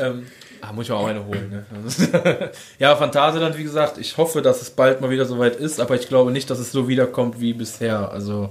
ähm, 0.00 0.26
ah, 0.62 0.72
muss 0.72 0.86
ich 0.86 0.92
auch 0.92 1.06
eine 1.06 1.26
holen. 1.26 1.50
Ne? 1.50 2.50
ja, 2.78 2.96
Phantasialand, 2.96 3.58
wie 3.58 3.64
gesagt, 3.64 3.98
ich 3.98 4.16
hoffe, 4.16 4.40
dass 4.40 4.62
es 4.62 4.70
bald 4.70 5.02
mal 5.02 5.10
wieder 5.10 5.26
soweit 5.26 5.56
ist, 5.56 5.78
aber 5.78 5.94
ich 5.94 6.08
glaube 6.08 6.30
nicht, 6.32 6.48
dass 6.48 6.58
es 6.58 6.72
so 6.72 6.88
wiederkommt 6.88 7.38
wie 7.38 7.52
bisher. 7.52 8.10
Also, 8.10 8.48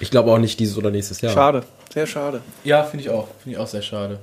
Ich 0.00 0.10
glaube 0.10 0.32
auch 0.32 0.38
nicht 0.38 0.58
dieses 0.58 0.78
oder 0.78 0.90
nächstes 0.90 1.20
Jahr. 1.20 1.34
Schade. 1.34 1.64
Sehr 1.92 2.06
schade. 2.06 2.40
ja, 2.64 2.82
finde 2.82 3.04
ich 3.04 3.10
auch. 3.10 3.28
Finde 3.42 3.56
ich 3.56 3.62
auch 3.62 3.68
sehr 3.68 3.82
schade. 3.82 4.20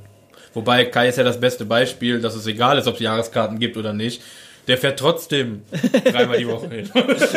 Wobei 0.55 0.85
Kai 0.85 1.09
ist 1.09 1.19
ja 1.19 1.23
das 1.23 1.39
beste 1.39 1.63
Beispiel, 1.63 2.19
dass 2.21 2.33
es 2.33 2.47
egal 2.47 2.79
ist, 2.79 2.87
ob 2.87 2.95
es 2.95 3.01
Jahreskarten 3.01 3.59
gibt 3.59 3.77
oder 3.77 3.93
nicht. 3.93 4.23
Der 4.69 4.77
fährt 4.77 4.99
trotzdem 4.99 5.63
dreimal 6.05 6.38
die 6.38 6.47
Woche 6.47 6.69
hin. 6.69 6.89
Was 6.93 7.32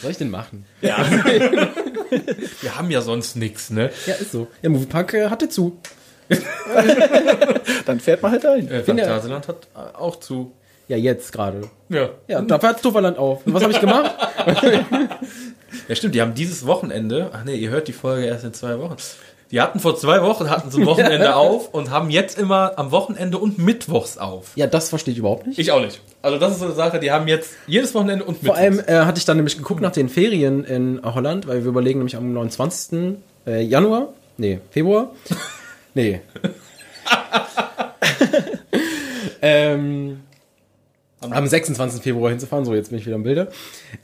soll 0.00 0.12
ich 0.12 0.16
denn 0.18 0.30
machen? 0.30 0.64
Wir 0.80 2.78
haben 2.78 2.88
ja 2.90 3.00
sonst 3.00 3.34
nichts, 3.34 3.70
ne? 3.70 3.90
Ja, 4.06 4.14
ist 4.14 4.30
so. 4.30 4.46
Ja, 4.62 4.70
Moviepark 4.70 5.12
äh, 5.14 5.28
hatte 5.28 5.48
zu. 5.48 5.76
Dann 7.84 7.98
fährt 7.98 8.22
man 8.22 8.30
halt 8.30 8.46
ein. 8.46 8.68
Äh, 8.68 8.84
Phantasialand 8.84 9.48
hat 9.48 9.66
äh, 9.74 9.96
auch 9.98 10.20
zu. 10.20 10.52
Ja, 10.86 10.96
jetzt 10.96 11.32
gerade. 11.32 11.62
Ja. 11.88 12.10
Ja, 12.28 12.42
da 12.42 12.60
fährt 12.60 12.80
Toverland 12.80 13.18
auf. 13.18 13.44
Und 13.44 13.52
was 13.52 13.64
habe 13.64 13.72
ich 13.72 13.80
gemacht? 13.80 14.14
Ja, 15.88 15.94
stimmt, 15.96 16.14
die 16.14 16.20
haben 16.20 16.34
dieses 16.34 16.66
Wochenende, 16.66 17.30
ach 17.32 17.42
nee, 17.44 17.56
ihr 17.56 17.70
hört 17.70 17.88
die 17.88 17.92
Folge 17.92 18.26
erst 18.26 18.44
in 18.44 18.54
zwei 18.54 18.78
Wochen. 18.78 18.96
Die 19.50 19.60
hatten 19.60 19.80
vor 19.80 19.96
zwei 19.96 20.22
Wochen, 20.22 20.48
hatten 20.48 20.70
sie 20.70 20.82
ein 20.82 20.86
Wochenende 20.86 21.34
auf 21.36 21.74
und 21.74 21.90
haben 21.90 22.10
jetzt 22.10 22.38
immer 22.38 22.72
am 22.76 22.92
Wochenende 22.92 23.38
und 23.38 23.58
Mittwochs 23.58 24.16
auf. 24.16 24.52
ja, 24.54 24.66
das 24.68 24.90
verstehe 24.90 25.12
ich 25.12 25.18
überhaupt 25.18 25.46
nicht. 25.46 25.58
Ich 25.58 25.72
auch 25.72 25.80
nicht. 25.80 26.00
Also 26.22 26.38
das 26.38 26.52
ist 26.52 26.58
so 26.60 26.66
eine 26.66 26.74
Sache, 26.74 27.00
die 27.00 27.10
haben 27.10 27.26
jetzt 27.26 27.50
jedes 27.66 27.92
Wochenende 27.94 28.24
und 28.24 28.44
Vor 28.44 28.56
Mittwochs. 28.56 28.86
allem 28.86 29.02
äh, 29.02 29.06
hatte 29.06 29.18
ich 29.18 29.24
dann 29.24 29.36
nämlich 29.38 29.56
geguckt 29.56 29.80
nach 29.80 29.92
den 29.92 30.08
Ferien 30.08 30.64
in 30.64 31.00
Holland, 31.02 31.48
weil 31.48 31.62
wir 31.64 31.68
überlegen 31.68 31.98
nämlich 31.98 32.16
am 32.16 32.32
29. 32.32 33.16
Äh, 33.46 33.62
Januar, 33.62 34.08
nee, 34.36 34.60
Februar, 34.70 35.10
nee. 35.94 36.20
ähm, 39.42 40.20
am 41.20 41.46
26. 41.46 42.02
Februar 42.02 42.30
hinzufahren, 42.30 42.64
so 42.64 42.74
jetzt 42.74 42.90
bin 42.90 42.98
ich 42.98 43.06
wieder 43.06 43.16
im 43.16 43.22
Bilde. 43.22 43.48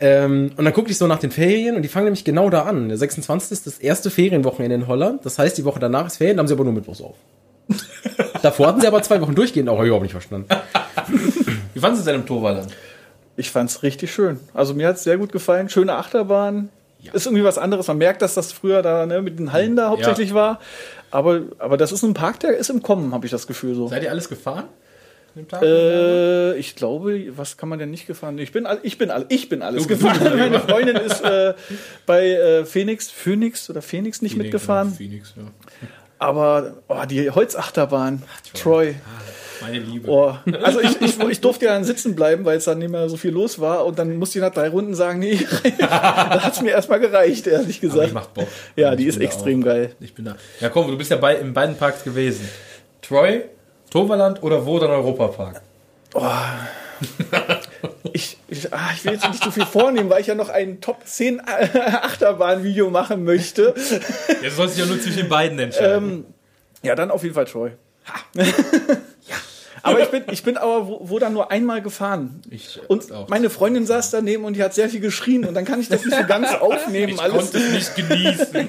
Ähm, 0.01 0.53
und 0.57 0.65
dann 0.65 0.75
guckte 0.75 0.91
ich 0.91 0.99
so 0.99 1.07
nach 1.07 1.19
den 1.19 1.31
Ferien 1.31 1.77
und 1.77 1.83
die 1.83 1.89
fangen 1.89 2.05
nämlich 2.05 2.25
genau 2.25 2.51
da 2.51 2.63
an. 2.63 2.89
Der 2.89 2.99
26. 2.99 3.53
ist 3.53 3.67
das 3.67 3.79
erste 3.79 4.11
Ferienwochenende 4.11 4.75
in 4.75 4.87
Holland. 4.87 5.25
Das 5.25 5.39
heißt, 5.39 5.57
die 5.57 5.65
Woche 5.65 5.81
danach 5.81 6.07
ist 6.07 6.19
Ferien, 6.19 6.37
da 6.37 6.43
haben 6.43 6.49
sie 6.49 6.55
aber 6.55 6.65
nur 6.65 6.75
Mittwochs 6.75 7.01
auf. 7.01 7.17
Davor 8.43 8.69
hatten 8.69 8.81
sie 8.81 8.87
aber 8.87 9.03
zwei 9.03 9.21
Wochen 9.21 9.35
durchgehend, 9.35 9.69
auch 9.69 9.77
habe 9.77 9.85
ich 9.85 9.89
überhaupt 9.89 10.05
nicht 10.05 10.13
verstanden. 10.13 10.49
Wie 11.75 11.81
fandest 11.81 12.01
du 12.01 12.01
es 12.01 12.05
denn 12.05 12.15
im 12.17 12.27
Torwallern? 12.27 12.67
Ich 13.37 13.51
fand's 13.51 13.83
richtig 13.83 14.13
schön. 14.13 14.41
Also 14.55 14.75
mir 14.75 14.89
hat's 14.89 15.05
sehr 15.05 15.19
gut 15.19 15.33
gefallen. 15.33 15.69
Schöne 15.69 15.95
Achterbahn. 15.95 16.71
Ist 17.13 17.27
irgendwie 17.27 17.45
was 17.45 17.59
anderes. 17.59 17.87
Man 17.87 17.99
merkt, 17.99 18.23
dass 18.23 18.35
das 18.35 18.53
früher 18.53 18.83
da 18.83 19.07
ne, 19.07 19.23
mit 19.23 19.39
den 19.39 19.53
Hallen 19.53 19.77
da 19.77 19.91
hauptsächlich 19.91 20.35
war. 20.35 20.59
Aber, 21.11 21.43
aber 21.59 21.77
das 21.77 21.93
ist 21.93 22.03
ein 22.03 22.15
Park, 22.15 22.41
der 22.41 22.57
ist 22.57 22.69
im 22.69 22.83
Kommen, 22.83 23.13
habe 23.13 23.27
ich 23.27 23.31
das 23.31 23.47
Gefühl 23.47 23.75
so. 23.75 23.89
Seid 23.89 24.03
ihr 24.03 24.11
alles 24.11 24.29
gefahren? 24.29 24.65
Dem 25.37 25.49
Tag? 25.49 25.63
Äh, 25.63 26.55
ich 26.57 26.75
glaube, 26.75 27.37
was 27.37 27.57
kann 27.57 27.69
man 27.69 27.79
denn 27.79 27.91
nicht 27.91 28.07
gefahren? 28.07 28.39
Ich 28.39 28.53
bin, 28.53 28.67
all, 28.67 28.79
ich 28.83 28.99
bin, 28.99 29.11
all, 29.11 29.27
ich 29.29 29.49
bin 29.49 29.63
alles 29.63 29.87
gefahren. 29.87 30.19
Meine 30.39 30.61
Freundin 30.61 30.97
ist 30.97 31.23
äh, 31.23 31.55
bei 32.07 32.31
äh, 32.31 32.65
Phoenix, 32.65 33.11
Phoenix 33.11 33.71
oder 33.71 33.83
Phoenix 33.83 34.23
nicht 34.23 34.37
mitgefahren. 34.37 34.93
Phoenix, 34.93 35.35
ja. 35.37 35.45
Aber 36.19 36.75
oh, 36.89 37.03
die 37.09 37.31
Holzachterbahn, 37.31 38.23
Troy. 38.55 38.95
Meine 39.61 39.79
Liebe. 39.79 40.09
Oh, 40.11 40.35
also 40.63 40.81
ich, 40.81 41.01
ich, 41.01 41.19
ich 41.19 41.41
durfte 41.41 41.67
ja 41.67 41.73
dann 41.73 41.85
sitzen 41.85 42.15
bleiben, 42.15 42.45
weil 42.45 42.59
es 42.59 42.65
dann 42.65 42.79
nicht 42.79 42.91
mehr 42.91 43.09
so 43.09 43.17
viel 43.17 43.31
los 43.31 43.59
war. 43.59 43.87
Und 43.87 43.99
dann 43.99 44.17
musste 44.17 44.39
ich 44.39 44.43
nach 44.43 44.53
drei 44.53 44.69
Runden 44.69 44.95
sagen, 44.95 45.19
nee, 45.19 45.39
da 45.79 46.43
hat's 46.45 46.61
mir 46.61 46.71
erstmal 46.71 47.01
gereicht, 47.01 47.47
ehrlich 47.47 47.79
Aber 47.79 47.89
gesagt. 47.89 48.11
die 48.11 48.15
macht 48.15 48.35
Bock. 48.35 48.49
Ja, 48.77 48.93
Ich 48.93 48.99
die 48.99 49.07
ist 49.07 49.19
extrem 49.19 49.63
auch. 49.63 49.67
geil. 49.67 49.93
Ich 50.01 50.15
bin 50.15 50.27
da. 50.27 50.37
Ja, 50.61 50.69
komm, 50.69 50.89
du 50.89 50.97
bist 50.99 51.11
ja 51.11 51.17
bei, 51.17 51.37
in 51.37 51.53
beiden 51.55 51.77
Parks 51.77 52.05
gewesen. 52.05 52.49
Troy, 53.03 53.43
Toverland 53.91 54.43
oder 54.43 54.67
wo 54.67 54.79
dann 54.79 54.91
Europapark? 54.91 55.63
Ich, 58.13 58.39
ich, 58.49 58.73
ah, 58.73 58.91
ich 58.95 59.05
will 59.05 59.13
jetzt 59.13 59.29
nicht 59.29 59.43
zu 59.43 59.51
viel 59.51 59.67
vornehmen, 59.67 60.09
weil 60.09 60.23
ich 60.23 60.29
ja 60.29 60.35
noch 60.35 60.49
ein 60.49 60.81
Top 60.81 61.05
10 61.05 61.43
Achterbahn-Video 61.45 62.89
machen 62.89 63.25
möchte. 63.25 63.75
Jetzt 64.43 64.57
sollst 64.57 64.77
du 64.77 64.83
ja 64.83 64.87
nur 64.87 64.99
zwischen 65.01 65.19
den 65.19 65.29
beiden 65.29 65.59
entscheiden. 65.59 66.11
Ähm, 66.11 66.25
ja, 66.83 66.95
dann 66.95 67.11
auf 67.11 67.23
jeden 67.23 67.35
Fall 67.35 67.45
Troy. 67.45 67.73
Aber 69.87 70.01
ich 70.01 70.09
bin, 70.11 70.25
ich 70.31 70.43
bin 70.43 70.57
aber 70.57 70.89
wo, 70.89 70.99
wo 71.03 71.19
dann 71.19 71.33
nur 71.33 71.51
einmal 71.51 71.81
gefahren. 71.83 72.41
Ich, 72.51 72.81
Und 72.89 73.13
auch. 73.13 73.29
meine 73.29 73.51
Freundin 73.51 73.87
saß 73.87 74.11
daneben 74.11 74.45
und 74.45 74.55
die 74.55 74.63
hat 74.63 74.75
sehr 74.75 74.89
viel 74.89 75.01
geschrien 75.01 75.45
und 75.45 75.55
dann 75.55 75.65
kann 75.65 75.81
ich 75.81 75.89
das 75.89 76.05
nicht 76.05 76.17
so 76.17 76.25
ganz 76.27 76.53
aufnehmen. 76.61 77.15
ich 77.15 77.21
alles. 77.21 77.53
konnte 77.53 77.59
es 77.59 77.73
nicht 77.73 77.95
genießen. 78.09 78.69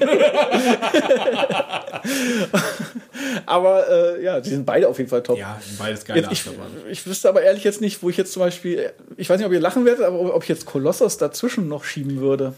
Aber 3.46 3.88
äh, 3.88 4.22
ja, 4.22 4.40
die 4.40 4.50
sind 4.50 4.64
beide 4.64 4.88
auf 4.88 4.98
jeden 4.98 5.10
Fall 5.10 5.22
top. 5.22 5.38
ja, 5.38 5.58
sind 5.64 5.78
beides 5.78 6.04
geile 6.04 6.20
Jetzt, 6.20 6.32
ich, 6.32 6.44
ich 6.90 7.06
wüsste 7.06 7.28
aber 7.28 7.42
ehrlich 7.42 7.64
jetzt 7.64 7.80
nicht, 7.80 8.02
wo 8.02 8.10
ich 8.10 8.16
jetzt 8.16 8.32
zum 8.32 8.40
Beispiel, 8.40 8.92
ich 9.16 9.28
weiß 9.28 9.38
nicht, 9.38 9.46
ob 9.46 9.52
ihr 9.52 9.60
lachen 9.60 9.84
werdet, 9.84 10.04
aber 10.04 10.34
ob 10.34 10.42
ich 10.42 10.48
jetzt 10.48 10.66
Kolossos 10.66 11.16
dazwischen 11.18 11.68
noch 11.68 11.84
schieben 11.84 12.20
würde. 12.20 12.54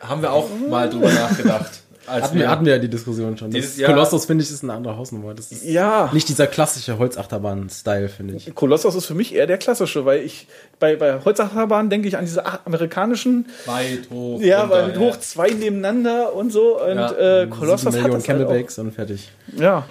Haben 0.00 0.22
wir 0.22 0.32
auch 0.32 0.48
mal 0.68 0.88
drüber 0.88 1.12
nachgedacht. 1.12 1.82
Als 2.10 2.24
Hatten 2.24 2.38
wir, 2.38 2.50
hatten 2.50 2.64
wir 2.66 2.72
ja 2.74 2.78
die 2.78 2.88
Diskussion 2.88 3.36
schon. 3.38 3.50
Dieses 3.50 3.70
Das 3.72 3.78
Jahr- 3.80 3.92
Kolossus, 3.92 4.24
finde 4.26 4.42
ich, 4.44 4.50
ist 4.50 4.62
eine 4.64 4.72
andere 4.72 4.96
Hausnummer. 4.96 5.32
Das 5.34 5.52
ist 5.52 5.64
Ja. 5.64 6.10
nicht 6.12 6.28
dieser 6.28 6.46
klassische 6.46 6.98
Holzachterbahn-Style, 6.98 8.08
finde 8.08 8.34
ich. 8.34 8.54
Kolossos 8.54 8.94
ist 8.94 9.06
für 9.06 9.14
mich 9.14 9.34
eher 9.34 9.46
der 9.46 9.58
klassische, 9.58 10.04
weil 10.04 10.22
ich 10.22 10.46
bei, 10.78 10.96
bei 10.96 11.20
Holzachterbahn 11.24 11.88
denke 11.90 12.08
ich 12.08 12.16
an 12.16 12.24
diese 12.24 12.44
amerikanischen, 12.66 13.46
weit 13.66 14.10
hoch. 14.10 14.40
ja, 14.40 14.62
runter, 14.62 14.74
weil 14.74 14.98
hoch 14.98 15.18
zwei 15.20 15.50
nebeneinander 15.50 16.34
und 16.34 16.50
so. 16.52 16.80
Und 16.82 16.96
Ja. 16.96 17.42
äh, 17.42 17.46
Kolossos 17.46 17.86
hat 17.86 17.92
Millionen 17.94 18.14
das 18.20 18.28
halt 18.28 18.38
Camelbacks 18.40 18.78
und 18.78 18.92
fertig. 18.92 19.28
Ja. 19.56 19.86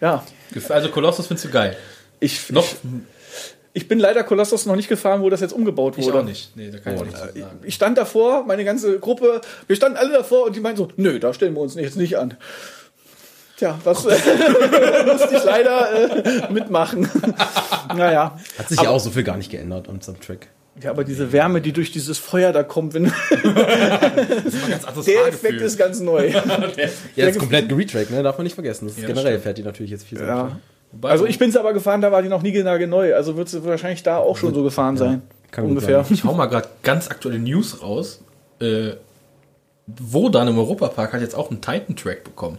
Ja. 0.00 0.22
Also 0.68 0.88
Kolossus 0.88 1.26
findest 1.26 1.46
du 1.46 1.50
geil. 1.50 1.76
Ich, 2.20 2.50
Noch? 2.50 2.64
ich, 2.64 2.76
ich 3.72 3.86
bin 3.88 3.98
leider 3.98 4.22
Kolossos 4.24 4.66
noch 4.66 4.76
nicht 4.76 4.88
gefahren, 4.88 5.22
wo 5.22 5.30
das 5.30 5.40
jetzt 5.40 5.52
umgebaut 5.52 5.94
Ich 5.96 6.06
wurde. 6.06 6.20
auch 6.20 6.24
nicht. 6.24 6.56
Nee, 6.56 6.70
da 6.70 6.78
kann 6.78 6.94
ich 6.96 7.00
nichts 7.02 7.20
zu 7.20 7.26
sagen. 7.40 7.58
Ich 7.62 7.74
stand 7.74 7.98
davor, 7.98 8.44
meine 8.44 8.64
ganze 8.64 8.98
Gruppe, 8.98 9.40
wir 9.66 9.76
standen 9.76 9.96
alle 9.96 10.12
davor 10.12 10.46
und 10.46 10.56
die 10.56 10.60
meinten 10.60 10.78
so, 10.78 10.88
nö, 10.96 11.18
da 11.20 11.32
stellen 11.32 11.54
wir 11.54 11.60
uns 11.60 11.74
jetzt 11.76 11.96
nicht 11.96 12.18
an. 12.18 12.34
Tja, 13.56 13.78
was 13.84 14.06
äh, 14.06 14.10
musste 15.06 15.34
ich 15.36 15.44
leider 15.44 16.48
äh, 16.48 16.52
mitmachen. 16.52 17.08
naja. 17.96 18.38
Hat 18.58 18.68
sich 18.68 18.80
ja 18.80 18.88
auch 18.90 19.00
so 19.00 19.10
viel 19.10 19.22
gar 19.22 19.36
nicht 19.36 19.50
geändert 19.50 19.88
am 19.88 20.00
Soundtrack. 20.00 20.48
Ja, 20.82 20.90
aber 20.90 21.04
diese 21.04 21.30
Wärme, 21.30 21.60
die 21.60 21.72
durch 21.72 21.92
dieses 21.92 22.16
Feuer 22.16 22.52
da 22.52 22.62
kommt, 22.62 22.94
wenn, 22.94 23.04
Das 23.30 24.54
ist 24.54 24.68
ganz 24.70 24.82
der 24.84 24.92
Fahrgefühl. 24.92 25.26
Effekt 25.28 25.60
ist 25.60 25.78
ganz 25.78 26.00
neu. 26.00 26.28
Ja, 27.16 27.26
ist 27.26 27.38
komplett 27.38 27.68
geretrackt, 27.68 28.10
ne? 28.10 28.22
Darf 28.22 28.38
man 28.38 28.44
nicht 28.44 28.54
vergessen. 28.54 28.86
Das 28.86 28.96
ist 28.96 29.02
Ja, 29.02 29.08
generell 29.08 29.32
stimmt. 29.32 29.42
fährt 29.44 29.58
die 29.58 29.62
natürlich 29.62 29.90
jetzt 29.90 30.04
viel 30.06 30.18
ja. 30.20 30.44
Wobei- 30.44 30.56
Also 31.02 31.26
ich 31.26 31.38
bin's 31.38 31.56
aber 31.56 31.72
gefahren, 31.72 32.00
da 32.00 32.10
war 32.10 32.22
die 32.22 32.28
noch 32.28 32.42
nie 32.42 32.52
genau 32.52 32.76
neu. 32.78 33.14
Also 33.14 33.36
wird 33.36 33.48
sie 33.48 33.64
wahrscheinlich 33.64 34.02
da 34.02 34.18
auch 34.18 34.36
schon 34.36 34.52
so 34.54 34.62
gefahren 34.62 34.96
sein. 34.96 35.22
kann 35.50 35.64
gut 35.64 35.70
Ungefähr. 35.76 36.04
Ich 36.10 36.24
hau 36.24 36.34
mal 36.34 36.46
gerade 36.46 36.68
ganz 36.82 37.08
aktuelle 37.08 37.38
News 37.38 37.82
raus. 37.82 38.22
Äh, 38.60 38.94
wo 39.86 40.28
dann 40.28 40.48
im 40.48 40.58
Europapark 40.58 41.12
hat 41.12 41.20
jetzt 41.20 41.34
auch 41.34 41.50
einen 41.50 41.60
Titan-Track 41.60 42.24
bekommen. 42.24 42.58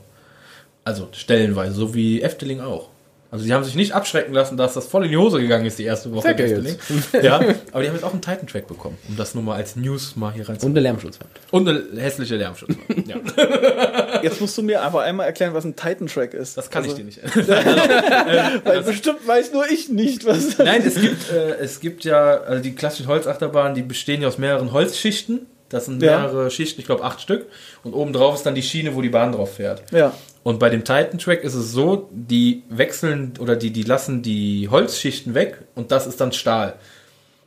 Also 0.84 1.08
stellenweise, 1.12 1.74
so 1.74 1.94
wie 1.94 2.22
Efteling 2.22 2.60
auch. 2.60 2.89
Also 3.32 3.46
die 3.46 3.54
haben 3.54 3.63
sich 3.63 3.76
nicht 3.76 3.94
abschrecken 3.94 4.34
lassen, 4.34 4.58
dass 4.58 4.74
das 4.74 4.88
voll 4.88 5.05
in 5.05 5.12
die 5.12 5.18
Hose 5.18 5.39
gegangen 5.39 5.66
ist 5.66 5.80
die 5.80 5.86
erste 5.86 6.12
Woche 6.12 6.28
ja 7.22 7.36
aber 7.72 7.82
die 7.82 7.88
haben 7.88 7.95
jetzt 7.95 8.03
auch 8.03 8.12
einen 8.12 8.22
Titan-Track 8.22 8.68
bekommen, 8.68 8.97
um 9.08 9.16
das 9.16 9.34
nur 9.34 9.41
mal 9.41 9.55
als 9.55 9.78
News 9.78 10.18
mal 10.18 10.34
hier 10.34 10.41
Und 10.41 10.49
reinzuholen. 10.49 10.76
eine 10.76 10.84
Lärmschutzwand. 10.84 11.30
Und 11.49 11.70
eine 11.70 12.01
hässliche 12.01 12.36
Lärmschutz. 12.36 12.76
ja, 13.08 14.22
Jetzt 14.22 14.41
musst 14.41 14.58
du 14.58 14.64
mir 14.64 14.82
aber 14.82 15.03
einmal 15.03 15.28
erklären, 15.28 15.53
was 15.53 15.64
ein 15.64 15.78
Titan-Track 15.78 16.34
ist. 16.34 16.58
das 16.58 16.70
kann 16.70 16.84
also, 16.84 16.93
ich 16.93 17.01
dir 17.01 17.05
nicht. 17.05 17.20
Weil 18.66 18.84
bestimmt 18.84 19.26
weiß 19.26 19.53
nur 19.53 19.66
ich 19.70 19.88
nicht, 19.88 20.26
was 20.26 20.58
Nein, 20.58 20.84
es 20.86 20.95
gibt, 20.95 21.32
äh, 21.32 21.55
es 21.55 21.80
gibt 21.80 22.03
ja, 22.03 22.41
also 22.41 22.62
die 22.62 22.76
klassischen 22.76 23.08
Holzachterbahnen, 23.08 23.76
die 23.76 23.84
bestehen 23.84 24.22
ja 24.22 24.28
aus 24.28 24.39
mehreren 24.39 24.74
Holzschichten. 24.74 25.47
Das 25.72 25.86
sind 25.86 26.01
Ja. 26.03 26.19
mehrere 26.19 26.51
Schichten, 26.51 26.80
ich 26.82 26.86
glaube 26.86 27.03
acht 27.03 27.22
Stück. 27.22 27.47
Und 27.84 27.93
oben 27.93 28.13
drauf 28.13 28.36
ist 28.36 28.45
dann 28.45 28.55
die 28.55 28.61
Schiene, 28.63 28.93
wo 28.95 29.01
die 29.01 29.09
Bahn 29.09 29.32
drauf 29.32 29.55
fährt. 29.55 29.84
Ja. 29.91 30.13
Und 30.43 30.59
bei 30.59 30.69
dem 30.69 30.84
Titan 30.84 31.17
Track 31.17 31.43
ist 31.43 31.53
es 31.55 31.72
so, 31.72 32.09
die 32.11 32.63
wechseln 32.69 33.34
oder 33.39 33.55
die, 33.55 33.72
die 33.72 33.84
lassen 33.84 34.22
die 34.22 34.67
Holzschichten 34.69 35.34
weg 35.34 35.59
und 35.76 35.91
das 35.91 36.07
ist 36.07 36.19
dann 36.22 36.32
Stahl. 36.32 36.74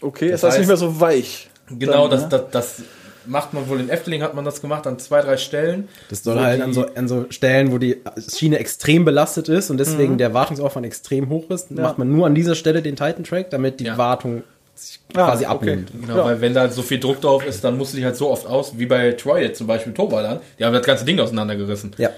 Okay, 0.02 0.28
Das 0.30 0.36
ist 0.36 0.44
das 0.44 0.54
heißt- 0.54 0.58
nicht 0.58 0.66
mehr 0.68 0.76
so 0.76 1.00
weich. 1.00 1.48
Genau, 1.70 2.08
Dann, 2.08 2.10
das, 2.10 2.22
ne? 2.22 2.28
das, 2.30 2.76
das 2.76 2.82
macht 3.26 3.54
man 3.54 3.68
wohl 3.70 3.80
in 3.80 3.88
Efteling 3.88 4.22
hat 4.22 4.34
man 4.34 4.44
das 4.44 4.60
gemacht 4.60 4.86
an 4.86 4.98
zwei, 4.98 5.22
drei 5.22 5.38
Stellen. 5.38 5.88
Das 6.10 6.22
soll 6.22 6.38
halt 6.38 6.58
die- 6.58 6.62
an 6.62 6.72
so, 6.74 6.86
an 6.94 7.08
so 7.08 7.24
Stellen, 7.30 7.72
wo 7.72 7.78
die 7.78 8.02
Schiene 8.34 8.58
extrem 8.58 9.04
belastet 9.06 9.48
ist 9.48 9.70
und 9.70 9.78
deswegen 9.78 10.18
der 10.18 10.34
Wartungsaufwand 10.34 10.84
extrem 10.86 11.30
hoch 11.30 11.48
ist, 11.50 11.70
Mhm. 11.70 11.78
Ja. 11.78 11.82
macht 11.84 11.98
man 11.98 12.10
nur 12.10 12.26
an 12.26 12.34
dieser 12.34 12.54
Stelle 12.54 12.82
den 12.82 12.96
Titan 12.96 13.24
Track, 13.24 13.48
damit 13.50 13.80
die 13.80 13.84
Ja. 13.84 13.96
Wartung 13.98 14.42
sich 14.74 15.00
Ah, 15.16 15.26
quasi 15.28 15.44
okay. 15.44 15.52
abnimmt. 15.54 15.90
Genau, 16.00 16.16
Ja. 16.16 16.24
weil 16.24 16.40
wenn 16.40 16.54
da 16.54 16.68
so 16.68 16.82
viel 16.82 16.98
Druck 16.98 17.20
drauf 17.20 17.46
ist, 17.46 17.62
dann 17.62 17.78
musst 17.78 17.92
du 17.92 17.98
die 17.98 18.04
halt 18.04 18.16
so 18.16 18.30
oft 18.30 18.46
aus, 18.46 18.76
wie 18.78 18.86
bei 18.86 19.12
Troy 19.12 19.42
jetzt 19.42 19.58
zum 19.58 19.66
Beispiel 19.68 19.92
Tobalan. 19.94 20.40
Die 20.58 20.64
haben 20.64 20.72
das 20.72 20.84
ganze 20.84 21.04
Ding 21.04 21.18
auseinandergerissen. 21.20 21.94
Ja. 21.98 22.10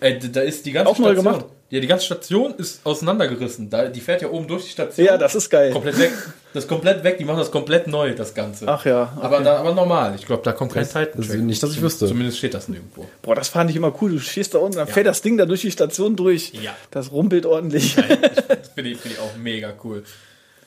Äh, 0.00 0.18
da 0.18 0.40
ist 0.40 0.64
die 0.66 0.72
ganze 0.72 0.90
Auch 0.90 0.98
neu 0.98 1.12
Station. 1.12 1.24
gemacht? 1.32 1.46
Ja, 1.70 1.80
die 1.80 1.86
ganze 1.88 2.04
Station 2.06 2.54
ist 2.56 2.80
auseinandergerissen. 2.86 3.68
Da, 3.70 3.86
die 3.88 4.00
fährt 4.00 4.22
ja 4.22 4.28
oben 4.30 4.46
durch 4.46 4.64
die 4.64 4.70
Station. 4.70 5.04
Ja, 5.04 5.18
das 5.18 5.34
ist 5.34 5.50
geil. 5.50 5.72
komplett 5.72 5.98
weg. 5.98 6.12
Das 6.52 6.64
ist 6.64 6.68
komplett 6.68 7.02
weg. 7.02 7.18
Die 7.18 7.24
machen 7.24 7.38
das 7.38 7.50
komplett 7.50 7.88
neu, 7.88 8.14
das 8.14 8.32
Ganze. 8.34 8.68
Ach 8.68 8.84
ja, 8.84 9.12
Aber, 9.20 9.36
okay. 9.36 9.44
da, 9.44 9.56
aber 9.56 9.74
normal. 9.74 10.14
Ich 10.16 10.24
glaube, 10.24 10.42
da 10.44 10.52
kommt 10.52 10.72
kein 10.72 10.86
Titan 10.86 11.08
das 11.16 11.28
nicht, 11.30 11.60
dass 11.60 11.72
ich 11.72 11.82
wüsste. 11.82 12.06
Zumindest 12.06 12.38
steht 12.38 12.54
das 12.54 12.68
nirgendwo. 12.68 13.06
Boah, 13.22 13.34
das 13.34 13.48
fand 13.48 13.70
ich 13.70 13.76
immer 13.76 13.92
cool. 14.00 14.12
Du 14.12 14.18
stehst 14.20 14.54
da 14.54 14.58
unten, 14.58 14.76
dann 14.76 14.86
fährt 14.86 15.06
das 15.08 15.20
Ding 15.22 15.36
da 15.36 15.46
durch 15.46 15.62
die 15.62 15.72
Station 15.72 16.14
durch. 16.14 16.52
Ja. 16.52 16.76
Das 16.92 17.10
rumpelt 17.10 17.44
ordentlich. 17.46 17.96
Das 18.46 18.68
finde 18.74 18.90
ich, 18.90 18.98
finde 18.98 19.16
ich 19.16 19.20
auch 19.20 19.36
mega 19.36 19.72
cool. 19.84 20.04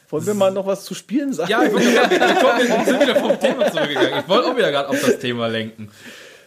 Wollen 0.10 0.26
wir 0.26 0.34
mal 0.34 0.52
noch 0.52 0.66
was 0.66 0.86
zu 0.86 0.94
spielen 0.94 1.34
sagen? 1.34 1.52
Ja, 1.52 1.64
ich 1.64 1.74
wollte 1.74 1.92
gerade 1.94 2.16
wir, 2.68 2.86
sind 2.86 3.02
wieder 3.02 3.16
vom 3.16 3.40
Thema 3.40 3.72
zurückgegangen. 3.72 4.20
Ich 4.20 4.28
wollte 4.30 4.48
auch 4.52 4.58
wieder 4.58 4.72
gerade 4.72 4.90
auf 4.90 5.02
das 5.02 5.20
Thema 5.20 5.48
lenken. 5.48 5.90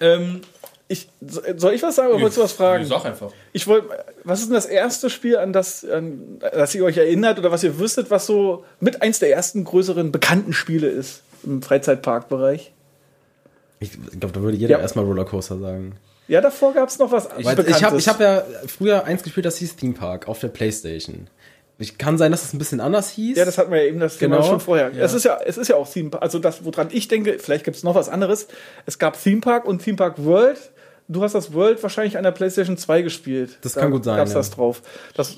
Ähm, 0.00 0.40
ich, 0.88 1.08
soll 1.56 1.74
ich 1.74 1.82
was 1.82 1.94
sagen 1.94 2.08
oder 2.08 2.20
wolltest 2.20 2.38
du 2.38 2.42
was 2.42 2.52
fragen? 2.52 2.84
Sag 2.84 3.04
einfach. 3.04 3.30
Ich 3.52 3.66
wollte, 3.68 3.88
was 4.24 4.40
ist 4.40 4.46
denn 4.46 4.54
das 4.54 4.66
erste 4.66 5.08
Spiel, 5.08 5.36
an 5.36 5.52
das, 5.52 5.84
an 5.84 6.40
das 6.40 6.74
ihr 6.74 6.84
euch 6.84 6.96
erinnert 6.96 7.38
oder 7.38 7.52
was 7.52 7.62
ihr 7.62 7.78
wüsstet, 7.78 8.10
was 8.10 8.26
so 8.26 8.64
mit 8.80 9.00
eins 9.02 9.18
der 9.20 9.30
ersten 9.30 9.62
größeren 9.62 10.10
bekannten 10.10 10.52
Spiele 10.52 10.88
ist 10.88 11.22
im 11.44 11.62
Freizeitparkbereich? 11.62 12.72
Ich 13.78 13.92
glaube, 14.18 14.32
da 14.34 14.42
würde 14.42 14.56
jeder 14.56 14.76
Ja. 14.76 14.80
erstmal 14.80 15.04
Rollercoaster 15.04 15.58
sagen. 15.58 15.96
Ja, 16.28 16.40
davor 16.40 16.74
gab 16.74 16.88
es 16.88 16.98
noch 16.98 17.10
was 17.10 17.28
Weil 17.42 17.58
ich 17.68 17.82
habe 17.82 17.98
ich 17.98 18.08
hab 18.08 18.20
ja 18.20 18.44
früher 18.66 19.04
eins 19.04 19.22
gespielt, 19.22 19.46
das 19.46 19.56
hieß 19.56 19.76
Theme 19.76 19.94
Park 19.94 20.28
auf 20.28 20.38
der 20.40 20.48
Playstation. 20.48 21.28
Ich 21.80 21.96
kann 21.96 22.18
sein, 22.18 22.30
dass 22.30 22.44
es 22.44 22.52
ein 22.52 22.58
bisschen 22.58 22.80
anders 22.80 23.10
hieß. 23.10 23.38
Ja, 23.38 23.46
das 23.46 23.56
hatten 23.56 23.72
wir 23.72 23.82
ja 23.82 23.88
eben 23.88 24.00
das 24.00 24.18
Thema 24.18 24.36
Genau. 24.36 24.48
schon 24.48 24.60
vorher. 24.60 24.92
Es 24.94 25.14
ist 25.14 25.24
ja, 25.24 25.38
es 25.44 25.56
ist 25.56 25.68
ja 25.68 25.76
auch 25.76 25.88
Theme 25.88 26.10
Park. 26.10 26.22
Also 26.22 26.38
das, 26.38 26.64
woran 26.64 26.88
ich 26.92 27.08
denke, 27.08 27.38
vielleicht 27.38 27.64
gibt 27.64 27.76
es 27.78 27.82
noch 27.82 27.94
was 27.94 28.10
anderes. 28.10 28.48
Es 28.84 28.98
gab 28.98 29.20
Theme 29.20 29.40
Park 29.40 29.64
und 29.64 29.82
Theme 29.82 29.96
Park 29.96 30.22
World. 30.22 30.58
Du 31.08 31.22
hast 31.22 31.34
das 31.34 31.54
World 31.54 31.82
wahrscheinlich 31.82 32.18
an 32.18 32.22
der 32.22 32.32
PlayStation 32.32 32.76
2 32.76 33.02
gespielt. 33.02 33.58
Das 33.62 33.74
kann 33.74 33.90
gut 33.90 34.04
sein, 34.04 34.16
Gab's 34.16 34.32
ja. 34.32 34.36
das 34.36 34.50
drauf. 34.50 34.82
Das, 35.14 35.36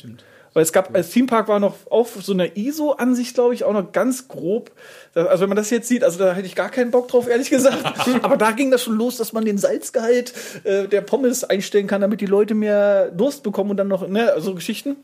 weil 0.53 0.63
es 0.63 0.73
gab, 0.73 0.95
als 0.95 1.11
Theme 1.11 1.29
Park 1.29 1.49
war 1.49 1.61
noch 1.61 1.77
auf 1.89 2.19
so 2.21 2.33
einer 2.33 2.57
ISO-Ansicht, 2.57 3.35
glaube 3.35 3.55
ich, 3.55 3.65
auch 3.65 3.73
noch 3.73 3.93
ganz 3.93 4.29
grob. 4.29 4.71
Also 5.15 5.43
wenn 5.43 5.49
man 5.49 5.57
das 5.57 5.71
jetzt 5.71 5.89
sieht, 5.89 6.05
also 6.05 6.19
da 6.19 6.35
hätte 6.35 6.47
ich 6.47 6.55
gar 6.55 6.71
keinen 6.71 6.91
Bock 6.91 7.09
drauf, 7.09 7.29
ehrlich 7.29 7.51
gesagt. 7.51 7.79
Aber 8.23 8.37
da 8.37 8.51
ging 8.51 8.71
das 8.71 8.83
schon 8.83 8.97
los, 8.97 9.17
dass 9.17 9.33
man 9.33 9.45
den 9.45 9.59
Salzgehalt 9.59 10.35
äh, 10.65 10.89
der 10.89 11.01
Pommes 11.01 11.45
einstellen 11.45 11.87
kann, 11.87 12.01
damit 12.01 12.21
die 12.21 12.27
Leute 12.27 12.55
mehr 12.55 13.11
Durst 13.11 13.43
bekommen 13.43 13.71
und 13.71 13.77
dann 13.77 13.89
noch, 13.89 14.07
ne, 14.07 14.35
so 14.39 14.55
Geschichten. 14.55 14.97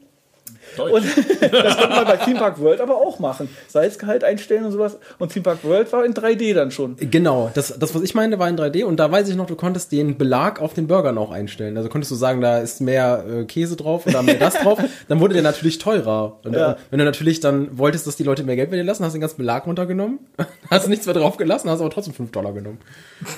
Deutsch. 0.76 0.92
Und 0.92 1.04
das 1.52 1.76
konnte 1.76 1.94
man 1.96 2.04
bei 2.04 2.16
Theme 2.18 2.38
Park 2.38 2.58
World 2.60 2.80
aber 2.80 2.96
auch 2.96 3.18
machen. 3.18 3.48
Salzgehalt 3.68 4.24
einstellen 4.24 4.64
und 4.64 4.72
sowas. 4.72 4.98
Und 5.18 5.32
Theme 5.32 5.42
Park 5.44 5.64
World 5.64 5.92
war 5.92 6.04
in 6.04 6.14
3D 6.14 6.54
dann 6.54 6.70
schon. 6.70 6.96
Genau, 6.98 7.50
das, 7.54 7.76
das, 7.78 7.94
was 7.94 8.02
ich 8.02 8.14
meinte, 8.14 8.38
war 8.38 8.48
in 8.48 8.56
3D 8.58 8.84
und 8.84 8.96
da 8.98 9.10
weiß 9.10 9.28
ich 9.28 9.36
noch, 9.36 9.46
du 9.46 9.56
konntest 9.56 9.92
den 9.92 10.16
Belag 10.18 10.60
auf 10.60 10.74
den 10.74 10.86
Burgern 10.86 11.18
auch 11.18 11.30
einstellen. 11.30 11.76
Also 11.76 11.88
konntest 11.88 12.10
du 12.10 12.16
sagen, 12.16 12.40
da 12.40 12.58
ist 12.58 12.80
mehr 12.80 13.24
äh, 13.28 13.44
Käse 13.44 13.76
drauf 13.76 14.06
oder 14.06 14.22
mehr 14.22 14.34
das 14.36 14.54
drauf, 14.54 14.78
dann 15.08 15.20
wurde 15.20 15.34
der 15.34 15.42
natürlich 15.42 15.78
teurer. 15.78 16.38
Und 16.44 16.54
Ja. 16.54 16.72
äh, 16.72 16.76
wenn 16.90 16.98
du 16.98 17.04
natürlich 17.04 17.40
dann 17.40 17.76
wolltest, 17.78 18.06
dass 18.06 18.16
die 18.16 18.24
Leute 18.24 18.42
mehr 18.44 18.56
Geld 18.56 18.70
bei 18.70 18.76
dir 18.76 18.84
lassen, 18.84 19.04
hast 19.04 19.12
du 19.12 19.16
den 19.18 19.22
ganzen 19.22 19.38
Belag 19.38 19.66
runtergenommen, 19.66 20.18
hast 20.70 20.88
nichts 20.88 21.06
mehr 21.06 21.14
drauf 21.14 21.36
gelassen, 21.36 21.70
hast 21.70 21.80
aber 21.80 21.90
trotzdem 21.90 22.14
5 22.14 22.30
Dollar 22.30 22.52
genommen. 22.52 22.78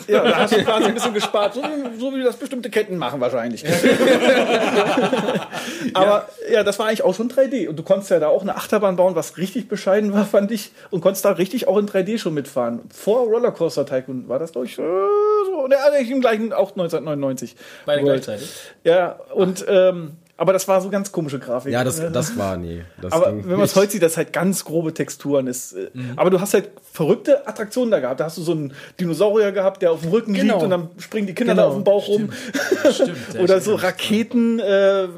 Ja, 0.09 0.23
da 0.23 0.37
hast 0.37 0.53
du 0.55 0.63
quasi 0.63 0.85
ein 0.89 0.95
bisschen 0.95 1.15
gespart. 1.15 1.55
So, 1.55 1.63
wie- 1.63 1.99
so 2.01 2.15
wie 2.15 2.23
das 2.23 2.37
bestimmte 2.37 2.71
Ketten 2.71 2.97
machen 2.99 3.21
wahrscheinlich. 3.21 3.65
aber 5.95 6.29
ja. 6.53 6.63
das 6.63 6.79
war 6.79 6.87
eigentlich 6.87 7.03
auch 7.03 7.15
schon 7.21 7.31
3D. 7.31 7.69
Und 7.69 7.77
du 7.79 7.83
konntest 7.83 8.11
ja 8.11 8.19
da 8.19 8.29
auch 8.29 8.43
eine 8.43 8.57
Achterbahn 8.57 8.97
bauen, 8.97 9.15
was 9.15 9.37
richtig 9.37 9.69
bescheiden 9.69 10.13
war, 10.13 10.25
fand 10.25 10.51
ich. 10.51 10.73
Und 10.91 11.01
konntest 11.03 11.25
da 11.25 11.33
richtig 11.33 11.69
auch 11.69 11.77
in 11.79 11.87
3D 11.87 12.19
schon 12.19 12.35
mitfahren. 12.35 12.81
Vor 12.93 13.21
Rollercoaster 13.27 13.85
Tycoon 13.87 14.29
war 14.29 14.39
das, 14.39 14.53
glaube 14.53 14.67
ich, 14.67 14.79
äh, 14.79 14.83
so. 14.83 15.67
Ne, 15.67 15.77
eigentlich 15.83 16.11
im 16.11 16.21
gleichen, 16.21 16.53
auch 16.53 16.71
1999. 16.71 17.57
Beide 17.87 18.03
gleichzeitig. 18.03 18.51
Ja, 18.85 19.19
und, 19.35 19.65
ähm, 19.69 20.13
aber 20.37 20.55
das 20.55 20.67
war 20.69 20.81
so 20.81 20.89
ganz 20.89 21.13
komische 21.13 21.39
Grafik. 21.39 21.71
Ja, 21.71 21.85
das, 21.85 22.01
Ne? 22.01 22.11
das 22.11 22.39
war 22.39 22.57
nie. 22.57 22.81
Das 23.03 23.13
Aber 23.13 23.27
wenn 23.37 23.47
man 23.51 23.61
es 23.61 23.77
heute 23.77 23.93
sieht, 23.93 24.03
das 24.03 24.17
halt 24.17 24.33
ganz 24.33 24.65
grobe 24.65 24.95
Texturen 24.95 25.47
ist. 25.47 25.75
äh, 25.75 25.91
Aber 26.17 26.31
du 26.31 26.41
hast 26.41 26.55
halt 26.55 26.71
verrückte 26.93 27.47
Attraktionen 27.47 27.91
da 27.91 28.01
gehabt. 28.01 28.21
Da 28.21 28.25
hast 28.25 28.39
du 28.39 28.43
so 28.43 28.53
einen 28.53 28.73
Dinosaurier 28.99 29.53
gehabt, 29.53 29.83
der 29.83 29.93
auf 29.93 30.01
dem 30.01 30.11
Rücken 30.11 30.33
Genau. 30.33 30.55
liegt 30.55 30.65
und 30.65 30.71
dann 30.71 30.89
springen 30.97 31.27
die 31.27 31.35
Kinder 31.35 31.53
Genau. 31.53 31.65
da 31.65 31.69
auf 31.69 31.75
dem 31.75 31.85
Bauch 31.85 32.09
rum. 32.09 32.31
Stimmt. 32.91 33.19
Oder 33.39 33.61
so 33.61 33.75
Raketen. 33.75 34.61
Äh, 34.61 35.09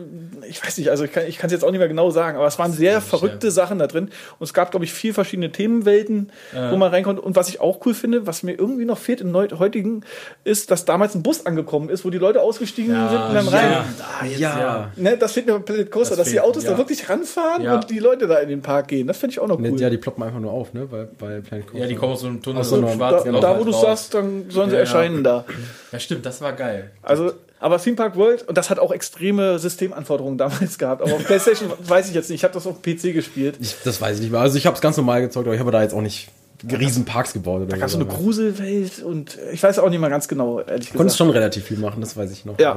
ich 0.48 0.64
weiß 0.64 0.78
nicht, 0.78 0.90
also 0.90 1.04
ich 1.04 1.12
kann 1.12 1.24
es 1.26 1.52
jetzt 1.52 1.64
auch 1.64 1.70
nicht 1.70 1.78
mehr 1.78 1.88
genau 1.88 2.10
sagen, 2.10 2.36
aber 2.36 2.46
es 2.46 2.58
waren 2.58 2.72
sehr 2.72 3.00
verrückte 3.00 3.50
Sachen 3.50 3.78
da 3.78 3.86
drin. 3.86 4.04
Und 4.38 4.44
es 4.44 4.52
gab, 4.54 4.70
glaube 4.70 4.84
ich, 4.84 4.92
vier 4.92 5.14
verschiedene 5.14 5.52
Themenwelten, 5.52 6.30
wo 6.70 6.76
man 6.76 6.90
rein 6.90 7.04
konnte. 7.04 7.22
Und 7.22 7.36
was 7.36 7.48
ich 7.48 7.60
auch 7.60 7.84
cool 7.86 7.94
finde, 7.94 8.26
was 8.26 8.42
mir 8.42 8.52
irgendwie 8.58 8.84
noch 8.84 8.98
fehlt 8.98 9.20
im 9.20 9.34
heutigen, 9.34 10.04
ist, 10.44 10.70
dass 10.70 10.84
damals 10.84 11.14
ein 11.14 11.22
Bus 11.22 11.46
angekommen 11.46 11.88
ist, 11.88 12.04
wo 12.04 12.10
die 12.10 12.18
Leute 12.18 12.40
ausgestiegen 12.40 12.94
Ja, 12.94 13.08
sind 13.08 13.22
und 13.22 13.34
dann 13.34 13.48
rein. 13.48 13.70
ja. 13.72 13.84
Ah, 14.20 14.24
jetzt, 14.26 14.38
Ja. 14.40 14.90
Ne, 14.96 15.16
das 15.16 15.32
fehlt 15.32 15.46
mir 15.46 15.54
bei 15.54 15.58
Planet 15.60 15.90
Coaster, 15.90 16.10
Das 16.16 16.18
dass 16.18 16.26
die 16.28 16.32
fehlt, 16.34 16.44
Autos 16.44 16.64
ja. 16.64 16.70
da 16.72 16.78
wirklich 16.78 17.08
ranfahren 17.08 17.62
Ja. 17.62 17.74
und 17.76 17.90
die 17.90 17.98
Leute 17.98 18.26
da 18.26 18.36
in 18.38 18.48
den 18.48 18.62
Park 18.62 18.88
gehen. 18.88 19.06
Das 19.06 19.18
finde 19.18 19.32
ich 19.32 19.40
auch 19.40 19.48
noch 19.48 19.58
cool. 19.58 19.80
Ja, 19.80 19.90
die 19.90 19.98
ploppen 19.98 20.22
einfach 20.22 20.40
nur 20.40 20.52
auf, 20.52 20.72
ne? 20.74 20.86
Bei, 20.90 21.04
bei 21.18 21.40
Planet 21.40 21.66
Coaster. 21.66 21.78
Ja, 21.80 21.86
die 21.86 21.94
kommen 21.94 22.12
aus 22.12 22.20
so 22.20 22.26
einem 22.26 22.42
Tunnel, 22.42 22.62
so 22.64 22.70
so 22.70 22.76
einem 22.76 22.86
einer- 22.86 22.96
schwarzen 22.96 23.26
da, 23.26 23.32
Loch 23.32 23.40
da, 23.40 23.48
halt 23.48 23.60
wo 23.60 23.64
du 23.64 23.70
raus. 23.72 23.80
sagst, 23.82 24.14
dann 24.14 24.50
sollen 24.50 24.70
sie 24.70 24.76
Ja, 24.76 24.82
ja. 24.82 24.88
erscheinen 24.88 25.24
da. 25.24 25.44
Ja, 25.92 25.98
stimmt, 25.98 26.26
das 26.26 26.40
war 26.40 26.52
geil. 26.52 26.90
Also, 27.02 27.32
aber 27.62 27.78
Theme 27.78 27.96
Park 27.96 28.16
World, 28.16 28.46
und 28.48 28.58
das 28.58 28.68
hat 28.70 28.78
auch 28.78 28.92
extreme 28.92 29.58
Systemanforderungen 29.58 30.36
damals 30.38 30.78
gehabt. 30.78 31.00
Aber 31.02 31.12
auf 31.14 31.24
PlayStation 31.24 31.70
weiß 31.86 32.08
ich 32.08 32.14
jetzt 32.14 32.28
nicht. 32.30 32.40
Ich 32.40 32.44
habe 32.44 32.54
das 32.54 32.66
auf 32.66 32.82
PC 32.82 33.14
gespielt. 33.14 33.56
Ich, 33.60 33.76
das 33.84 34.00
weiß 34.00 34.16
ich 34.16 34.22
nicht 34.22 34.32
mehr. 34.32 34.40
Also 34.40 34.58
ich 34.58 34.66
habe 34.66 34.74
es 34.74 34.80
ganz 34.82 34.96
normal 34.96 35.22
gezockt, 35.22 35.46
aber 35.46 35.54
ich 35.54 35.60
habe 35.60 35.70
da 35.70 35.82
jetzt 35.82 35.94
auch 35.94 36.00
nicht 36.02 36.28
riesen 36.70 37.04
Parks 37.04 37.32
gebaut. 37.32 37.62
Oder 37.62 37.70
Da 37.70 37.76
gab 37.76 37.86
es 37.86 37.92
so 37.94 37.98
eine 37.98 38.06
Gruselwelt 38.06 39.02
und 39.02 39.36
ich 39.52 39.60
weiß 39.60 39.80
auch 39.80 39.90
nicht 39.90 39.98
mal 39.98 40.10
ganz 40.10 40.28
genau, 40.28 40.60
ehrlich 40.60 40.90
Du 40.90 40.96
konntest 40.96 41.16
gesagt. 41.16 41.18
schon 41.18 41.30
relativ 41.30 41.64
viel 41.64 41.78
machen, 41.78 42.00
das 42.00 42.16
weiß 42.16 42.30
ich 42.30 42.44
noch. 42.44 42.56
Ja. 42.60 42.76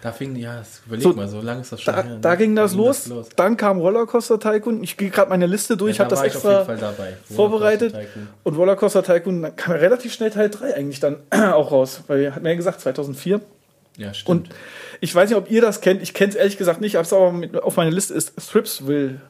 Da 0.00 0.12
fing, 0.12 0.36
ja, 0.36 0.56
das- 0.56 0.80
überleg 0.86 1.02
So, 1.02 1.12
mal, 1.12 1.28
so 1.28 1.42
lange 1.42 1.60
ist 1.60 1.70
das 1.70 1.82
schon 1.82 1.94
Da, 1.94 2.02
her. 2.02 2.10
ne? 2.14 2.18
da 2.22 2.34
ging 2.34 2.56
das 2.56 2.72
Da 2.72 2.78
los. 2.78 3.08
Dann 3.36 3.58
kam 3.58 3.78
Rollercoaster 3.78 4.40
Tycoon. 4.40 4.82
Ich 4.82 4.96
gehe 4.96 5.10
gerade 5.10 5.28
meine 5.28 5.46
Liste 5.46 5.76
durch, 5.76 5.98
Ja, 5.98 6.04
habe 6.06 6.14
da 6.16 6.22
das 6.22 6.22
war 6.22 6.26
ich 6.28 6.36
auf 6.36 6.44
jeden 6.44 6.56
extra 6.56 6.64
Fall 6.64 6.94
dabei. 6.96 7.16
vorbereitet. 7.34 7.92
Tycoon. 7.92 8.28
Und 8.42 8.56
Rollercoaster 8.56 9.02
Tycoon 9.02 9.42
dann 9.42 9.54
kam 9.56 9.74
ja 9.74 9.80
relativ 9.80 10.14
schnell 10.14 10.30
Teil 10.30 10.48
3 10.48 10.74
eigentlich 10.74 11.00
dann 11.00 11.16
auch 11.30 11.70
raus. 11.72 12.00
Weil, 12.06 12.34
hat 12.34 12.42
mir 12.42 12.48
ja 12.50 12.56
gesagt, 12.56 12.80
2004. 12.80 13.42
Ja, 13.96 14.12
stimmt. 14.14 14.48
Und 14.48 14.54
ich 15.00 15.14
weiß 15.14 15.30
nicht, 15.30 15.38
ob 15.38 15.50
ihr 15.50 15.60
das 15.62 15.80
kennt. 15.80 16.02
Ich 16.02 16.12
kenne 16.14 16.30
es 16.30 16.36
ehrlich 16.36 16.58
gesagt 16.58 16.80
nicht. 16.80 16.92
Ich 16.92 16.96
habe 16.96 17.06
es 17.06 17.12
aber 17.12 17.32
mit, 17.32 17.54
auf 17.62 17.76
meiner 17.76 17.90
Liste 17.90 18.14
ist 18.14 18.32
Thripsville. 18.50 19.20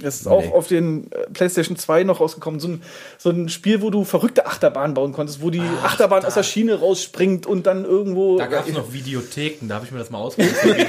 Das 0.00 0.16
ist 0.16 0.26
auch 0.26 0.42
Nee. 0.42 0.50
auf 0.52 0.66
den 0.66 1.12
äh, 1.12 1.30
PlayStation 1.32 1.76
2 1.76 2.02
noch 2.02 2.18
rausgekommen. 2.18 2.58
So 2.58 2.66
ein, 2.66 2.82
so 3.18 3.30
ein 3.30 3.48
Spiel, 3.48 3.82
wo 3.82 3.90
du 3.90 4.02
verrückte 4.02 4.44
Achterbahnen 4.46 4.94
bauen 4.94 5.12
konntest, 5.12 5.40
wo 5.40 5.50
die 5.50 5.62
Achterbahn 5.84 6.24
aus 6.24 6.34
der 6.34 6.42
Schiene 6.42 6.80
rausspringt 6.80 7.46
und 7.46 7.68
dann 7.68 7.84
irgendwo. 7.84 8.36
Da 8.36 8.46
gab 8.46 8.66
es 8.66 8.74
noch 8.74 8.92
Videotheken, 8.92 9.68
da 9.68 9.76
habe 9.76 9.84
ich 9.86 9.92
mir 9.92 10.00
das 10.00 10.10
mal 10.10 10.18
ausgeliehen. 10.18 10.56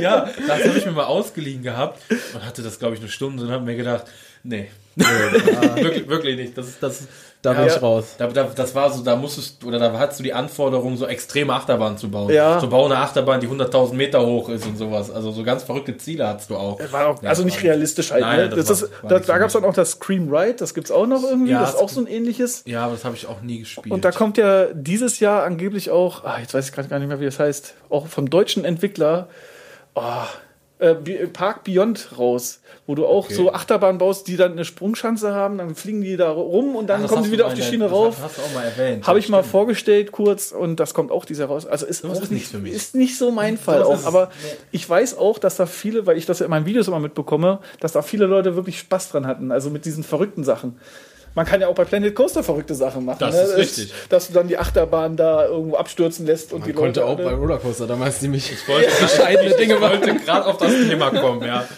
Ja, 0.00 0.28
das 0.46 0.64
habe 0.68 0.78
ich 0.78 0.84
mir 0.86 0.92
mal 0.92 1.04
ausgeliehen 1.06 1.62
gehabt 1.62 2.00
und 2.34 2.44
hatte 2.44 2.62
das, 2.62 2.78
glaube 2.78 2.94
ich, 2.94 3.00
eine 3.00 3.08
Stunde 3.08 3.44
und 3.44 3.50
habe 3.50 3.64
mir 3.64 3.76
gedacht, 3.76 4.04
nee, 4.42 4.68
wirklich, 4.94 6.08
wirklich 6.08 6.36
nicht. 6.36 6.56
Das 6.58 6.68
ist 6.68 6.82
das. 6.82 7.04
Da 7.46 7.52
bin 7.52 7.66
Ja. 7.66 7.74
ich 7.76 7.82
raus. 7.82 8.14
Da, 8.18 8.26
da, 8.26 8.44
das 8.54 8.74
war 8.74 8.90
so, 8.92 9.02
da 9.02 9.16
musstest 9.16 9.62
du, 9.62 9.68
oder 9.68 9.78
da 9.78 9.98
hattest 9.98 10.20
du 10.20 10.24
die 10.24 10.32
Anforderung, 10.34 10.96
so 10.96 11.06
extreme 11.06 11.52
Achterbahnen 11.54 11.96
zu 11.96 12.10
bauen. 12.10 12.30
Ja. 12.32 12.60
So 12.60 12.68
bau 12.68 12.84
eine 12.84 12.98
Achterbahn, 12.98 13.40
die 13.40 13.48
100.000 13.48 13.94
Meter 13.94 14.24
hoch 14.26 14.48
ist 14.48 14.66
und 14.66 14.76
sowas. 14.76 15.10
Also 15.10 15.30
so 15.30 15.42
ganz 15.44 15.62
verrückte 15.62 15.96
Ziele 15.96 16.26
hattest 16.28 16.50
du 16.50 16.56
auch. 16.56 16.78
War 16.92 17.06
auch, 17.08 17.22
Ja, 17.22 17.30
also 17.30 17.44
nicht 17.44 17.56
war- 17.58 17.64
realistisch 17.64 18.10
halt. 18.10 18.20
Nein, 18.22 18.38
ne? 18.38 18.48
das 18.50 18.66
das 18.66 18.82
war- 18.82 18.88
ist, 18.88 19.02
war 19.02 19.10
da 19.10 19.18
da 19.20 19.38
gab 19.38 19.46
es 19.48 19.52
dann 19.54 19.64
auch 19.64 19.74
das 19.74 19.92
Scream 19.92 20.28
Ride, 20.34 20.54
das 20.54 20.74
gibt 20.74 20.86
es 20.88 20.90
auch 20.90 21.06
noch 21.06 21.22
irgendwie. 21.22 21.52
Ja, 21.52 21.60
das 21.60 21.74
ist 21.74 21.80
auch 21.80 21.88
so 21.88 22.00
ein 22.00 22.06
ähnliches. 22.06 22.62
Ja, 22.66 22.84
aber 22.84 22.92
das 22.94 23.04
habe 23.04 23.14
ich 23.16 23.26
auch 23.26 23.40
nie 23.42 23.60
gespielt. 23.60 23.92
Und 23.92 24.04
da 24.04 24.10
kommt 24.10 24.36
ja 24.38 24.66
dieses 24.74 25.20
Jahr 25.20 25.44
angeblich 25.44 25.90
auch, 25.90 26.24
ah, 26.24 26.38
jetzt 26.40 26.52
weiß 26.54 26.66
ich 26.68 26.72
gerade 26.74 26.88
gar 26.88 26.98
nicht 26.98 27.08
mehr, 27.08 27.20
wie 27.20 27.24
das 27.24 27.38
heißt, 27.38 27.74
auch 27.90 28.06
vom 28.08 28.28
deutschen 28.28 28.64
Entwickler, 28.64 29.28
oh, 29.94 30.02
äh, 30.78 30.94
Park 31.26 31.64
Beyond 31.64 32.18
raus, 32.18 32.60
wo 32.86 32.94
du 32.94 33.06
auch 33.06 33.26
Okay. 33.26 33.34
so 33.34 33.52
Achterbahnen 33.52 33.98
baust, 33.98 34.28
die 34.28 34.36
dann 34.36 34.52
eine 34.52 34.64
Sprungschanze 34.64 35.32
haben, 35.32 35.58
dann 35.58 35.74
fliegen 35.74 36.02
die 36.02 36.16
da 36.16 36.30
rum 36.30 36.76
und 36.76 36.86
dann 36.88 37.02
das 37.02 37.10
kommen 37.10 37.24
sie 37.24 37.32
wieder 37.32 37.44
mal 37.44 37.52
auf 37.52 37.54
die 37.54 37.62
Schiene 37.62 37.84
das 37.84 37.92
rauf. 37.92 38.16
Hast 38.22 38.38
du 38.38 38.42
auch 38.42 38.54
mal 38.54 38.64
erwähnt. 38.64 39.06
Habe 39.06 39.18
ich 39.18 39.28
mal 39.28 39.38
stimmt. 39.38 39.52
vorgestellt 39.52 40.12
kurz 40.12 40.52
und 40.52 40.78
das 40.78 40.92
kommt 40.92 41.10
auch 41.10 41.24
dieses 41.24 41.40
Jahr 41.40 41.48
raus. 41.48 41.66
Also 41.66 41.86
ist 41.86 42.04
auch 42.04 42.20
ist 42.20 42.30
nichts 42.30 42.50
für 42.50 42.58
mich. 42.58 42.74
Ist 42.74 42.94
nicht 42.94 43.16
so 43.16 43.30
mein 43.30 43.56
Fall 43.56 43.82
auch. 43.82 44.04
Aber 44.04 44.30
nee. 44.42 44.50
ich 44.72 44.88
weiß 44.88 45.16
auch, 45.16 45.38
dass 45.38 45.56
da 45.56 45.64
viele, 45.66 46.06
weil 46.06 46.18
ich 46.18 46.26
das 46.26 46.40
ja 46.40 46.44
in 46.44 46.50
meinen 46.50 46.66
Videos 46.66 46.88
immer 46.88 47.00
mitbekomme, 47.00 47.60
dass 47.80 47.92
da 47.92 48.02
viele 48.02 48.26
Leute 48.26 48.54
wirklich 48.54 48.78
Spaß 48.78 49.10
dran 49.10 49.26
hatten. 49.26 49.52
Also 49.52 49.70
mit 49.70 49.86
diesen 49.86 50.04
verrückten 50.04 50.44
Sachen. 50.44 50.78
Man 51.36 51.44
kann 51.44 51.60
ja 51.60 51.68
auch 51.68 51.74
bei 51.74 51.84
Planet 51.84 52.14
Coaster 52.14 52.42
verrückte 52.42 52.74
Sachen 52.74 53.04
machen. 53.04 53.18
Das 53.20 53.34
ne? 53.34 53.42
ist 53.42 53.56
richtig. 53.56 53.92
Dass 54.08 54.28
du 54.28 54.32
dann 54.32 54.48
die 54.48 54.56
Achterbahn 54.56 55.16
da 55.16 55.46
irgendwo 55.46 55.76
abstürzen 55.76 56.24
lässt 56.26 56.52
und 56.54 56.60
Man 56.60 56.68
die 56.68 56.74
konnte 56.74 57.00
Leute 57.00 57.12
auch 57.12 57.16
bei 57.18 57.34
Rollercoaster 57.34 57.86
damals 57.86 58.20
ziemlich 58.20 58.50
wollte 58.66 58.88
bescheidene 59.00 59.54
Dinge 59.54 59.78
wollte 59.80 60.14
gerade 60.16 60.46
auf 60.46 60.56
das 60.56 60.72
Thema 60.72 61.10
kommen, 61.10 61.46
ja. 61.46 61.68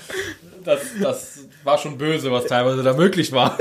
Das, 0.65 0.81
das 1.03 1.39
war 1.65 1.77
schon 1.79 1.99
böse, 1.99 2.31
was 2.31 2.45
teilweise 2.47 2.83
da 2.83 2.93
möglich 2.93 3.33
war. 3.33 3.59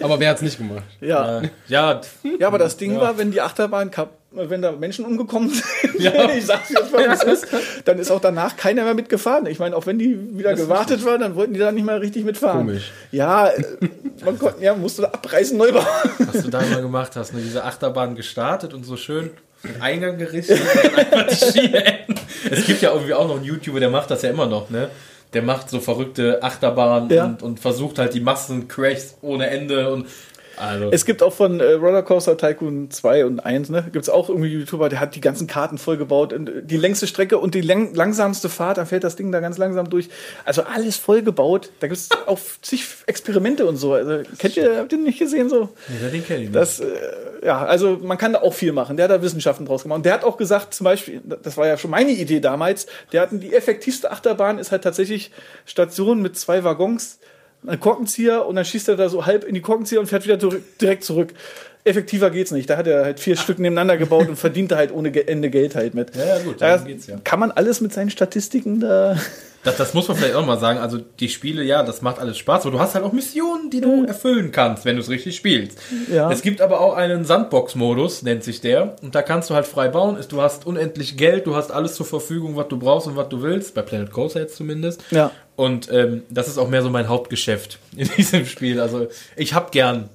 Aber 0.00 0.18
wer 0.18 0.30
hat's 0.30 0.42
nicht 0.42 0.58
gemacht? 0.58 0.82
Ja. 1.00 1.40
Äh, 1.40 1.50
ja, 1.68 2.00
ja, 2.38 2.46
aber 2.46 2.58
das 2.58 2.76
Ding 2.76 2.94
Ja. 2.94 3.00
war, 3.00 3.18
wenn 3.18 3.30
die 3.30 3.40
Achterbahn 3.40 3.90
kap 3.90 4.17
wenn 4.30 4.60
da 4.62 4.72
Menschen 4.72 5.04
umgekommen 5.06 5.50
sind, 5.50 5.64
Ja. 5.98 6.30
ich 6.36 6.44
sag's 6.46 6.68
jetzt 6.70 6.92
mal, 6.92 7.04
es 7.10 7.22
ist, 7.22 7.46
dann 7.86 7.98
ist 7.98 8.10
auch 8.10 8.20
danach 8.20 8.56
keiner 8.56 8.84
mehr 8.84 8.94
mitgefahren. 8.94 9.46
Ich 9.46 9.58
meine, 9.58 9.74
auch 9.76 9.86
wenn 9.86 9.98
die 9.98 10.36
wieder 10.38 10.54
gewartet 10.54 11.04
waren, 11.04 11.20
dann 11.20 11.34
wollten 11.34 11.54
die 11.54 11.60
da 11.60 11.72
nicht 11.72 11.84
mehr 11.86 12.00
richtig 12.00 12.24
mitfahren. 12.24 12.66
Komisch. 12.66 12.92
Ja, 13.10 13.50
man 14.24 14.38
konnte, 14.38 14.62
ja, 14.62 14.74
musste 14.74 15.02
da 15.02 15.08
abreißen, 15.08 15.56
neu 15.56 15.72
bauen. 15.72 15.86
was 16.18 16.42
du 16.42 16.50
da 16.50 16.60
immer 16.60 16.82
gemacht 16.82 17.16
hast, 17.16 17.32
ne? 17.34 17.40
diese 17.42 17.64
Achterbahn 17.64 18.14
gestartet 18.16 18.74
und 18.74 18.84
so 18.84 18.96
schön 18.96 19.30
den 19.64 19.80
Eingang 19.82 20.18
gerissen 20.18 20.56
und 20.60 20.84
dann 20.84 20.94
einfach 20.94 21.26
die 21.26 21.58
Schiene 21.60 21.84
enden. 21.84 22.14
Es 22.50 22.64
gibt 22.66 22.80
ja 22.82 22.92
irgendwie 22.92 23.14
auch 23.14 23.26
noch 23.26 23.36
einen 23.36 23.44
YouTuber, 23.44 23.80
der 23.80 23.90
macht 23.90 24.10
das 24.10 24.22
ja 24.22 24.30
immer 24.30 24.46
noch, 24.46 24.70
ne? 24.70 24.88
Der 25.34 25.42
macht 25.42 25.68
so 25.68 25.80
verrückte 25.80 26.42
Achterbahnen 26.42 27.10
Ja. 27.10 27.24
und, 27.26 27.42
und 27.42 27.60
versucht 27.60 27.98
halt 27.98 28.14
die 28.14 28.20
Massen-Crashs 28.20 29.16
ohne 29.20 29.50
Ende 29.50 29.92
und 29.92 30.06
also 30.58 30.90
Es 30.90 31.04
gibt 31.04 31.22
auch 31.22 31.32
von 31.32 31.60
äh, 31.60 31.72
Rollercoaster 31.72 32.36
Tycoon 32.36 32.90
2 32.90 33.26
und 33.26 33.40
1, 33.40 33.70
ne, 33.70 33.84
gibt's 33.92 34.08
auch 34.08 34.28
irgendwie 34.28 34.48
einen 34.50 34.60
YouTuber, 34.60 34.88
der 34.88 35.00
hat 35.00 35.14
die 35.14 35.20
ganzen 35.20 35.46
Karten 35.46 35.78
vollgebaut 35.78 36.32
und 36.32 36.48
äh, 36.48 36.62
die 36.62 36.76
längste 36.76 37.06
Strecke 37.06 37.38
und 37.38 37.54
die 37.54 37.60
lang 37.60 37.94
langsamste 37.94 38.48
Fahrt, 38.48 38.78
dann 38.78 38.86
fährt 38.86 39.04
das 39.04 39.16
Ding 39.16 39.32
da 39.32 39.40
ganz 39.40 39.58
langsam 39.58 39.88
durch. 39.90 40.08
Also 40.44 40.62
alles 40.62 40.96
vollgebaut. 40.96 41.70
Da 41.80 41.86
gibt's 41.86 42.08
auch 42.26 42.38
zig 42.62 42.84
Experimente 43.06 43.66
und 43.66 43.76
so. 43.76 43.94
Also, 43.94 44.22
kennt 44.38 44.56
ihr, 44.56 44.78
habt 44.78 44.92
ihr 44.92 44.98
nicht 44.98 45.18
gesehen 45.18 45.48
so? 45.48 45.68
ja, 46.02 46.08
den 46.10 46.24
kenn 46.26 46.36
ich 46.36 46.42
nicht. 46.48 46.54
Das, 46.54 46.80
äh, 46.80 46.86
ja, 47.44 47.64
also 47.64 47.98
man 48.02 48.18
kann 48.18 48.32
da 48.32 48.42
auch 48.42 48.54
viel 48.54 48.72
machen. 48.72 48.96
Der 48.96 49.04
hat 49.04 49.10
da 49.10 49.22
Wissenschaften 49.22 49.66
draus 49.66 49.82
gemacht. 49.82 49.98
Und 49.98 50.06
der 50.06 50.14
hat 50.14 50.24
auch 50.24 50.36
gesagt, 50.36 50.74
zum 50.74 50.84
Beispiel, 50.84 51.20
das 51.42 51.56
war 51.56 51.66
ja 51.66 51.76
schon 51.78 51.90
meine 51.90 52.12
Idee 52.12 52.40
damals, 52.40 52.86
der 53.12 53.22
hatten 53.22 53.40
die 53.40 53.54
effektivste 53.54 54.10
Achterbahn 54.10 54.58
ist 54.58 54.72
halt 54.72 54.82
tatsächlich 54.82 55.30
Station 55.64 56.22
mit 56.22 56.36
zwei 56.36 56.64
Waggons, 56.64 57.18
ein 57.66 57.80
Korkenzieher 57.80 58.46
und 58.46 58.56
dann 58.56 58.64
schießt 58.64 58.88
er 58.88 58.96
da 58.96 59.08
so 59.08 59.26
halb 59.26 59.44
in 59.44 59.54
die 59.54 59.60
Korkenzieher 59.60 60.00
und 60.00 60.06
fährt 60.06 60.24
wieder 60.24 60.38
direkt 60.80 61.04
zurück. 61.04 61.34
Effektiver 61.84 62.30
geht's 62.30 62.50
nicht. 62.50 62.68
Da 62.68 62.76
hat 62.76 62.86
er 62.86 63.04
halt 63.04 63.20
vier 63.20 63.36
Stück 63.36 63.58
nebeneinander 63.58 63.96
gebaut 63.96 64.28
und 64.28 64.36
verdient 64.36 64.70
da 64.70 64.76
halt 64.76 64.92
ohne 64.92 65.08
Ende 65.26 65.50
Geld 65.50 65.74
halt 65.74 65.94
mit. 65.94 66.14
Ja, 66.14 66.26
ja, 66.26 66.38
gut, 66.42 66.60
darum 66.60 66.86
geht's 66.86 67.06
ja. 67.06 67.16
Kann 67.24 67.40
man 67.40 67.50
alles 67.50 67.80
mit 67.80 67.92
seinen 67.92 68.10
Statistiken 68.10 68.80
da. 68.80 69.16
Das, 69.64 69.76
das 69.76 69.92
muss 69.92 70.06
man 70.06 70.16
vielleicht 70.16 70.36
auch 70.36 70.46
mal 70.46 70.58
sagen. 70.58 70.78
Also 70.78 70.98
die 70.98 71.28
Spiele, 71.28 71.64
ja, 71.64 71.82
das 71.82 72.00
macht 72.00 72.20
alles 72.20 72.38
Spaß, 72.38 72.62
aber 72.62 72.70
du 72.70 72.78
hast 72.78 72.94
halt 72.94 73.04
auch 73.04 73.12
Missionen, 73.12 73.70
die 73.70 73.80
du 73.80 74.04
erfüllen 74.04 74.52
kannst, 74.52 74.84
wenn 74.84 74.94
du 74.94 75.02
es 75.02 75.08
richtig 75.08 75.36
spielst. 75.36 75.78
Ja. 76.12 76.30
Es 76.30 76.42
gibt 76.42 76.60
aber 76.60 76.80
auch 76.80 76.94
einen 76.94 77.24
Sandbox-Modus, 77.24 78.22
nennt 78.22 78.44
sich 78.44 78.60
der. 78.60 78.94
Und 79.02 79.16
da 79.16 79.22
kannst 79.22 79.50
du 79.50 79.54
halt 79.54 79.66
frei 79.66 79.88
bauen. 79.88 80.16
Du 80.28 80.40
hast 80.40 80.64
unendlich 80.64 81.16
Geld, 81.16 81.46
du 81.46 81.56
hast 81.56 81.72
alles 81.72 81.94
zur 81.94 82.06
Verfügung, 82.06 82.54
was 82.54 82.68
du 82.68 82.78
brauchst 82.78 83.08
und 83.08 83.16
was 83.16 83.28
du 83.28 83.42
willst. 83.42 83.74
Bei 83.74 83.82
Planet 83.82 84.12
Coaster 84.12 84.40
jetzt 84.40 84.56
zumindest. 84.56 85.02
Ja. 85.10 85.32
Und 85.58 85.90
ähm, 85.90 86.22
das 86.30 86.46
ist 86.46 86.56
auch 86.56 86.68
mehr 86.68 86.82
so 86.82 86.88
mein 86.88 87.08
Hauptgeschäft 87.08 87.80
in 87.96 88.08
diesem 88.16 88.46
Spiel. 88.46 88.78
Also 88.80 89.08
ich 89.34 89.54
hab 89.54 89.72
gern 89.72 90.08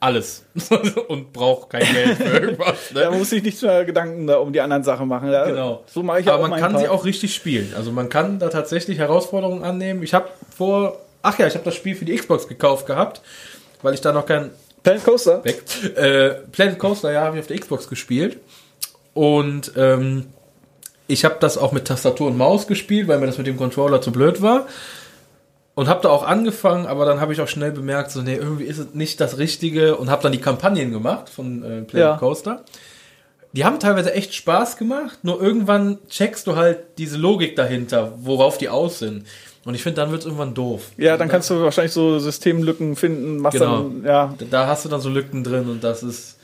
alles 0.00 0.46
und 1.08 1.34
brauche 1.34 1.68
kein 1.68 1.82
Geld 1.92 2.16
für 2.16 2.24
irgendwas. 2.40 2.92
Ne? 2.94 3.00
Da 3.02 3.10
muss 3.10 3.28
sich 3.28 3.42
nicht 3.42 3.60
mehr 3.62 3.84
Gedanken 3.84 4.26
da 4.26 4.36
um 4.38 4.50
die 4.50 4.62
anderen 4.62 4.84
Sachen 4.84 5.06
machen. 5.06 5.30
Ja, 5.30 5.44
Genau. 5.44 5.84
So 5.86 6.02
mache 6.02 6.20
ich 6.20 6.28
Aber 6.28 6.44
auch 6.44 6.48
man 6.48 6.60
kann 6.60 6.78
sie 6.78 6.84
Part. 6.86 6.88
auch 6.98 7.04
richtig 7.04 7.34
spielen. 7.34 7.74
Also 7.76 7.92
man 7.92 8.08
kann 8.08 8.38
da 8.38 8.48
tatsächlich 8.48 8.96
Herausforderungen 8.96 9.64
annehmen. 9.64 10.02
Ich 10.02 10.14
habe 10.14 10.28
vor, 10.56 10.98
ach 11.20 11.38
ja, 11.38 11.46
ich 11.46 11.52
habe 11.52 11.64
das 11.66 11.74
Spiel 11.74 11.94
für 11.94 12.06
die 12.06 12.16
Xbox 12.16 12.48
gekauft 12.48 12.86
gehabt, 12.86 13.20
weil 13.82 13.92
ich 13.92 14.00
da 14.00 14.14
noch 14.14 14.24
kein 14.24 14.48
Planet 14.82 15.04
Coaster? 15.04 15.44
weg. 15.44 15.62
Äh, 15.94 16.30
Planet 16.52 16.78
Coaster, 16.78 17.12
ja, 17.12 17.20
habe 17.24 17.36
ich 17.36 17.40
auf 17.42 17.48
der 17.48 17.58
Xbox 17.58 17.86
gespielt. 17.86 18.38
Und 19.12 19.72
ähm, 19.76 20.26
ich 21.08 21.24
habe 21.24 21.36
das 21.40 21.58
auch 21.58 21.72
mit 21.72 21.86
Tastatur 21.86 22.28
und 22.28 22.36
Maus 22.36 22.66
gespielt, 22.68 23.08
weil 23.08 23.18
mir 23.18 23.26
das 23.26 23.38
mit 23.38 23.46
dem 23.48 23.56
Controller 23.56 24.00
zu 24.00 24.12
blöd 24.12 24.40
war. 24.40 24.66
Und 25.74 25.88
habe 25.88 26.00
da 26.02 26.08
auch 26.08 26.24
angefangen, 26.26 26.86
aber 26.86 27.04
dann 27.04 27.20
habe 27.20 27.32
ich 27.32 27.40
auch 27.40 27.46
schnell 27.48 27.70
bemerkt, 27.70 28.10
so, 28.10 28.20
nee, 28.22 28.34
irgendwie 28.34 28.64
ist 28.64 28.78
es 28.78 28.94
nicht 28.94 29.20
das 29.20 29.38
Richtige 29.38 29.96
und 29.96 30.10
habe 30.10 30.22
dann 30.22 30.32
die 30.32 30.40
Kampagnen 30.40 30.90
gemacht 30.90 31.28
von 31.28 31.62
äh, 31.62 31.82
Planet 31.82 31.94
Ja. 31.94 32.16
Coaster. 32.16 32.64
Die 33.52 33.64
haben 33.64 33.78
teilweise 33.78 34.12
echt 34.12 34.34
Spaß 34.34 34.76
gemacht, 34.76 35.20
nur 35.22 35.40
irgendwann 35.40 35.98
checkst 36.08 36.46
du 36.48 36.56
halt 36.56 36.80
diese 36.98 37.16
Logik 37.16 37.54
dahinter, 37.56 38.12
worauf 38.20 38.58
die 38.58 38.68
aus 38.68 38.98
sind. 38.98 39.24
Und 39.64 39.74
ich 39.74 39.82
finde, 39.82 40.00
dann 40.00 40.10
wird 40.10 40.20
es 40.22 40.26
irgendwann 40.26 40.52
doof. 40.54 40.82
Ja, 40.96 41.16
dann 41.16 41.28
kannst 41.28 41.48
du 41.50 41.62
wahrscheinlich 41.62 41.92
so 41.92 42.18
Systemlücken 42.18 42.96
finden, 42.96 43.38
machst 43.38 43.58
Genau. 43.60 43.82
dann, 43.82 44.04
ja. 44.04 44.34
Da 44.50 44.66
hast 44.66 44.84
du 44.84 44.88
dann 44.88 45.00
so 45.00 45.08
Lücken 45.10 45.44
drin 45.44 45.68
und 45.68 45.84
das 45.84 46.02
ist. 46.02 46.37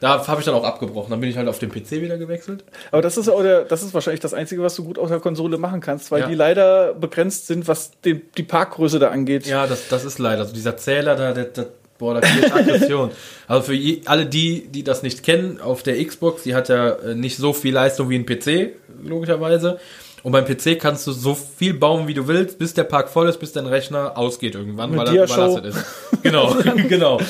Da 0.00 0.26
habe 0.26 0.40
ich 0.40 0.44
dann 0.44 0.54
auch 0.54 0.64
abgebrochen. 0.64 1.10
Dann 1.10 1.20
bin 1.20 1.28
ich 1.30 1.36
halt 1.36 1.48
auf 1.48 1.58
den 1.58 1.70
PC 1.70 1.90
wieder 2.02 2.18
gewechselt. 2.18 2.64
Aber 2.92 3.02
das 3.02 3.16
ist 3.16 3.28
auch 3.28 3.42
der, 3.42 3.64
das 3.64 3.82
ist 3.82 3.94
wahrscheinlich 3.94 4.20
das 4.20 4.34
Einzige, 4.34 4.62
was 4.62 4.74
du 4.76 4.84
gut 4.84 4.98
auf 4.98 5.08
der 5.08 5.20
Konsole 5.20 5.58
machen 5.58 5.80
kannst, 5.80 6.10
weil 6.10 6.20
Ja. 6.22 6.28
die 6.28 6.34
leider 6.34 6.94
begrenzt 6.94 7.46
sind, 7.46 7.66
was 7.68 7.92
den, 8.04 8.22
die 8.36 8.42
Parkgröße 8.44 8.98
da 8.98 9.08
angeht. 9.10 9.46
Ja, 9.46 9.66
das, 9.66 9.88
das 9.88 10.04
ist 10.04 10.18
leider. 10.18 10.42
Also 10.42 10.54
dieser 10.54 10.76
Zähler 10.76 11.16
da, 11.16 11.32
der, 11.32 11.44
der, 11.44 11.66
boah, 11.98 12.14
da 12.14 12.20
kriegt 12.20 12.52
Aggression. 12.54 13.10
Also 13.48 13.62
für 13.62 13.74
je, 13.74 14.02
alle 14.04 14.26
die, 14.26 14.68
die 14.68 14.84
das 14.84 15.02
nicht 15.02 15.22
kennen, 15.22 15.60
auf 15.60 15.82
der 15.82 16.04
Xbox, 16.04 16.42
die 16.42 16.54
hat 16.54 16.68
ja 16.68 16.90
äh, 16.90 17.14
nicht 17.14 17.36
so 17.38 17.52
viel 17.52 17.72
Leistung 17.74 18.08
wie 18.10 18.16
ein 18.18 18.26
PC, 18.26 18.74
logischerweise. 19.02 19.78
Und 20.22 20.32
beim 20.32 20.44
PC 20.44 20.78
kannst 20.78 21.06
du 21.06 21.12
so 21.12 21.34
viel 21.34 21.74
bauen, 21.74 22.08
wie 22.08 22.14
du 22.14 22.26
willst, 22.26 22.58
bis 22.58 22.74
der 22.74 22.84
Park 22.84 23.08
voll 23.08 23.28
ist, 23.28 23.38
bis 23.38 23.52
dein 23.52 23.66
Rechner 23.66 24.16
ausgeht 24.16 24.54
irgendwann, 24.54 24.90
Mit 24.90 25.00
weil 25.00 25.16
er 25.16 25.24
überlastet 25.24 25.64
ist. 25.66 25.84
Genau, 26.22 26.56
genau. 26.88 27.20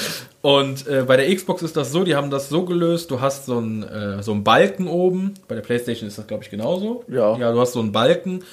Und 0.40 0.86
äh, 0.86 1.04
bei 1.06 1.16
der 1.16 1.34
Xbox 1.34 1.62
ist 1.62 1.76
das 1.76 1.92
so, 1.92 2.04
die 2.04 2.14
haben 2.14 2.30
das 2.30 2.48
so 2.48 2.64
gelöst, 2.64 3.10
du 3.10 3.20
hast 3.20 3.46
so 3.46 3.58
einen, 3.58 3.82
äh, 3.82 4.22
so 4.22 4.32
einen 4.32 4.44
Balken 4.44 4.86
oben, 4.86 5.34
bei 5.48 5.54
der 5.54 5.62
Playstation 5.62 6.08
ist 6.08 6.18
das, 6.18 6.26
glaube 6.26 6.44
ich, 6.44 6.50
genauso. 6.50 7.04
Ja. 7.08 7.36
Ja, 7.36 7.52
du 7.52 7.60
hast 7.60 7.72
so 7.72 7.80
einen 7.80 7.92
Balken 7.92 8.44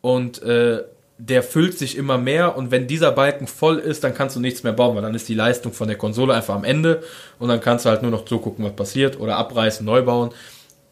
und 0.00 0.42
äh, 0.42 0.82
der 1.18 1.42
füllt 1.42 1.78
sich 1.78 1.96
immer 1.96 2.18
mehr 2.18 2.56
und 2.56 2.70
wenn 2.70 2.86
dieser 2.86 3.12
Balken 3.12 3.46
voll 3.46 3.78
ist, 3.78 4.02
dann 4.02 4.14
kannst 4.14 4.34
du 4.36 4.40
nichts 4.40 4.64
mehr 4.64 4.72
bauen, 4.72 4.96
weil 4.96 5.02
dann 5.02 5.14
ist 5.14 5.28
die 5.28 5.34
Leistung 5.34 5.72
von 5.72 5.86
der 5.86 5.96
Konsole 5.96 6.34
einfach 6.34 6.54
am 6.54 6.64
Ende 6.64 7.02
und 7.38 7.48
dann 7.48 7.60
kannst 7.60 7.84
du 7.84 7.90
halt 7.90 8.02
nur 8.02 8.10
noch 8.10 8.24
zugucken, 8.24 8.64
was 8.64 8.72
passiert 8.72 9.18
oder 9.20 9.36
abreißen, 9.36 9.86
neu 9.86 10.02
bauen. 10.02 10.30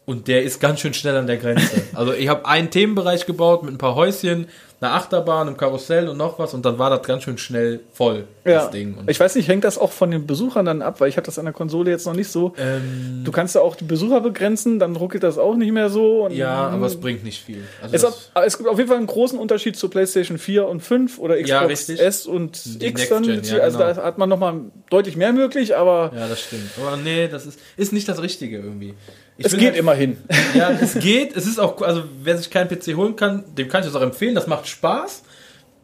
Und 0.05 0.27
der 0.27 0.43
ist 0.43 0.59
ganz 0.59 0.81
schön 0.81 0.93
schnell 0.93 1.15
an 1.15 1.27
der 1.27 1.37
Grenze. 1.37 1.81
Also 1.93 2.11
ich 2.13 2.27
habe 2.27 2.45
einen 2.45 2.69
Themenbereich 2.71 3.25
gebaut 3.25 3.63
mit 3.63 3.73
ein 3.73 3.77
paar 3.77 3.95
Häuschen, 3.95 4.47
einer 4.81 4.95
Achterbahn, 4.95 5.47
einem 5.47 5.55
Karussell 5.55 6.09
und 6.09 6.17
noch 6.17 6.39
was 6.39 6.53
und 6.53 6.65
dann 6.65 6.77
war 6.77 6.89
das 6.89 7.03
ganz 7.07 7.23
schön 7.23 7.37
schnell 7.37 7.79
voll, 7.93 8.25
Ja. 8.43 8.63
das 8.63 8.71
Ding. 8.71 8.95
Und, 8.97 9.09
Ich 9.09 9.17
weiß 9.17 9.35
nicht, 9.35 9.47
hängt 9.47 9.63
das 9.63 9.77
auch 9.77 9.93
von 9.93 10.11
den 10.11 10.27
Besuchern 10.27 10.65
dann 10.65 10.81
ab, 10.81 10.99
weil 10.99 11.07
ich 11.07 11.15
habe 11.15 11.25
das 11.25 11.39
an 11.39 11.45
der 11.45 11.53
Konsole 11.53 11.89
jetzt 11.91 12.05
noch 12.05 12.15
nicht 12.15 12.27
so. 12.29 12.53
ähm, 12.57 13.21
Du 13.23 13.31
kannst 13.31 13.55
ja 13.55 13.61
auch 13.61 13.75
die 13.77 13.85
Besucher 13.85 14.19
begrenzen, 14.19 14.79
dann 14.79 14.97
ruckelt 14.97 15.23
das 15.23 15.37
auch 15.37 15.55
nicht 15.55 15.71
mehr 15.71 15.89
so. 15.89 16.25
Und 16.25 16.33
ja, 16.33 16.67
aber 16.67 16.87
es 16.87 16.99
bringt 16.99 17.23
nicht 17.23 17.41
viel. 17.41 17.63
Also 17.81 17.95
es, 17.95 18.03
hat, 18.35 18.45
es 18.45 18.57
gibt 18.57 18.67
auf 18.69 18.77
jeden 18.77 18.89
Fall 18.89 18.97
einen 18.97 19.07
großen 19.07 19.39
Unterschied 19.39 19.77
zu 19.77 19.87
PlayStation 19.87 20.37
4 20.37 20.67
und 20.67 20.81
5 20.81 21.17
oder 21.19 21.41
Xbox 21.41 21.87
Ja. 21.87 21.95
S 22.03 22.25
und 22.25 22.81
Die 22.81 22.87
X 22.87 23.07
dann. 23.07 23.23
Ja, 23.23 23.59
also 23.59 23.77
genau. 23.77 23.93
da 23.93 24.03
hat 24.03 24.17
man 24.17 24.27
nochmal 24.27 24.55
deutlich 24.89 25.15
mehr 25.15 25.31
möglich, 25.31 25.77
aber 25.77 26.11
ja, 26.13 26.27
das 26.27 26.41
stimmt. 26.41 26.71
Aber 26.85 26.97
nee, 26.97 27.29
das 27.29 27.45
ist, 27.45 27.57
ist 27.77 27.93
nicht 27.93 28.09
das 28.09 28.21
Richtige 28.21 28.57
irgendwie. 28.57 28.95
Ich 29.37 29.45
es 29.45 29.51
bin 29.51 29.59
geht 29.61 29.69
halt- 29.71 29.79
immerhin. 29.79 30.17
Ja, 30.53 30.71
es 30.71 30.93
geht. 30.95 31.35
Es 31.35 31.47
ist 31.47 31.59
auch, 31.59 31.81
also 31.81 32.03
wer 32.23 32.37
sich 32.37 32.49
keinen 32.49 32.67
PC 32.69 32.95
holen 32.95 33.15
kann, 33.15 33.43
dem 33.55 33.67
kann 33.67 33.81
ich 33.81 33.87
das 33.87 33.95
auch 33.95 34.01
empfehlen. 34.05 34.35
Das 34.35 34.47
macht 34.47 34.67
Spaß. 34.67 35.23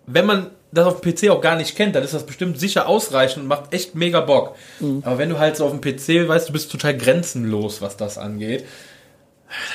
Wenn 0.06 0.26
man 0.26 0.48
das 0.72 0.86
auf 0.86 1.02
dem 1.02 1.14
PC 1.14 1.30
auch 1.30 1.42
gar 1.42 1.56
nicht 1.56 1.76
kennt, 1.76 1.96
dann 1.96 2.04
ist 2.04 2.14
das 2.14 2.26
bestimmt 2.26 2.60
sicher 2.60 2.88
ausreichend 2.88 3.42
und 3.44 3.48
macht 3.48 3.74
echt 3.74 3.96
mega 3.96 4.22
Bock. 4.22 4.56
Aber 5.02 5.18
wenn 5.18 5.30
du 5.30 5.40
halt 5.40 5.56
so 5.58 5.66
auf 5.66 5.72
dem 5.72 5.82
PC 5.82 6.28
weißt, 6.28 6.50
du 6.50 6.54
bist 6.54 6.72
total 6.72 6.96
grenzenlos, 6.96 7.82
was 7.82 7.98
das 7.98 8.18
angeht, 8.20 8.66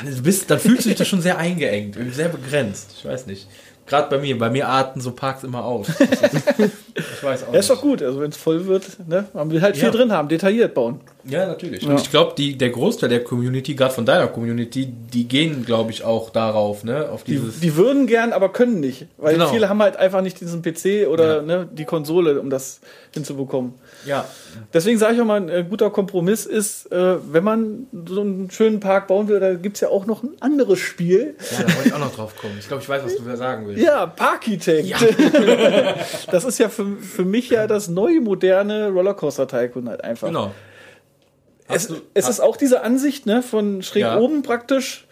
dann, 0.05 0.23
bist, 0.23 0.49
dann 0.51 0.61
fühlst 0.61 0.85
du 0.85 0.89
dich 0.91 0.99
da 0.99 1.05
schon 1.05 1.21
sehr 1.21 1.39
eingeengt, 1.39 1.97
sehr 2.13 2.29
begrenzt. 2.29 2.95
Ich 2.99 3.05
weiß 3.05 3.27
nicht. 3.27 3.49
Gerade 3.87 4.09
bei 4.09 4.19
mir, 4.19 4.39
bei 4.39 4.49
mir 4.51 4.67
arten 4.69 5.01
so 5.01 5.13
Parks 5.13 5.45
immer 5.45 5.65
aus. 5.65 5.87
Das 5.99 6.33
ist, 6.59 6.73
ich 6.97 7.23
weiß 7.25 7.45
auch 7.49 7.53
Ja, 7.53 7.59
ist 7.59 7.71
doch 7.71 7.81
gut. 7.81 8.01
Also 8.03 8.21
wenn 8.21 8.31
es 8.31 8.37
voll 8.37 8.67
wird, 8.67 8.85
ne? 9.09 9.27
man 9.35 9.51
will 9.51 9.61
halt 9.61 9.75
viel 9.77 9.87
Ja. 9.87 9.91
drin 9.91 10.13
haben, 10.13 10.29
detailliert 10.29 10.73
bauen. 10.75 11.01
Ja, 11.25 11.47
natürlich. 11.47 11.83
Ja. 11.83 11.91
Und 11.91 12.01
ich 12.01 12.11
glaube, 12.11 12.35
der 12.41 12.71
Großteil 12.71 13.09
der 13.09 13.25
Community, 13.25 13.75
gerade 13.75 13.93
von 13.93 14.07
deiner 14.07 14.29
Community, 14.29 14.87
die 14.87 15.27
gehen, 15.27 15.65
glaube 15.65 15.91
ich, 15.91 16.05
auch 16.05 16.31
darauf, 16.31 16.85
ne? 16.85 17.09
Auf 17.11 17.25
Die, 17.25 17.33
dieses. 17.33 17.61
die 17.61 17.77
würden 17.77 18.07
gern, 18.07 18.33
aber 18.33 18.51
können 18.51 18.79
nicht. 18.81 19.07
Weil 19.17 19.35
Genau. 19.35 19.49
viele 19.49 19.69
haben 19.69 19.83
halt 19.83 19.97
einfach 19.97 20.21
nicht 20.23 20.41
diesen 20.41 20.63
PC 20.63 21.09
oder 21.09 21.37
Ja. 21.39 21.43
ne, 21.43 21.69
die 21.73 21.85
Konsole, 21.85 22.41
um 22.41 22.51
das 22.51 22.81
hinzubekommen. 23.13 23.75
Ja, 24.07 24.25
Deswegen 24.73 24.99
sage 24.99 25.15
ich 25.15 25.21
auch 25.21 25.25
mal, 25.25 25.41
ein 25.41 25.49
äh, 25.49 25.65
guter 25.69 25.91
Kompromiss 25.91 26.47
ist, 26.47 26.91
äh, 26.93 27.17
wenn 27.33 27.43
man 27.45 27.87
so 28.07 28.21
einen 28.21 28.51
schönen 28.51 28.79
Park 28.81 29.09
bauen 29.09 29.27
will, 29.29 29.41
da 29.41 29.55
gibt's 29.55 29.81
ja 29.81 29.89
auch 29.89 30.07
noch 30.07 30.23
ein 30.23 30.31
anderes 30.41 30.79
Spiel. 30.79 31.35
Ja, 31.51 31.63
da 31.65 31.75
wollte 31.75 31.89
ich 31.89 31.95
auch 31.95 31.99
noch 31.99 32.15
drauf 32.15 32.37
kommen. 32.37 32.55
Ich 32.59 32.69
glaube, 32.69 32.83
ich 32.83 32.89
weiß, 32.89 33.03
was 33.05 33.17
du 33.17 33.23
da 33.25 33.37
sagen 33.37 33.67
willst. 33.67 33.83
Ja, 33.83 34.07
Parkitect. 34.07 34.95
das 36.31 36.45
ist 36.45 36.59
ja 36.59 36.69
für, 36.69 36.97
für 36.97 37.25
mich 37.25 37.51
ja 37.51 37.67
das 37.67 37.89
neue, 37.89 38.21
moderne 38.21 38.89
Rollercoaster 38.91 39.49
Tycoon 39.49 39.89
halt 39.89 40.05
einfach. 40.05 40.29
Genau. 40.29 40.53
Es, 41.69 41.89
du- 41.89 42.01
es 42.13 42.29
ist 42.29 42.41
auch 42.41 42.57
diese 42.57 42.83
Ansicht 42.83 43.27
ne, 43.27 43.43
von 43.43 43.83
schräg 43.83 44.03
Ja. 44.03 44.19
oben 44.19 44.43
praktisch. 44.43 45.07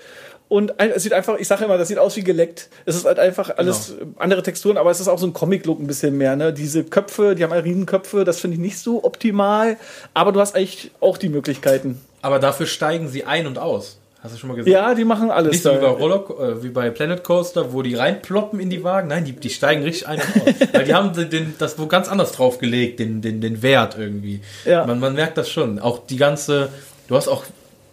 Und 0.53 0.79
ein- 0.81 0.91
es 0.95 1.03
sieht 1.03 1.15
einfach, 1.15 1.39
ich 1.39 1.49
sage 1.49 1.65
immer, 1.65 1.79
das 1.79 1.89
sieht 1.89 1.97
aus 1.99 2.15
wie 2.17 2.23
geleckt. 2.23 2.69
Es 2.85 2.95
ist 2.95 3.07
halt 3.07 3.19
einfach 3.19 3.57
alles 3.57 3.95
Genau. 3.99 4.13
andere 4.19 4.43
Texturen, 4.43 4.77
aber 4.77 4.91
es 4.91 5.01
ist 5.01 5.09
auch 5.09 5.19
so 5.19 5.27
ein 5.27 5.33
Comic-Look 5.33 5.81
ein 5.81 5.87
bisschen 5.87 6.19
mehr. 6.19 6.37
Ne? 6.37 6.53
Diese 6.53 6.85
Köpfe, 6.85 7.35
die 7.35 7.43
haben 7.43 7.53
halt 7.53 7.65
Riesenköpfe, 7.65 8.25
das 8.25 8.39
finde 8.39 8.57
ich 8.57 8.61
nicht 8.61 8.79
so 8.79 9.03
optimal. 9.03 9.79
Aber 10.13 10.31
du 10.33 10.41
hast 10.41 10.55
eigentlich 10.55 10.91
auch 11.01 11.17
die 11.17 11.31
Möglichkeiten. 11.31 12.03
Aber 12.21 12.39
dafür 12.39 12.67
steigen 12.67 13.09
sie 13.09 13.25
ein 13.25 13.47
und 13.47 13.59
aus. 13.59 13.99
Hast 14.23 14.35
du 14.35 14.39
schon 14.39 14.51
mal 14.51 14.55
gesehen? 14.57 14.73
Ja, 14.75 14.95
die 14.95 15.05
machen 15.07 15.31
alles. 15.31 15.53
Nicht 15.53 15.63
so 15.63 15.71
wie 15.71 15.77
bei, 15.77 15.81
da. 15.81 15.89
Roller, 15.89 16.25
äh, 16.39 16.63
wie 16.63 16.69
bei 16.69 16.91
Planet 16.91 17.25
Coaster, 17.25 17.73
wo 17.73 17.81
die 17.81 17.95
reinploppen 17.95 18.61
in 18.61 18.69
die 18.69 18.85
Wagen. 18.85 19.09
Nein, 19.09 19.25
die, 19.25 19.33
die 19.33 19.49
steigen 19.51 19.83
richtig 19.83 20.07
ein 20.07 20.21
und 20.21 20.43
aus. 20.49 20.69
Weil 20.75 20.85
die 20.85 20.93
haben 20.95 21.13
den, 21.31 21.55
das 21.59 21.79
wo 21.79 21.87
ganz 21.87 22.09
anders 22.09 22.33
drauf 22.33 22.59
gelegt, 22.59 23.01
den, 23.01 23.23
den, 23.23 23.41
den 23.41 23.63
Wert 23.63 23.97
irgendwie. 23.99 24.43
Ja. 24.67 24.85
Man, 24.87 25.01
man 25.01 25.15
merkt 25.15 25.39
das 25.39 25.49
schon. 25.51 25.79
Auch 25.79 26.07
die 26.07 26.19
ganze, 26.19 26.69
du 27.09 27.17
hast 27.17 27.27
auch 27.27 27.43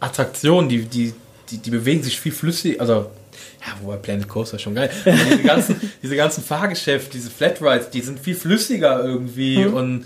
Attraktionen, 0.01 0.69
die, 0.69 0.83
die, 0.83 1.13
die, 1.51 1.57
die 1.57 1.69
bewegen 1.71 2.03
sich 2.03 2.19
viel 2.19 2.31
flüssig, 2.31 2.79
also 2.79 2.93
ja, 3.61 3.73
wobei 3.81 3.97
Planet 3.97 4.27
Coaster 4.27 4.55
ist 4.55 4.61
schon 4.63 4.75
geil. 4.75 4.89
Diese 5.05 5.43
ganzen, 5.43 5.75
diese 6.03 6.15
ganzen 6.15 6.43
Fahrgeschäfte, 6.43 7.11
diese 7.11 7.29
Flatrides, 7.29 7.89
die 7.89 8.01
sind 8.01 8.19
viel 8.19 8.35
flüssiger 8.35 9.03
irgendwie 9.03 9.65
und 9.65 10.05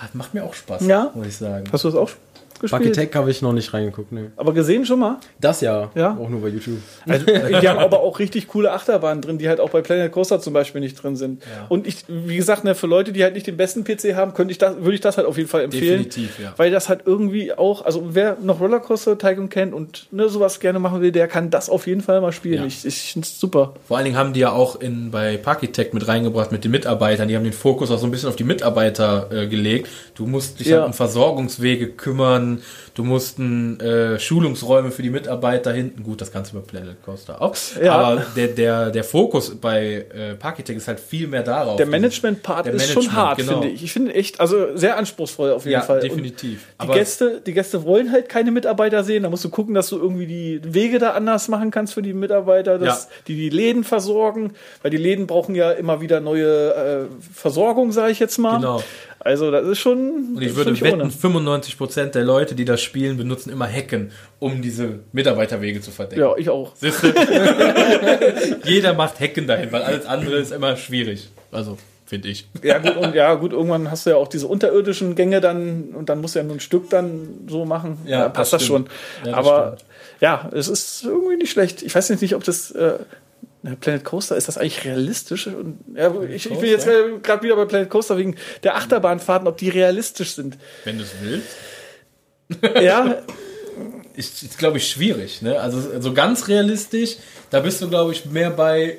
ja, 0.00 0.08
macht 0.12 0.34
mir 0.34 0.44
auch 0.44 0.54
Spaß, 0.54 0.82
Mhm. 0.82 0.88
Ja. 0.90 1.10
muss 1.14 1.26
ich 1.26 1.36
sagen. 1.36 1.64
Hast 1.72 1.84
du 1.84 1.88
das 1.88 1.96
auch 1.96 2.10
Bucky 2.10 2.16
gespielt? 2.60 2.94
Tech 2.94 3.10
habe 3.14 3.30
ich 3.30 3.42
noch 3.42 3.52
nicht 3.52 3.72
reingeguckt, 3.72 4.12
ne. 4.12 4.32
Aber 4.36 4.52
gesehen 4.52 4.84
schon 4.86 4.98
mal? 5.00 5.18
Das 5.40 5.60
ja, 5.60 5.90
Ja? 5.94 6.16
auch 6.20 6.28
nur 6.28 6.40
bei 6.42 6.48
YouTube. 6.48 6.78
Also, 7.08 7.26
die 7.26 7.68
haben 7.68 7.78
aber 7.78 8.00
auch 8.00 8.18
richtig 8.18 8.48
coole 8.48 8.72
Achterbahnen 8.72 9.22
drin, 9.22 9.38
die 9.38 9.48
halt 9.48 9.60
auch 9.60 9.70
bei 9.70 9.80
Planet 9.82 10.10
Coaster 10.12 10.40
zum 10.40 10.52
Beispiel 10.52 10.80
nicht 10.80 11.02
drin 11.02 11.16
sind. 11.16 11.42
Ja. 11.42 11.66
Und 11.68 11.86
ich, 11.86 12.04
wie 12.08 12.36
gesagt, 12.36 12.64
ne, 12.64 12.74
für 12.74 12.86
Leute, 12.86 13.12
die 13.12 13.22
halt 13.22 13.34
nicht 13.34 13.46
den 13.46 13.56
besten 13.56 13.84
PC 13.84 14.14
haben, 14.14 14.34
könnte 14.34 14.52
ich 14.52 14.58
das, 14.58 14.76
würde 14.76 14.94
ich 14.94 15.00
das 15.00 15.16
halt 15.16 15.26
auf 15.26 15.36
jeden 15.36 15.48
Fall 15.48 15.62
empfehlen. 15.62 16.04
Definitiv, 16.04 16.38
ja. 16.38 16.52
Weil 16.56 16.70
das 16.70 16.88
halt 16.88 17.02
irgendwie 17.06 17.52
auch, 17.52 17.84
also 17.84 18.02
wer 18.14 18.36
noch 18.42 18.60
Rollercoaster 18.60 19.18
Tycoon 19.18 19.48
kennt 19.48 19.74
und 19.74 20.06
ne, 20.12 20.28
sowas 20.28 20.60
gerne 20.60 20.78
machen 20.78 21.00
will, 21.00 21.12
der 21.12 21.28
kann 21.28 21.50
das 21.50 21.68
auf 21.70 21.86
jeden 21.86 22.00
Fall 22.00 22.20
mal 22.20 22.32
spielen. 22.32 22.60
Ja. 22.60 22.66
Ich, 22.66 22.84
ich 22.84 23.12
finde 23.12 23.26
es 23.26 23.38
super. 23.40 23.74
Vor 23.86 23.96
allen 23.96 24.04
Dingen 24.04 24.16
haben 24.16 24.32
die 24.32 24.40
ja 24.40 24.52
auch 24.52 24.80
in, 24.80 25.10
bei 25.10 25.36
Parkitect 25.36 25.94
mit 25.94 26.06
reingebracht 26.08 26.52
mit 26.52 26.64
den 26.64 26.70
Mitarbeitern. 26.70 27.28
Die 27.28 27.36
haben 27.36 27.44
den 27.44 27.52
Fokus 27.52 27.90
auch 27.90 27.98
so 27.98 28.06
ein 28.06 28.10
bisschen 28.10 28.28
auf 28.28 28.36
die 28.36 28.44
Mitarbeiter 28.44 29.28
äh, 29.32 29.46
gelegt. 29.46 29.88
Du 30.14 30.26
musst 30.26 30.60
dich 30.60 30.68
Ja. 30.68 30.78
halt 30.78 30.86
um 30.86 30.92
Versorgungswege 30.92 31.88
kümmern 31.88 32.45
dann 32.46 32.62
Du 32.96 33.04
mussten 33.04 33.78
äh, 33.78 34.18
Schulungsräume 34.18 34.90
für 34.90 35.02
die 35.02 35.10
Mitarbeiter 35.10 35.70
hinten. 35.70 36.02
Gut, 36.02 36.22
das 36.22 36.32
kannst 36.32 36.52
du 36.52 36.56
bei 36.58 36.62
Planet 36.66 37.02
Coaster 37.04 37.42
auch. 37.42 37.54
Ja. 37.82 37.92
Aber 37.92 38.24
der, 38.34 38.48
der, 38.48 38.90
der 38.90 39.04
Fokus 39.04 39.54
bei 39.54 40.06
äh, 40.14 40.34
Parkitect 40.34 40.78
ist 40.78 40.88
halt 40.88 40.98
viel 40.98 41.26
mehr 41.28 41.42
darauf. 41.42 41.76
Der 41.76 41.84
Management-Part 41.84 42.68
ist 42.68 42.72
schon 42.90 43.02
Management, 43.04 43.12
hart, 43.12 43.36
genau. 43.38 43.52
finde 43.60 43.68
ich. 43.68 43.84
Ich 43.84 43.92
finde 43.92 44.14
echt, 44.14 44.40
also 44.40 44.74
sehr 44.76 44.96
anspruchsvoll 44.96 45.50
auf 45.52 45.64
jeden 45.64 45.74
Ja, 45.74 45.82
Fall. 45.82 45.98
Und 45.98 46.04
definitiv. 46.04 46.60
Die 46.60 46.74
Aber- 46.78 46.94
Gäste, 46.94 47.42
die 47.44 47.52
Gäste 47.52 47.84
wollen 47.84 48.10
halt 48.12 48.30
keine 48.30 48.50
Mitarbeiter 48.50 49.04
sehen. 49.04 49.24
Da 49.24 49.28
musst 49.28 49.44
du 49.44 49.50
gucken, 49.50 49.74
dass 49.74 49.90
du 49.90 49.98
irgendwie 49.98 50.26
die 50.26 50.60
Wege 50.64 50.98
da 50.98 51.10
anders 51.10 51.48
machen 51.48 51.70
kannst 51.70 51.92
für 51.92 52.00
die 52.02 52.14
Mitarbeiter, 52.14 52.78
dass 52.78 53.04
Ja. 53.04 53.10
die 53.28 53.34
die 53.36 53.50
Läden 53.50 53.84
versorgen, 53.84 54.54
weil 54.80 54.90
die 54.90 54.96
Läden 54.96 55.26
brauchen 55.26 55.54
ja 55.54 55.70
immer 55.72 56.00
wieder 56.00 56.20
neue 56.20 56.74
äh, 56.74 57.04
Versorgung, 57.34 57.92
sage 57.92 58.12
ich 58.12 58.20
jetzt 58.20 58.38
mal. 58.38 58.56
Genau. 58.56 58.82
Also 59.18 59.50
das 59.50 59.66
ist 59.66 59.78
schon. 59.80 60.36
Und 60.36 60.42
ich 60.42 60.54
würde 60.54 60.80
wetten, 60.80 61.10
95% 61.10 62.06
der 62.12 62.22
Leute, 62.22 62.54
die 62.54 62.64
das 62.64 62.80
spielen, 62.86 63.18
benutzen 63.18 63.50
immer 63.50 63.70
Hacken, 63.70 64.12
um 64.38 64.62
diese 64.62 65.00
Mitarbeiterwege 65.12 65.82
zu 65.82 65.90
verdecken. 65.90 66.22
Ja, 66.22 66.34
ich 66.36 66.48
auch. 66.48 66.72
Jeder 68.64 68.94
macht 68.94 69.20
Hacken 69.20 69.46
dahin, 69.46 69.70
weil 69.72 69.82
alles 69.82 70.06
andere 70.06 70.36
ist 70.36 70.52
immer 70.52 70.76
schwierig. 70.76 71.28
Also, 71.52 71.76
finde 72.06 72.28
ich. 72.28 72.48
Ja 72.62 72.78
gut, 72.78 72.96
und 72.96 73.14
ja 73.14 73.34
gut, 73.34 73.52
irgendwann 73.52 73.90
hast 73.90 74.06
du 74.06 74.10
ja 74.10 74.16
auch 74.16 74.28
diese 74.28 74.46
unterirdischen 74.46 75.14
Gänge 75.14 75.40
dann 75.40 75.90
und 75.94 76.08
dann 76.08 76.20
musst 76.20 76.34
du 76.34 76.38
ja 76.38 76.44
nur 76.44 76.56
ein 76.56 76.60
Stück 76.60 76.88
dann 76.88 77.46
so 77.48 77.64
machen. 77.64 77.98
Ja, 78.06 78.22
da 78.22 78.28
passt 78.30 78.52
das 78.52 78.60
das, 78.60 78.66
schon. 78.66 78.86
Ja, 79.24 79.30
das 79.30 79.34
Aber 79.34 79.76
stimmt. 79.76 79.90
ja, 80.20 80.50
es 80.54 80.68
ist 80.68 81.04
irgendwie 81.04 81.36
nicht 81.36 81.50
schlecht. 81.50 81.82
Ich 81.82 81.94
weiß 81.94 82.08
jetzt 82.08 82.22
nicht, 82.22 82.34
ob 82.34 82.44
das 82.44 82.70
äh, 82.70 82.94
Planet 83.80 84.04
Coaster, 84.04 84.36
ist 84.36 84.48
das 84.48 84.58
eigentlich 84.58 84.84
realistisch? 84.84 85.48
Und, 85.48 85.78
ja, 85.94 86.12
ich, 86.22 86.48
ich 86.50 86.58
bin 86.58 86.70
jetzt 86.70 86.86
gerade 87.22 87.42
wieder 87.42 87.56
bei 87.56 87.64
Planet 87.64 87.90
Coaster 87.90 88.16
wegen 88.16 88.36
der 88.62 88.76
Achterbahnfahrten, 88.76 89.48
ob 89.48 89.56
die 89.56 89.68
realistisch 89.68 90.34
sind. 90.34 90.56
Wenn 90.84 90.98
du 90.98 91.04
es 91.04 91.10
willst. 91.20 91.48
Ja, 92.80 93.16
Ist, 94.16 94.42
ist 94.42 94.56
glaube 94.56 94.78
ich, 94.78 94.88
schwierig. 94.88 95.42
Ne? 95.42 95.60
Also, 95.60 96.00
so 96.00 96.14
ganz 96.14 96.48
realistisch, 96.48 97.16
da 97.50 97.60
bist 97.60 97.82
du, 97.82 97.88
glaube 97.90 98.12
ich, 98.12 98.24
mehr 98.24 98.48
bei 98.48 98.96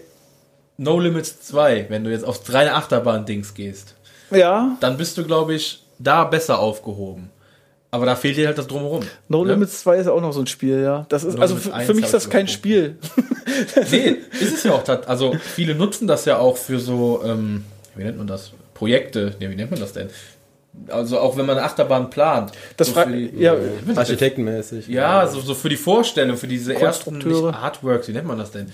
No 0.77 0.99
Limits 0.99 1.41
2, 1.41 1.87
wenn 1.89 2.03
du 2.03 2.11
jetzt 2.11 2.23
aufs 2.23 2.53
reine 2.53 2.75
Achterbahn-Dings 2.75 3.55
gehst. 3.55 3.95
ja. 4.29 4.77
Dann 4.79 4.97
bist 4.97 5.17
du, 5.17 5.23
glaube 5.23 5.55
ich, 5.55 5.83
da 5.97 6.23
besser 6.23 6.59
aufgehoben. 6.59 7.31
Aber 7.89 8.05
da 8.05 8.15
fehlt 8.15 8.37
dir 8.37 8.45
halt 8.45 8.59
das 8.59 8.67
Drumherum. 8.67 9.03
No 9.27 9.43
ne? 9.43 9.53
Limits 9.53 9.79
2 9.79 9.97
ist 9.97 10.05
ja 10.05 10.11
auch 10.11 10.21
noch 10.21 10.33
so 10.33 10.41
ein 10.41 10.47
Spiel, 10.47 10.83
ja. 10.83 11.07
Das 11.09 11.23
ist, 11.23 11.35
No 11.35 11.41
also 11.41 11.55
für, 11.55 11.73
1 11.73 11.87
für 11.87 11.93
mich 11.95 12.05
ist 12.05 12.13
das 12.13 12.25
ich 12.25 12.29
kein. 12.29 12.47
Spiel. 12.47 12.97
Nee, 13.89 14.17
ist 14.39 14.57
es 14.57 14.63
ja 14.65 14.73
auch. 14.73 14.87
Also 15.07 15.33
viele 15.33 15.73
nutzen 15.73 16.05
das 16.05 16.25
ja 16.25 16.37
auch 16.37 16.57
für 16.57 16.79
so, 16.79 17.23
ähm, 17.25 17.63
wie 17.95 18.03
nennt 18.03 18.19
man 18.19 18.27
das? 18.27 18.51
Projekte. 18.75 19.33
Nee, 19.39 19.49
wie 19.49 19.55
nennt 19.55 19.71
man 19.71 19.79
das 19.79 19.93
denn? 19.93 20.09
Also 20.89 21.19
auch 21.19 21.37
wenn 21.37 21.45
man 21.45 21.57
eine 21.57 21.65
Achterbahn 21.65 22.09
plant. 22.09 22.51
Das 22.77 22.89
so 22.89 23.03
die, 23.05 23.33
ja, 23.37 23.53
äh? 23.53 23.95
Architektenmäßig. 23.95 24.87
Ja, 24.87 25.27
so, 25.27 25.39
so 25.39 25.53
für 25.53 25.69
die 25.69 25.77
Vorstellung, 25.77 26.37
für 26.37 26.47
diese 26.47 26.75
ersten 26.75 27.21
Artworks, 27.53 28.07
wie 28.07 28.13
nennt 28.13 28.27
man 28.27 28.37
das 28.37 28.51
denn? 28.51 28.71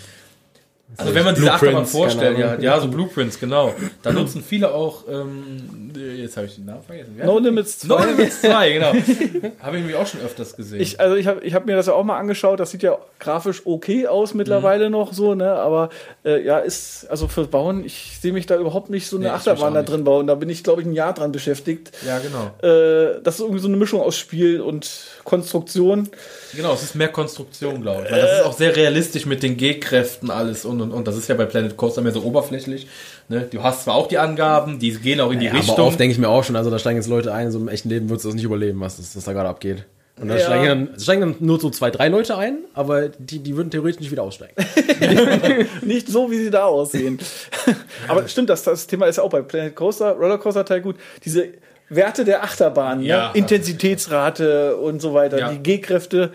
Also 0.95 1.15
wenn 1.15 1.25
man 1.25 1.33
diese 1.33 1.51
Achterbahn 1.51 1.87
vorstellt, 1.87 2.37
ja, 2.37 2.55
ja, 2.59 2.79
so 2.79 2.87
Blueprints, 2.87 3.39
genau. 3.39 3.73
Da 4.03 4.11
nutzen 4.11 4.43
viele 4.47 4.71
auch, 4.75 5.05
ähm, 5.09 5.91
jetzt 5.95 6.37
habe 6.37 6.45
ich 6.45 6.53
den 6.55 6.65
Namen 6.65 6.83
vergessen. 6.83 7.17
No 7.23 7.39
Limits 7.39 7.79
2. 7.79 7.87
No 7.87 7.97
Limits 8.05 8.41
2, 8.41 8.71
genau. 8.73 8.87
habe 8.93 8.97
ich 9.01 9.71
nämlich 9.81 9.95
auch 9.95 10.05
schon 10.05 10.21
öfters 10.21 10.55
gesehen. 10.55 10.79
Ich, 10.81 10.99
also 10.99 11.15
ich 11.15 11.25
habe 11.25 11.41
ich 11.43 11.55
hab 11.55 11.65
mir 11.65 11.75
das 11.75 11.87
ja 11.87 11.93
auch 11.93 12.03
mal 12.03 12.19
angeschaut, 12.19 12.59
das 12.59 12.69
sieht 12.69 12.83
ja 12.83 12.95
grafisch 13.19 13.63
okay 13.65 14.05
aus 14.05 14.35
mittlerweile 14.35 14.85
Mhm. 14.85 14.91
noch 14.91 15.13
so, 15.13 15.33
ne? 15.33 15.53
Aber 15.53 15.89
äh, 16.25 16.43
ja, 16.45 16.59
ist, 16.59 17.07
also 17.09 17.27
fürs 17.27 17.47
Bauen, 17.47 17.83
ich 17.83 18.19
sehe 18.21 18.31
mich 18.33 18.45
da 18.45 18.57
überhaupt 18.57 18.91
nicht 18.91 19.07
so 19.07 19.15
eine 19.15 19.25
Nee, 19.25 19.31
Achterbahn 19.31 19.73
mich 19.73 19.83
da 19.83 19.89
drin 19.91 20.03
bauen. 20.03 20.27
Da 20.27 20.35
bin 20.35 20.49
ich, 20.49 20.63
glaube 20.63 20.81
ich, 20.81 20.87
ein 20.87 20.93
Jahr 20.93 21.13
dran 21.15 21.31
beschäftigt. 21.31 21.91
ja, 22.05 22.19
genau. 22.19 22.51
Äh, 22.61 23.19
das 23.23 23.35
ist 23.35 23.41
irgendwie 23.41 23.61
so 23.61 23.67
eine 23.67 23.77
Mischung 23.77 23.99
aus 23.99 24.15
Spiel 24.15 24.61
und 24.61 24.91
Konstruktion. 25.23 26.09
Genau, 26.55 26.73
es 26.73 26.83
ist 26.83 26.95
mehr 26.95 27.07
Konstruktion, 27.09 27.81
glaube 27.81 28.03
ich. 28.05 28.11
Weil 28.11 28.21
das 28.21 28.39
ist 28.39 28.45
auch 28.45 28.53
sehr 28.53 28.75
realistisch 28.75 29.25
mit 29.25 29.41
den 29.43 29.57
G-Kräften 29.57 30.29
alles 30.31 30.65
und 30.65 30.81
und 30.81 30.91
und. 30.91 31.07
Das 31.07 31.17
ist 31.17 31.27
ja 31.27 31.35
bei 31.35 31.45
Planet 31.45 31.75
Coaster 31.77 32.01
mehr 32.01 32.11
so 32.11 32.21
oberflächlich. 32.23 32.87
Ne? 33.29 33.47
Du 33.51 33.63
hast 33.63 33.83
zwar 33.85 33.95
auch 33.95 34.07
die 34.07 34.17
Angaben, 34.17 34.79
die 34.79 34.91
gehen 34.91 35.19
auch 35.21 35.31
in 35.31 35.39
die 35.39 35.45
Ja, 35.47 35.53
Richtung. 35.53 35.75
aber 35.75 35.85
oft 35.87 35.99
denke 35.99 36.11
ich 36.13 36.19
mir 36.19 36.29
auch 36.29 36.43
schon, 36.43 36.55
also 36.55 36.69
da 36.69 36.77
steigen 36.79 36.97
jetzt 36.97 37.07
Leute 37.09 37.33
ein, 37.33 37.51
so 37.51 37.59
im 37.59 37.67
echten 37.67 37.89
Leben 37.89 38.09
würdest 38.09 38.25
du 38.25 38.29
das 38.29 38.35
nicht 38.35 38.43
überleben, 38.45 38.79
was 38.81 38.97
das, 38.97 39.13
das 39.13 39.23
da 39.23 39.33
gerade 39.33 39.49
abgeht. 39.49 39.85
Und 40.21 40.27
da 40.27 40.35
Ja. 40.35 40.41
steigen, 40.41 40.65
dann, 40.89 40.99
steigen 40.99 41.21
dann 41.21 41.35
nur 41.39 41.59
so 41.59 41.71
zwei, 41.71 41.89
drei 41.89 42.07
Leute 42.07 42.37
ein, 42.37 42.59
aber 42.75 43.09
die, 43.09 43.39
die 43.39 43.57
würden 43.57 43.71
theoretisch 43.71 43.99
nicht 43.99 44.11
wieder 44.11 44.21
aussteigen. 44.21 44.53
Nicht 45.81 46.07
so, 46.07 46.29
wie 46.29 46.37
sie 46.37 46.49
da 46.51 46.65
aussehen. 46.65 47.17
Aber 48.07 48.27
stimmt, 48.27 48.49
das, 48.49 48.63
das 48.63 48.85
Thema 48.87 49.07
ist 49.07 49.17
ja 49.17 49.23
auch 49.23 49.29
bei 49.29 49.41
Planet 49.41 49.75
Coaster, 49.75 50.11
Rollercoaster 50.11 50.65
Teil 50.65 50.81
gut. 50.81 50.97
Diese 51.25 51.47
Werte 51.89 52.25
der 52.25 52.43
Achterbahn, 52.43 53.01
Ja. 53.01 53.27
ne? 53.27 53.37
Intensitätsrate 53.39 54.77
und 54.77 55.01
so 55.01 55.13
weiter, 55.13 55.37
Ja. 55.39 55.51
die 55.51 55.59
G-Kräfte. 55.59 56.31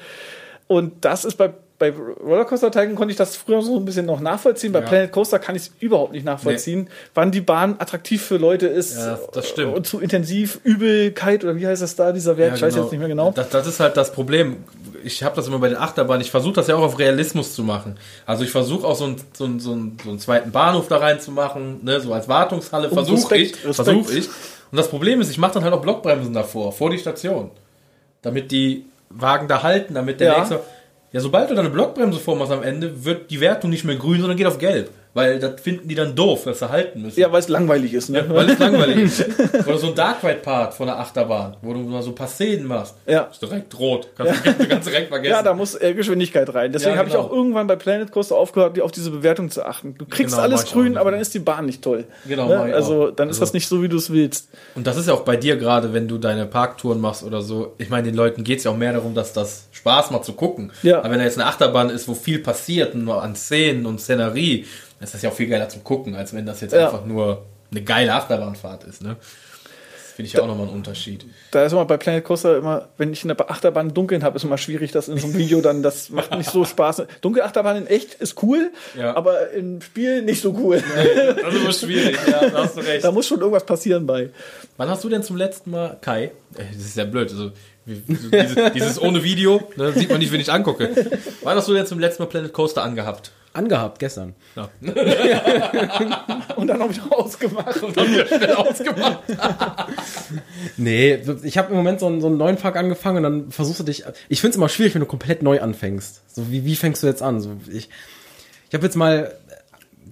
Und 0.66 1.04
das 1.04 1.24
ist 1.24 1.36
bei, 1.36 1.50
bei 1.78 1.90
Rollercoaster 1.92 2.70
Tycoon 2.70 2.94
konnte 2.94 3.12
ich 3.12 3.16
das 3.16 3.36
früher 3.36 3.62
so 3.62 3.76
ein 3.78 3.84
bisschen 3.84 4.04
noch 4.04 4.20
nachvollziehen. 4.20 4.72
Bei 4.72 4.80
Ja. 4.80 4.86
Planet 4.86 5.12
Coaster 5.12 5.38
kann 5.38 5.56
ich 5.56 5.62
es 5.62 5.70
überhaupt 5.80 6.12
nicht 6.12 6.24
nachvollziehen, 6.26 6.88
wann 7.14 7.30
die 7.30 7.40
Bahn 7.40 7.76
attraktiv 7.78 8.22
für 8.22 8.36
Leute 8.36 8.66
ist. 8.66 8.96
Ja, 8.96 9.18
das- 9.32 9.48
stimmt. 9.48 9.74
Und 9.74 9.86
zu 9.86 9.98
intensiv, 10.00 10.60
Übelkeit 10.64 11.42
oder 11.44 11.56
wie 11.56 11.66
heißt 11.66 11.80
das 11.82 11.96
da, 11.96 12.12
dieser 12.12 12.36
Wert? 12.36 12.50
Ja, 12.50 12.56
ich 12.56 12.62
weiß 12.62 12.74
genau. 12.74 12.84
jetzt 12.86 12.92
nicht 12.92 12.98
mehr 13.00 13.08
genau. 13.08 13.32
Das, 13.32 13.48
das 13.48 13.66
ist 13.66 13.80
halt 13.80 13.96
das 13.96 14.12
Problem. 14.12 14.56
Ich 15.04 15.22
habe 15.22 15.36
das 15.36 15.46
immer 15.46 15.60
bei 15.60 15.68
den 15.68 15.78
Achterbahnen. 15.78 16.20
Ich 16.20 16.30
versuche 16.32 16.54
das 16.54 16.66
ja 16.66 16.74
auch 16.74 16.82
auf 16.82 16.98
Realismus 16.98 17.54
zu 17.54 17.62
machen. 17.62 17.96
Also 18.26 18.42
ich 18.44 18.50
versuche 18.50 18.86
auch 18.86 18.96
so 18.96 19.04
einen, 19.04 19.16
so, 19.32 19.44
einen, 19.44 19.60
so, 19.60 19.72
einen, 19.72 19.96
so 20.02 20.10
einen 20.10 20.18
zweiten 20.18 20.50
Bahnhof 20.50 20.88
da 20.88 20.96
reinzumachen, 20.98 21.84
ne? 21.84 22.00
so 22.00 22.12
als 22.12 22.28
Wartungshalle. 22.28 22.90
Versuche 22.90 23.36
ich. 23.36 23.56
Versuche 23.56 24.12
ich. 24.18 24.28
Und 24.70 24.76
das 24.76 24.88
Problem 24.88 25.20
ist, 25.20 25.30
ich 25.30 25.38
mache 25.38 25.54
dann 25.54 25.64
halt 25.64 25.74
auch 25.74 25.80
Blockbremsen 25.82 26.34
davor, 26.34 26.72
vor 26.72 26.90
die 26.90 26.98
Station. 26.98 27.50
Damit 28.22 28.50
die 28.50 28.84
Wagen 29.10 29.48
da 29.48 29.62
halten, 29.62 29.94
damit 29.94 30.20
der 30.20 30.28
Ja. 30.28 30.38
nächste... 30.38 30.60
Ja, 31.10 31.20
sobald 31.20 31.48
du 31.48 31.54
da 31.54 31.60
eine 31.60 31.70
Blockbremse 31.70 32.18
vormachst 32.18 32.52
am 32.52 32.62
Ende, 32.62 33.04
wird 33.04 33.30
die 33.30 33.40
Wertung 33.40 33.70
nicht 33.70 33.84
mehr 33.84 33.96
grün, 33.96 34.20
sondern 34.20 34.36
geht 34.36 34.46
auf 34.46 34.58
gelb. 34.58 34.90
Weil 35.18 35.40
das 35.40 35.60
finden 35.60 35.88
die 35.88 35.96
dann 35.96 36.14
doof, 36.14 36.44
dass 36.44 36.60
sie 36.60 36.68
halten 36.70 37.02
müssen. 37.02 37.18
Ja, 37.18 37.32
weil 37.32 37.40
es 37.40 37.48
langweilig 37.48 37.92
ist, 37.92 38.08
ne? 38.08 38.24
Weil 38.28 38.50
es 38.50 38.58
langweilig 38.60 38.96
ist. 38.98 39.24
Oder 39.66 39.78
so 39.78 39.88
ein 39.88 39.94
Dark 39.96 40.22
Ride 40.22 40.36
Part 40.36 40.74
von 40.74 40.86
der 40.86 40.98
Achterbahn, 41.00 41.56
wo 41.60 41.72
du 41.74 41.80
mal 41.80 42.02
so 42.02 42.10
ein 42.10 42.14
paar 42.14 42.28
Szenen 42.28 42.66
machst. 42.66 42.94
Ja. 43.06 43.22
Ist 43.22 43.42
direkt 43.42 43.76
rot. 43.78 44.08
Kannst, 44.16 44.46
du 44.46 44.66
kannst 44.68 44.88
direkt 44.88 45.08
vergessen. 45.08 45.32
Ja, 45.32 45.42
da 45.42 45.54
muss 45.54 45.74
äh, 45.74 45.92
Geschwindigkeit 45.94 46.54
rein. 46.54 46.70
Deswegen 46.72 46.92
Ja, 46.92 46.98
habe 46.98 47.08
ich 47.08 47.14
genau. 47.14 47.26
auch 47.26 47.32
irgendwann 47.32 47.66
bei 47.66 47.74
Planet 47.76 48.12
Coaster 48.12 48.36
aufgehört, 48.36 48.80
auf 48.80 48.92
diese 48.92 49.10
Bewertung 49.10 49.50
zu 49.50 49.64
achten. 49.66 49.96
Du 49.98 50.06
kriegst 50.06 50.34
Genau, 50.34 50.42
alles 50.44 50.66
grün, 50.66 50.96
aber 50.96 51.10
dann 51.10 51.20
ist 51.20 51.34
die 51.34 51.40
Bahn 51.40 51.66
nicht 51.66 51.82
toll. 51.82 52.04
Genau, 52.26 52.46
Ne? 52.48 52.74
Also 52.74 53.10
dann 53.10 53.28
ist 53.28 53.36
Also- 53.36 53.40
das 53.40 53.52
nicht 53.54 53.66
so, 53.66 53.82
wie 53.82 53.88
du 53.88 53.96
es 53.96 54.10
willst. 54.12 54.48
Und 54.76 54.86
das 54.86 54.96
ist 54.96 55.08
ja 55.08 55.14
auch 55.14 55.22
bei 55.22 55.36
dir 55.36 55.56
gerade, 55.56 55.92
wenn 55.92 56.06
du 56.06 56.18
deine 56.18 56.46
Parktouren 56.46 57.00
machst 57.00 57.24
oder 57.24 57.42
so. 57.42 57.74
Ich 57.78 57.90
meine, 57.90 58.04
den 58.04 58.14
Leuten 58.14 58.44
geht 58.44 58.58
es 58.58 58.64
ja 58.64 58.70
auch 58.70 58.76
mehr 58.76 58.92
darum, 58.92 59.14
dass 59.14 59.32
das 59.32 59.68
Spaß 59.72 60.10
macht 60.12 60.24
zu 60.24 60.34
gucken. 60.34 60.70
Ja. 60.82 60.98
Aber 61.00 61.10
wenn 61.10 61.18
da 61.18 61.24
jetzt 61.24 61.38
eine 61.38 61.46
Achterbahn 61.48 61.90
ist, 61.90 62.06
wo 62.08 62.14
viel 62.14 62.38
passiert, 62.38 62.94
nur 62.94 63.22
an 63.22 63.34
Szenen 63.34 63.86
und 63.86 64.00
Szenerie, 64.00 64.64
dann 64.98 65.04
ist 65.04 65.14
das 65.14 65.22
ja 65.22 65.30
auch 65.30 65.34
viel 65.34 65.48
geiler 65.48 65.68
zum 65.68 65.84
Gucken, 65.84 66.14
als 66.14 66.34
wenn 66.34 66.46
das 66.46 66.60
jetzt 66.60 66.72
Ja. 66.72 66.86
einfach 66.86 67.04
nur 67.04 67.44
eine 67.70 67.82
geile 67.82 68.14
Achterbahnfahrt 68.14 68.84
ist. 68.84 69.02
Ne? 69.02 69.16
Finde 70.16 70.26
ich 70.26 70.32
ja 70.32 70.42
auch 70.42 70.48
nochmal 70.48 70.66
einen 70.66 70.74
Unterschied. 70.74 71.24
Da 71.52 71.64
ist 71.64 71.70
immer 71.70 71.84
bei 71.84 71.96
Planet 71.96 72.24
Coaster 72.24 72.56
immer, 72.56 72.88
wenn 72.96 73.12
ich 73.12 73.22
eine 73.22 73.38
Achterbahn 73.38 73.90
im 73.90 73.94
Dunkeln 73.94 74.24
habe, 74.24 74.34
ist 74.36 74.42
immer 74.42 74.58
schwierig, 74.58 74.90
das 74.90 75.06
in 75.06 75.16
so 75.16 75.28
einem 75.28 75.36
Video 75.38 75.60
dann, 75.60 75.80
das 75.84 76.10
macht 76.10 76.36
nicht 76.36 76.50
so 76.50 76.64
Spaß. 76.64 77.02
Dunkle 77.20 77.44
Achterbahn 77.44 77.76
in 77.76 77.86
echt 77.86 78.14
ist 78.14 78.42
cool, 78.42 78.72
Ja. 78.98 79.16
aber 79.16 79.50
im 79.52 79.80
Spiel 79.80 80.22
nicht 80.22 80.42
so 80.42 80.52
cool. 80.58 80.82
Das 81.40 81.54
ist 81.54 81.60
immer 81.60 81.72
schwierig, 81.72 82.18
ja, 82.28 82.48
da 82.50 82.64
hast 82.64 82.76
du 82.76 82.80
recht. 82.80 83.04
Da 83.04 83.12
muss 83.12 83.28
schon 83.28 83.38
irgendwas 83.38 83.64
passieren 83.64 84.06
bei. 84.06 84.30
Wann 84.76 84.88
hast 84.88 85.04
du 85.04 85.08
denn 85.08 85.22
zum 85.22 85.36
letzten 85.36 85.70
Mal, 85.70 85.98
Kai, 86.00 86.24
äh, 86.24 86.30
das 86.72 86.84
ist 86.84 86.96
ja 86.96 87.04
blöd, 87.04 87.30
also 87.30 87.52
dieses, 87.86 88.72
dieses 88.74 89.00
ohne 89.00 89.22
Video, 89.22 89.70
ne, 89.76 89.92
sieht 89.92 90.10
man 90.10 90.18
nicht, 90.18 90.32
wenn 90.32 90.40
ich 90.40 90.50
angucke. 90.50 90.90
Wann 91.44 91.56
hast 91.56 91.68
du 91.68 91.74
denn 91.74 91.86
zum 91.86 92.00
letzten 92.00 92.24
Mal 92.24 92.28
Planet 92.28 92.52
Coaster 92.52 92.82
angehabt? 92.82 93.30
Angehabt, 93.58 93.98
gestern. 93.98 94.34
Ja. 94.54 94.68
Und 96.56 96.68
dann 96.68 96.80
auch 96.80 96.90
wieder 96.90 97.02
ausgemacht. 97.10 97.82
Und 97.82 97.96
dann 97.96 98.08
wieder 98.08 98.26
schnell 98.26 98.54
ausgemacht. 98.54 99.18
Nee, 100.76 101.18
ich 101.42 101.58
habe 101.58 101.70
im 101.70 101.76
Moment 101.76 102.00
so 102.00 102.06
einen, 102.06 102.20
so 102.20 102.26
einen 102.28 102.36
neuen 102.36 102.56
Park 102.56 102.76
angefangen 102.76 103.18
und 103.18 103.22
dann 103.24 103.50
versuchst 103.50 103.80
du 103.80 103.84
dich. 103.84 104.04
Ich 104.28 104.40
finde 104.40 104.50
es 104.50 104.56
immer 104.56 104.68
schwierig, 104.68 104.94
wenn 104.94 105.00
du 105.00 105.06
komplett 105.06 105.42
neu 105.42 105.60
anfängst. 105.60 106.22
So 106.32 106.50
wie, 106.50 106.64
wie 106.64 106.76
fängst 106.76 107.02
du 107.02 107.06
jetzt 107.06 107.22
an? 107.22 107.40
So, 107.40 107.50
ich 107.72 107.88
ich 108.68 108.74
habe 108.74 108.84
jetzt 108.84 108.94
mal, 108.96 109.32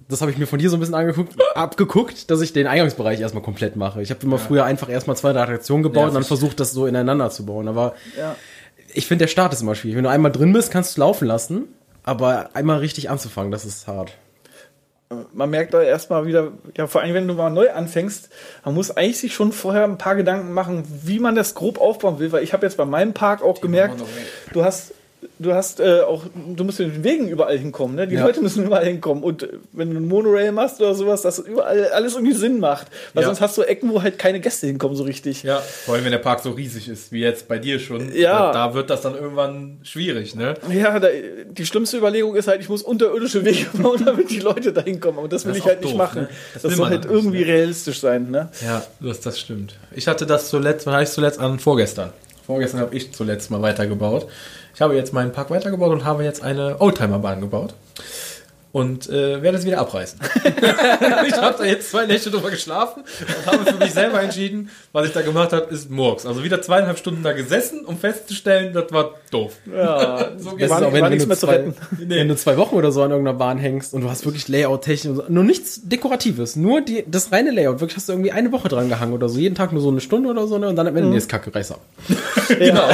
das 0.09 0.21
habe 0.21 0.31
ich 0.31 0.37
mir 0.37 0.47
von 0.47 0.59
dir 0.59 0.69
so 0.69 0.75
ein 0.77 0.79
bisschen 0.79 0.95
angeguckt, 0.95 1.35
abgeguckt, 1.55 2.29
dass 2.31 2.41
ich 2.41 2.51
den 2.53 2.65
Eingangsbereich 2.67 3.19
erstmal 3.21 3.43
komplett 3.43 3.75
mache. 3.75 4.01
Ich 4.01 4.09
habe 4.09 4.19
immer 4.23 4.39
früher 4.39 4.65
einfach 4.65 4.89
erstmal 4.89 5.15
zwei, 5.15 5.31
drei 5.31 5.41
Attraktionen 5.43 5.83
gebaut 5.83 6.01
Ja, 6.01 6.07
und 6.09 6.13
dann 6.15 6.23
versucht, 6.23 6.59
das 6.59 6.71
so 6.71 6.87
ineinander 6.87 7.29
zu 7.29 7.45
bauen. 7.45 7.67
Aber 7.67 7.93
Ja. 8.17 8.35
ich 8.93 9.05
finde, 9.07 9.23
der 9.23 9.29
Start 9.29 9.53
ist 9.53 9.61
immer 9.61 9.75
schwierig. 9.75 9.95
Wenn 9.95 10.03
du 10.05 10.09
einmal 10.09 10.31
drin 10.31 10.53
bist, 10.53 10.71
kannst 10.71 10.91
du 10.91 10.93
es 10.93 10.97
laufen 10.97 11.27
lassen. 11.27 11.65
Aber 12.07 12.51
einmal 12.53 12.77
richtig 12.77 13.09
anzufangen, 13.09 13.51
das 13.51 13.65
ist 13.65 13.85
hart. 13.85 14.13
Man 15.33 15.49
merkt 15.49 15.73
da 15.73 15.81
erstmal 15.81 16.25
wieder, 16.25 16.53
ja, 16.77 16.87
vor 16.87 17.01
allem 17.01 17.13
wenn 17.13 17.27
du 17.27 17.33
mal 17.33 17.49
neu 17.49 17.69
anfängst, 17.69 18.29
man 18.63 18.75
muss 18.75 18.91
eigentlich 18.91 19.19
sich 19.19 19.33
schon 19.33 19.51
vorher 19.51 19.83
ein 19.83 19.97
paar 19.97 20.15
Gedanken 20.15 20.53
machen, 20.53 20.85
wie 21.03 21.19
man 21.19 21.35
das 21.35 21.53
grob 21.53 21.81
aufbauen 21.81 22.19
will, 22.19 22.31
weil 22.31 22.43
ich 22.43 22.53
habe 22.53 22.65
jetzt 22.65 22.77
bei 22.77 22.85
meinem 22.85 23.13
Park 23.13 23.41
auch 23.41 23.59
gemerkt, 23.59 23.99
noch 23.99 24.07
weg. 24.07 24.25
du 24.53 24.63
hast 24.63 24.93
du 25.39 25.53
hast 25.53 25.79
äh, 25.79 26.01
auch, 26.01 26.23
du 26.55 26.63
musst 26.63 26.79
mit 26.79 26.93
den 26.93 27.03
Wegen 27.03 27.27
überall 27.27 27.57
hinkommen, 27.57 27.95
ne? 27.95 28.07
Die 28.07 28.15
Ja. 28.15 28.25
Leute 28.25 28.41
müssen 28.41 28.65
überall 28.65 28.85
hinkommen. 28.85 29.23
Und 29.23 29.43
äh, 29.43 29.49
wenn 29.71 29.91
du 29.91 29.97
ein 29.99 30.07
Monorail 30.07 30.51
machst 30.51 30.79
oder 30.79 30.93
sowas, 30.93 31.21
dass 31.23 31.39
überall 31.39 31.85
alles 31.89 32.13
irgendwie 32.15 32.33
Sinn 32.35 32.59
macht. 32.59 32.87
Weil 33.13 33.23
Ja. 33.23 33.27
sonst 33.27 33.41
hast 33.41 33.57
du 33.57 33.63
Ecken, 33.63 33.91
wo 33.91 34.01
halt 34.03 34.19
keine 34.19 34.39
Gäste 34.39 34.67
hinkommen, 34.67 34.95
so 34.95 35.03
richtig. 35.03 35.43
Ja, 35.43 35.57
vor 35.59 35.95
allem 35.95 36.03
wenn 36.05 36.11
der 36.11 36.19
Park 36.19 36.41
so 36.41 36.51
riesig 36.51 36.87
ist, 36.87 37.11
wie 37.11 37.21
jetzt 37.21 37.47
bei 37.47 37.57
dir 37.57 37.79
schon. 37.79 38.13
Ja. 38.15 38.51
Da 38.51 38.73
wird 38.73 38.89
das 38.89 39.01
dann 39.01 39.15
irgendwann 39.15 39.79
schwierig, 39.83 40.35
ne? 40.35 40.53
Ja, 40.71 40.99
da, 40.99 41.07
die 41.49 41.65
schlimmste 41.65 41.97
Überlegung 41.97 42.35
ist 42.35 42.47
halt, 42.47 42.61
ich 42.61 42.69
muss 42.69 42.81
unterirdische 42.83 43.43
Wege 43.43 43.65
bauen, 43.73 44.01
damit 44.05 44.29
die 44.29 44.39
Leute 44.39 44.71
da 44.73 44.81
hinkommen. 44.81 45.19
Und 45.23 45.33
das 45.33 45.45
will 45.45 45.53
Das 45.53 45.59
ich 45.59 45.65
halt 45.65 45.79
auch 45.79 45.81
nicht 45.83 45.91
doof, 45.93 45.97
machen. 45.97 46.21
ne? 46.23 46.29
Das 46.53 46.61
Das, 46.63 46.71
soll 46.73 46.81
man 46.81 46.89
halt 46.91 47.05
dann 47.05 47.11
nicht, 47.11 47.19
irgendwie 47.23 47.39
ne? 47.41 47.47
realistisch 47.47 47.99
sein, 47.99 48.29
ne? 48.29 48.49
Ja, 48.63 48.83
das, 48.99 49.19
das 49.21 49.39
stimmt. 49.39 49.75
Ich 49.95 50.07
hatte 50.07 50.25
das 50.27 50.49
zuletzt, 50.49 50.85
wann 50.85 50.93
hatte 50.93 51.03
ich 51.05 51.09
zuletzt 51.09 51.39
an? 51.39 51.57
Vorgestern. 51.59 52.11
Vorgestern 52.45 52.79
habe 52.79 52.95
ich 52.95 53.11
zuletzt 53.13 53.51
mal 53.51 53.61
weitergebaut. 53.61 54.27
Ich 54.77 54.81
habe 54.83 54.95
jetzt 54.95 55.11
meinen 55.11 55.31
Park 55.31 55.49
weitergebaut 55.49 55.91
und 55.91 56.05
habe 56.05 56.23
jetzt 56.23 56.43
eine 56.43 56.79
Oldtimerbahn 56.79 57.41
gebaut. 57.41 57.73
Und 58.77 59.09
äh, 59.09 59.41
werde 59.41 59.57
es 59.57 59.65
wieder 59.65 59.79
abreißen. 59.79 60.19
ich 61.27 61.33
habe 61.33 61.55
da 61.57 61.65
jetzt 61.65 61.89
zwei 61.89 62.05
Nächte 62.05 62.29
drüber 62.29 62.51
geschlafen 62.51 63.01
und 63.01 63.51
habe 63.51 63.65
für 63.65 63.77
mich 63.79 63.91
selber 63.91 64.21
entschieden, 64.21 64.69
was 64.91 65.07
ich 65.07 65.13
da 65.13 65.23
gemacht 65.23 65.51
habe, 65.51 65.73
ist 65.73 65.89
Murks. 65.89 66.27
Also 66.27 66.43
wieder 66.43 66.61
zweieinhalb 66.61 66.99
Stunden 66.99 67.23
da 67.23 67.33
gesessen, 67.33 67.85
um 67.85 67.97
festzustellen, 67.97 68.75
das 68.75 68.91
war 68.91 69.15
doof. 69.31 69.53
Ja, 69.75 70.29
So 70.37 70.51
geht's 70.51 70.69
war, 70.69 70.85
auch, 70.85 70.93
wenn, 70.93 71.01
wenn, 71.01 71.09
nichts 71.09 71.23
du 71.23 71.27
mehr 71.27 71.37
zu 71.37 71.47
zwei, 71.47 71.53
retten. 71.53 71.75
wenn 71.97 72.27
du 72.27 72.35
zwei 72.35 72.55
Wochen 72.57 72.75
oder 72.75 72.91
so 72.91 73.01
an 73.01 73.09
irgendeiner 73.09 73.35
Bahn 73.35 73.57
hängst 73.57 73.95
und 73.95 74.01
du 74.01 74.11
hast 74.11 74.25
wirklich 74.25 74.47
Layout-Technik, 74.47 75.09
und 75.09 75.15
so, 75.17 75.23
nur 75.27 75.43
nichts 75.43 75.81
Dekoratives, 75.83 76.55
nur 76.55 76.81
die, 76.81 77.03
das 77.07 77.31
reine 77.31 77.49
Layout. 77.49 77.79
Wirklich 77.79 77.97
hast 77.97 78.07
du 78.09 78.13
irgendwie 78.13 78.31
eine 78.31 78.51
Woche 78.51 78.67
dran 78.67 78.89
gehangen 78.89 79.13
oder 79.13 79.27
so, 79.27 79.39
jeden 79.39 79.55
Tag 79.55 79.73
nur 79.73 79.81
so 79.81 79.89
eine 79.89 80.01
Stunde 80.01 80.29
oder 80.29 80.45
so, 80.45 80.59
ne? 80.59 80.67
und 80.67 80.75
dann 80.75 80.85
am 80.85 80.95
Ende, 80.95 81.09
nee, 81.09 81.17
ist 81.17 81.29
kacke, 81.29 81.55
reiß 81.55 81.71
ab. 81.71 81.81
Genau. 82.47 82.89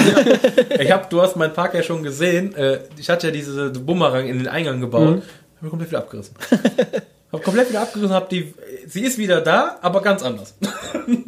Ich 0.79 0.91
hab, 0.91 1.09
du 1.09 1.21
hast 1.21 1.35
meinen 1.35 1.53
Park 1.53 1.73
ja 1.73 1.83
schon 1.83 2.03
gesehen. 2.03 2.55
Äh, 2.55 2.79
Ich 2.97 3.09
hatte 3.09 3.27
ja 3.27 3.33
diese 3.33 3.69
Bumerang 3.71 4.27
in 4.27 4.37
den 4.39 4.47
Eingang 4.47 4.79
gebaut. 4.79 5.17
Hab 5.17 5.42
ich 5.65 5.69
komplett 5.69 5.89
wieder 5.91 5.99
abgerissen. 5.99 6.35
Hab 7.31 7.43
komplett 7.43 7.69
wieder 7.69 7.81
abgerissen, 7.81 8.13
hab 8.13 8.29
die. 8.29 8.53
Sie 8.87 9.01
ist 9.01 9.17
wieder 9.17 9.41
da, 9.41 9.77
aber 9.81 10.01
ganz 10.03 10.21
anders. 10.21 10.53
da 10.61 10.69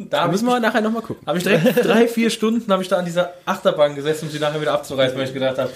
Da 0.08 0.18
habe 0.20 0.28
ich, 0.36 0.40
müssen 0.40 0.46
wir 0.46 0.60
nachher 0.60 0.80
nochmal 0.80 1.02
gucken. 1.02 1.26
hab 1.26 1.36
ich 1.36 1.42
direkt 1.42 1.64
drei, 1.84 2.06
vier 2.06 2.30
Stunden 2.30 2.72
habe 2.72 2.80
ich 2.80 2.88
da 2.88 2.98
an 2.98 3.04
dieser 3.04 3.32
Achterbahn 3.44 3.96
gesessen, 3.96 4.26
um 4.26 4.30
sie 4.30 4.38
nachher 4.38 4.60
wieder 4.60 4.72
abzureißen, 4.72 5.18
weil 5.18 5.26
ich 5.26 5.34
gedacht 5.34 5.58
habe, 5.58 5.70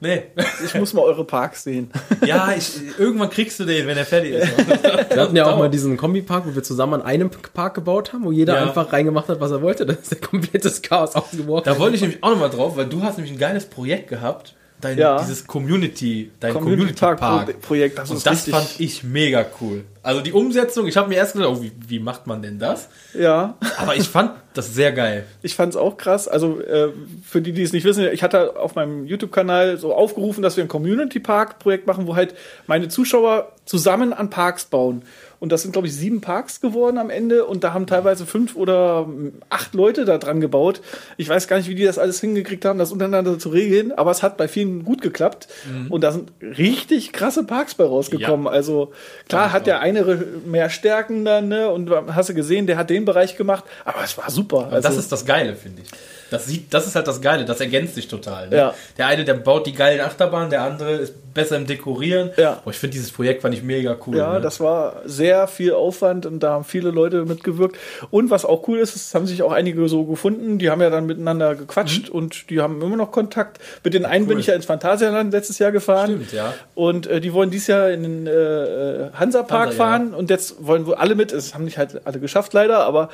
nee, 0.00 0.24
Ich 0.64 0.74
muss 0.74 0.92
mal 0.92 1.02
eure 1.02 1.24
Parks 1.24 1.62
sehen. 1.62 1.88
ja, 2.26 2.52
ich, 2.58 2.80
irgendwann 2.98 3.30
kriegst 3.30 3.60
du 3.60 3.64
den, 3.64 3.86
wenn 3.86 3.96
er 3.96 4.04
fertig 4.06 4.32
ist. 4.32 4.58
Wir 4.58 5.22
hatten 5.22 5.36
ja 5.36 5.46
auch 5.46 5.56
mal 5.56 5.70
diesen 5.70 5.96
Kombipark, 5.96 6.46
wo 6.48 6.54
wir 6.56 6.64
zusammen 6.64 6.94
an 6.94 7.02
einem 7.02 7.30
Park 7.30 7.74
gebaut 7.74 8.12
haben, 8.12 8.24
wo 8.24 8.32
jeder 8.32 8.54
Ja. 8.56 8.62
einfach 8.62 8.92
reingemacht 8.92 9.28
hat, 9.28 9.38
was 9.40 9.52
er 9.52 9.62
wollte. 9.62 9.86
Das 9.86 9.98
ist 10.00 10.12
ein 10.16 10.20
komplettes 10.20 10.82
Chaos 10.82 11.14
ausgebrochen. 11.14 11.62
Da 11.66 11.78
wollte 11.78 11.94
ich 11.94 12.00
nämlich 12.02 12.24
auch 12.24 12.30
nochmal 12.30 12.50
drauf, 12.50 12.76
weil 12.76 12.86
du 12.86 13.02
hast 13.04 13.18
nämlich 13.18 13.32
ein 13.32 13.38
geiles 13.38 13.66
Projekt 13.66 14.08
gehabt. 14.08 14.56
Dein, 14.80 14.98
Ja. 14.98 15.18
Dieses 15.20 15.46
Community, 15.46 16.30
dein 16.40 16.52
Community 16.54 16.94
Community 16.94 17.00
Park 17.00 17.20
Park. 17.20 17.46
Pro- 17.46 17.58
Projekt, 17.68 17.98
das 17.98 18.10
Und 18.10 18.24
das 18.26 18.48
fand 18.48 18.68
ich 18.78 19.04
mega 19.04 19.44
cool. 19.60 19.84
Also 20.02 20.22
die 20.22 20.32
Umsetzung, 20.32 20.86
ich 20.86 20.96
habe 20.96 21.08
mir 21.08 21.16
erst 21.16 21.34
gedacht, 21.34 21.50
oh, 21.50 21.62
wie, 21.62 21.72
wie 21.86 21.98
macht 21.98 22.26
man 22.26 22.40
denn 22.40 22.58
das? 22.58 22.88
Ja. 23.12 23.56
Aber 23.76 23.94
ich 23.96 24.08
fand 24.08 24.32
das 24.54 24.72
sehr 24.74 24.92
geil. 24.92 25.26
Ich 25.42 25.54
fand 25.54 25.74
es 25.74 25.76
auch 25.76 25.98
krass. 25.98 26.26
Also 26.26 26.60
äh, 26.62 26.88
für 27.22 27.42
die, 27.42 27.52
die 27.52 27.62
es 27.62 27.72
nicht 27.74 27.84
wissen, 27.84 28.08
ich 28.10 28.22
hatte 28.22 28.56
auf 28.58 28.74
meinem 28.74 29.04
YouTube-Kanal 29.06 29.76
so 29.76 29.94
aufgerufen, 29.94 30.42
dass 30.42 30.56
wir 30.56 30.64
ein 30.64 30.68
Community-Park-Projekt 30.68 31.86
machen, 31.86 32.06
wo 32.06 32.16
halt 32.16 32.34
meine 32.66 32.88
Zuschauer 32.88 33.52
zusammen 33.66 34.12
an 34.12 34.30
Parks 34.30 34.64
bauen. 34.64 35.02
Und 35.40 35.50
das 35.50 35.62
sind, 35.62 35.72
glaube 35.72 35.88
ich, 35.88 35.96
sieben 35.96 36.20
Parks 36.20 36.60
geworden 36.60 36.98
am 36.98 37.10
Ende. 37.10 37.46
Und 37.46 37.64
da 37.64 37.72
haben 37.72 37.86
teilweise 37.86 38.26
fünf 38.26 38.56
oder 38.56 39.08
acht 39.48 39.74
Leute 39.74 40.04
da 40.04 40.18
dran 40.18 40.40
gebaut. 40.40 40.82
Ich 41.16 41.28
weiß 41.28 41.48
gar 41.48 41.56
nicht, 41.56 41.68
wie 41.68 41.74
die 41.74 41.84
das 41.84 41.98
alles 41.98 42.20
hingekriegt 42.20 42.64
haben, 42.66 42.78
das 42.78 42.92
untereinander 42.92 43.38
zu 43.38 43.48
regeln. 43.48 43.90
Aber 43.92 44.10
es 44.10 44.22
hat 44.22 44.36
bei 44.36 44.48
vielen 44.48 44.84
gut 44.84 45.00
geklappt. 45.00 45.48
Und 45.88 46.02
da 46.02 46.12
sind 46.12 46.30
richtig 46.42 47.12
krasse 47.12 47.44
Parks 47.44 47.74
bei 47.74 47.84
rausgekommen. 47.84 48.46
Ja. 48.46 48.52
Also 48.52 48.92
klar 49.28 49.50
hat 49.52 49.66
der 49.66 49.80
eine 49.80 50.04
mehr 50.44 50.68
Stärken 50.68 51.24
dann, 51.24 51.48
ne? 51.48 51.70
Und 51.70 51.90
hast 51.90 52.28
du 52.28 52.34
gesehen, 52.34 52.66
der 52.66 52.76
hat 52.76 52.90
den 52.90 53.06
Bereich 53.06 53.36
gemacht. 53.36 53.64
Aber 53.86 54.04
es 54.04 54.16
war 54.18 54.30
super. 54.30 54.66
Aber 54.66 54.80
das 54.82 54.96
ist 54.98 55.10
das 55.10 55.24
Geile, 55.24 55.56
finde 55.56 55.82
ich. 55.82 55.88
Das, 56.30 56.46
sieht, 56.46 56.72
das 56.72 56.86
ist 56.86 56.94
halt 56.94 57.06
das 57.06 57.20
Geile, 57.20 57.44
das 57.44 57.60
ergänzt 57.60 57.94
sich 57.94 58.08
total. 58.08 58.48
Ne? 58.48 58.56
Ja. 58.56 58.74
Der 58.98 59.06
eine, 59.06 59.24
der 59.24 59.34
baut 59.34 59.66
die 59.66 59.72
geilen 59.72 60.00
Achterbahnen, 60.00 60.50
der 60.50 60.62
andere 60.62 60.92
ist 60.92 61.14
besser 61.34 61.56
im 61.56 61.66
Dekorieren. 61.66 62.30
Ja. 62.36 62.60
Boah, 62.64 62.70
ich 62.70 62.78
finde 62.78 62.92
dieses 62.94 63.10
Projekt 63.10 63.42
fand 63.42 63.54
ich 63.54 63.62
mega 63.62 63.96
cool. 64.06 64.16
Ja, 64.16 64.34
ne? 64.34 64.40
das 64.40 64.60
war 64.60 65.02
sehr 65.04 65.46
viel 65.46 65.72
Aufwand 65.72 66.26
und 66.26 66.40
da 66.40 66.52
haben 66.52 66.64
viele 66.64 66.90
Leute 66.90 67.24
mitgewirkt. 67.24 67.76
Und 68.10 68.30
was 68.30 68.44
auch 68.44 68.66
cool 68.68 68.78
ist, 68.78 68.96
es 68.96 69.14
haben 69.14 69.26
sich 69.26 69.42
auch 69.42 69.52
einige 69.52 69.88
so 69.88 70.04
gefunden, 70.04 70.58
die 70.58 70.70
haben 70.70 70.80
ja 70.80 70.90
dann 70.90 71.06
miteinander 71.06 71.54
gequatscht 71.54 72.08
und 72.08 72.50
die 72.50 72.60
haben 72.60 72.82
immer 72.82 72.96
noch 72.96 73.12
Kontakt. 73.12 73.58
Mit 73.84 73.94
den 73.94 74.04
einen 74.04 74.26
bin 74.26 74.38
ich 74.38 74.46
ja 74.46 74.54
ins 74.54 74.66
Phantasialand 74.66 75.32
letztes 75.32 75.58
Jahr 75.58 75.72
gefahren. 75.72 76.10
Stimmt, 76.10 76.32
ja. 76.32 76.54
Und 76.74 77.06
äh, 77.06 77.20
die 77.20 77.32
wollen 77.32 77.50
dieses 77.50 77.68
Jahr 77.68 77.90
in 77.90 78.02
den 78.02 78.26
äh, 78.26 79.10
Hansa-Park 79.14 79.68
Hansa, 79.68 79.76
fahren 79.76 80.14
und 80.14 80.30
jetzt 80.30 80.66
wollen 80.66 80.86
wohl 80.86 80.94
alle 80.94 81.14
mit. 81.14 81.32
Es 81.32 81.54
haben 81.54 81.64
nicht 81.64 81.78
halt 81.78 82.06
alle 82.06 82.18
geschafft 82.18 82.52
leider, 82.52 82.80
aber 82.80 83.10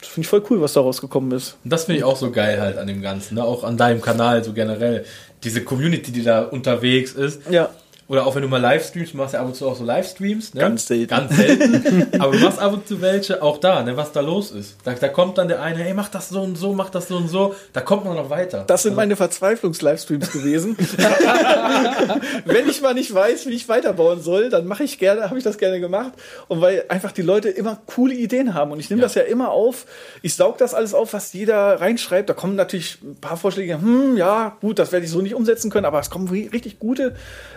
das 0.00 0.08
finde 0.08 0.24
ich 0.24 0.28
voll 0.28 0.42
cool, 0.50 0.60
was 0.60 0.72
da 0.72 0.80
rausgekommen 0.80 1.32
ist. 1.32 1.56
Das 1.64 1.84
finde 1.84 1.98
ich 1.98 2.04
auch 2.04 2.16
so 2.16 2.30
geil 2.30 2.59
halt 2.60 2.78
an 2.78 2.86
dem 2.86 3.02
Ganzen, 3.02 3.34
ne? 3.34 3.44
auch 3.44 3.64
an 3.64 3.76
deinem 3.76 4.00
Kanal 4.00 4.44
so 4.44 4.52
generell. 4.52 5.04
Diese 5.42 5.64
Community, 5.64 6.12
die 6.12 6.22
da 6.22 6.42
unterwegs 6.42 7.12
ist. 7.12 7.50
Ja. 7.50 7.70
Oder 8.10 8.26
auch 8.26 8.34
wenn 8.34 8.42
du 8.42 8.48
mal 8.48 8.60
Livestreams, 8.60 9.14
machst 9.14 9.34
ja 9.34 9.40
ab 9.40 9.46
und 9.46 9.54
zu 9.54 9.68
auch 9.68 9.76
so 9.76 9.84
Livestreams. 9.84 10.52
Ne? 10.54 10.60
Ganz 10.62 10.86
selten. 10.88 11.06
Ganz 11.06 11.36
selten. 11.36 12.08
Aber 12.20 12.32
du 12.32 12.38
machst 12.40 12.58
ab 12.58 12.72
und 12.72 12.88
zu 12.88 13.00
welche, 13.00 13.40
auch 13.40 13.58
da, 13.58 13.84
ne, 13.84 13.96
was 13.96 14.10
da 14.10 14.18
los 14.20 14.50
ist. 14.50 14.76
Da, 14.82 14.94
da 14.94 15.06
kommt 15.06 15.38
dann 15.38 15.46
der 15.46 15.62
eine, 15.62 15.78
hey, 15.78 15.94
mach 15.94 16.08
das 16.08 16.28
so 16.28 16.42
und 16.42 16.56
so, 16.58 16.72
mach 16.72 16.90
das 16.90 17.06
so 17.06 17.16
und 17.16 17.28
so. 17.28 17.54
Da 17.72 17.80
kommt 17.82 18.04
man 18.04 18.16
noch 18.16 18.28
weiter. 18.28 18.64
Das 18.66 18.82
sind 18.82 18.96
meine 18.96 19.14
Verzweiflungs-Livestreams 19.14 20.32
gewesen. 20.32 20.76
Wenn 22.44 22.68
ich 22.68 22.80
mal 22.82 22.94
nicht 22.94 23.14
weiß, 23.14 23.46
wie 23.46 23.52
ich 23.54 23.68
weiterbauen 23.68 24.20
soll, 24.20 24.50
dann 24.50 24.66
mache 24.66 24.82
ich 24.84 24.98
gerne, 24.98 25.22
habe 25.24 25.38
ich 25.38 25.44
das 25.44 25.56
gerne 25.58 25.78
gemacht. 25.80 26.12
Und 26.48 26.60
weil 26.60 26.84
einfach 26.88 27.12
die 27.12 27.22
Leute 27.22 27.48
immer 27.48 27.78
coole 27.86 28.14
Ideen 28.14 28.54
haben. 28.54 28.72
Und 28.72 28.80
ich 28.80 28.90
nehme 28.90 29.02
Ja. 29.02 29.06
das 29.06 29.14
ja 29.14 29.22
immer 29.22 29.50
auf. 29.50 29.86
Ich 30.22 30.34
saug 30.34 30.58
das 30.58 30.74
alles 30.74 30.94
auf, 30.94 31.12
was 31.12 31.32
jeder 31.32 31.80
reinschreibt. 31.80 32.28
Da 32.28 32.34
kommen 32.34 32.56
natürlich 32.56 32.98
ein 33.02 33.16
paar 33.20 33.36
Vorschläge, 33.36 33.80
hm, 33.80 34.16
ja, 34.16 34.56
gut, 34.60 34.78
das 34.80 34.90
werde 34.92 35.04
ich 35.06 35.12
so 35.12 35.20
nicht 35.20 35.34
umsetzen 35.34 35.70
können, 35.70 35.86
aber 35.86 36.00
es 36.00 36.10
kommen 36.10 36.28
ri- 36.28 36.52
richtig 36.52 36.78
gute. 36.80 37.14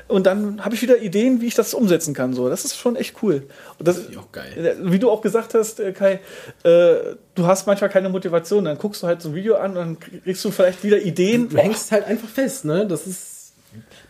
Und 0.08 0.28
dann 0.28 0.43
habe 0.60 0.76
ich 0.76 0.82
wieder 0.82 1.00
Ideen, 1.00 1.42
wie 1.42 1.48
ich 1.48 1.56
das 1.56 1.74
umsetzen 1.74 2.14
kann. 2.14 2.34
So, 2.34 2.50
das 2.50 2.66
ist 2.66 2.78
schon 2.78 2.96
echt 2.96 3.22
cool. 3.22 3.48
Und 3.80 3.88
das, 3.88 4.00
ich 4.10 4.18
auch 4.18 4.32
geil. 4.32 4.78
Wie 4.82 5.00
du 5.00 5.10
auch 5.10 5.22
gesagt 5.22 5.54
hast, 5.54 5.80
äh, 5.80 5.92
Kai, 5.92 6.20
äh, 6.64 7.16
du 7.36 7.46
hast 7.46 7.68
manchmal 7.68 7.90
keine 7.90 8.10
Motivation. 8.10 8.66
Dann 8.66 8.78
guckst 8.78 9.04
du 9.04 9.08
halt 9.08 9.22
so 9.22 9.30
ein 9.30 9.36
Video 9.36 9.56
an 9.56 9.72
und 9.72 9.76
dann 9.76 10.22
kriegst 10.24 10.44
du 10.46 10.52
vielleicht 10.52 10.84
wieder 10.84 11.02
Ideen. 11.02 11.50
Du 11.50 11.58
hängst 11.58 11.92
halt 11.92 12.06
einfach 12.06 12.30
fest, 12.30 12.66
ne? 12.66 12.88
Das 12.88 13.08
ist. 13.08 13.33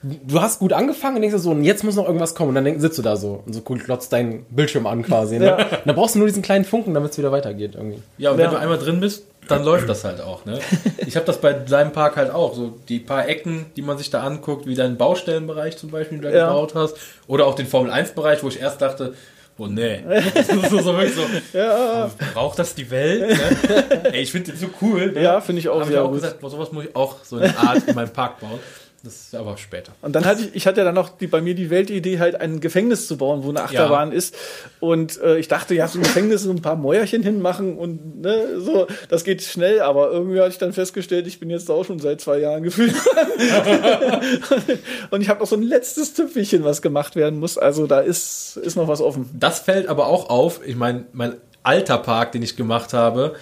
Du 0.03 0.41
hast 0.41 0.59
gut 0.59 0.73
angefangen 0.73 1.15
und 1.15 1.21
denkst 1.21 1.37
so, 1.41 1.51
und 1.51 1.63
jetzt 1.63 1.83
muss 1.83 1.95
noch 1.95 2.05
irgendwas 2.05 2.35
kommen. 2.35 2.49
Und 2.49 2.55
dann 2.55 2.65
denk, 2.65 2.81
sitzt 2.81 2.97
du 2.97 3.01
da 3.01 3.15
so 3.15 3.41
und 3.45 3.53
so 3.53 3.61
glotzt 3.61 4.11
deinen 4.11 4.45
Bildschirm 4.49 4.85
an 4.85 5.01
quasi. 5.03 5.39
Ne? 5.39 5.45
Ja. 5.45 5.55
Und 5.57 5.67
dann 5.85 5.95
brauchst 5.95 6.15
du 6.15 6.19
nur 6.19 6.27
diesen 6.27 6.43
kleinen 6.43 6.65
Funken, 6.65 6.93
damit 6.93 7.11
es 7.11 7.17
wieder 7.17 7.31
weitergeht 7.31 7.75
irgendwie. 7.75 7.99
Ja, 8.17 8.31
und 8.31 8.37
wenn 8.37 8.45
Ja. 8.45 8.51
du 8.51 8.57
einmal 8.57 8.77
drin 8.77 8.99
bist, 8.99 9.25
dann 9.47 9.63
läuft 9.65 9.87
das 9.87 10.03
halt 10.03 10.19
auch. 10.21 10.43
Ne? 10.45 10.59
Ich 11.07 11.15
habe 11.15 11.25
das 11.25 11.39
bei 11.39 11.53
deinem 11.53 11.91
Park 11.93 12.17
halt 12.17 12.31
auch. 12.31 12.53
So 12.53 12.77
die 12.89 12.99
paar 12.99 13.27
Ecken, 13.29 13.65
die 13.77 13.81
man 13.81 13.97
sich 13.97 14.09
da 14.09 14.23
anguckt, 14.23 14.67
wie 14.67 14.75
deinen 14.75 14.97
Baustellenbereich 14.97 15.77
zum 15.77 15.89
Beispiel, 15.89 16.17
den 16.17 16.23
du 16.23 16.31
da 16.31 16.37
Ja. 16.37 16.47
gebaut 16.49 16.75
hast. 16.75 16.97
Oder 17.27 17.47
auch 17.47 17.55
den 17.55 17.67
Formel-1-Bereich, 17.67 18.43
wo 18.43 18.49
ich 18.49 18.59
erst 18.59 18.81
dachte, 18.81 19.13
Oh 19.57 19.67
nee. 19.67 20.03
Das 20.33 20.49
ist 20.49 20.69
so, 20.71 20.79
so 20.79 20.93
wirklich 20.97 21.13
so. 21.15 21.21
Ja, 21.57 22.09
Braucht 22.33 22.57
das 22.57 22.73
die 22.73 22.89
Welt? 22.89 23.29
Ne? 23.29 24.03
Ey, 24.13 24.23
ich 24.23 24.31
finde 24.31 24.51
den 24.51 24.59
so 24.59 24.65
cool. 24.81 25.11
Ne? 25.11 25.21
ja 25.21 25.39
finde 25.41 25.59
ich 25.59 25.69
auch 25.69 25.79
Hab 25.81 25.89
ich 25.91 25.97
auch 25.97 26.07
gut. 26.07 26.15
gesagt, 26.21 26.39
boah, 26.39 26.49
sowas 26.49 26.71
muss 26.71 26.85
ich 26.85 26.95
auch 26.95 27.17
so 27.23 27.37
in 27.37 27.43
der 27.43 27.59
Art 27.59 27.83
in 27.87 27.93
meinem 27.93 28.09
Park 28.11 28.39
bauen. 28.39 28.59
Das 29.03 29.15
ist 29.15 29.35
aber 29.35 29.57
später. 29.57 29.91
Und 30.01 30.15
dann 30.15 30.23
hatte 30.23 30.43
ich, 30.43 30.55
ich 30.55 30.65
hatte 30.65 30.79
ja 30.79 30.85
dann 30.85 30.95
noch 30.95 31.17
die, 31.17 31.27
bei 31.27 31.41
mir 31.41 31.55
die 31.55 31.69
Weltidee, 31.69 32.19
halt 32.19 32.39
ein 32.39 32.61
Gefängnis 32.61 33.05
zu 33.05 33.17
bauen, 33.17 33.43
wo 33.43 33.49
eine 33.49 33.61
Achterbahn 33.61 34.13
ist. 34.13 34.33
Und 34.79 35.21
äh, 35.21 35.37
ich 35.37 35.49
dachte, 35.49 35.75
ja, 35.75 35.89
so 35.89 35.99
ein 35.99 36.03
Gefängnis 36.03 36.43
so 36.43 36.51
ein 36.51 36.61
paar 36.61 36.77
Mäuerchen 36.77 37.21
hinmachen 37.21 37.77
und 37.77 38.21
ne, 38.21 38.61
so, 38.61 38.87
das 39.09 39.25
geht 39.25 39.41
schnell, 39.41 39.81
aber 39.81 40.09
irgendwie 40.09 40.39
hatte 40.39 40.51
ich 40.51 40.57
dann 40.57 40.71
festgestellt, 40.71 41.27
ich 41.27 41.41
bin 41.41 41.49
jetzt 41.49 41.67
da 41.67 41.73
auch 41.73 41.83
schon 41.83 41.99
seit 41.99 42.21
zwei 42.21 42.39
Jahren 42.39 42.63
gefühlt. 42.63 42.95
und 45.11 45.19
ich 45.19 45.27
habe 45.27 45.41
noch 45.41 45.47
so 45.47 45.57
ein 45.57 45.63
letztes 45.63 46.13
Tüpfelchen, 46.13 46.63
was 46.63 46.81
gemacht 46.81 47.17
werden 47.17 47.39
muss. 47.39 47.57
Also 47.57 47.87
da 47.87 47.99
ist, 47.99 48.55
ist 48.55 48.77
noch 48.77 48.87
was 48.87 49.01
offen. 49.01 49.29
Das 49.37 49.59
fällt 49.59 49.89
aber 49.89 50.07
auch 50.07 50.29
auf. 50.29 50.61
Ich 50.65 50.77
meine, 50.77 51.07
mein 51.11 51.35
alter 51.61 51.97
Park, 51.97 52.31
den 52.31 52.41
ich 52.41 52.55
gemacht 52.55 52.93
habe, 52.93 53.35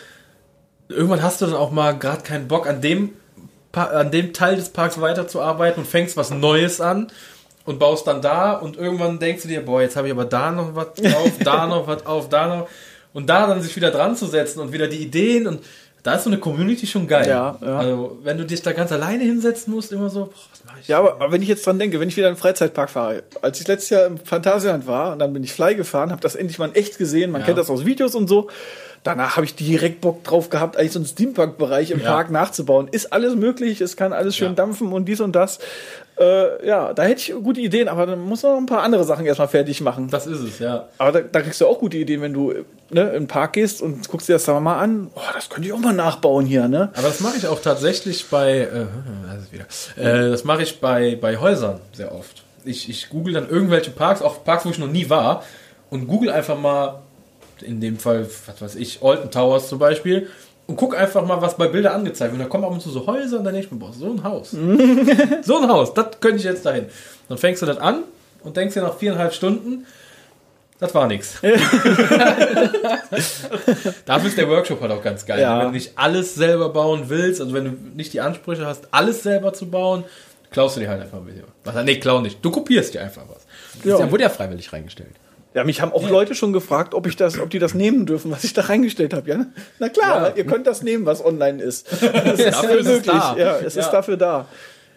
irgendwann 0.89 1.21
hast 1.21 1.41
du 1.41 1.45
dann 1.45 1.55
auch 1.55 1.69
mal 1.69 1.91
gerade 1.91 2.23
keinen 2.23 2.47
Bock 2.47 2.67
an 2.67 2.81
dem, 2.81 3.11
an 3.73 4.11
dem 4.11 4.33
Teil 4.33 4.55
des 4.55 4.69
Parks 4.69 4.99
weiterzuarbeiten 4.99 5.83
und 5.83 5.89
fängst 5.89 6.17
was 6.17 6.29
Neues 6.31 6.81
an 6.81 7.07
und 7.65 7.79
baust 7.79 8.07
dann 8.07 8.21
da 8.21 8.53
und 8.53 8.77
irgendwann 8.77 9.19
denkst 9.19 9.43
du 9.43 9.47
dir, 9.47 9.63
boah, 9.65 9.81
jetzt 9.81 9.95
habe 9.95 10.07
ich 10.07 10.13
aber 10.13 10.25
da 10.25 10.51
noch 10.51 10.75
was 10.75 10.87
auf, 11.15 11.31
da 11.43 11.65
noch 11.67 11.87
was 11.87 12.05
auf, 12.05 12.29
da 12.29 12.47
noch 12.47 12.67
und 13.13 13.29
da 13.29 13.47
dann 13.47 13.61
sich 13.61 13.75
wieder 13.75 13.91
dran 13.91 14.15
zu 14.15 14.25
setzen 14.25 14.59
und 14.59 14.71
wieder 14.73 14.87
die 14.87 14.97
Ideen 15.01 15.47
und 15.47 15.59
da 16.03 16.15
ist 16.15 16.23
so 16.23 16.31
eine 16.31 16.39
Community 16.39 16.87
schon 16.87 17.07
geil. 17.07 17.29
Ja, 17.29 17.59
ja. 17.61 17.77
Also, 17.77 18.17
wenn 18.23 18.35
du 18.35 18.43
dich 18.43 18.63
da 18.63 18.71
ganz 18.71 18.91
alleine 18.91 19.23
hinsetzen 19.23 19.71
musst, 19.71 19.91
immer 19.91 20.09
so, 20.09 20.21
boah, 20.25 20.31
was 20.51 20.65
mache 20.65 20.77
ich? 20.81 20.87
Ja, 20.87 20.97
aber, 20.97 21.13
aber 21.21 21.31
wenn 21.31 21.43
ich 21.43 21.47
jetzt 21.47 21.63
dran 21.67 21.77
denke, 21.77 21.99
wenn 21.99 22.09
ich 22.09 22.17
wieder 22.17 22.27
in 22.27 22.33
den 22.33 22.39
Freizeitpark 22.39 22.89
fahre, 22.89 23.21
als 23.43 23.61
ich 23.61 23.67
letztes 23.67 23.91
Jahr 23.91 24.07
im 24.07 24.17
Phantasialand 24.17 24.87
war 24.87 25.11
und 25.13 25.19
dann 25.19 25.31
bin 25.31 25.43
ich 25.43 25.53
Fly 25.53 25.75
gefahren, 25.75 26.09
habe 26.09 26.21
das 26.21 26.33
endlich 26.33 26.57
mal 26.57 26.69
in 26.69 26.73
echt 26.75 26.97
gesehen, 26.97 27.29
man 27.29 27.41
Ja. 27.41 27.45
kennt 27.45 27.59
das 27.59 27.69
aus 27.69 27.85
Videos 27.85 28.15
und 28.15 28.27
so. 28.27 28.49
Danach 29.03 29.35
habe 29.35 29.45
ich 29.45 29.55
direkt 29.55 30.01
Bock 30.01 30.23
drauf 30.23 30.49
gehabt, 30.51 30.77
eigentlich 30.77 30.91
so 30.91 30.99
einen 30.99 31.07
Steampunk-Bereich 31.07 31.89
im 31.89 31.99
Ja. 32.01 32.11
Park 32.11 32.29
nachzubauen. 32.29 32.87
Ist 32.91 33.11
alles 33.11 33.35
möglich, 33.35 33.81
es 33.81 33.97
kann 33.97 34.13
alles 34.13 34.35
schön 34.35 34.49
Ja. 34.49 34.53
dampfen 34.53 34.93
und 34.93 35.05
dies 35.05 35.21
und 35.21 35.31
das. 35.35 35.57
Äh, 36.19 36.67
ja, 36.67 36.93
da 36.93 37.01
hätte 37.03 37.19
ich 37.19 37.33
gute 37.43 37.61
Ideen, 37.61 37.87
aber 37.87 38.05
dann 38.05 38.19
muss 38.19 38.43
man 38.43 38.51
noch 38.51 38.59
ein 38.59 38.65
paar 38.67 38.83
andere 38.83 39.03
Sachen 39.03 39.25
erstmal 39.25 39.47
fertig 39.47 39.81
machen. 39.81 40.07
Das 40.11 40.27
ist 40.27 40.41
es, 40.41 40.59
ja. 40.59 40.87
Aber 40.99 41.11
da, 41.13 41.21
da 41.21 41.41
kriegst 41.41 41.59
du 41.61 41.65
auch 41.65 41.79
gute 41.79 41.97
Ideen, 41.97 42.21
wenn 42.21 42.33
du 42.33 42.53
ne, 42.91 43.01
in 43.07 43.23
den 43.23 43.27
Park 43.27 43.53
gehst 43.53 43.81
und 43.81 44.07
guckst 44.07 44.29
dir 44.29 44.33
das 44.33 44.43
da 44.45 44.59
mal 44.59 44.77
an. 44.77 45.09
Oh, 45.15 45.19
das 45.33 45.49
könnte 45.49 45.67
ich 45.67 45.73
auch 45.73 45.79
mal 45.79 45.93
nachbauen 45.93 46.45
hier, 46.45 46.67
ne? 46.67 46.91
Aber 46.93 47.07
das 47.07 47.21
mache 47.21 47.37
ich 47.37 47.47
auch 47.47 47.59
tatsächlich 47.59 48.27
bei, 48.29 48.59
äh, 48.59 48.85
das, 49.33 49.41
ist 49.43 49.97
wieder. 49.97 50.25
Äh, 50.27 50.29
das 50.29 50.43
mache 50.43 50.61
ich 50.61 50.79
bei, 50.79 51.17
bei 51.19 51.37
Häusern 51.37 51.79
sehr 51.93 52.13
oft. 52.13 52.43
Ich, 52.65 52.87
ich 52.87 53.09
google 53.09 53.33
dann 53.33 53.49
irgendwelche 53.49 53.89
Parks, 53.89 54.21
auch 54.21 54.43
Parks, 54.43 54.65
wo 54.65 54.69
ich 54.69 54.77
noch 54.77 54.91
nie 54.91 55.09
war, 55.09 55.43
und 55.89 56.07
google 56.07 56.29
einfach 56.29 56.59
mal, 56.59 57.01
in 57.63 57.81
dem 57.81 57.97
Fall, 57.97 58.27
was 58.45 58.61
weiß 58.61 58.75
ich, 58.75 59.01
Alton 59.01 59.31
Towers 59.31 59.69
zum 59.69 59.79
Beispiel, 59.79 60.27
und 60.67 60.75
guck 60.77 60.97
einfach 60.97 61.25
mal, 61.25 61.41
was 61.41 61.57
bei 61.57 61.67
Bildern 61.67 61.93
angezeigt 61.95 62.31
wird. 62.31 62.41
Und 62.41 62.47
da 62.47 62.49
kommen 62.49 62.63
ab 62.63 62.71
und 62.71 62.81
zu 62.81 62.89
so 62.89 63.05
Häuser 63.05 63.39
und 63.39 63.43
dann 63.43 63.53
denke 63.53 63.67
ich 63.67 63.71
mir, 63.71 63.79
boah, 63.79 63.91
so 63.91 64.09
ein 64.09 64.23
Haus. 64.23 64.51
so 65.41 65.57
ein 65.57 65.67
Haus, 65.67 65.93
das 65.93 66.19
könnte 66.19 66.37
ich 66.37 66.43
jetzt 66.43 66.65
dahin. 66.65 66.85
Dann 67.27 67.37
fängst 67.37 67.61
du 67.61 67.65
das 67.65 67.77
an 67.77 68.03
und 68.43 68.55
denkst 68.57 68.73
dir 68.75 68.81
nach 68.81 68.97
viereinhalb 68.97 69.33
Stunden, 69.33 69.85
das 70.79 70.95
war 70.95 71.07
nix. 71.07 71.39
Dafür 74.05 74.29
ist 74.29 74.37
der 74.37 74.49
Workshop 74.49 74.81
halt 74.81 74.91
auch 74.91 75.03
ganz 75.03 75.25
geil. 75.27 75.39
Ja. 75.39 75.59
Wenn 75.59 75.67
du 75.67 75.73
nicht 75.73 75.91
alles 75.95 76.33
selber 76.33 76.69
bauen 76.69 77.03
willst, 77.07 77.39
also 77.39 77.53
wenn 77.53 77.65
du 77.65 77.71
nicht 77.95 78.13
die 78.13 78.21
Ansprüche 78.21 78.65
hast, 78.65 78.87
alles 78.91 79.21
selber 79.21 79.53
zu 79.53 79.69
bauen, 79.69 80.05
klaust 80.49 80.77
du 80.77 80.79
dir 80.79 80.89
halt 80.89 81.01
einfach 81.01 81.19
ein 81.19 81.25
bisschen 81.25 81.43
was. 81.63 81.85
Nee, 81.85 81.99
klau 81.99 82.19
nicht. 82.21 82.43
Du 82.43 82.49
kopierst 82.49 82.95
dir 82.95 83.01
einfach 83.01 83.21
was. 83.27 83.45
Ja. 83.83 83.97
Der 83.97 84.11
wurde 84.11 84.23
ja 84.23 84.29
freiwillig 84.29 84.73
reingestellt. 84.73 85.13
Ja, 85.53 85.63
mich 85.65 85.81
haben 85.81 85.91
auch 85.91 86.09
Leute 86.09 86.33
schon 86.33 86.53
gefragt, 86.53 86.93
ob 86.93 87.07
ich 87.07 87.17
das, 87.17 87.37
ob 87.39 87.49
die 87.49 87.59
das 87.59 87.73
nehmen 87.73 88.05
dürfen, 88.05 88.31
was 88.31 88.43
ich 88.45 88.53
da 88.53 88.61
reingestellt 88.61 89.13
habe. 89.13 89.29
Ja, 89.29 89.45
na 89.79 89.89
klar, 89.89 90.29
Ja. 90.29 90.33
ihr 90.35 90.45
könnt 90.45 90.65
das 90.65 90.81
nehmen, 90.81 91.05
was 91.05 91.23
online 91.23 91.61
ist. 91.61 91.87
Das 92.01 92.39
ist 92.39 92.53
Dafür 92.53 92.77
ist 92.79 92.87
es 92.87 93.01
da. 93.03 93.35
Ja, 93.37 93.57
es 93.59 93.75
Ja. 93.75 93.81
ist 93.81 93.89
dafür 93.89 94.15
da. 94.17 94.47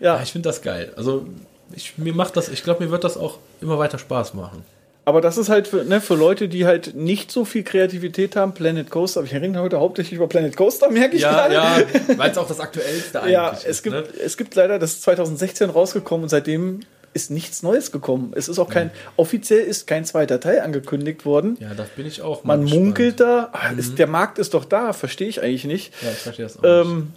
Ja, 0.01 0.17
Ja, 0.17 0.23
ich 0.23 0.31
finde 0.33 0.49
das 0.49 0.63
geil. 0.63 0.93
Also 0.97 1.27
ich, 1.75 1.99
mir 1.99 2.15
macht 2.15 2.37
das, 2.37 2.49
ich 2.49 2.63
glaube, 2.63 2.85
mir 2.85 2.91
wird 2.93 3.03
das 3.05 3.17
auch 3.17 3.39
immer 3.61 3.79
weiter 3.79 3.99
Spaß 3.99 4.35
machen. 4.35 4.65
aber 5.07 5.21
das 5.21 5.37
ist 5.39 5.49
halt 5.51 5.67
für, 5.69 5.85
ne, 5.85 6.01
für 6.01 6.15
Leute, 6.15 6.49
die 6.49 6.65
halt 6.67 6.95
nicht 6.95 7.31
so 7.33 7.45
viel 7.45 7.63
Kreativität 7.65 8.37
haben. 8.37 8.55
Planet 8.55 8.89
Coaster, 8.91 9.23
ich 9.25 9.35
rede 9.35 9.59
heute 9.61 9.79
hauptsächlich 9.81 10.15
über 10.17 10.29
Planet 10.29 10.57
Coaster, 10.57 10.89
merke 10.91 11.17
ich 11.17 11.23
Ja, 11.23 11.33
gerade. 11.49 11.55
ja, 11.55 11.77
weil 12.17 12.31
es 12.31 12.39
auch 12.39 12.47
das 12.49 12.61
aktuellste 12.61 13.21
eigentlich 13.21 13.33
Ja, 13.35 13.49
ist. 13.51 13.67
es 13.67 13.83
gibt, 13.83 13.95
ne? 13.97 14.05
es 14.25 14.37
gibt 14.37 14.55
leider, 14.55 14.79
das 14.79 14.93
ist 14.93 15.03
2016 15.03 15.69
rausgekommen 15.71 16.23
und 16.25 16.29
seitdem 16.31 16.81
ist 17.15 17.31
nichts 17.31 17.63
Neues 17.63 17.93
gekommen. 17.93 18.33
Es 18.37 18.49
ist 18.49 18.59
auch 18.59 18.69
kein, 18.69 18.91
offiziell 19.17 19.61
ist 19.65 19.87
kein 19.87 20.05
zweiter 20.05 20.41
Teil 20.41 20.61
angekündigt 20.61 21.25
worden. 21.25 21.57
Ja, 21.61 21.73
da 21.75 21.87
bin 21.97 22.07
ich 22.07 22.21
auch 22.23 22.45
Man 22.45 22.63
gespannt. 22.63 22.83
munkelt 22.85 23.21
da, 23.21 23.49
ah, 23.53 23.71
ist, 23.77 23.99
der 23.99 24.07
Markt 24.09 24.39
ist 24.39 24.53
doch 24.55 24.65
da, 24.65 24.93
verstehe 24.93 25.29
ich 25.29 25.41
eigentlich 25.41 25.65
nicht. 25.65 25.93
Ja, 26.03 26.11
ich 26.11 26.19
verstehe 26.19 26.45
das 26.45 26.59
auch 26.59 26.63
nicht. 26.63 26.91
Ähm, 26.93 27.13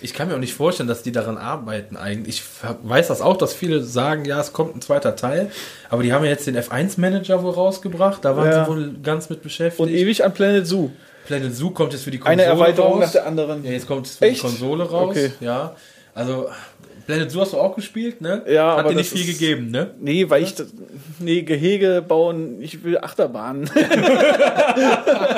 Ich 0.00 0.12
kann 0.12 0.28
mir 0.28 0.34
auch 0.34 0.38
nicht 0.38 0.52
vorstellen, 0.54 0.88
dass 0.88 1.02
die 1.02 1.12
daran 1.12 1.38
arbeiten 1.38 1.96
eigentlich. 1.96 2.36
Ich 2.40 2.42
weiß 2.82 3.08
das 3.08 3.20
auch, 3.22 3.36
dass 3.38 3.54
viele 3.54 3.82
sagen, 3.82 4.24
ja, 4.26 4.38
es 4.40 4.52
kommt 4.52 4.76
ein 4.76 4.82
zweiter 4.82 5.16
Teil. 5.16 5.50
Aber 5.88 6.02
die 6.02 6.12
haben 6.12 6.24
ja 6.24 6.30
jetzt 6.30 6.46
den 6.46 6.56
F1-Manager 6.58 7.42
wohl 7.42 7.52
rausgebracht. 7.52 8.22
Da 8.24 8.36
waren 8.36 8.50
Ja. 8.50 8.64
sie 8.64 8.70
wohl 8.70 8.94
ganz 9.02 9.30
mit 9.30 9.42
beschäftigt. 9.42 9.80
und 9.80 9.88
ewig 9.88 10.22
an 10.24 10.34
Planet 10.34 10.66
Zoo. 10.66 10.90
Planet 11.26 11.54
Zoo 11.56 11.70
kommt 11.70 11.94
jetzt 11.94 12.02
für 12.04 12.10
die 12.10 12.18
Konsole 12.18 12.32
Eine 12.32 12.42
Erweiterung 12.42 12.92
raus. 12.94 13.00
nach 13.00 13.12
der 13.12 13.26
anderen. 13.26 13.64
Ja, 13.64 13.70
jetzt 13.70 13.86
kommt 13.86 14.06
es 14.06 14.16
für 14.16 14.26
die 14.26 14.32
Echt? 14.32 14.42
Konsole 14.42 14.84
raus. 14.84 15.08
Okay. 15.10 15.30
Ja, 15.40 15.74
also 16.14 16.48
Planet 17.06 17.30
Zoo 17.30 17.40
hast 17.42 17.52
du 17.52 17.58
auch 17.58 17.74
gespielt, 17.76 18.20
ne? 18.20 18.42
Ja, 18.48 18.76
Hat 18.78 18.90
dir 18.90 18.94
nicht 18.94 19.10
viel 19.10 19.20
ist- 19.28 19.38
gegeben, 19.38 19.70
ne? 19.70 19.90
Nee, 20.00 20.28
weil 20.30 20.42
ich, 20.42 20.54
das- 20.54 20.68
nee, 21.18 21.42
Gehege 21.42 22.02
bauen, 22.06 22.60
ich 22.62 22.82
will 22.82 22.98
Achterbahnen. 22.98 23.68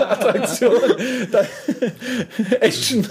Attraktion. 0.08 0.72
Action. 2.60 3.06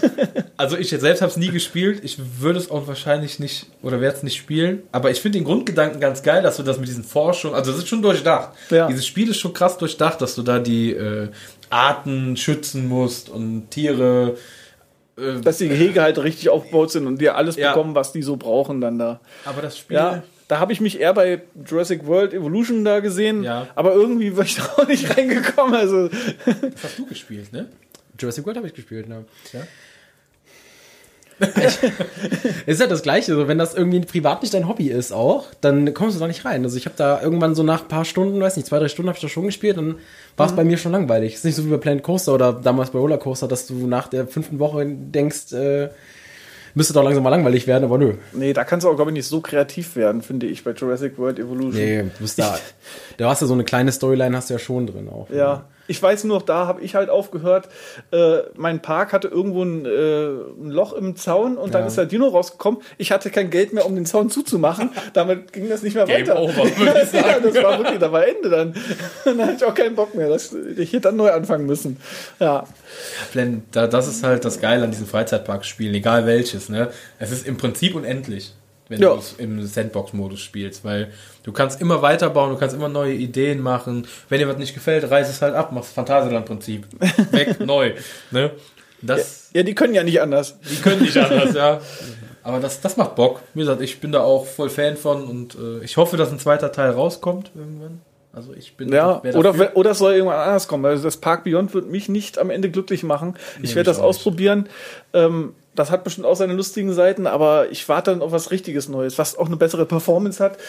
Also 0.58 0.78
ich 0.78 0.89
selbst 0.89 1.22
habe 1.22 1.32
es 1.32 1.38
nie 1.38 1.49
gespielt. 1.49 2.01
Ich 2.03 2.18
würde 2.39 2.60
es 2.60 2.70
auch 2.72 2.88
wahrscheinlich 2.88 3.39
nicht 3.39 3.68
oder 3.82 4.01
werde 4.01 4.18
es 4.18 4.24
nicht 4.24 4.38
spielen. 4.38 4.84
Aber 4.91 5.12
ich 5.12 5.22
finde 5.22 5.39
den 5.39 5.45
Grundgedanken 5.45 5.99
ganz 5.99 6.24
geil, 6.24 6.41
dass 6.43 6.58
du 6.58 6.64
das 6.64 6.78
mit 6.80 6.88
diesen 6.88 7.03
Forschungen, 7.03 7.56
also 7.56 7.72
das 7.72 7.80
ist 7.82 7.88
schon 7.88 8.01
durchdacht. 8.01 8.49
Ja. 8.70 8.88
Dieses 8.88 9.06
Spiel 9.06 9.30
ist 9.30 9.38
schon 9.39 9.53
krass 9.53 9.78
durchdacht, 9.78 10.22
dass 10.22 10.36
du 10.36 10.41
da 10.43 10.60
die 10.60 10.91
äh, 10.93 11.30
Arten 11.70 12.38
schützen 12.38 12.88
musst 12.88 13.30
und 13.30 13.70
Tiere. 13.72 14.38
Äh, 15.18 15.41
Dass 15.41 15.57
die 15.59 15.70
Gehege 15.70 16.01
halt 16.01 16.18
richtig 16.18 16.49
aufgebaut 16.49 16.91
sind 16.91 17.07
und 17.07 17.22
dir 17.22 17.36
alles 17.36 17.55
Ja. 17.55 17.70
bekommen, 17.72 17.95
was 17.95 18.11
die 18.11 18.22
so 18.22 18.36
brauchen 18.38 18.82
dann 18.82 18.99
da. 18.99 19.20
aber 19.45 19.61
das 19.61 19.78
Spiel. 19.78 19.95
Ja, 19.97 20.24
da 20.47 20.59
habe 20.59 20.74
ich 20.74 20.82
mich 20.82 20.99
eher 20.99 21.13
bei 21.13 21.41
Jurassic 21.66 22.05
World 22.05 22.34
Evolution 22.34 22.84
da 22.86 22.99
gesehen, 22.99 23.43
Ja. 23.43 23.68
aber 23.76 23.93
irgendwie 23.93 24.30
bin 24.32 24.43
ich 24.43 24.55
da 24.57 24.63
auch 24.78 24.88
nicht 24.88 25.18
reingekommen. 25.18 25.74
Also, 25.76 26.09
Das 26.09 26.84
hast 26.84 26.99
du 26.99 27.05
gespielt, 27.05 27.51
ne? 27.53 27.68
Jurassic 28.20 28.45
World 28.45 28.57
habe 28.57 28.68
ich 28.68 28.74
gespielt, 28.74 29.07
ne? 29.09 29.26
Ja. 29.53 29.61
Ist 32.65 32.79
halt 32.79 32.91
das 32.91 33.01
Gleiche, 33.01 33.36
so, 33.36 33.47
wenn 33.47 33.57
das 33.57 33.73
irgendwie 33.73 33.99
privat 33.99 34.41
nicht 34.41 34.53
dein 34.53 34.67
Hobby 34.67 34.88
ist 34.88 35.11
auch, 35.11 35.47
dann 35.61 35.93
kommst 35.93 36.15
du 36.15 36.19
da 36.19 36.27
nicht 36.27 36.45
rein. 36.45 36.63
Also 36.63 36.77
ich 36.77 36.86
habe 36.86 36.95
da 36.97 37.21
irgendwann 37.21 37.55
so 37.55 37.63
nach 37.63 37.83
ein 37.83 37.88
paar 37.88 38.05
Stunden, 38.05 38.39
weiß 38.39 38.55
nicht, 38.55 38.67
zwei, 38.67 38.79
drei 38.79 38.88
Stunden 38.88 39.09
habe 39.09 39.17
ich 39.17 39.21
da 39.21 39.27
schon 39.27 39.45
gespielt, 39.45 39.77
dann 39.77 39.95
war 40.38 40.47
es 40.47 40.55
bei 40.55 40.63
mir 40.63 40.77
schon 40.77 40.91
langweilig. 40.91 41.33
ist 41.33 41.45
nicht 41.45 41.55
so 41.55 41.65
wie 41.65 41.71
bei 41.71 41.77
Planet 41.77 42.03
Coaster 42.03 42.33
oder 42.33 42.53
damals 42.53 42.91
bei 42.91 42.99
Roller 42.99 43.17
Coaster, 43.17 43.47
dass 43.47 43.67
du 43.67 43.88
nach 43.88 44.07
der 44.07 44.27
fünften 44.27 44.59
Woche 44.59 44.86
denkst, 44.86 45.51
äh, 45.53 45.89
müsste 46.73 46.93
doch 46.93 47.03
langsam 47.03 47.23
mal 47.23 47.29
langweilig 47.29 47.67
werden, 47.67 47.86
aber 47.86 47.97
nö. 47.97 48.13
nee, 48.33 48.53
da 48.53 48.63
kannst 48.63 48.86
du 48.86 48.89
auch, 48.89 48.95
glaube 48.95 49.11
ich, 49.11 49.15
nicht 49.15 49.27
so 49.27 49.41
kreativ 49.41 49.95
werden, 49.95 50.21
finde 50.21 50.45
ich, 50.45 50.63
bei 50.63 50.71
Jurassic 50.71 51.17
World 51.17 51.39
Evolution. 51.39 51.83
Nee, 51.83 52.03
du 52.03 52.09
bist 52.19 52.39
da. 52.39 52.57
Du 53.17 53.25
hast 53.25 53.41
ja 53.41 53.47
so 53.47 53.53
eine 53.53 53.63
kleine 53.63 53.91
Storyline, 53.91 54.36
hast 54.36 54.49
du 54.49 54.55
ja 54.55 54.59
schon 54.59 54.88
drin 54.88 55.09
auch. 55.09 55.29
Ja, 55.29 55.65
ich 55.88 56.01
weiß 56.01 56.23
nur, 56.25 56.38
noch, 56.38 56.45
da 56.45 56.67
habe 56.67 56.81
ich 56.81 56.95
halt 56.95 57.09
aufgehört. 57.09 57.69
Äh, 58.11 58.39
mein 58.55 58.81
Park 58.81 59.13
hatte 59.13 59.27
irgendwo 59.27 59.63
ein, 59.63 59.86
äh, 59.86 60.25
ein 60.63 60.69
Loch 60.71 60.93
im 60.93 61.15
Zaun 61.15 61.57
und 61.57 61.73
dann 61.73 61.81
Ja. 61.83 61.88
ist 61.88 61.97
der 61.97 62.05
Dino 62.05 62.27
rausgekommen. 62.27 62.81
Ich 62.97 63.11
hatte 63.11 63.29
kein 63.29 63.49
Geld 63.49 63.71
mehr, 63.73 63.86
um 63.86 63.95
den 63.95 64.05
Zaun 64.05 64.29
zuzumachen. 64.29 64.89
Damit 65.13 65.53
ging 65.53 65.69
das 65.69 65.83
nicht 65.83 65.93
mehr 65.95 66.05
Game 66.05 66.21
weiter. 66.27 66.39
over, 66.39 66.55
würde 66.77 67.01
ich 67.03 67.13
ja, 67.13 67.39
das 67.39 67.55
war 67.63 67.77
wirklich, 67.77 67.99
da 67.99 68.11
war 68.11 68.27
Ende 68.27 68.49
dann. 68.49 68.75
dann 69.25 69.41
hatte 69.41 69.53
ich 69.57 69.63
auch 69.65 69.73
keinen 69.73 69.95
Bock 69.95 70.15
mehr. 70.15 70.29
Das, 70.29 70.53
ich 70.53 70.91
hätte 70.91 71.01
dann 71.01 71.15
neu 71.15 71.31
anfangen 71.31 71.65
müssen. 71.65 71.97
Ja, 72.39 72.65
Plan, 73.31 73.63
da, 73.71 73.88
das 73.88 74.07
ist 74.07 74.23
halt 74.23 74.45
das 74.45 74.59
Geile 74.59 74.83
an 74.83 74.91
diesen 74.91 75.05
Freizeitparkspielen, 75.07 75.93
egal 75.95 76.25
welches, 76.25 76.69
ne? 76.69 76.89
Es 77.19 77.31
ist 77.31 77.45
im 77.47 77.57
Prinzip 77.57 77.95
unendlich, 77.95 78.53
wenn 78.89 79.01
Ja. 79.01 79.09
du 79.13 79.19
es 79.19 79.33
im 79.38 79.65
Sandbox-Modus 79.65 80.39
spielst, 80.41 80.83
weil 80.83 81.11
du 81.43 81.51
kannst 81.51 81.81
immer 81.81 82.01
weiterbauen, 82.01 82.51
du 82.51 82.57
kannst 82.57 82.75
immer 82.75 82.89
neue 82.89 83.13
Ideen 83.13 83.59
machen. 83.61 84.07
Wenn 84.29 84.39
dir 84.39 84.47
was 84.47 84.57
nicht 84.57 84.73
gefällt, 84.73 85.09
reiß 85.09 85.29
es 85.29 85.41
halt 85.41 85.55
ab, 85.55 85.71
machst 85.71 85.93
Phantasialand-Prinzip. 85.93 86.86
Weg, 87.31 87.59
neu. 87.65 87.93
Ne? 88.31 88.51
Das, 89.01 89.49
ja, 89.53 89.63
die 89.63 89.75
können 89.75 89.93
ja 89.93 90.03
nicht 90.03 90.21
anders. 90.21 90.57
die 90.69 90.75
können 90.77 91.01
nicht 91.01 91.17
anders, 91.17 91.53
ja. 91.55 91.81
Aber 92.43 92.59
das, 92.59 92.79
das 92.81 92.95
macht 92.95 93.15
Bock. 93.15 93.41
Wie 93.55 93.61
gesagt, 93.61 93.81
ich 93.81 93.99
bin 93.99 94.11
da 94.11 94.21
auch 94.21 94.45
voll 94.45 94.69
Fan 94.69 94.97
von 94.97 95.25
und 95.27 95.55
äh, 95.55 95.83
ich 95.83 95.97
hoffe, 95.97 96.15
dass 96.15 96.31
ein 96.31 96.39
zweiter 96.39 96.71
Teil 96.71 96.91
rauskommt 96.91 97.51
irgendwann. 97.55 98.01
Also 98.36 98.53
ich 98.53 98.75
bin 98.75 98.91
Ja, 98.91 99.21
oder, 99.33 99.55
oder 99.77 99.91
es 99.91 99.99
soll 99.99 100.13
irgendwann 100.13 100.38
anders 100.39 100.67
kommen. 100.67 100.86
Also 100.86 101.03
das 101.03 101.17
Park 101.17 101.45
Beyond 101.45 101.73
wird 101.73 101.89
mich 101.89 102.09
nicht 102.09 102.38
am 102.38 102.49
Ende 102.49 102.69
glücklich 102.69 103.03
machen. 103.03 103.36
Ich 103.61 103.75
werde 103.75 103.89
das 103.89 103.99
ausprobieren. 103.99 104.67
Ähm, 105.13 105.53
das 105.73 105.91
hat 105.91 106.03
bestimmt 106.03 106.25
auch 106.25 106.36
seine 106.36 106.53
lustigen 106.53 106.93
Seiten, 106.93 107.27
aber 107.27 107.69
ich 107.71 107.88
warte 107.89 108.11
dann 108.11 108.21
auf 108.21 108.31
was 108.31 108.49
richtiges 108.51 108.88
Neues, 108.89 109.17
was 109.17 109.38
auch 109.38 109.47
eine 109.47 109.57
bessere 109.57 109.86
Performance 109.86 110.43
hat. 110.43 110.57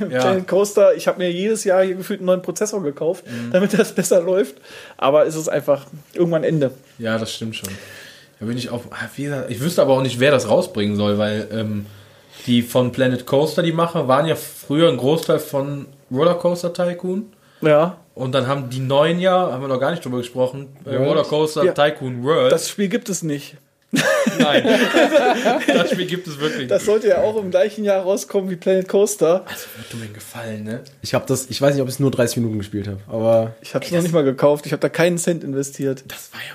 Ja. 0.00 0.20
Planet 0.20 0.48
Coaster, 0.48 0.94
ich 0.96 1.06
habe 1.06 1.18
mir 1.18 1.30
jedes 1.30 1.62
Jahr 1.62 1.84
hier 1.84 1.94
gefühlt 1.94 2.18
einen 2.18 2.26
neuen 2.26 2.42
Prozessor 2.42 2.82
gekauft, 2.82 3.24
Mhm. 3.26 3.52
damit 3.52 3.78
das 3.78 3.92
besser 3.94 4.20
läuft. 4.20 4.56
Aber 4.96 5.24
es 5.24 5.36
ist 5.36 5.48
einfach 5.48 5.86
irgendwann 6.14 6.42
Ende. 6.42 6.72
Ja, 6.98 7.16
das 7.16 7.32
stimmt 7.32 7.54
schon. 7.54 7.68
Da 8.40 8.46
bin 8.46 8.58
ich 8.58 8.70
auch. 8.70 8.82
ah, 8.90 9.08
Wie 9.14 9.22
gesagt, 9.24 9.50
ich 9.52 9.60
wüsste 9.60 9.82
aber 9.82 9.92
auch 9.92 10.02
nicht, 10.02 10.18
wer 10.18 10.32
das 10.32 10.48
rausbringen 10.48 10.96
soll, 10.96 11.16
weil 11.18 11.46
ähm, 11.52 11.86
die 12.46 12.62
von 12.62 12.92
Planet 12.92 13.24
Coaster, 13.26 13.62
die 13.62 13.72
Macher, 13.72 14.06
waren 14.08 14.26
ja 14.26 14.34
früher 14.36 14.88
ein 14.90 14.96
Großteil 14.96 15.38
von 15.38 15.86
Rollercoaster 16.12 16.72
Tycoon. 16.72 17.32
Ja, 17.62 17.96
Und 18.14 18.32
dann 18.32 18.46
haben 18.46 18.68
die 18.68 18.80
neuen 18.80 19.18
ja, 19.20 19.50
haben 19.52 19.62
wir 19.62 19.68
noch 19.68 19.80
gar 19.80 19.90
nicht 19.90 20.04
drüber 20.04 20.18
gesprochen, 20.18 20.68
äh, 20.84 20.90
World? 20.90 21.00
Rollercoaster 21.08 21.64
Ja. 21.64 21.72
Tycoon 21.72 22.22
World. 22.22 22.52
das 22.52 22.68
Spiel 22.68 22.88
gibt 22.88 23.08
es 23.08 23.22
nicht. 23.22 23.56
Nein, 24.40 24.64
das 25.68 25.90
Spiel 25.92 26.06
gibt 26.06 26.26
es 26.26 26.40
wirklich 26.40 26.66
Das 26.66 26.80
nicht. 26.82 26.86
sollte 26.86 27.08
ja 27.08 27.22
auch 27.22 27.36
im 27.36 27.50
gleichen 27.52 27.84
Jahr 27.84 28.02
rauskommen 28.02 28.50
wie 28.50 28.56
Planet 28.56 28.88
Coaster. 28.88 29.44
Also 29.46 29.66
wird 29.76 29.92
du 29.92 29.96
mir 29.98 30.08
gefallen, 30.08 30.64
ne? 30.64 30.80
Ich 31.00 31.14
habe 31.14 31.24
das, 31.28 31.46
ich 31.48 31.62
weiß 31.62 31.74
nicht, 31.74 31.82
ob 31.82 31.86
ich 31.88 31.94
es 31.94 32.00
nur 32.00 32.10
30 32.10 32.38
Minuten 32.38 32.58
gespielt 32.58 32.88
habe, 32.88 32.98
aber 33.08 33.54
Ich 33.62 33.74
habe 33.74 33.84
es 33.84 33.92
noch 33.92 34.02
nicht 34.02 34.12
mal 34.12 34.24
gekauft. 34.24 34.66
Ich 34.66 34.72
habe 34.72 34.80
da 34.80 34.88
keinen 34.88 35.16
Cent 35.16 35.44
investiert. 35.44 36.02
Das 36.08 36.30
war 36.32 36.40
ja 36.40 36.54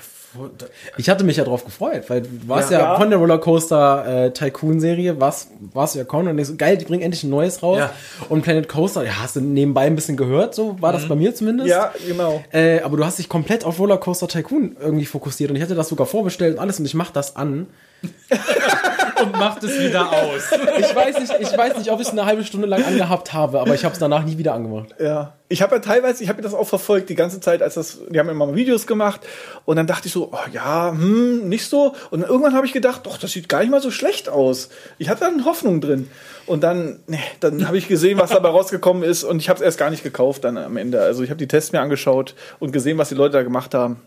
ich 0.96 1.08
hatte 1.08 1.24
mich 1.24 1.36
ja 1.36 1.44
drauf 1.44 1.64
gefreut, 1.64 2.04
weil 2.08 2.22
du 2.22 2.28
warst 2.46 2.70
Ja. 2.70 2.78
ja, 2.78 2.84
Ja. 2.92 2.98
von 2.98 3.10
der 3.10 3.18
Rollercoaster 3.18 4.24
äh, 4.26 4.32
Tycoon 4.32 4.80
Serie, 4.80 5.20
warst, 5.20 5.48
warst 5.72 5.94
du 5.94 5.98
ja 5.98 6.04
kommen 6.04 6.28
und 6.28 6.36
denkst 6.36 6.50
so, 6.50 6.56
geil, 6.56 6.76
die 6.76 6.84
bringen 6.84 7.02
endlich 7.02 7.24
ein 7.24 7.30
neues 7.30 7.62
raus. 7.62 7.78
Ja. 7.78 7.92
Und 8.28 8.42
Planet 8.42 8.68
Coaster, 8.68 9.04
ja, 9.04 9.20
hast 9.20 9.36
du 9.36 9.40
nebenbei 9.40 9.82
ein 9.82 9.96
bisschen 9.96 10.16
gehört, 10.16 10.54
so 10.54 10.80
war 10.80 10.92
das 10.92 11.08
bei 11.08 11.14
mir 11.14 11.34
zumindest. 11.34 11.68
Ja, 11.70 11.92
genau. 12.06 12.42
Äh, 12.52 12.80
aber 12.80 12.96
du 12.96 13.04
hast 13.04 13.18
dich 13.18 13.28
komplett 13.28 13.64
auf 13.64 13.78
Rollercoaster 13.78 14.28
Tycoon 14.28 14.76
irgendwie 14.80 15.06
fokussiert 15.06 15.50
und 15.50 15.56
ich 15.56 15.62
hatte 15.62 15.74
das 15.74 15.88
sogar 15.88 16.06
vorbestellt 16.06 16.54
und 16.54 16.60
alles 16.60 16.78
und 16.78 16.84
ich 16.86 16.94
mach 16.94 17.10
das 17.10 17.36
an. 17.36 17.66
und 19.22 19.32
macht 19.32 19.62
es 19.64 19.78
wieder 19.78 20.10
aus. 20.10 20.50
Ich 20.78 20.94
weiß 20.94 21.20
nicht, 21.20 21.34
ich 21.40 21.56
weiß 21.56 21.76
nicht, 21.78 21.90
ob 21.90 22.00
ich 22.00 22.06
es 22.06 22.12
eine 22.12 22.24
halbe 22.24 22.44
Stunde 22.44 22.66
lang 22.66 22.84
angehabt 22.84 23.32
habe, 23.32 23.60
aber 23.60 23.74
ich 23.74 23.84
habe 23.84 23.92
es 23.92 23.98
danach 23.98 24.24
nie 24.24 24.38
wieder 24.38 24.54
angemacht. 24.54 24.94
Ja, 24.98 25.34
ich 25.48 25.62
habe 25.62 25.74
ja 25.74 25.80
teilweise, 25.80 26.22
ich 26.22 26.28
habe 26.28 26.42
das 26.42 26.54
auch 26.54 26.68
verfolgt 26.68 27.10
die 27.10 27.16
ganze 27.16 27.40
Zeit, 27.40 27.60
als 27.60 27.74
das, 27.74 27.98
die 28.08 28.18
haben 28.18 28.28
immer 28.28 28.46
mal 28.46 28.54
Videos 28.54 28.86
gemacht 28.86 29.20
und 29.64 29.76
dann 29.76 29.86
dachte 29.86 30.06
ich 30.06 30.12
so, 30.12 30.30
oh, 30.32 30.50
ja, 30.52 30.92
hm, 30.92 31.48
nicht 31.48 31.66
so. 31.66 31.94
Und 32.10 32.20
dann 32.20 32.30
irgendwann 32.30 32.54
habe 32.54 32.66
ich 32.66 32.72
gedacht, 32.72 33.04
doch, 33.04 33.18
das 33.18 33.32
sieht 33.32 33.48
gar 33.48 33.60
nicht 33.60 33.70
mal 33.70 33.82
so 33.82 33.90
schlecht 33.90 34.28
aus. 34.28 34.70
Ich 34.98 35.08
hatte 35.08 35.24
dann 35.24 35.44
Hoffnung 35.44 35.80
drin. 35.80 36.08
Und 36.50 36.64
dann, 36.64 36.98
nee, 37.06 37.20
dann 37.38 37.68
habe 37.68 37.78
ich 37.78 37.86
gesehen, 37.86 38.18
was 38.18 38.30
dabei 38.30 38.48
rausgekommen 38.48 39.04
ist 39.04 39.22
und 39.22 39.38
ich 39.38 39.48
habe 39.48 39.58
es 39.58 39.62
erst 39.62 39.78
gar 39.78 39.88
nicht 39.88 40.02
gekauft 40.02 40.42
dann 40.42 40.58
am 40.58 40.76
Ende. 40.76 41.00
Also 41.00 41.22
ich 41.22 41.30
habe 41.30 41.38
die 41.38 41.46
Tests 41.46 41.70
mir 41.70 41.80
angeschaut 41.80 42.34
und 42.58 42.72
gesehen, 42.72 42.98
was 42.98 43.08
die 43.08 43.14
Leute 43.14 43.34
da 43.34 43.44
gemacht 43.44 43.72
haben. 43.72 44.00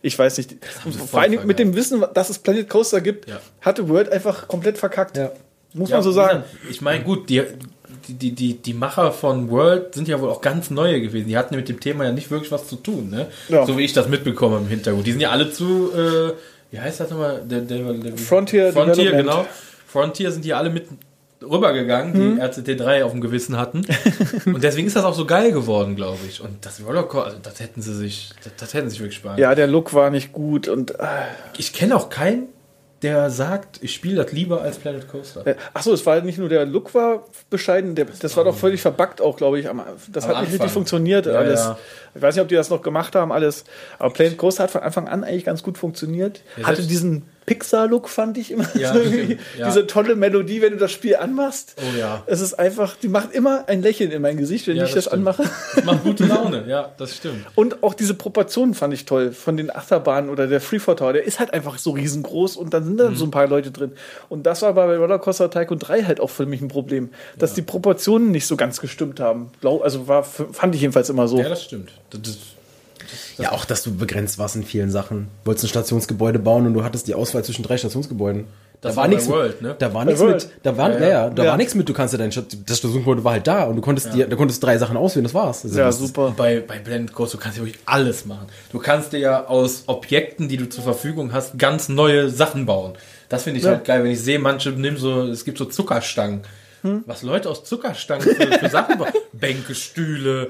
Ich 0.00 0.18
weiß 0.18 0.38
nicht. 0.38 0.56
Vor 1.10 1.22
Dingen 1.22 1.46
mit 1.46 1.58
dem 1.58 1.76
Wissen, 1.76 2.02
dass 2.14 2.30
es 2.30 2.38
Planet 2.38 2.70
Coaster 2.70 3.02
gibt, 3.02 3.28
Ja. 3.28 3.40
hatte 3.60 3.90
World 3.90 4.10
einfach 4.10 4.48
komplett 4.48 4.78
verkackt. 4.78 5.18
Ja. 5.18 5.32
Muss 5.74 5.90
Ja, 5.90 5.96
man 5.96 6.02
so 6.02 6.12
sagen. 6.12 6.44
Ich 6.70 6.80
meine, 6.80 7.04
gut, 7.04 7.28
die, 7.28 7.42
die, 8.08 8.32
die, 8.32 8.54
die, 8.54 8.72
Macher 8.72 9.12
von 9.12 9.50
World 9.50 9.94
sind 9.94 10.08
ja 10.08 10.18
wohl 10.18 10.30
auch 10.30 10.40
ganz 10.40 10.70
neue 10.70 10.98
gewesen. 10.98 11.28
Die 11.28 11.36
hatten 11.36 11.54
mit 11.54 11.68
dem 11.68 11.78
Thema 11.78 12.04
ja 12.04 12.12
nicht 12.12 12.30
wirklich 12.30 12.50
was 12.50 12.68
zu 12.68 12.76
tun, 12.76 13.10
ne? 13.10 13.26
Ja. 13.50 13.66
So 13.66 13.76
wie 13.76 13.84
ich 13.84 13.92
das 13.92 14.08
mitbekomme 14.08 14.56
im 14.56 14.66
Hintergrund. 14.66 15.06
Die 15.06 15.12
sind 15.12 15.20
ja 15.20 15.30
alle 15.30 15.50
zu, 15.50 15.92
äh, 15.92 16.32
wie 16.70 16.80
heißt 16.80 17.00
das 17.00 17.10
nochmal? 17.10 17.42
Der, 17.44 17.60
der, 17.60 17.92
der, 17.92 18.16
Frontier 18.16 18.72
Frontier, 18.72 19.12
genau. 19.12 19.44
Frontier 19.86 20.32
sind 20.32 20.46
die 20.46 20.54
alle 20.54 20.70
mit 20.70 20.86
rübergegangen, 21.42 22.12
Mhm. 22.12 22.36
die 22.36 22.42
RCT3 22.42 23.04
auf 23.04 23.12
dem 23.12 23.20
Gewissen 23.20 23.58
hatten. 23.58 23.84
Und 24.46 24.62
deswegen 24.62 24.86
ist 24.86 24.96
das 24.96 25.04
auch 25.04 25.14
so 25.14 25.26
geil 25.26 25.52
geworden, 25.52 25.96
glaube 25.96 26.18
ich. 26.28 26.40
Und 26.40 26.64
das 26.64 26.80
Rollercoaster, 26.86 27.26
also 27.26 27.38
das 27.42 27.60
hätten 27.60 27.82
sie 27.82 27.94
sich, 27.94 28.30
das, 28.44 28.52
das 28.58 28.74
hätten 28.74 28.88
sie 28.88 28.94
sich 28.94 29.00
wirklich 29.00 29.18
sparen. 29.18 29.38
Ja, 29.38 29.54
der 29.54 29.66
Look 29.66 29.92
war 29.94 30.10
nicht 30.10 30.32
gut 30.32 30.68
und 30.68 30.92
äh, 30.92 31.04
Ich 31.58 31.72
kenne 31.72 31.96
auch 31.96 32.08
keinen, 32.10 32.48
der 33.02 33.30
sagt, 33.30 33.80
ich 33.82 33.92
spiele 33.94 34.22
das 34.22 34.30
lieber 34.32 34.60
als 34.62 34.78
Planet 34.78 35.08
Coaster. 35.08 35.44
Äh, 35.44 35.56
Ach 35.74 35.82
so, 35.82 35.92
es 35.92 36.06
war 36.06 36.20
nicht 36.20 36.38
nur 36.38 36.48
der 36.48 36.64
Look 36.66 36.94
war 36.94 37.24
bescheiden, 37.50 37.96
der, 37.96 38.06
das 38.20 38.36
war 38.36 38.44
doch 38.44 38.54
völlig 38.56 38.80
verbuggt 38.80 39.20
auch, 39.20 39.36
glaube 39.36 39.58
ich. 39.58 39.68
Am- 39.68 39.82
Das 40.12 40.22
Am 40.24 40.30
hat 40.30 40.36
nicht 40.36 40.52
Anfang. 40.52 40.52
richtig 40.52 40.70
funktioniert 40.70 41.26
Ja, 41.26 41.32
alles. 41.32 41.58
ja. 41.60 41.78
Ich 42.14 42.22
weiß 42.22 42.36
nicht, 42.36 42.42
ob 42.42 42.48
die 42.48 42.54
das 42.54 42.70
noch 42.70 42.80
gemacht 42.80 43.16
haben, 43.16 43.32
alles. 43.32 43.64
Aber 43.98 44.12
Planet 44.12 44.38
Coaster 44.38 44.62
hat 44.64 44.70
von 44.70 44.82
Anfang 44.82 45.08
an 45.08 45.24
eigentlich 45.24 45.44
ganz 45.44 45.64
gut 45.64 45.78
funktioniert. 45.78 46.42
Ja, 46.56 46.66
Hatte 46.68 46.82
diesen 46.86 47.24
Pixar-Look, 47.46 48.08
fand 48.08 48.38
ich 48.38 48.50
immer. 48.50 48.66
Ja, 48.76 48.94
ja. 48.96 49.66
Diese 49.66 49.86
tolle 49.86 50.14
Melodie, 50.16 50.62
wenn 50.62 50.72
du 50.72 50.78
das 50.78 50.92
Spiel 50.92 51.16
anmachst. 51.16 51.74
Oh 51.78 51.98
ja. 51.98 52.22
Es 52.26 52.40
ist 52.40 52.54
einfach, 52.54 52.96
die 52.96 53.08
macht 53.08 53.32
immer 53.32 53.64
ein 53.68 53.82
Lächeln 53.82 54.10
in 54.10 54.22
mein 54.22 54.36
Gesicht, 54.36 54.66
wenn 54.68 54.76
Ja, 54.76 54.84
ich 54.84 54.92
das, 54.94 55.04
das 55.04 55.12
anmache. 55.12 55.44
Das 55.74 55.84
macht 55.84 56.04
gute 56.04 56.24
Laune, 56.26 56.64
ja, 56.68 56.92
das 56.98 57.16
stimmt. 57.16 57.44
Und 57.54 57.82
auch 57.82 57.94
diese 57.94 58.14
Proportionen 58.14 58.74
fand 58.74 58.94
ich 58.94 59.04
toll 59.04 59.32
von 59.32 59.56
den 59.56 59.74
Achterbahnen 59.74 60.30
oder 60.30 60.46
der 60.46 60.60
Freefall 60.60 60.96
Tower. 60.96 61.12
Der 61.12 61.24
ist 61.24 61.40
halt 61.40 61.52
einfach 61.52 61.78
so 61.78 61.90
riesengroß 61.90 62.56
und 62.56 62.72
dann 62.74 62.84
sind 62.84 62.96
da 62.98 63.10
Mhm. 63.10 63.16
so 63.16 63.24
ein 63.24 63.30
paar 63.30 63.46
Leute 63.46 63.70
drin. 63.70 63.92
Und 64.28 64.44
das 64.46 64.62
war 64.62 64.72
bei 64.74 64.96
Rollercoaster 64.96 65.50
Tycoon 65.50 65.78
3 65.78 66.04
halt 66.04 66.20
auch 66.20 66.30
für 66.30 66.46
mich 66.46 66.60
ein 66.60 66.68
Problem, 66.68 67.10
dass 67.38 67.54
die 67.54 67.62
Proportionen 67.62 68.30
nicht 68.30 68.46
so 68.46 68.56
ganz 68.56 68.80
gestimmt 68.80 69.18
haben. 69.20 69.50
Also 69.82 70.06
war, 70.08 70.22
fand 70.24 70.74
ich 70.74 70.80
jedenfalls 70.80 71.08
immer 71.10 71.28
so. 71.28 71.38
Ja, 71.38 71.48
das 71.48 71.64
stimmt. 71.64 71.90
Das, 72.10 72.22
das, 72.22 72.38
Ja, 73.38 73.52
auch, 73.52 73.64
dass 73.64 73.82
du 73.82 73.94
begrenzt 73.96 74.38
warst 74.38 74.56
in 74.56 74.64
vielen 74.64 74.90
Sachen. 74.90 75.28
Du 75.42 75.48
wolltest 75.48 75.64
ein 75.66 75.68
Stationsgebäude 75.68 76.38
bauen 76.38 76.66
und 76.66 76.74
du 76.74 76.84
hattest 76.84 77.06
die 77.08 77.14
Auswahl 77.14 77.44
zwischen 77.44 77.62
drei 77.62 77.76
Stationsgebäuden. 77.78 78.44
Das 78.80 78.94
da 78.94 78.96
war 78.96 79.02
war 79.04 79.08
nichts 79.08 79.28
World, 79.28 79.62
ne? 79.62 79.76
Da 79.78 79.94
war 79.94 80.04
nichts 80.04 80.20
mit, 80.20 80.48
da 80.64 80.76
war, 80.76 80.90
ja, 80.90 80.98
Ja, 80.98 81.02
ja, 81.02 81.08
ja. 81.26 81.30
da 81.30 81.44
Ja. 81.44 81.50
war 81.50 81.56
nichts 81.56 81.76
mit, 81.76 81.88
du 81.88 81.92
kannst 81.92 82.12
ja 82.14 82.18
dein 82.18 82.30
das 82.30 82.78
Stationsgebäude 82.78 83.22
war 83.22 83.32
halt 83.32 83.46
da 83.46 83.64
und 83.64 83.76
du 83.76 83.82
konntest 83.82 84.12
dir, 84.12 84.26
da 84.26 84.34
konntest 84.34 84.60
drei 84.62 84.76
Sachen 84.76 84.96
auswählen, 84.96 85.22
das 85.22 85.34
war's. 85.34 85.64
Also 85.64 85.78
Ja, 85.78 85.86
das 85.86 85.98
super. 85.98 86.34
bei, 86.36 86.58
bei 86.60 86.80
Blended 86.80 87.14
Coast, 87.14 87.32
du 87.34 87.38
kannst 87.38 87.58
ja 87.58 87.64
wirklich 87.64 87.80
alles 87.86 88.24
machen. 88.26 88.46
Du 88.72 88.80
kannst 88.80 89.12
dir 89.12 89.18
ja 89.20 89.46
aus 89.46 89.84
Objekten, 89.86 90.48
die 90.48 90.56
du 90.56 90.68
zur 90.68 90.82
Verfügung 90.82 91.32
hast, 91.32 91.58
ganz 91.60 91.88
neue 91.88 92.28
Sachen 92.28 92.66
bauen. 92.66 92.94
Das 93.28 93.44
finde 93.44 93.60
ich 93.60 93.64
Ja. 93.64 93.70
halt 93.72 93.84
geil, 93.84 94.02
wenn 94.02 94.10
ich 94.10 94.20
sehe, 94.20 94.40
manche 94.40 94.70
nehmen 94.70 94.96
so, 94.96 95.22
es 95.28 95.44
gibt 95.44 95.58
so 95.58 95.64
Zuckerstangen. 95.64 96.40
Hm? 96.82 97.04
Was 97.06 97.22
Leute 97.22 97.48
aus 97.48 97.62
Zuckerstangen 97.62 98.28
für, 98.34 98.58
für 98.58 98.68
Sachen 98.68 98.98
bauen. 98.98 99.12
Bänke, 99.32 99.76
Stühle, 99.76 100.48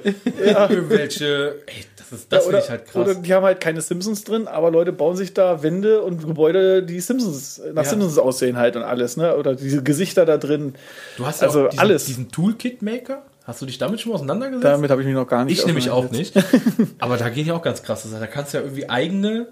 irgendwelche, 0.71 1.57
ey, 1.67 1.85
das 2.13 2.21
ist, 2.21 2.33
das 2.33 2.47
oder, 2.47 2.59
finde 2.59 2.65
ich 2.65 2.71
halt 2.71 2.87
krass. 2.87 3.03
oder 3.09 3.15
die 3.17 3.35
haben 3.35 3.43
halt 3.45 3.61
keine 3.61 3.81
Simpsons 3.81 4.23
drin, 4.25 4.47
aber 4.47 4.71
Leute 4.71 4.93
bauen 4.93 5.17
sich 5.17 5.35
da 5.35 5.63
Wände 5.63 6.03
und 6.03 6.25
Gebäude, 6.25 6.83
die 6.83 7.01
Simpsons, 7.01 7.61
nach 7.75 7.83
Ja. 7.85 7.89
Simpsons 7.91 8.19
aussehen 8.19 8.57
halt 8.59 8.77
und 8.77 8.83
alles, 8.83 9.17
ne? 9.17 9.37
Oder 9.37 9.55
diese 9.57 9.83
Gesichter 9.83 10.25
da 10.27 10.37
drin. 10.39 10.75
Du 11.17 11.27
hast 11.27 11.41
ja 11.43 11.49
also 11.49 11.67
diesen, 11.69 11.81
alles. 11.81 12.05
diesen 12.05 12.31
Toolkit-Maker. 12.31 13.23
Hast 13.45 13.61
du 13.61 13.67
dich 13.67 13.79
damit 13.79 14.01
schon 14.01 14.11
mal 14.13 14.17
auseinandergesetzt? 14.17 14.65
Damit 14.65 14.91
habe 14.91 15.01
ich 15.01 15.07
mich 15.07 15.17
noch 15.17 15.27
gar 15.27 15.45
nicht 15.45 15.59
ich 15.59 15.67
nämlich 15.67 15.91
auch 15.91 16.11
nicht. 16.13 16.33
Aber 17.01 17.17
da 17.17 17.29
gehen 17.29 17.47
ja 17.47 17.55
auch 17.55 17.63
ganz 17.63 17.83
krasse 17.83 18.07
Sachen. 18.09 18.21
Da 18.21 18.27
kannst 18.29 18.55
du 18.55 18.59
ja 18.59 18.63
irgendwie 18.65 18.89
eigene 18.89 19.49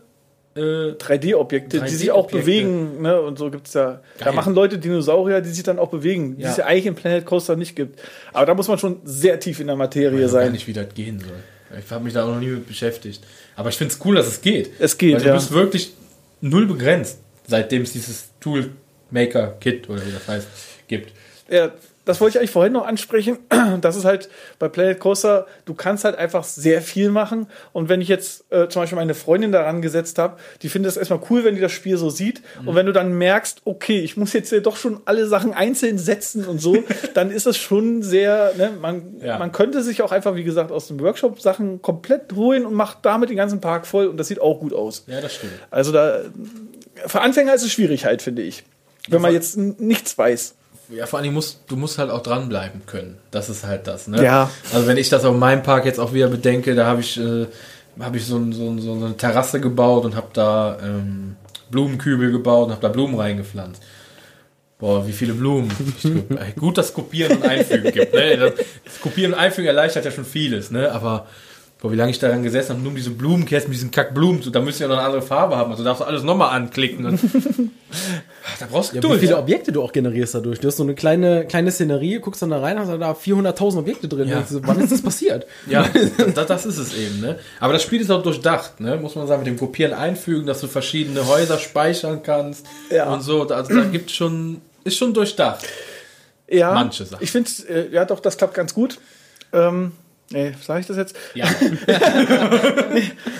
äh, 0.54 0.60
3D-Objekte, 0.92 1.80
die 1.80 1.88
sich 1.94 2.10
auch 2.12 2.26
3D-Objekte. 2.28 2.38
bewegen, 2.38 3.02
ne? 3.02 3.20
Und 3.20 3.38
so 3.38 3.50
gibt's 3.50 3.74
ja. 3.74 4.00
Da 4.18 4.26
Geil. 4.26 4.34
machen 4.34 4.54
Leute 4.54 4.78
Dinosaurier, 4.78 5.40
die 5.40 5.48
sich 5.50 5.62
dann 5.64 5.78
auch 5.78 5.88
bewegen, 5.90 6.36
die 6.36 6.42
Ja. 6.42 6.50
es 6.50 6.56
ja 6.56 6.66
eigentlich 6.66 6.86
im 6.86 6.94
Planet 6.94 7.24
Coaster 7.26 7.56
nicht 7.56 7.74
gibt. 7.76 8.00
Aber 8.32 8.46
da 8.46 8.54
muss 8.54 8.68
man 8.68 8.78
schon 8.78 9.00
sehr 9.04 9.38
tief 9.40 9.58
in 9.60 9.66
der 9.68 9.76
Materie 9.76 10.18
Ich 10.18 10.24
weiß 10.24 10.30
auch 10.30 10.34
gar 10.34 10.42
sein. 10.44 10.52
nicht, 10.52 10.66
wie 10.66 10.72
das 10.72 10.92
gehen 10.94 11.18
soll. 11.20 11.30
Ich 11.78 11.90
habe 11.90 12.04
mich 12.04 12.14
da 12.14 12.24
auch 12.24 12.34
noch 12.34 12.40
nie 12.40 12.48
mit 12.48 12.66
beschäftigt. 12.66 13.24
Aber 13.56 13.68
ich 13.68 13.76
finde 13.76 13.94
es 13.94 14.00
cool, 14.04 14.16
dass 14.16 14.26
es 14.26 14.40
geht. 14.40 14.70
Es 14.78 14.98
geht, 14.98 15.14
Weil 15.14 15.22
du 15.22 15.28
ja. 15.28 15.34
bist 15.34 15.52
wirklich 15.52 15.92
null 16.40 16.66
begrenzt, 16.66 17.18
seitdem 17.46 17.82
es 17.82 17.92
dieses 17.92 18.30
Toolmaker-Kit 18.40 19.88
oder 19.88 20.04
wie 20.06 20.12
das 20.12 20.26
heißt, 20.26 20.48
gibt. 20.88 21.12
Ja, 21.48 21.72
das 22.04 22.20
wollte 22.20 22.36
ich 22.36 22.38
eigentlich 22.40 22.50
vorhin 22.50 22.72
noch 22.72 22.86
ansprechen. 22.86 23.38
Das 23.80 23.94
ist 23.96 24.04
halt 24.04 24.28
bei 24.58 24.68
Planet 24.68 24.98
Coaster, 24.98 25.46
du 25.64 25.74
kannst 25.74 26.04
halt 26.04 26.16
einfach 26.16 26.44
sehr 26.44 26.82
viel 26.82 27.10
machen. 27.10 27.46
Und 27.72 27.88
wenn 27.88 28.00
ich 28.00 28.08
jetzt 28.08 28.44
äh, 28.50 28.68
zum 28.68 28.82
Beispiel 28.82 28.96
meine 28.96 29.14
Freundin 29.14 29.52
daran 29.52 29.80
gesetzt 29.80 30.18
habe, 30.18 30.38
die 30.62 30.68
findet 30.68 30.90
es 30.90 30.96
erstmal 30.96 31.20
cool, 31.30 31.44
wenn 31.44 31.54
die 31.54 31.60
das 31.60 31.72
Spiel 31.72 31.96
so 31.96 32.10
sieht. 32.10 32.42
Mhm. 32.60 32.68
Und 32.68 32.74
wenn 32.74 32.86
du 32.86 32.92
dann 32.92 33.12
merkst, 33.12 33.62
okay, 33.64 34.00
ich 34.00 34.16
muss 34.16 34.32
jetzt 34.32 34.48
hier 34.50 34.60
doch 34.60 34.76
schon 34.76 35.00
alle 35.04 35.26
Sachen 35.26 35.54
einzeln 35.54 35.98
setzen 35.98 36.44
und 36.46 36.60
so, 36.60 36.76
dann 37.14 37.30
ist 37.30 37.46
es 37.46 37.56
schon 37.56 38.02
sehr, 38.02 38.52
ne, 38.56 38.70
man, 38.80 39.16
Ja. 39.20 39.38
man 39.38 39.52
könnte 39.52 39.82
sich 39.82 40.02
auch 40.02 40.12
einfach, 40.12 40.34
wie 40.34 40.44
gesagt, 40.44 40.72
aus 40.72 40.88
dem 40.88 41.00
Workshop 41.00 41.40
Sachen 41.40 41.80
komplett 41.80 42.32
holen 42.34 42.66
und 42.66 42.74
macht 42.74 42.98
damit 43.02 43.30
den 43.30 43.36
ganzen 43.36 43.60
Park 43.60 43.86
voll 43.86 44.06
und 44.08 44.16
das 44.16 44.28
sieht 44.28 44.40
auch 44.40 44.58
gut 44.58 44.72
aus. 44.74 45.04
Ja, 45.06 45.20
das 45.20 45.34
stimmt. 45.34 45.52
Also 45.70 45.92
da, 45.92 46.20
für 47.06 47.20
Anfänger 47.20 47.54
ist 47.54 47.62
es 47.62 47.70
schwierig 47.72 48.04
halt, 48.04 48.20
finde 48.22 48.42
ich. 48.42 48.64
Wenn 49.08 49.22
man 49.22 49.32
jetzt 49.32 49.56
nichts 49.56 50.16
weiß. 50.18 50.54
Ja, 50.92 51.06
vor 51.06 51.18
allem 51.18 51.34
musst 51.34 51.60
du 51.68 51.76
musst 51.76 51.98
halt 51.98 52.10
auch 52.10 52.22
dranbleiben 52.22 52.82
können. 52.86 53.18
Das 53.30 53.48
ist 53.48 53.64
halt 53.64 53.86
das, 53.86 54.08
ne? 54.08 54.22
Ja. 54.22 54.50
Also 54.72 54.86
wenn 54.86 54.96
ich 54.96 55.08
das 55.08 55.24
auf 55.24 55.36
meinem 55.36 55.62
Park 55.62 55.84
jetzt 55.84 56.00
auch 56.00 56.12
wieder 56.12 56.28
bedenke, 56.28 56.74
da 56.74 56.86
habe 56.86 57.00
ich, 57.00 57.18
äh, 57.18 57.46
habe 58.00 58.16
ich 58.16 58.26
so, 58.26 58.36
ein, 58.36 58.52
so, 58.52 58.68
ein, 58.68 58.80
so 58.80 58.92
eine 58.92 59.16
Terrasse 59.16 59.60
gebaut 59.60 60.04
und 60.04 60.16
habe 60.16 60.28
da 60.32 60.78
ähm, 60.82 61.36
Blumenkübel 61.70 62.32
gebaut 62.32 62.66
und 62.66 62.72
habe 62.72 62.82
da 62.82 62.88
Blumen 62.88 63.18
reingepflanzt. 63.18 63.82
Boah, 64.78 65.06
wie 65.06 65.12
viele 65.12 65.34
Blumen. 65.34 65.70
Gut, 66.58 66.78
dass 66.78 66.94
Kopieren 66.94 67.36
und 67.36 67.44
Einfügen 67.44 67.92
gibt. 67.92 68.14
Ne? 68.14 68.52
Das 68.84 69.00
Kopieren 69.00 69.34
und 69.34 69.38
Einfügen 69.38 69.68
erleichtert 69.68 70.06
ja 70.06 70.10
schon 70.10 70.24
vieles, 70.24 70.70
ne? 70.70 70.90
Aber 70.90 71.26
Boah, 71.80 71.90
wie 71.90 71.96
lange 71.96 72.10
ich 72.10 72.18
daran 72.18 72.42
gesessen 72.42 72.70
habe, 72.70 72.80
nur 72.80 72.90
um 72.90 72.96
diese 72.96 73.08
Blumenkästen 73.10 73.70
mit 73.70 73.78
diesen 73.78 73.90
Kackblumen, 73.90 74.42
so, 74.42 74.50
da 74.50 74.60
müssen 74.60 74.82
ja 74.82 74.88
noch 74.88 74.98
eine 74.98 75.06
andere 75.06 75.22
Farbe 75.22 75.56
haben. 75.56 75.70
Also 75.70 75.82
darfst 75.82 76.02
du 76.02 76.04
alles 76.04 76.22
nochmal 76.22 76.50
anklicken. 76.54 77.06
Und 77.06 77.18
da 78.60 78.66
brauchst 78.70 78.92
du 78.92 78.96
Ja, 78.96 79.02
wie 79.02 79.06
Geduld. 79.06 79.20
viele 79.20 79.38
Objekte 79.38 79.72
du 79.72 79.82
auch 79.82 79.90
generierst 79.92 80.34
dadurch. 80.34 80.60
Du 80.60 80.68
hast 80.68 80.76
so 80.76 80.82
eine 80.82 80.94
kleine, 80.94 81.46
kleine 81.46 81.70
Szenerie, 81.72 82.18
guckst 82.20 82.42
dann 82.42 82.50
da 82.50 82.60
rein, 82.60 82.78
hast 82.78 82.88
da 82.90 83.12
400.000 83.12 83.78
Objekte 83.78 84.08
drin. 84.08 84.28
Ja. 84.28 84.42
Du, 84.46 84.60
Wann 84.66 84.78
ist 84.78 84.92
das 84.92 85.00
passiert? 85.00 85.46
Ja, 85.68 85.86
das, 86.34 86.46
das 86.46 86.66
ist 86.66 86.76
es 86.76 86.94
eben, 86.94 87.20
ne? 87.20 87.38
Aber 87.60 87.72
das 87.72 87.82
Spiel 87.82 88.00
ist 88.02 88.10
auch 88.10 88.22
durchdacht, 88.22 88.78
ne? 88.80 88.98
Muss 88.98 89.14
man 89.14 89.26
sagen, 89.26 89.40
mit 89.42 89.46
dem 89.46 89.58
Kopieren 89.58 89.94
einfügen, 89.94 90.46
dass 90.46 90.60
du 90.60 90.66
verschiedene 90.66 91.26
Häuser 91.28 91.56
speichern 91.58 92.22
kannst 92.22 92.66
Ja. 92.90 93.10
und 93.10 93.22
so. 93.22 93.48
Also 93.48 93.74
da 93.74 93.84
gibt 93.84 94.10
schon, 94.10 94.60
ist 94.84 94.98
schon 94.98 95.14
durchdacht. 95.14 95.66
Ja, 96.46 96.74
Manche 96.74 97.06
Sachen. 97.06 97.22
Ich 97.24 97.30
finde, 97.30 97.50
äh, 97.68 97.90
ja 97.90 98.04
doch, 98.04 98.20
das 98.20 98.36
klappt 98.36 98.52
ganz 98.54 98.74
gut. 98.74 98.98
Ähm, 99.52 99.92
nee, 100.32 100.52
sage 100.62 100.80
ich 100.80 100.86
das 100.86 100.96
jetzt? 100.96 101.16
Ja. 101.34 101.46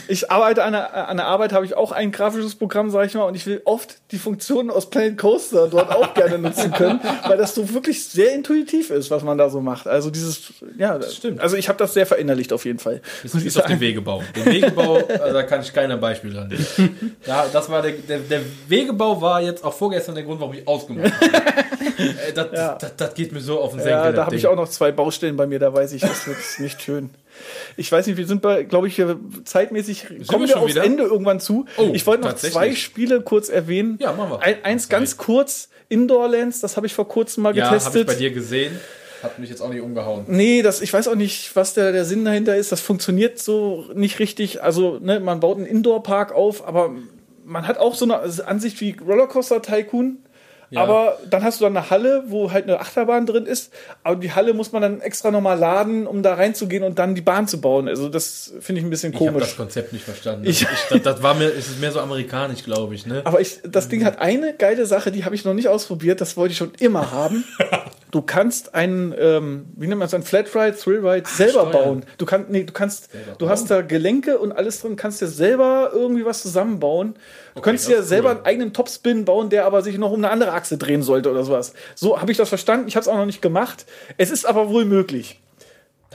Ich 0.09 0.29
arbeite 0.31 0.65
an 0.65 0.73
der, 0.73 1.09
an 1.09 1.19
der 1.19 1.27
Arbeit, 1.27 1.53
habe 1.53 1.65
ich 1.65 1.77
auch 1.77 1.93
ein 1.93 2.11
grafisches 2.11 2.57
Programm, 2.57 2.91
sage 2.91 3.07
ich 3.07 3.15
mal, 3.15 3.25
und 3.25 3.37
ich 3.37 3.47
will 3.47 3.63
oft 3.65 3.97
die 4.11 4.19
Funktionen 4.19 4.69
aus 4.71 4.91
Planet 4.91 5.17
Coaster 5.19 5.69
dort 5.69 5.91
auch 5.95 6.15
gerne 6.15 6.37
nutzen 6.39 6.73
können, 6.73 6.99
weil 7.29 7.39
das 7.39 7.55
so 7.55 7.73
wirklich 7.73 8.05
sehr 8.09 8.33
intuitiv 8.35 8.91
ist, 8.91 9.09
was 9.13 9.23
man 9.23 9.39
da 9.39 9.51
so 9.51 9.61
macht. 9.61 9.87
Also 9.87 10.11
dieses, 10.11 10.53
ja, 10.77 10.99
das 10.99 11.15
stimmt. 11.15 11.41
Also 11.41 11.57
ich 11.57 11.69
habe 11.69 11.79
das 11.79 11.95
sehr 11.95 12.07
verinnerlicht 12.07 12.53
auf 12.53 12.65
jeden 12.65 12.81
Fall. 12.81 13.03
Das 13.23 13.35
ist 13.37 13.57
auf 13.57 13.67
den 13.67 13.79
Wegebau. 13.79 14.23
Den 14.35 14.47
Wegebau, 14.47 14.97
also 14.97 15.33
da 15.33 15.43
kann 15.45 15.61
ich 15.61 15.73
kein 15.73 16.01
Beispiel 16.01 16.33
dran 16.33 16.49
nehmen. 16.49 17.17
Ja, 17.25 17.47
das 17.53 17.69
war 17.71 17.83
der, 17.83 17.93
der, 17.93 18.19
der 18.19 18.41
Wegebau 18.67 19.21
war 19.21 19.41
jetzt 19.41 19.63
auch 19.63 19.75
vorgestern 19.75 20.17
der 20.17 20.25
Grund, 20.25 20.41
warum 20.41 20.55
ich 20.55 20.67
ausgemacht 20.67 21.13
habe. 21.13 21.25
Äh, 21.99 22.33
das, 22.35 22.47
Ja. 22.53 22.75
das, 22.81 22.97
das 22.97 23.15
geht 23.15 23.31
mir 23.33 23.41
so 23.41 23.61
auf 23.61 23.71
den 23.71 23.81
Senkel. 23.81 23.93
Ja, 23.93 24.07
das 24.07 24.17
da 24.17 24.27
habe 24.27 24.35
ich 24.37 24.47
auch 24.47 24.57
noch 24.57 24.69
zwei 24.69 24.91
Baustellen 24.91 25.37
bei 25.37 25.47
mir, 25.47 25.61
da 25.61 25.73
weiß 25.73 25.93
ich, 25.93 26.01
das 26.03 26.27
wird 26.27 26.39
nicht 26.59 26.80
schön. 26.81 27.11
Ich 27.77 27.91
weiß 27.91 28.07
nicht, 28.07 28.17
wir 28.17 28.27
sind 28.27 28.43
bei, 28.43 28.65
glaube 28.65 28.89
ich, 28.89 29.03
zeitmäßig 29.45 30.07
kommen 30.27 30.43
wir 30.47 30.57
wir 30.57 30.59
aufs 30.59 30.75
wieder? 30.75 30.85
Ende 30.85 31.05
irgendwann 31.05 31.41
zu. 31.41 31.67
Oh, 31.77 31.91
ich 31.93 32.07
wollte 32.07 32.25
noch 32.25 32.35
zwei 32.35 32.75
Spiele 32.75 33.23
kurz 33.23 33.49
erwähnen. 33.49 33.99
Ja, 34.01 34.13
machen 34.13 34.33
wir. 34.33 34.43
Ein, 34.43 34.65
eins 34.65 34.89
ganz 34.89 35.17
kurz, 35.17 35.69
Indoorlands, 35.89 36.61
das 36.61 36.77
habe 36.77 36.87
ich 36.87 36.95
vor 36.95 37.09
kurzem 37.09 37.43
mal 37.43 37.57
Ja, 37.57 37.67
habe 37.67 37.77
getestet. 37.77 38.01
ich 38.03 38.07
bei 38.07 38.15
dir 38.15 38.31
gesehen. 38.33 38.79
Hat 39.23 39.39
mich 39.39 39.51
jetzt 39.51 39.61
auch 39.61 39.69
nicht 39.69 39.83
umgehauen. 39.83 40.25
Nee, 40.29 40.63
das, 40.63 40.81
ich 40.81 40.93
weiß 40.93 41.07
auch 41.09 41.15
nicht, 41.15 41.55
was 41.55 41.75
der, 41.75 41.93
der 41.93 42.07
Sinn 42.07 42.25
dahinter 42.25 42.57
ist. 42.57 42.73
Das 42.73 42.81
funktioniert 42.81 43.39
so 43.39 43.85
nicht 43.95 44.19
richtig. 44.19 44.63
Also, 44.63 44.99
ne, 44.99 45.21
man 45.21 45.41
baut 45.41 45.59
einen 45.59 45.67
Indoor-Park 45.67 46.33
auf, 46.33 46.67
aber 46.67 46.91
man 47.45 47.67
hat 47.67 47.77
auch 47.79 47.95
so 47.95 48.07
eine 48.07 48.21
Ansicht 48.47 48.81
wie 48.81 48.97
Rollercoaster 49.07 49.61
Tycoon. 49.61 50.19
Ja. 50.71 50.83
Aber 50.83 51.19
dann 51.29 51.43
hast 51.43 51.61
du 51.61 51.65
dann 51.65 51.77
eine 51.77 51.91
Halle, 51.91 52.23
wo 52.29 52.53
halt 52.53 52.65
eine 52.65 52.79
Achterbahn 52.79 53.27
drin 53.27 53.45
ist. 53.47 53.73
Aber 54.05 54.17
die 54.17 54.33
Halle 54.33 54.55
muss 54.55 54.71
man 54.71 54.83
dann 54.83 55.01
extra 55.01 55.31
nochmal 55.33 55.59
laden, 55.59 56.07
um 56.07 56.23
da 56.23 56.35
reinzugehen 56.35 56.85
und 56.85 56.99
dann 56.99 57.15
die 57.17 57.21
Bahn 57.23 57.49
zu 57.49 57.61
bauen. 57.61 57.89
Also 57.89 58.09
das 58.09 58.53
finde 58.61 58.81
ich 58.81 58.87
ein 58.87 58.91
bisschen 58.91 59.13
Ich 59.13 59.19
habe 59.21 59.31
komisch. 59.33 59.49
das 59.49 59.57
Konzept 59.57 59.93
nicht 59.93 60.05
verstanden. 60.05 60.47
Ich- 60.49 60.63
Ich, 60.63 60.69
das, 60.91 61.03
das 61.03 61.23
war 61.23 61.35
mir, 61.35 61.47
es 61.49 61.69
ist 61.69 61.81
mehr 61.81 61.91
so 61.91 61.99
amerikanisch, 62.01 62.63
glaube 62.63 62.95
ich, 62.95 63.05
ne? 63.07 63.23
Aber 63.25 63.41
ich, 63.41 63.59
das 63.65 63.89
Ding 63.89 64.05
hat 64.05 64.21
eine 64.21 64.55
geile 64.55 64.87
Sache, 64.87 65.11
die 65.11 65.25
habe 65.25 65.35
ich 65.35 65.45
noch 65.45 65.55
nicht 65.55 65.67
ausprobiert, 65.69 66.21
das 66.21 66.37
wollte 66.37 66.53
ich 66.53 66.59
schon 66.59 66.73
immer 66.79 67.11
haben. 67.11 67.45
Du 68.13 68.23
kannst 68.23 68.75
einen, 68.75 69.15
ähm, 69.17 69.67
wie 69.77 69.87
nennt 69.87 70.01
man 70.01 70.07
das, 70.07 70.15
ein 70.15 70.25
Flatride, 70.25 70.77
Thrillride 70.77 71.29
selber 71.29 71.69
steuern. 71.69 71.71
bauen. 71.73 72.05
Du 72.19 72.27
kannst, 72.27 72.51
nee, 72.51 72.65
du 72.65 72.73
kannst, 72.73 73.09
du 73.39 73.49
hast 73.49 73.71
da 73.71 73.83
Gelenke 73.83 74.41
und 74.41 74.51
alles 74.51 74.81
drin, 74.81 74.97
kannst 74.97 75.21
dir 75.21 75.29
selber 75.29 75.91
irgendwie 75.95 76.25
was 76.25 76.43
zusammenbauen. 76.43 77.15
Du 77.63 77.73
das 77.73 77.87
dir 77.87 77.99
ist 77.99 78.09
selber 78.09 78.31
cool. 78.31 78.37
einen 78.37 78.45
eigenen 78.47 78.73
Topspin 78.73 79.25
bauen, 79.25 79.51
der 79.51 79.65
aber 79.67 79.83
sich 79.83 79.99
noch 79.99 80.11
um 80.11 80.19
eine 80.19 80.31
andere 80.31 80.53
Achse 80.53 80.79
drehen 80.79 81.03
sollte 81.03 81.31
oder 81.31 81.45
sowas. 81.45 81.73
So 81.95 82.21
habe 82.21 82.31
ich 82.33 82.39
das 82.39 82.49
verstanden. 82.49 82.89
Ich 82.89 82.97
habe 82.97 83.03
es 83.03 83.09
auch 83.09 83.17
noch 83.17 83.27
nicht 83.27 83.43
gemacht. 83.43 83.87
Es 84.17 84.31
ist 84.31 84.45
aber 84.47 84.69
wohl 84.71 84.85
möglich. 84.85 85.41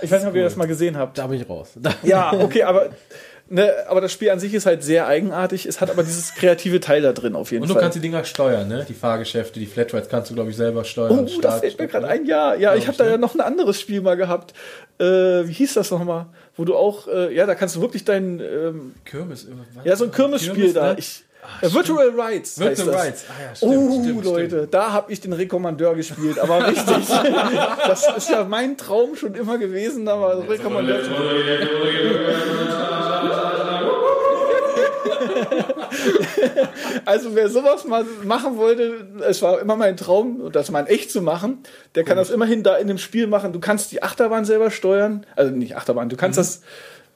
Ich 0.01 0.11
weiß 0.11 0.21
nicht, 0.23 0.29
ob 0.29 0.35
ihr 0.35 0.43
das 0.43 0.55
mal 0.57 0.67
gesehen 0.67 0.97
habt. 0.97 1.17
Da 1.17 1.27
bin 1.27 1.39
ich 1.41 1.49
raus. 1.49 1.69
Ja, 2.03 2.33
okay, 2.33 2.63
aber, 2.63 2.89
ne, 3.49 3.71
aber 3.87 4.01
das 4.01 4.11
Spiel 4.11 4.29
an 4.29 4.39
sich 4.41 4.53
ist 4.53 4.65
halt 4.65 4.83
sehr 4.83 5.07
eigenartig. 5.07 5.65
Es 5.65 5.79
hat 5.79 5.89
aber 5.89 6.03
dieses 6.03 6.35
kreative 6.35 6.81
Teil 6.81 7.01
da 7.01 7.13
drin 7.13 7.33
auf 7.35 7.51
jeden 7.51 7.61
Und 7.63 7.69
du 7.69 7.75
Fall. 7.75 7.83
kannst 7.83 7.95
die 7.95 8.01
Dinger 8.01 8.23
steuern, 8.25 8.67
ne? 8.67 8.85
Die 8.87 8.93
Fahrgeschäfte, 8.93 9.57
die 9.59 9.65
Flatrides 9.65 10.09
kannst 10.09 10.29
du, 10.31 10.35
glaube 10.35 10.49
ich, 10.49 10.57
selber 10.57 10.83
steuern. 10.83 11.27
Oh, 11.33 11.41
da 11.41 11.51
fällt 11.59 11.79
mir 11.79 11.87
gerade 11.87 12.07
ein, 12.07 12.25
ja. 12.25 12.55
Ja, 12.55 12.75
ich 12.75 12.87
habe 12.87 12.97
da 12.97 13.05
ne? 13.05 13.11
ja 13.11 13.17
noch 13.17 13.35
ein 13.35 13.41
anderes 13.41 13.79
Spiel 13.79 14.01
mal 14.01 14.17
gehabt. 14.17 14.53
Äh, 14.99 15.03
wie 15.47 15.53
hieß 15.53 15.75
das 15.75 15.91
nochmal? 15.91 16.25
Wo 16.57 16.65
du 16.65 16.75
auch, 16.75 17.07
äh, 17.07 17.33
ja, 17.33 17.45
da 17.45 17.55
kannst 17.55 17.75
du 17.77 17.81
wirklich 17.81 18.03
dein, 18.05 18.39
ähm, 18.41 18.95
Kirmes. 19.05 19.47
was? 19.75 19.85
ja, 19.85 19.95
so 19.95 20.05
ein 20.05 20.11
Kirmesspiel 20.11 20.55
Kirmes, 20.55 20.73
da. 20.73 20.93
ne? 20.93 20.95
Ich, 20.99 21.24
äh, 21.61 21.71
Virtual 21.73 22.09
Rides. 22.09 22.59
heißt 22.59 22.59
Virtual 22.59 22.91
das. 22.91 23.05
Rides. 23.05 23.25
Ah 23.29 23.33
ja, 23.49 23.55
stimmt, 23.55 23.73
Oh, 23.73 24.01
stimmt, 24.03 24.25
Leute, 24.25 24.49
stimmt. 24.57 24.73
da 24.73 24.91
habe 24.91 25.11
ich 25.11 25.21
den 25.21 25.33
Rekommandeur 25.33 25.95
gespielt, 25.95 26.39
aber 26.39 26.67
richtig. 26.67 27.07
das 27.87 28.07
ist 28.17 28.29
ja 28.29 28.43
mein 28.43 28.77
Traum 28.77 29.15
schon 29.15 29.35
immer 29.35 29.57
gewesen, 29.57 30.07
aber 30.07 30.47
Rekommandeur. 30.49 30.99
Also 37.05 37.35
wer 37.35 37.49
sowas 37.49 37.85
mal 37.85 38.03
machen 38.23 38.57
wollte, 38.57 39.07
es 39.27 39.41
war 39.41 39.59
immer 39.59 39.75
mein 39.75 39.97
Traum, 39.97 40.51
das 40.51 40.71
mal 40.71 40.81
in 40.81 40.87
echt 40.87 41.11
zu 41.11 41.21
machen, 41.21 41.59
der 41.95 42.03
kann 42.03 42.17
das 42.17 42.29
immerhin 42.29 42.63
da 42.63 42.75
in 42.77 42.87
dem 42.87 42.97
Spiel 42.97 43.27
machen. 43.27 43.53
Du 43.53 43.59
kannst 43.59 43.91
die 43.91 44.03
Achterbahn 44.03 44.45
selber 44.45 44.71
steuern, 44.71 45.25
also 45.35 45.51
nicht 45.51 45.75
Achterbahn, 45.75 46.09
du 46.09 46.15
Mhm. 46.15 46.19
kannst 46.19 46.37
das 46.39 46.57
äh, 46.57 46.61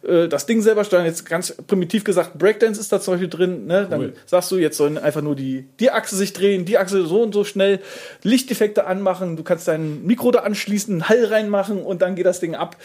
das 0.02 0.46
Ding 0.46 0.62
selber 0.62 0.86
steuern, 0.86 1.06
jetzt 1.06 1.26
ganz 1.26 1.54
primitiv 1.68 2.06
gesagt, 2.06 2.38
Breakdance 2.38 2.80
ist 2.80 2.92
da 2.92 3.02
zum 3.02 3.16
Beispiel 3.16 3.30
drin, 3.30 3.66
ne? 3.66 3.86
dann 3.90 4.00
Cool. 4.00 4.14
sagst 4.26 4.50
du, 4.50 4.58
jetzt 4.58 4.78
sollen 4.78 4.98
einfach 4.98 5.22
nur 5.22 5.36
die, 5.36 5.66
die 5.80 5.92
Achse 5.92 6.16
sich 6.16 6.32
drehen, 6.32 6.64
die 6.64 6.78
Achse 6.78 7.06
so 7.06 7.22
und 7.22 7.34
so 7.34 7.44
schnell, 7.44 7.80
Lichteffekte 8.24 8.86
anmachen, 8.86 9.36
du 9.36 9.44
kannst 9.44 9.68
dein 9.68 10.06
Mikro 10.06 10.32
da 10.32 10.40
anschließen, 10.40 10.94
einen 10.94 11.10
Hall 11.10 11.26
reinmachen 11.26 11.82
und 11.84 12.02
dann 12.02 12.16
geht 12.16 12.26
das 12.26 12.40
Ding 12.40 12.56
ab. 12.56 12.78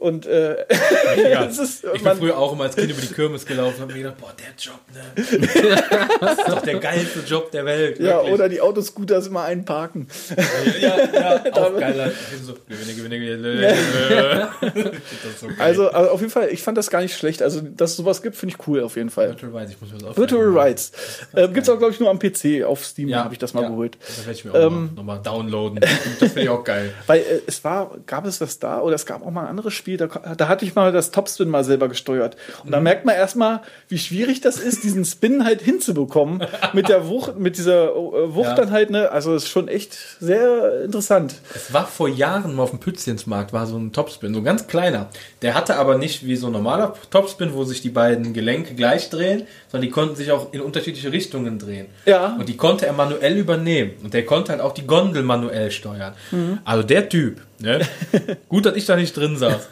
Und 0.00 0.24
äh, 0.26 0.56
Ja. 1.30 1.44
ist, 1.44 1.84
Ich 1.84 1.92
bin 1.92 2.02
man, 2.04 2.16
früher 2.18 2.38
auch 2.38 2.52
immer 2.54 2.64
als 2.64 2.74
Kind 2.74 2.90
über 2.90 3.00
die 3.02 3.12
Kirmes 3.12 3.44
gelaufen 3.44 3.76
und 3.76 3.82
hab 3.82 3.88
mir 3.88 4.02
gedacht, 4.02 4.16
boah, 4.18 4.32
der 4.38 4.54
Job, 4.58 4.80
ne? 4.94 5.80
Das 6.20 6.38
ist 6.38 6.48
doch 6.48 6.62
der 6.62 6.78
geilste 6.78 7.20
Job 7.20 7.50
der 7.50 7.66
Welt. 7.66 7.98
ja, 8.00 8.16
wirklich. 8.16 8.32
oder 8.32 8.48
die 8.48 8.60
Autoscooters 8.62 9.26
immer 9.26 9.44
einparken. 9.44 10.08
Ja, 10.80 10.96
ja, 11.12 11.44
auch 11.52 11.78
geiler. 11.78 12.10
Ich 12.10 12.36
bin 12.38 12.44
so, 12.44 12.54
gewinne, 12.66 12.94
gewinne, 12.94 13.18
gewinne. 13.18 14.50
Ich 14.62 14.72
find 14.72 15.24
das 15.24 15.40
so 15.40 15.46
geil. 15.48 15.56
Also, 15.58 15.88
also 15.90 16.10
auf 16.10 16.20
jeden 16.20 16.32
Fall, 16.32 16.48
ich 16.50 16.62
fand 16.62 16.78
das 16.78 16.88
gar 16.90 17.02
nicht 17.02 17.16
schlecht. 17.16 17.42
Also, 17.42 17.60
dass 17.60 17.90
es 17.90 17.96
sowas 17.98 18.22
gibt, 18.22 18.36
finde 18.36 18.54
ich 18.58 18.66
cool 18.66 18.82
auf 18.82 18.96
jeden 18.96 19.10
Fall. 19.10 19.28
Virtual 19.28 19.54
Rides, 19.54 19.72
ich 19.72 19.80
muss 19.82 19.92
mir 19.92 19.98
das 19.98 20.16
Virtual 20.16 20.48
aufschreiben. 20.48 20.66
Rides. 20.68 20.92
Äh, 21.34 21.48
Gibt 21.48 21.58
es 21.62 21.68
auch, 21.68 21.78
glaube 21.78 21.92
ich, 21.92 22.00
nur 22.00 22.08
am 22.10 22.18
PC. 22.18 22.64
Auf 22.64 22.84
Steam 22.86 23.08
Ja, 23.08 23.24
habe 23.24 23.34
ich 23.34 23.38
das 23.38 23.52
mal 23.52 23.62
ja. 23.64 23.68
geholt. 23.68 23.98
Das 24.00 24.18
werde 24.26 24.32
ich 24.32 24.44
mir 24.46 24.52
auch 24.52 24.66
Ähm, 24.66 24.90
noch 24.96 25.04
mal 25.04 25.18
downloaden. 25.18 25.80
Das 25.80 25.90
finde 26.18 26.42
ich 26.42 26.48
auch 26.48 26.64
geil. 26.64 26.94
Weil 27.06 27.20
äh, 27.20 27.40
es 27.46 27.62
war, 27.64 27.90
gab 28.06 28.24
es 28.26 28.38
das 28.38 28.58
da 28.58 28.80
oder 28.80 28.94
es 28.94 29.04
gab 29.04 29.24
auch 29.26 29.30
mal 29.30 29.42
ein 29.42 29.48
anderes 29.48 29.74
Spiel, 29.74 29.89
da, 29.96 30.06
da 30.06 30.48
hatte 30.48 30.64
ich 30.64 30.74
mal 30.74 30.92
das 30.92 31.10
Topspin 31.10 31.48
mal 31.48 31.64
selber 31.64 31.88
gesteuert. 31.88 32.36
Und 32.62 32.66
Mhm. 32.70 32.72
da 32.72 32.80
merkt 32.80 33.04
man 33.04 33.14
erstmal, 33.14 33.60
wie 33.88 33.98
schwierig 33.98 34.40
das 34.40 34.58
ist, 34.58 34.84
diesen 34.84 35.04
Spin 35.04 35.44
halt 35.44 35.60
hinzubekommen. 35.62 36.42
mit 36.72 36.88
der 36.88 37.08
Wucht, 37.08 37.38
mit 37.38 37.56
dieser 37.58 37.90
äh, 37.90 38.34
Wucht 38.34 38.48
Ja. 38.50 38.54
dann 38.54 38.70
halt, 38.70 38.90
ne? 38.90 39.10
Also 39.10 39.34
es 39.34 39.44
ist 39.44 39.48
schon 39.50 39.68
echt 39.68 39.96
sehr 40.20 40.82
interessant. 40.84 41.34
Es 41.54 41.72
war 41.72 41.86
vor 41.86 42.08
Jahren 42.08 42.54
mal 42.54 42.62
auf 42.64 42.70
dem 42.70 42.78
Pützchensmarkt, 42.80 43.52
war 43.52 43.66
so 43.66 43.76
ein 43.76 43.92
Topspin, 43.92 44.32
so 44.34 44.40
ein 44.40 44.44
ganz 44.44 44.66
kleiner. 44.66 45.08
Der 45.42 45.54
hatte 45.54 45.76
aber 45.76 45.98
nicht 45.98 46.26
wie 46.26 46.36
so 46.36 46.46
ein 46.46 46.52
normaler 46.52 46.94
Topspin, 47.10 47.54
wo 47.54 47.64
sich 47.64 47.80
die 47.82 47.90
beiden 47.90 48.32
Gelenke 48.32 48.74
gleich 48.74 49.10
drehen, 49.10 49.46
sondern 49.70 49.86
die 49.88 49.92
konnten 49.92 50.16
sich 50.16 50.30
auch 50.32 50.52
in 50.52 50.60
unterschiedliche 50.60 51.12
Richtungen 51.12 51.58
drehen. 51.58 51.86
Ja. 52.06 52.36
Und 52.38 52.48
die 52.48 52.56
konnte 52.56 52.86
er 52.86 52.92
manuell 52.92 53.36
übernehmen. 53.36 53.92
Und 54.02 54.14
der 54.14 54.24
konnte 54.24 54.52
halt 54.52 54.60
auch 54.60 54.72
die 54.72 54.86
Gondel 54.86 55.22
manuell 55.22 55.70
steuern. 55.70 56.14
Also 56.64 56.82
der 56.82 57.08
Typ, 57.08 57.40
ne? 57.58 57.80
Gut, 58.48 58.66
dass 58.66 58.76
ich 58.76 58.86
da 58.86 58.96
nicht 58.96 59.16
drin 59.16 59.36
saß. 59.36 59.68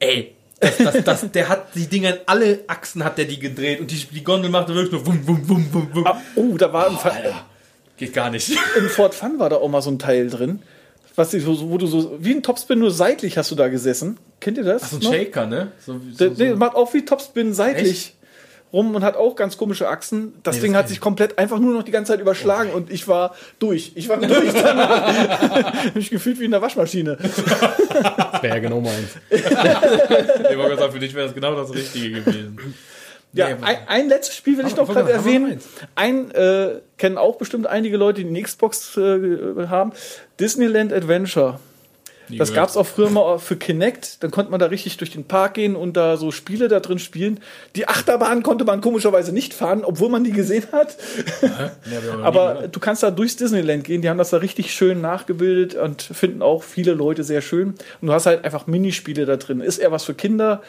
Ey. 0.00 0.32
Das, 0.58 0.76
das, 0.76 1.04
das, 1.04 1.30
der 1.32 1.48
hat 1.48 1.74
die 1.74 1.86
Dinger 1.86 2.10
in 2.10 2.20
alle 2.26 2.60
Achsen 2.66 3.02
hat 3.02 3.16
der 3.16 3.24
die 3.24 3.38
gedreht 3.38 3.80
und 3.80 3.90
die, 3.90 3.96
die 3.96 4.22
Gondel 4.22 4.50
machte 4.50 4.74
wirklich 4.74 4.92
nur 4.92 5.06
wum, 5.06 5.26
wum, 5.26 5.48
wum, 5.48 5.66
wum, 5.72 5.88
wum. 5.94 6.06
Ah, 6.06 6.20
oh, 6.36 6.54
da 6.58 6.70
war 6.70 6.88
im, 6.88 6.98
Fa- 6.98 7.14
Geht 7.96 8.12
gar 8.12 8.28
nicht. 8.30 8.50
im 8.76 8.88
Ford 8.90 9.14
Fun 9.14 9.38
war 9.38 9.48
da 9.48 9.56
auch 9.56 9.68
mal 9.68 9.80
so 9.80 9.90
ein 9.90 9.98
Teil 9.98 10.28
drin. 10.28 10.60
Was, 11.16 11.30
so- 11.30 11.70
wo 11.70 11.78
du 11.78 11.86
so, 11.86 12.18
wie 12.20 12.32
ein 12.34 12.42
Topspin, 12.42 12.78
nur 12.78 12.90
seitlich 12.90 13.38
hast 13.38 13.50
du 13.50 13.54
da 13.54 13.68
gesessen. 13.68 14.18
Kennt 14.40 14.58
ihr 14.58 14.64
das? 14.64 14.90
So 14.90 14.96
ein 14.98 15.02
noch? 15.02 15.12
Shaker, 15.14 15.46
ne? 15.46 15.72
So, 15.84 15.94
Der, 15.94 16.28
so, 16.28 16.34
so. 16.34 16.44
nee, 16.44 16.52
macht 16.54 16.76
auch 16.76 16.92
wie 16.92 17.04
Topspin 17.06 17.54
seitlich 17.54 18.14
rum 18.72 18.94
und 18.94 19.02
hat 19.04 19.16
auch 19.16 19.34
ganz 19.36 19.56
komische 19.56 19.88
Achsen. 19.88 20.34
Das 20.42 20.56
Nee, 20.56 20.62
Ding 20.62 20.72
das 20.72 20.80
hat 20.82 20.88
sich 20.88 20.96
ich. 20.98 21.00
komplett 21.00 21.38
einfach 21.38 21.58
nur 21.58 21.74
noch 21.74 21.82
die 21.82 21.90
ganze 21.90 22.12
Zeit 22.12 22.20
überschlagen 22.20 22.70
und 22.70 22.90
ich 22.90 23.08
war 23.08 23.34
durch. 23.58 23.92
Ich 23.96 24.08
war 24.08 24.16
durch 24.18 24.52
danach. 24.52 25.84
Hab 25.86 25.94
mich 25.94 26.10
gefühlt 26.10 26.38
wie 26.40 26.44
in 26.44 26.50
der 26.52 26.62
Waschmaschine. 26.62 27.16
das 27.20 28.42
wäre 28.42 28.54
ja 28.56 28.58
genau 28.60 28.80
meins. 28.80 29.16
Ich 29.30 29.44
wollte 30.56 30.56
gerade 30.56 30.76
sagen, 30.78 30.92
für 30.92 30.98
dich 31.00 31.14
wäre 31.14 31.26
das 31.26 31.34
genau 31.34 31.54
das 31.54 31.72
Richtige 31.74 32.22
gewesen. 32.22 32.58
Ja, 33.32 33.48
Nee, 33.48 33.54
ein, 33.62 33.76
ein 33.86 34.08
letztes 34.08 34.34
Spiel 34.36 34.58
will 34.58 34.66
ich 34.66 34.74
noch 34.76 34.88
gerade 34.88 35.12
erwähnen. 35.12 35.60
Ein 35.94 36.30
äh, 36.32 36.80
kennen 36.98 37.16
auch 37.16 37.36
bestimmt 37.36 37.66
einige 37.68 37.96
Leute, 37.96 38.22
die 38.24 38.28
eine 38.28 38.42
Xbox 38.42 38.96
äh, 38.96 39.66
haben. 39.68 39.92
Disneyland 40.40 40.92
Adventure. 40.92 41.60
Das 42.38 42.54
gab 42.54 42.68
es 42.68 42.76
auch 42.76 42.86
früher 42.86 43.10
mal 43.10 43.38
für 43.38 43.56
Kinect. 43.56 44.22
Dann 44.22 44.30
konnte 44.30 44.50
man 44.50 44.60
da 44.60 44.66
richtig 44.66 44.96
durch 44.96 45.10
den 45.10 45.24
Park 45.24 45.54
gehen 45.54 45.76
und 45.76 45.96
da 45.96 46.16
so 46.16 46.30
Spiele 46.30 46.68
da 46.68 46.80
drin 46.80 46.98
spielen. 46.98 47.40
Die 47.76 47.88
Achterbahn 47.88 48.42
konnte 48.42 48.64
man 48.64 48.80
komischerweise 48.80 49.32
nicht 49.32 49.54
fahren, 49.54 49.84
obwohl 49.84 50.08
man 50.08 50.24
die 50.24 50.32
gesehen 50.32 50.64
hat. 50.72 50.96
Ich 51.42 51.50
aber 52.22 52.68
du 52.70 52.80
kannst 52.80 53.02
da 53.02 53.10
durchs 53.10 53.36
Disneyland 53.36 53.84
gehen. 53.84 54.02
Die 54.02 54.08
haben 54.08 54.18
das 54.18 54.30
da 54.30 54.38
richtig 54.38 54.72
schön 54.72 55.00
nachgebildet 55.00 55.74
und 55.74 56.02
finden 56.02 56.42
auch 56.42 56.62
viele 56.62 56.92
Leute 56.92 57.24
sehr 57.24 57.42
schön. 57.42 57.74
Und 58.00 58.08
du 58.08 58.12
hast 58.12 58.26
halt 58.26 58.44
einfach 58.44 58.66
Minispiele 58.66 59.26
da 59.26 59.36
drin. 59.36 59.60
Ist 59.60 59.78
eher 59.78 59.92
was 59.92 60.04
für 60.04 60.14
Kinder. 60.14 60.62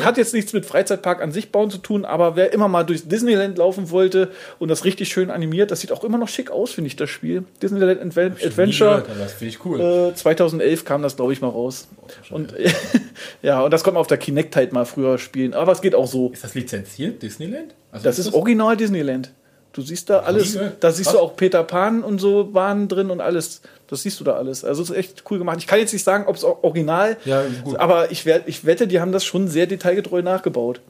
Hat 0.00 0.16
jetzt 0.16 0.34
nichts 0.34 0.52
mit 0.52 0.66
Freizeitpark 0.66 1.22
an 1.22 1.32
sich 1.32 1.50
bauen 1.52 1.70
zu 1.70 1.78
tun, 1.78 2.04
aber 2.04 2.36
wer 2.36 2.52
immer 2.52 2.68
mal 2.68 2.84
durchs 2.84 3.06
Disneyland 3.08 3.58
laufen 3.58 3.90
wollte 3.90 4.30
und 4.58 4.68
das 4.68 4.84
richtig 4.84 5.08
schön 5.08 5.30
animiert, 5.30 5.70
das 5.70 5.80
sieht 5.80 5.92
auch 5.92 6.04
immer 6.04 6.18
noch 6.18 6.28
schick 6.28 6.50
aus, 6.50 6.72
finde 6.72 6.88
ich, 6.88 6.96
das 6.96 7.10
Spiel. 7.10 7.44
Disneyland 7.62 8.00
Adven 8.00 8.32
Adventure. 8.44 9.02
gehört, 9.02 9.20
das 9.20 9.32
finde 9.34 9.54
ich 9.54 9.64
cool. 9.64 9.80
Äh, 10.10 10.14
2011 10.14 10.84
kam 10.84 10.97
das, 11.02 11.16
glaube 11.16 11.32
ich, 11.32 11.40
mal 11.40 11.48
raus. 11.48 11.88
Und 12.30 12.54
ja, 13.42 13.60
und 13.62 13.70
das 13.72 13.82
konnte 13.84 13.94
man 13.94 14.00
auf 14.02 14.06
der 14.06 14.18
Kinect 14.18 14.56
halt 14.56 14.72
mal 14.72 14.84
früher 14.84 15.18
spielen. 15.18 15.54
Aber 15.54 15.72
es 15.72 15.80
geht 15.80 15.94
auch 15.94 16.06
so. 16.06 16.30
ist 16.30 16.44
das 16.44 16.54
lizenziert, 16.54 17.22
Disneyland? 17.22 17.74
Also 17.92 18.04
Das 18.04 18.18
ist 18.18 18.32
original 18.34 18.76
Disneyland. 18.76 19.32
Du 19.72 19.82
siehst 19.82 20.10
da 20.10 20.20
alles, 20.20 20.54
gehört. 20.54 20.82
da 20.82 20.90
siehst 20.90 21.08
Was? 21.08 21.14
du 21.14 21.20
auch 21.20 21.36
Peter 21.36 21.62
Pan 21.62 22.02
und 22.02 22.18
so 22.18 22.44
Bahnen 22.44 22.88
drin 22.88 23.10
und 23.10 23.20
alles. 23.20 23.60
Das 23.86 24.02
siehst 24.02 24.18
du 24.18 24.24
da 24.24 24.32
alles. 24.32 24.64
Also 24.64 24.82
es 24.82 24.90
ist 24.90 24.96
echt 24.96 25.24
cool 25.30 25.38
gemacht. 25.38 25.58
Ich 25.58 25.66
kann 25.66 25.78
jetzt 25.78 25.92
nicht 25.92 26.02
sagen, 26.04 26.24
ob 26.26 26.36
es 26.36 26.42
auch 26.42 26.64
original, 26.64 27.16
Ja, 27.24 27.42
gut. 27.62 27.76
aber 27.76 28.10
ich, 28.10 28.26
werd, 28.26 28.44
ich 28.48 28.64
wette, 28.64 28.88
die 28.88 29.00
haben 29.00 29.12
das 29.12 29.24
schon 29.24 29.46
sehr 29.46 29.66
detailgetreu 29.66 30.22
nachgebaut. 30.22 30.80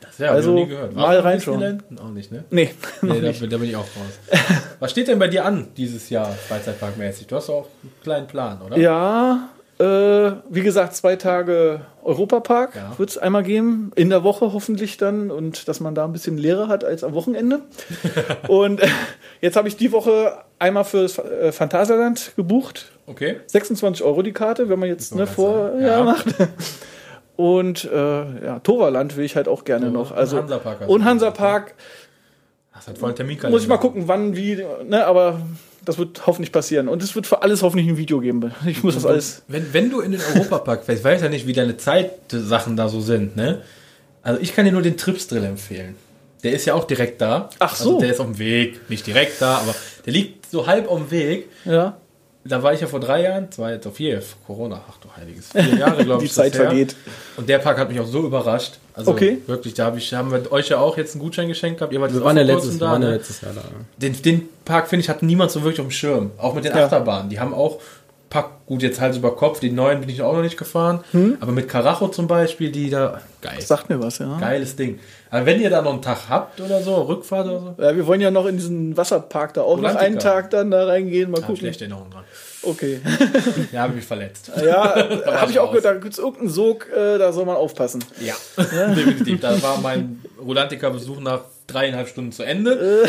Das 0.00 0.18
ja, 0.18 0.30
also, 0.30 0.54
nie 0.54 0.66
gehört. 0.66 0.94
mal 0.94 1.14
du 1.14 1.18
auf 1.20 1.24
reinschauen. 1.24 1.82
Auch 2.00 2.10
nicht, 2.10 2.30
ne? 2.30 2.44
Nee, 2.50 2.70
Nee, 3.02 3.20
da, 3.20 3.32
da 3.32 3.56
bin 3.56 3.68
ich 3.68 3.76
auch 3.76 3.80
raus. 3.80 4.40
Was 4.78 4.90
steht 4.90 5.08
denn 5.08 5.18
bei 5.18 5.28
dir 5.28 5.44
an 5.44 5.68
dieses 5.76 6.10
Jahr, 6.10 6.30
Freizeitparkmäßig? 6.30 7.26
Du 7.28 7.36
hast 7.36 7.48
auch 7.50 7.68
einen 7.82 7.92
kleinen 8.02 8.26
Plan, 8.26 8.60
oder? 8.62 8.76
Ja, 8.76 9.48
äh, 9.78 10.32
wie 10.50 10.62
gesagt, 10.62 10.94
zwei 10.94 11.16
Tage 11.16 11.80
Europapark 12.02 12.76
Ja. 12.76 12.98
wird 12.98 13.10
es 13.10 13.18
einmal 13.18 13.42
geben. 13.42 13.90
In 13.96 14.10
der 14.10 14.22
Woche 14.22 14.52
hoffentlich 14.52 14.96
dann. 14.96 15.30
Und 15.30 15.68
dass 15.68 15.80
man 15.80 15.94
da 15.94 16.04
ein 16.04 16.12
bisschen 16.12 16.38
leerer 16.38 16.68
hat 16.68 16.84
als 16.84 17.02
am 17.02 17.14
Wochenende. 17.14 17.60
und 18.48 18.80
äh, 18.80 18.88
jetzt 19.40 19.56
habe 19.56 19.68
ich 19.68 19.76
die 19.76 19.90
Woche 19.92 20.36
einmal 20.58 20.84
fürs 20.84 21.18
äh, 21.18 21.50
Phantasialand 21.52 22.32
gebucht. 22.36 22.92
Okay. 23.06 23.40
26 23.46 24.04
Euro 24.04 24.22
die 24.22 24.32
Karte, 24.32 24.68
wenn 24.68 24.78
man 24.78 24.88
jetzt 24.88 25.14
ne, 25.14 25.26
vor 25.26 25.72
ja. 25.80 25.98
ja. 25.98 26.02
macht. 26.04 26.26
Und 27.36 27.84
äh, 27.84 28.44
ja, 28.44 28.60
Toverland 28.60 29.16
will 29.16 29.24
ich 29.24 29.34
halt 29.34 29.48
auch 29.48 29.64
gerne 29.64 29.90
noch. 29.90 30.12
und 30.12 30.16
Also, 30.16 30.38
Hansapark 30.38 30.80
hast 30.80 30.88
du 30.88 30.92
und 30.94 31.04
Hansapark 31.04 31.74
Das 32.74 32.86
hat 32.86 32.98
voll 32.98 33.08
einen 33.08 33.16
Termin 33.16 33.38
muss 33.50 33.62
ich 33.62 33.68
mal 33.68 33.78
gucken, 33.78 34.06
wann, 34.06 34.36
wie, 34.36 34.64
ne, 34.86 35.04
aber 35.04 35.40
das 35.84 35.98
wird 35.98 36.26
hoffentlich 36.26 36.52
passieren. 36.52 36.88
Und 36.88 37.02
es 37.02 37.14
wird 37.14 37.26
für 37.26 37.42
alles 37.42 37.62
hoffentlich 37.62 37.88
ein 37.88 37.96
Video 37.96 38.20
geben. 38.20 38.52
Ich 38.66 38.82
muss 38.82 38.94
das 38.94 39.06
alles. 39.06 39.42
Wenn, 39.48 39.72
wenn 39.72 39.90
du 39.90 40.00
in 40.00 40.12
den 40.12 40.20
Europapark 40.34 40.84
fährst, 40.84 41.00
ich 41.00 41.04
weiß 41.04 41.22
ja 41.22 41.28
nicht, 41.28 41.46
wie 41.46 41.52
deine 41.52 41.76
Zeitsachen 41.76 42.76
da 42.76 42.88
so 42.88 43.00
sind, 43.00 43.36
ne? 43.36 43.62
Also 44.22 44.40
ich 44.40 44.54
kann 44.54 44.64
dir 44.64 44.72
nur 44.72 44.82
den 44.82 44.96
Trips-Drill 44.96 45.44
empfehlen. 45.44 45.96
Der 46.42 46.52
ist 46.52 46.64
ja 46.66 46.74
auch 46.74 46.84
direkt 46.84 47.20
da. 47.20 47.50
Ach 47.58 47.74
so. 47.74 47.90
Also 47.90 48.00
der 48.00 48.10
ist 48.12 48.20
auf 48.20 48.26
dem 48.26 48.38
Weg, 48.38 48.88
nicht 48.90 49.06
direkt 49.06 49.40
da, 49.40 49.58
aber 49.58 49.74
der 50.04 50.12
liegt 50.12 50.50
so 50.50 50.66
halb 50.66 50.88
auf 50.90 50.98
dem 50.98 51.10
Weg. 51.10 51.48
Ja. 51.64 51.96
Da 52.46 52.62
war 52.62 52.74
ich 52.74 52.80
ja 52.82 52.86
vor 52.86 53.00
drei 53.00 53.22
Jahren, 53.22 53.50
zwei, 53.50 53.72
jetzt 53.72 53.86
auf 53.86 53.96
vier, 53.96 54.22
Corona, 54.46 54.82
ach 54.86 54.98
du 54.98 55.08
heiliges, 55.16 55.48
vier 55.52 55.78
Jahre, 55.78 56.04
glaube 56.04 56.20
Die 56.20 56.26
ich. 56.26 56.30
das 56.34 56.36
Zeit 56.44 56.54
her. 56.54 56.66
vergeht. 56.66 56.94
Und 57.38 57.48
der 57.48 57.58
Park 57.58 57.78
hat 57.78 57.88
mich 57.90 57.98
auch 58.00 58.06
so 58.06 58.26
überrascht. 58.26 58.74
Also 58.96 59.10
Okay. 59.10 59.38
wirklich, 59.46 59.74
da 59.74 59.86
hab 59.86 59.96
ich, 59.96 60.14
haben 60.14 60.30
wir 60.30 60.52
euch 60.52 60.68
ja 60.68 60.78
auch 60.78 60.96
jetzt 60.96 61.14
einen 61.14 61.22
Gutschein 61.22 61.48
geschenkt 61.48 61.78
gehabt. 61.78 61.92
Ihr 61.92 62.00
wart 62.00 62.14
Wir 62.14 62.22
waren 62.22 62.36
ja 62.36 62.44
letztes, 62.44 62.78
wir 62.78 62.86
waren 62.86 63.00
ne? 63.02 63.10
letztes 63.16 63.40
Jahr 63.40 63.52
da. 63.54 63.62
Den, 63.96 64.20
den 64.22 64.48
Park, 64.64 64.88
finde 64.88 65.02
ich, 65.02 65.08
hat 65.08 65.22
niemand 65.22 65.50
so 65.50 65.62
wirklich 65.62 65.80
auf 65.80 65.86
dem 65.86 65.90
Schirm. 65.90 66.30
Auch 66.38 66.54
mit 66.54 66.64
den 66.64 66.76
Ja. 66.76 66.84
Achterbahnen. 66.84 67.28
Die 67.28 67.40
haben 67.40 67.52
auch 67.54 67.80
Pack, 68.30 68.66
gut, 68.66 68.82
jetzt 68.82 69.00
Hals 69.00 69.16
über 69.16 69.36
Kopf. 69.36 69.60
Die 69.60 69.70
neuen 69.70 70.00
bin 70.00 70.08
ich 70.08 70.20
auch 70.22 70.32
noch 70.32 70.42
nicht 70.42 70.56
gefahren. 70.56 71.04
Hm? 71.12 71.36
Aber 71.40 71.52
mit 71.52 71.68
Karacho 71.68 72.08
zum 72.08 72.26
Beispiel, 72.26 72.70
die 72.72 72.90
da. 72.90 73.20
Geil. 73.40 73.60
Sagt 73.60 73.88
mir 73.90 74.00
was, 74.02 74.18
ja. 74.18 74.38
Geiles 74.40 74.74
Ding. 74.74 74.98
Aber 75.30 75.46
wenn 75.46 75.60
ihr 75.60 75.70
da 75.70 75.82
noch 75.82 75.92
einen 75.92 76.02
Tag 76.02 76.28
habt 76.28 76.60
oder 76.60 76.80
so, 76.82 76.94
Rückfahrt 77.02 77.46
oder 77.46 77.60
so, 77.60 77.82
Ja, 77.82 77.94
wir 77.94 78.06
wollen 78.08 78.20
ja 78.20 78.30
noch 78.32 78.46
in 78.46 78.56
diesen 78.56 78.96
Wasserpark 78.96 79.54
da 79.54 79.62
auch 79.62 79.76
noch 79.76 79.84
Atlantica. 79.88 80.04
einen 80.06 80.18
Tag 80.18 80.50
dann 80.50 80.70
da 80.72 80.84
reingehen. 80.84 81.30
Mal 81.30 81.36
da 81.38 81.42
habe 81.42 81.52
ich 81.52 81.58
gucken. 81.60 81.60
schlechte 81.60 81.84
Erinnerungen 81.84 82.10
dran. 82.10 82.24
Okay. 82.66 83.00
Ja, 83.72 83.82
habe 83.82 83.92
ich 83.92 83.96
mich 83.96 84.04
verletzt. 84.04 84.50
Ja, 84.64 84.94
habe 85.26 85.50
ich 85.50 85.58
auch 85.58 85.68
gehört, 85.68 85.84
da 85.84 85.94
gibt 85.94 86.12
es 86.12 86.18
irgendeinen 86.18 86.48
Sog, 86.50 86.88
äh, 86.90 87.18
da 87.18 87.32
soll 87.32 87.44
man 87.44 87.56
aufpassen. 87.56 88.04
Ja, 88.20 88.34
definitiv. 88.94 89.40
Da 89.40 89.60
war 89.62 89.80
mein 89.80 90.22
Rolantica-Besuch 90.44 91.20
nach 91.20 91.40
dreieinhalb 91.66 92.08
Stunden 92.08 92.32
zu 92.32 92.42
Ende. 92.42 93.06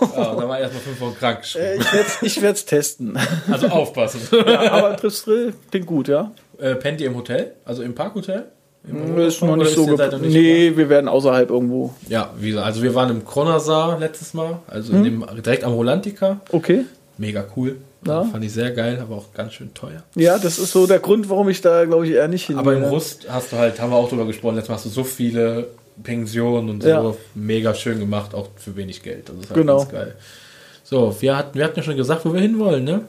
ja, 0.00 0.34
da 0.34 0.48
war 0.48 0.58
erstmal 0.58 0.82
fünf 0.82 1.00
Wochen 1.00 1.16
krank. 1.18 1.40
Äh, 1.54 1.76
ich 1.76 2.40
werde 2.42 2.54
es 2.54 2.60
ich 2.60 2.66
testen. 2.66 3.18
Also 3.50 3.68
aufpassen. 3.68 4.20
ja, 4.46 4.72
aber 4.72 4.96
Trips 4.96 5.24
Drill 5.24 5.54
klingt 5.70 5.86
gut, 5.86 6.08
ja. 6.08 6.30
äh, 6.58 6.74
pennt 6.74 7.00
ihr 7.00 7.06
im 7.08 7.16
Hotel? 7.16 7.52
Also 7.64 7.82
im 7.82 7.94
Parkhotel? 7.94 8.46
Im 8.88 9.16
Das 9.16 9.34
ist 9.34 9.42
noch 9.42 9.56
nicht 9.56 9.74
so 9.74 9.86
geplant. 9.86 10.20
Nee, 10.22 10.72
wir 10.76 10.88
werden 10.88 11.08
außerhalb 11.08 11.50
irgendwo. 11.50 11.94
Ja, 12.08 12.30
wie 12.38 12.48
gesagt, 12.50 12.66
also 12.66 12.82
wir 12.82 12.94
waren 12.94 13.10
im 13.10 13.24
Kronasar 13.24 13.98
letztes 14.00 14.34
Mal, 14.34 14.58
also 14.66 14.92
Hm? 14.92 15.04
dem, 15.04 15.26
direkt 15.42 15.62
am 15.64 15.72
Rolantica. 15.72 16.40
Okay. 16.50 16.84
Mega 17.16 17.44
cool. 17.56 17.76
Ja. 18.06 18.24
Fand 18.24 18.44
ich 18.44 18.52
sehr 18.52 18.70
geil, 18.72 18.98
aber 19.00 19.16
auch 19.16 19.32
ganz 19.32 19.52
schön 19.54 19.72
teuer. 19.74 20.02
Ja, 20.16 20.38
das 20.38 20.58
ist 20.58 20.72
so 20.72 20.86
der 20.86 20.98
Grund, 20.98 21.28
warum 21.30 21.48
ich 21.48 21.60
da, 21.60 21.84
glaube 21.84 22.06
ich, 22.06 22.12
eher 22.14 22.26
nicht 22.28 22.46
hin 22.46 22.58
Aber 22.58 22.74
im 22.74 22.82
will. 22.82 22.88
Rust 22.88 23.26
hast 23.28 23.52
du 23.52 23.56
halt, 23.58 23.80
haben 23.80 23.90
wir 23.90 23.96
auch 23.96 24.08
drüber 24.08 24.26
gesprochen, 24.26 24.56
letztes 24.56 24.68
Mal 24.70 24.74
hast 24.76 24.86
du 24.86 24.90
so 24.90 25.04
viele 25.04 25.68
Pensionen 26.02 26.68
und 26.70 26.82
so 26.82 26.88
Ja. 26.88 27.14
mega 27.34 27.74
schön 27.74 28.00
gemacht, 28.00 28.34
auch 28.34 28.48
für 28.56 28.74
wenig 28.76 29.02
Geld. 29.02 29.28
Das 29.28 29.36
ist 29.36 29.50
halt 29.50 29.54
Genau. 29.60 29.78
ganz 29.78 29.90
geil. 29.90 30.14
So, 30.84 31.14
wir 31.20 31.36
hatten, 31.36 31.56
wir 31.58 31.64
hatten 31.64 31.76
ja 31.78 31.82
schon 31.82 31.96
gesagt, 31.96 32.24
wo 32.24 32.32
wir 32.34 32.40
hinwollen, 32.40 32.84
ne? 32.84 33.02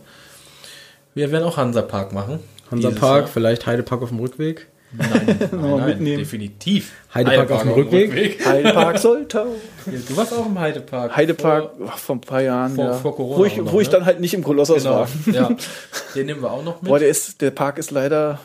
Wir 1.15 1.31
werden 1.31 1.43
auch 1.43 1.57
Hansapark 1.57 2.13
machen. 2.13 2.39
Hansa 2.71 2.89
Park, 2.91 3.21
Jahr. 3.21 3.27
vielleicht 3.27 3.65
Heidepark 3.65 4.01
auf 4.01 4.09
dem 4.09 4.19
Rückweg. 4.19 4.67
Nein, 4.95 5.09
nein, 5.39 5.49
nein, 5.51 5.85
mitnehmen. 5.85 6.17
definitiv. 6.19 6.91
Heidepark 7.13 7.51
auf 7.51 7.61
dem 7.63 7.71
Rückweg. 7.71 8.45
Heidepark 8.45 8.99
Soltau. 8.99 9.45
Du 9.85 10.15
warst 10.17 10.33
auch 10.33 10.45
im 10.45 10.57
Heidepark. 10.59 11.15
Heidepark 11.15 11.71
Vor- 11.77 11.97
vor 11.97 12.15
ein 12.15 12.21
paar 12.21 12.41
Jahren. 12.41 12.75
vor- 12.75 12.85
ja. 12.85 12.93
vor 12.93 13.15
Corona 13.15 13.37
wo 13.39 13.45
ich, 13.45 13.57
noch, 13.57 13.71
wo 13.73 13.79
ich 13.81 13.87
ne? 13.87 13.93
dann 13.93 14.05
halt 14.05 14.19
nicht 14.21 14.33
im 14.33 14.43
Kolossos 14.43 14.83
Genau, 14.83 14.95
war. 14.95 15.07
ja. 15.25 15.49
Den 16.15 16.25
nehmen 16.27 16.41
wir 16.41 16.51
auch 16.51 16.63
noch 16.63 16.81
mit. 16.81 16.89
Boah, 16.89 16.99
der, 16.99 17.09
ist, 17.09 17.41
der 17.41 17.51
Park 17.51 17.77
ist 17.77 17.91
leider 17.91 18.39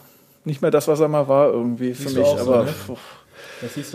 nicht 0.45 0.63
mehr 0.63 0.71
das, 0.71 0.89
was 0.89 0.99
er 1.01 1.09
mal 1.09 1.29
war, 1.29 1.51
irgendwie 1.53 1.95
für 1.95 2.03
Siehst 2.05 2.17
mich. 2.17 2.25
auch 2.25 2.39
so, 2.39 2.53
aber 2.53 2.65
ne? 2.65 2.75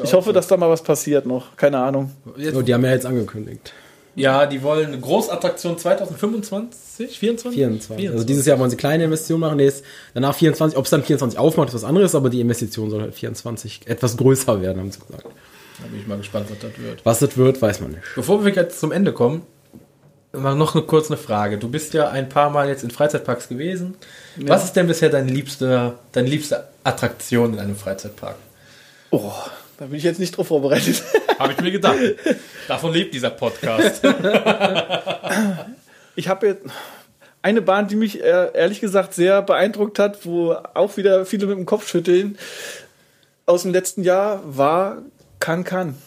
ich 0.03 0.13
hoffe, 0.13 0.29
so. 0.29 0.31
dass 0.31 0.47
da 0.47 0.57
mal 0.57 0.69
was 0.69 0.83
passiert 0.83 1.25
noch. 1.25 1.55
Keine 1.57 1.79
Ahnung. 1.79 2.11
Jetzt, 2.37 2.55
Oh, 2.55 2.61
die 2.61 2.73
haben 2.73 2.83
ja 2.85 2.91
jetzt 2.91 3.05
angekündigt. 3.05 3.73
Ja, 4.15 4.45
die 4.45 4.61
wollen 4.61 4.87
eine 4.87 4.99
Großattraktion 4.99 5.77
2025, 5.77 7.17
24? 7.17 7.59
24. 7.59 8.09
Also 8.09 8.23
dieses 8.23 8.45
Jahr 8.45 8.59
wollen 8.59 8.69
sie 8.69 8.77
kleine 8.77 9.05
Investitionen 9.05 9.41
machen. 9.41 9.57
Nee, 9.57 9.67
ist 9.67 9.83
danach 10.13 10.35
24. 10.35 10.77
Ob 10.77 10.85
es 10.85 10.91
dann 10.91 11.03
24 11.03 11.39
aufmacht, 11.39 11.69
ist 11.69 11.75
was 11.75 11.83
anderes, 11.83 12.13
aber 12.13 12.29
die 12.29 12.41
Investition 12.41 12.89
soll 12.89 13.01
halt 13.01 13.15
24 13.15 13.81
etwas 13.85 14.17
größer 14.17 14.61
werden, 14.61 14.79
haben 14.79 14.91
sie 14.91 14.99
gesagt. 14.99 15.23
Da 15.23 15.87
bin 15.87 15.99
ich 15.99 16.07
mal 16.07 16.17
gespannt, 16.17 16.45
was 16.49 16.59
das 16.59 16.71
wird. 16.79 17.05
Was 17.05 17.19
das 17.19 17.37
wird, 17.37 17.61
weiß 17.61 17.81
man 17.81 17.91
nicht. 17.91 18.03
Bevor 18.15 18.45
wir 18.45 18.53
jetzt 18.53 18.79
zum 18.79 18.91
Ende 18.91 19.13
kommen, 19.13 19.41
noch 20.33 20.75
eine, 20.75 20.83
kurz 20.83 21.09
eine 21.09 21.17
Frage. 21.17 21.57
Du 21.57 21.69
bist 21.69 21.93
ja 21.93 22.09
ein 22.09 22.29
paar 22.29 22.49
Mal 22.49 22.67
jetzt 22.67 22.83
in 22.83 22.91
Freizeitparks 22.91 23.49
gewesen. 23.49 23.95
Was 24.37 24.63
ist 24.65 24.73
denn 24.73 24.87
bisher 24.87 25.09
deine 25.09 25.31
liebste, 25.31 25.93
deine 26.11 26.27
liebste 26.27 26.67
Attraktion 26.83 27.53
in 27.53 27.59
einem 27.59 27.75
Freizeitpark? 27.75 28.35
Oh, 29.11 29.31
da 29.77 29.85
bin 29.85 29.95
ich 29.95 30.03
jetzt 30.03 30.19
nicht 30.19 30.35
drauf 30.35 30.47
vorbereitet. 30.47 31.03
Habe 31.43 31.53
ich 31.53 31.61
mir 31.61 31.71
gedacht. 31.71 31.97
Davon 32.67 32.93
lebt 32.93 33.13
dieser 33.13 33.29
Podcast. 33.29 34.01
Ich 36.15 36.27
habe 36.27 36.45
jetzt 36.45 36.65
eine 37.41 37.63
Bahn, 37.63 37.87
die 37.87 37.95
mich 37.95 38.21
äh, 38.21 38.51
ehrlich 38.53 38.79
gesagt 38.79 39.15
sehr 39.15 39.41
beeindruckt 39.41 39.97
hat, 39.97 40.27
wo 40.27 40.51
auch 40.51 40.95
wieder 40.95 41.25
viele 41.25 41.47
mit 41.47 41.57
dem 41.57 41.65
Kopf 41.65 41.87
schütteln, 41.87 42.37
aus 43.47 43.63
dem 43.63 43.71
letzten 43.71 44.03
Jahr 44.03 44.41
war 44.45 44.99
Can 45.39 45.63
Can. 45.63 45.97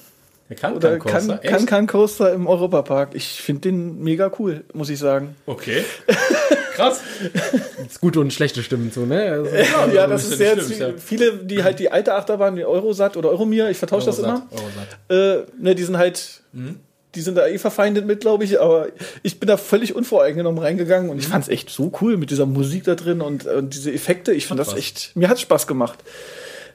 Der 0.49 0.57
kann 0.57 0.77
Oder 0.77 0.99
kein 0.99 1.01
Can 1.01 1.13
Coaster. 1.29 1.39
Can? 1.39 1.67
Can 1.67 1.87
Coaster 1.89 2.33
im 2.33 2.47
Europapark. 2.47 3.15
Ich 3.15 3.43
finde 3.43 3.63
den 3.63 3.99
mega 4.03 4.31
cool, 4.39 4.65
muss 4.75 4.89
ich 4.91 4.99
sagen. 4.99 5.35
Okay. 5.47 5.85
Krass. 6.75 7.01
Ist 7.89 8.01
gute 8.01 8.21
und 8.21 8.33
schlechte 8.33 8.63
Stimmen 8.63 8.93
zu, 8.93 9.07
ne? 9.07 9.23
Also, 9.33 9.51
Ja, 9.57 10.03
also 10.03 10.13
das 10.13 10.25
ist 10.25 10.41
ja 10.41 10.55
sehr 10.57 10.63
schlimm, 10.77 10.99
viele, 10.99 11.33
die 11.39 11.65
halt 11.65 11.79
die 11.79 11.91
alte 11.91 12.15
Achterbahn, 12.15 12.55
die 12.55 12.65
Eurosat 12.65 13.17
oder 13.17 13.31
Euromir, 13.31 13.71
ich 13.71 13.79
vertausche 13.79 14.07
das 14.07 14.19
immer. 14.19 14.47
Eurosat. 14.51 15.47
Äh, 15.49 15.51
ne, 15.61 15.75
die 15.75 15.83
sind 15.83 15.97
halt, 15.97 16.43
Mhm. 16.53 16.77
die 17.15 17.23
sind 17.23 17.37
da 17.37 17.47
eh 17.47 17.57
verfeindet 17.59 18.05
mit, 18.07 18.21
glaube 18.21 18.45
ich, 18.45 18.61
aber 18.61 18.89
ich 19.23 19.41
bin 19.41 19.47
da 19.47 19.57
völlig 19.57 19.97
unvoreingenommen 19.97 20.63
reingegangen 20.63 21.07
Mhm. 21.07 21.13
und 21.13 21.19
ich 21.19 21.29
fand 21.29 21.45
es 21.45 21.49
echt 21.49 21.71
so 21.71 21.91
cool 22.03 22.19
mit 22.19 22.31
dieser 22.31 22.45
Musik 22.47 22.85
da 22.85 22.95
drin 22.95 23.21
und, 23.23 23.47
und 23.47 23.75
diese 23.75 23.91
Effekte. 23.91 24.33
Ich 24.33 24.47
fand 24.47 24.61
das 24.61 24.75
echt, 24.77 25.17
mir 25.17 25.29
hat 25.31 25.41
Spaß 25.41 25.67
gemacht. 25.67 25.99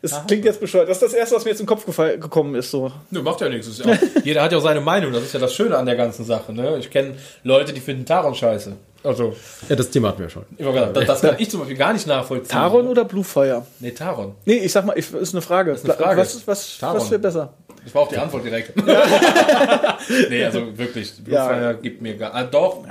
Es 0.04 0.16
klingt 0.28 0.46
jetzt 0.46 0.60
bescheuert. 0.60 0.90
Das 0.90 0.98
ist 0.98 1.04
das 1.04 1.14
Erste, 1.14 1.36
was 1.36 1.44
mir 1.46 1.52
jetzt 1.52 1.60
in 1.60 1.68
den 1.68 1.70
Kopf 1.70 1.86
gekommen 1.86 2.56
ist. 2.56 2.72
So. 2.72 2.92
Nö, 3.12 3.22
macht 3.22 3.40
ja 3.42 3.50
nichts. 3.50 3.68
Ist 3.68 3.86
ja 3.86 3.98
jeder 4.24 4.42
hat 4.42 4.52
ja 4.52 4.58
auch 4.58 4.64
seine 4.64 4.82
Meinung. 4.82 5.14
Das 5.14 5.24
ist 5.24 5.34
ja 5.34 5.40
das 5.40 5.54
Schöne 5.54 5.78
an 5.78 5.86
der 5.86 5.96
ganzen 5.96 6.26
Sache. 6.26 6.52
Ne? 6.54 6.78
Ich 6.80 6.90
kenne 6.90 7.16
Leute, 7.44 7.72
die 7.72 7.82
finden 7.82 8.06
Taron 8.06 8.34
scheiße. 8.34 8.74
Also, 9.04 9.36
ja, 9.68 9.76
das 9.76 9.90
Thema 9.90 10.10
hatten 10.10 10.22
wir 10.22 10.30
schon. 10.30 10.46
ich 10.58 10.66
das, 10.66 11.08
das 11.08 11.22
kann 11.22 11.36
ich 11.40 11.50
zum 11.50 11.62
Beispiel 11.62 11.78
gar 11.78 11.92
nicht 11.94 12.06
nachvollziehen. 12.06 12.50
Taron 12.50 12.88
oder 12.88 13.04
Bluefire? 13.04 13.66
Nee, 13.80 13.92
Taron. 13.92 14.36
Nee, 14.46 14.58
ich 14.58 14.72
sag 14.72 14.86
mal, 14.86 14.96
ich, 14.98 15.12
ist 15.14 15.34
eine 15.34 15.42
Frage. 15.42 15.72
eine 15.84 15.94
Frage. 15.94 16.22
Was, 16.22 16.36
ist- 16.36 16.48
was, 16.48 16.78
Taron. 16.78 16.98
was 17.02 17.10
wäre 17.10 17.20
besser? 17.20 17.54
Das 17.84 17.96
war 17.96 18.04
auch 18.04 18.10
die 18.10 18.18
Antwort 18.18 18.46
direkt. 18.46 18.74
nee, 20.30 20.46
also 20.46 20.78
wirklich, 20.78 21.14
Ja. 21.28 21.48
Bluefire 21.48 21.80
gibt 21.82 22.02
mir 22.02 22.16
gar. 22.16 22.34
Ah, 22.36 22.44
doch. 22.44 22.84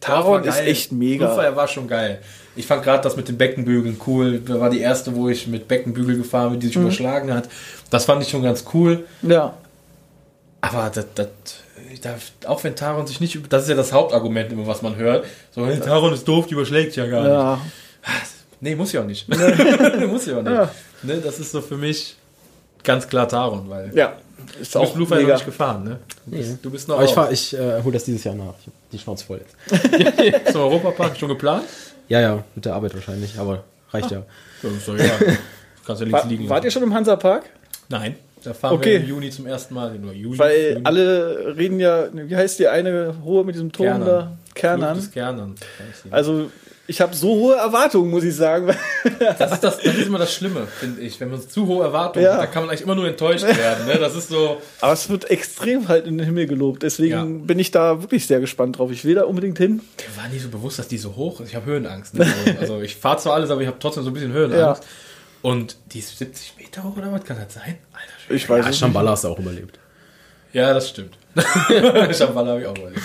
Taron 0.00 0.44
ist 0.44 0.60
echt 0.60 0.92
mega. 0.92 1.26
Bluefire 1.26 1.56
war 1.56 1.68
schon 1.68 1.86
geil. 1.88 2.20
Ich 2.56 2.66
fand 2.66 2.82
gerade 2.82 3.02
das 3.02 3.16
mit 3.16 3.28
den 3.28 3.38
Beckenbügeln 3.38 4.00
cool. 4.06 4.40
Da 4.40 4.58
war 4.60 4.70
die 4.70 4.80
erste, 4.80 5.14
wo 5.14 5.28
ich 5.28 5.46
mit 5.46 5.68
Beckenbügel 5.68 6.16
gefahren 6.16 6.50
bin, 6.52 6.60
die 6.60 6.66
sich 6.66 6.76
Mhm. 6.76 6.82
überschlagen 6.82 7.32
hat. 7.32 7.48
Das 7.90 8.04
fand 8.04 8.22
ich 8.22 8.28
schon 8.28 8.42
ganz 8.42 8.64
cool. 8.74 9.04
Ja. 9.22 9.54
Aber 10.60 10.90
das, 10.94 11.06
das, 11.14 11.28
da, 12.02 12.14
auch 12.48 12.62
wenn 12.64 12.74
Taron 12.76 13.06
sich 13.06 13.20
nicht, 13.20 13.34
über- 13.34 13.48
das 13.48 13.62
ist 13.64 13.68
ja 13.70 13.74
das 13.76 13.92
Hauptargument 13.92 14.52
immer, 14.52 14.66
was 14.66 14.82
man 14.82 14.96
hört. 14.96 15.24
So, 15.54 15.64
hey, 15.66 15.78
Taron 15.80 16.12
ist 16.12 16.26
doof, 16.28 16.46
die 16.46 16.54
überschlägt 16.54 16.96
ja 16.96 17.06
gar 17.06 17.20
nicht. 17.22 17.30
Ja. 17.30 17.60
Nee, 18.60 18.74
muss 18.74 18.92
ja 18.92 19.00
auch 19.00 19.06
nicht. 19.06 19.26
muss 20.08 20.26
ja 20.26 20.38
auch 20.38 20.42
nicht. 20.42 20.52
Ja. 20.52 20.70
Ne, 21.02 21.16
das 21.24 21.38
ist 21.40 21.52
so 21.52 21.60
für 21.62 21.76
mich 21.76 22.16
ganz 22.84 23.08
klar 23.08 23.26
Taron, 23.28 23.68
weil 23.70 23.90
Ja. 23.94 24.14
Ist 24.60 24.74
du 24.74 24.80
bist 24.80 24.90
auch 24.90 24.94
Bluefire 24.94 25.16
noch 25.20 25.22
mega. 25.22 25.34
nicht 25.34 25.46
gefahren, 25.46 25.84
ne? 25.84 25.98
Du 26.26 26.30
bist, 26.36 26.58
du 26.62 26.70
bist 26.70 26.88
noch 26.88 26.96
Aber 26.96 27.04
ich, 27.04 27.12
fahr, 27.12 27.30
ich 27.30 27.54
äh, 27.56 27.82
hole 27.82 27.92
das 27.92 28.04
dieses 28.04 28.24
Jahr 28.24 28.34
nach. 28.34 28.54
Ich 28.60 28.66
hab 28.66 28.72
die 28.90 28.98
Schnauze 28.98 29.24
voll 29.24 29.40
jetzt. 29.40 29.54
zum 30.52 30.60
Europapark 30.62 31.16
schon 31.16 31.28
geplant? 31.28 31.64
Ja, 32.10 32.20
ja, 32.20 32.44
mit 32.54 32.64
der 32.66 32.74
Arbeit 32.74 32.92
wahrscheinlich, 32.94 33.38
aber 33.38 33.64
reicht 33.92 34.10
ja. 34.10 34.24
Ja, 34.62 34.70
so, 34.84 34.94
ja. 34.96 35.04
Kannst 35.86 36.02
ja 36.02 36.06
links 36.06 36.12
War, 36.12 36.26
liegen. 36.28 36.48
wart 36.50 36.64
ihr 36.64 36.70
schon 36.70 36.82
im 36.82 36.92
Hansapark? 36.92 37.44
Nein, 37.88 38.16
da 38.44 38.52
fahren 38.52 38.74
Okay. 38.74 38.94
wir 38.94 39.00
im 39.00 39.06
Juni 39.08 39.30
zum 39.30 39.46
ersten 39.46 39.74
Mal. 39.74 39.98
Nur 39.98 40.12
Juni. 40.12 40.38
Weil 40.38 40.72
Juni. 40.74 40.80
alle 40.84 41.54
reden 41.56 41.80
ja, 41.80 42.08
wie 42.12 42.36
heißt 42.36 42.58
die 42.58 42.68
eine 42.68 43.14
hohe 43.24 43.44
mit 43.44 43.54
diesem 43.54 43.72
Turm 43.72 44.04
da? 44.04 44.36
Kernern. 44.54 45.10
Kernern. 45.12 45.54
Also 46.10 46.50
ich 46.90 47.00
habe 47.00 47.14
so 47.14 47.28
hohe 47.28 47.54
Erwartungen, 47.54 48.10
muss 48.10 48.24
ich 48.24 48.34
sagen. 48.34 48.74
Das 49.38 49.52
ist, 49.52 49.60
das, 49.64 49.78
das 49.78 49.94
ist 49.94 50.06
immer 50.08 50.18
das 50.18 50.34
Schlimme, 50.34 50.66
finde 50.66 51.00
ich. 51.00 51.18
Wenn 51.20 51.30
man 51.30 51.40
zu 51.40 51.66
hohe 51.66 51.84
Erwartungen 51.84 52.24
Ja. 52.26 52.34
hat, 52.34 52.40
da 52.42 52.46
kann 52.46 52.62
man 52.64 52.70
eigentlich 52.70 52.82
immer 52.82 52.94
nur 52.96 53.06
enttäuscht 53.08 53.44
werden. 53.44 53.86
Ne? 53.86 53.96
Das 53.98 54.14
ist 54.14 54.28
so. 54.28 54.60
Aber 54.80 54.92
es 54.92 55.08
wird 55.08 55.30
extrem 55.30 55.88
halt 55.88 56.06
in 56.06 56.18
den 56.18 56.26
Himmel 56.26 56.46
gelobt. 56.46 56.82
Deswegen 56.82 57.12
Ja. 57.40 57.44
bin 57.46 57.58
ich 57.58 57.70
da 57.70 58.02
wirklich 58.02 58.26
sehr 58.26 58.40
gespannt 58.40 58.78
drauf. 58.78 58.90
Ich 58.90 59.04
will 59.04 59.14
da 59.14 59.22
unbedingt 59.24 59.56
hin. 59.58 59.80
Mir 59.98 60.22
war 60.22 60.28
nie 60.28 60.38
so 60.38 60.48
bewusst, 60.48 60.78
dass 60.78 60.88
die 60.88 60.98
so 60.98 61.16
hoch 61.16 61.40
ist. 61.40 61.48
Ich 61.50 61.54
habe 61.54 61.66
Höhenangst. 61.66 62.14
Ne? 62.14 62.26
Also 62.60 62.80
ich 62.82 62.96
fahre 62.96 63.16
zwar 63.18 63.34
alles, 63.34 63.50
aber 63.50 63.60
ich 63.62 63.68
habe 63.68 63.78
trotzdem 63.80 64.02
so 64.02 64.10
ein 64.10 64.14
bisschen 64.14 64.32
Höhenangst. 64.32 64.82
Und 65.42 65.76
die 65.92 66.00
ist 66.00 66.18
70 66.18 66.54
Meter 66.58 66.84
hoch 66.84 66.96
oder 66.98 67.10
was 67.12 67.24
kann 67.24 67.38
das 67.42 67.54
sein? 67.54 67.78
Alter 67.92 68.12
Schwede. 68.26 68.36
Ich 68.36 68.48
weiß 68.50 68.66
Ja, 68.66 68.72
Shambhala 68.74 69.12
hast 69.12 69.24
du 69.24 69.28
auch 69.28 69.38
überlebt. 69.38 69.78
Ja, 70.52 70.74
das 70.74 70.88
stimmt. 70.90 71.16
Shambhala 72.14 72.50
habe 72.50 72.60
ich 72.60 72.66
auch 72.66 72.76
überlegt. 72.76 73.00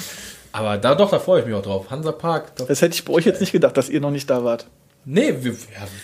Aber 0.57 0.77
da 0.77 0.95
doch, 0.95 1.11
da 1.11 1.19
freue 1.19 1.41
ich 1.41 1.45
mich 1.45 1.53
auch 1.56 1.61
drauf. 1.64 1.90
Hansapark. 1.91 2.56
Da, 2.56 2.64
Das 2.65 2.82
hätte 2.82 2.94
ich 2.95 3.03
bei 3.03 3.11
euch 3.14 3.26
jetzt 3.26 3.41
nicht 3.41 3.52
gedacht, 3.52 3.76
dass 3.76 3.90
ihr 3.90 3.99
noch 3.99 4.11
nicht 4.11 4.30
da 4.30 4.44
wart. 4.45 4.68
nee, 5.03 5.34
wir, 5.41 5.52
ja, 5.52 5.57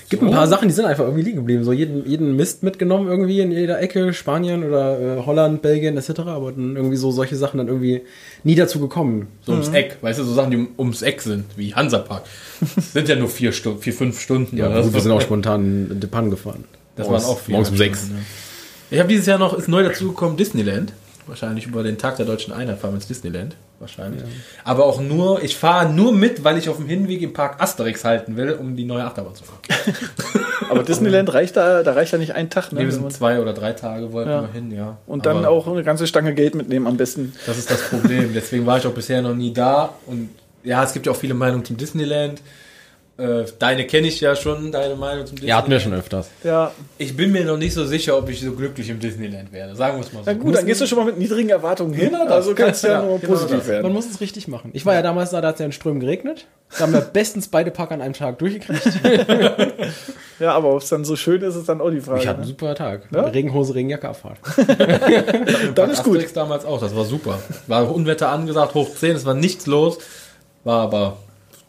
Gibt 0.10 0.22
ein 0.24 0.30
paar 0.32 0.46
Sachen, 0.48 0.68
die 0.68 0.74
sind 0.74 0.86
einfach 0.86 1.06
irgendwie 1.06 1.24
liegen 1.24 1.38
geblieben. 1.38 1.64
So 1.64 1.72
jeden, 1.72 2.06
jeden 2.06 2.36
Mist 2.36 2.62
mitgenommen 2.62 3.08
irgendwie 3.08 3.40
in 3.40 3.52
jeder 3.52 3.80
Ecke, 3.82 4.14
Spanien 4.14 4.64
oder 4.64 5.00
äh, 5.00 5.26
Holland, 5.26 5.62
Belgien 5.62 5.96
etc. 5.98 6.20
Aber 6.26 6.52
dann 6.52 6.76
irgendwie 6.76 6.98
so 6.98 7.12
solche 7.12 7.36
Sachen 7.38 7.60
dann 7.60 7.68
irgendwie 7.70 8.02
nie 8.44 8.56
dazu 8.56 8.80
gekommen. 8.82 9.28
So 9.46 9.54
ums 9.54 9.70
Eck, 9.70 9.98
weißt 10.02 10.20
du, 10.20 10.24
so 10.26 10.34
Sachen, 10.34 10.52
die 10.52 10.58
um, 10.58 10.68
ums 10.78 11.02
Eck 11.02 11.22
sind, 11.22 11.46
wie 11.56 11.74
Hansapark. 11.74 12.24
Das 12.76 12.92
sind 12.94 13.08
ja 13.08 13.16
nur 13.16 13.30
vier 13.30 13.54
Stunden, 13.54 13.82
vier, 13.82 13.94
fünf 13.94 14.20
Stunden. 14.20 14.58
Ja, 14.58 14.68
oder 14.70 14.84
gut, 14.84 14.94
wir 14.94 15.02
sind 15.02 15.12
auch 15.14 15.22
spontan 15.22 15.88
in 15.92 16.00
Depan 16.02 16.30
gefahren. 16.30 16.66
Das 16.98 17.08
Morgens- 17.08 17.24
waren 17.24 17.32
auch 17.36 17.40
vier. 17.40 17.54
Morgens 17.54 17.70
um 17.72 17.78
sechs. 17.78 18.10
Ja. 18.10 18.16
Ich 18.92 19.00
habe 19.00 19.08
dieses 19.08 19.26
Jahr 19.28 19.40
noch, 19.40 19.58
ist 19.58 19.70
neu 19.70 19.82
dazugekommen, 19.84 20.36
Disneyland. 20.36 20.92
Wahrscheinlich 21.26 21.66
über 21.68 21.82
den 21.84 21.98
Tag 21.98 22.18
der 22.18 22.26
deutschen 22.26 22.52
Einheit 22.54 22.80
fahren 22.80 22.92
wir 22.92 22.96
ins 22.98 23.08
Disneyland. 23.08 23.56
Wahrscheinlich. 23.82 24.22
Aber 24.64 24.86
auch 24.86 25.02
nur, 25.02 25.44
ich 25.44 25.58
fahre 25.58 25.92
nur 25.92 26.14
mit, 26.14 26.44
weil 26.44 26.58
ich 26.58 26.70
auf 26.70 26.78
dem 26.78 26.88
Hinweg 26.88 27.22
im 27.24 27.34
Park 27.34 27.62
Asterix 27.62 28.06
halten 28.06 28.38
will, 28.38 28.54
um 28.54 28.76
die 28.76 28.86
neue 28.86 29.04
Achterbahn 29.04 29.34
zu 29.36 29.44
fahren. 29.44 29.60
Aber 30.70 30.84
Disneyland 30.84 31.34
reicht 31.34 31.58
da, 31.58 31.82
da 31.82 31.94
reicht 31.94 32.12
ja 32.12 32.20
nicht 32.20 32.34
ein 32.36 32.50
Tag. 32.52 32.72
Ne, 32.72 32.82
wir 32.82 32.92
sind 32.92 33.12
zwei 33.12 33.42
oder 33.42 33.54
drei 33.54 33.74
Tage 33.74 34.14
wollten 34.14 34.30
Ja. 34.30 34.42
wir 34.44 34.52
hin, 34.52 34.72
ja. 34.72 34.98
und 35.08 35.26
dann 35.26 35.38
Aber 35.38 35.50
auch 35.50 35.68
eine 35.68 35.84
ganze 35.84 36.06
Stange 36.08 36.34
Geld 36.36 36.54
mitnehmen 36.56 36.86
am 36.88 36.96
besten. 36.96 37.34
Das 37.48 37.58
ist 37.58 37.70
das 37.72 37.82
Problem. 37.90 38.32
Deswegen 38.34 38.66
war 38.68 38.78
ich 38.78 38.86
auch 38.86 38.94
bisher 38.94 39.22
noch 39.22 39.34
nie 39.36 39.52
da. 39.52 39.96
Und 40.06 40.30
ja, 40.64 40.84
es 40.84 40.94
gibt 40.94 41.08
ja 41.08 41.12
auch 41.12 41.18
viele 41.18 41.34
Meinungen 41.34 41.66
zum 41.66 41.76
Disneyland. 41.78 42.42
Äh, 43.22 43.46
deine 43.60 43.86
kenne 43.86 44.08
ich 44.08 44.20
ja 44.20 44.36
schon, 44.36 44.72
deine 44.72 44.96
Meinung 44.96 45.26
zum 45.28 45.36
Disneyland. 45.36 45.50
Ja, 45.50 45.58
hatten 45.58 45.70
wir 45.72 45.80
schon 45.80 45.94
öfters. 45.94 46.30
Ja, 46.44 46.72
Ich 46.98 47.16
bin 47.16 47.32
mir 47.32 47.46
noch 47.46 47.58
nicht 47.58 47.74
so 47.74 47.86
sicher, 47.86 48.18
ob 48.18 48.30
ich 48.30 48.42
so 48.42 48.52
glücklich 48.54 48.90
im 48.90 49.00
Disneyland 49.00 49.52
werde. 49.52 49.76
Sagen 49.76 49.98
wir 49.98 50.06
es 50.06 50.12
mal 50.12 50.24
so. 50.24 50.32
na 50.32 50.34
gut, 50.34 50.56
dann 50.56 50.66
gehst 50.66 50.82
du 50.82 50.88
schon 50.88 50.98
mal 50.98 51.06
mit 51.06 51.20
niedrigen 51.20 51.50
Erwartungen 51.50 51.94
hin. 51.94 52.10
Genau 52.10 52.24
das. 52.24 52.34
also 52.34 52.56
kannst 52.56 52.84
du 52.84 52.88
ja, 52.88 52.94
Ja, 52.94 53.02
nur 53.06 53.20
genau 53.20 53.34
positiv 53.34 53.58
das. 53.60 53.68
werden. 53.68 53.84
Man 53.84 53.94
muss 53.94 54.10
es 54.10 54.20
richtig 54.22 54.48
machen. 54.48 54.72
Ich 54.74 54.86
war 54.86 54.94
ja 54.96 55.02
damals 55.02 55.30
da, 55.30 55.42
da 55.42 55.50
hat 55.50 55.56
es 55.56 55.60
ja 55.60 55.66
in 55.68 55.72
Strömen 55.72 56.00
geregnet. 56.00 56.48
Da 56.78 56.80
haben 56.86 56.94
wir 56.94 57.02
bestens 57.14 57.48
beide 57.48 57.70
Park 57.70 57.92
an 57.92 58.02
einem 58.02 58.14
Tag 58.14 58.40
durchgekriegt. 58.40 58.82
Ja, 60.40 60.54
aber 60.54 60.74
ob 60.74 60.82
es 60.82 60.90
dann 60.90 61.06
so 61.06 61.16
schön 61.16 61.40
ist, 61.44 61.56
ist 61.56 61.70
dann 61.70 61.82
auch 61.82 61.92
die 61.92 62.02
Frage. 62.02 62.22
Ich 62.22 62.28
hatte 62.28 62.40
einen 62.40 62.48
ne? 62.48 62.56
super 62.58 62.74
Tag. 62.74 63.04
Ja? 63.14 63.26
Regenhose, 63.26 63.76
Regenjacke, 63.76 64.10
Abfahrt. 64.10 64.40
Dann 65.76 65.92
ist 65.92 66.04
gut. 66.04 66.26
Damals 66.36 66.66
auch, 66.66 66.80
das 66.80 66.96
war 66.96 67.06
super. 67.06 67.38
War 67.68 67.94
Unwetter 67.94 68.30
angesagt, 68.30 68.74
hoch 68.74 68.90
10, 68.90 69.18
es 69.18 69.26
war 69.26 69.36
nichts 69.36 69.68
los. 69.68 70.00
War 70.64 70.82
aber 70.82 71.18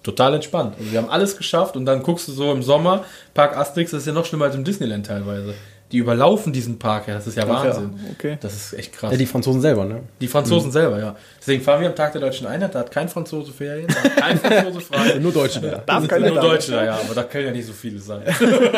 total 0.03 0.35
entspannt. 0.35 0.77
Also 0.79 0.93
wir 0.93 0.99
haben 0.99 1.11
alles 1.11 1.37
geschafft 1.37 1.77
und 1.77 1.87
dann 1.87 2.03
guckst 2.03 2.29
du 2.29 2.33
so 2.33 2.53
im 2.53 2.63
Sommer, 2.63 3.05
Park 3.35 3.57
Asterix, 3.57 3.91
das 3.91 4.01
ist 4.01 4.07
ja 4.07 4.13
noch 4.13 4.27
schlimmer 4.27 4.47
als 4.47 4.55
im 4.55 4.65
Disneyland 4.65 5.07
teilweise. 5.07 5.55
Die 5.93 5.99
überlaufen 5.99 6.55
diesen 6.55 6.79
Park, 6.79 7.09
ja, 7.09 7.15
das 7.15 7.27
ist 7.27 7.37
ja 7.37 7.43
Ach 7.43 7.65
ja, 7.65 7.71
Wahnsinn. 7.71 8.01
okay. 8.13 8.39
Das 8.41 8.55
ist 8.55 8.73
echt 8.73 8.95
krass. 8.95 9.13
Ja, 9.13 9.19
die 9.19 9.27
Franzosen 9.27 9.61
selber, 9.61 9.85
ne? 9.85 10.01
Die 10.23 10.27
Franzosen 10.27 10.73
selber, 10.73 10.99
ja. 10.99 11.17
Deswegen 11.39 11.63
fahren 11.63 11.83
wir 11.83 11.89
am 11.89 11.95
Tag 11.95 12.13
der 12.13 12.23
deutschen 12.23 12.47
Einheit, 12.47 12.75
da 12.75 12.79
hat 12.79 12.91
kein 12.91 13.11
Franzose 13.11 13.53
Ferien, 13.53 13.89
da 13.89 14.03
hat 14.03 14.17
kein 14.17 14.39
Franzose 14.39 14.81
frei. 14.81 15.19
Nur 15.21 15.33
Deutsche 15.33 15.61
da. 15.61 15.83
Darf 15.85 16.01
sind 16.01 16.09
keiner 16.09 16.31
nur. 16.31 16.41
Deutsche 16.41 16.73
da, 16.73 16.85
ja, 16.85 16.95
aber 16.95 17.15
da 17.15 17.25
können 17.25 17.47
ja 17.47 17.53
nicht 17.53 17.67
so 17.67 17.75
viele 17.75 17.99
sein. 17.99 18.23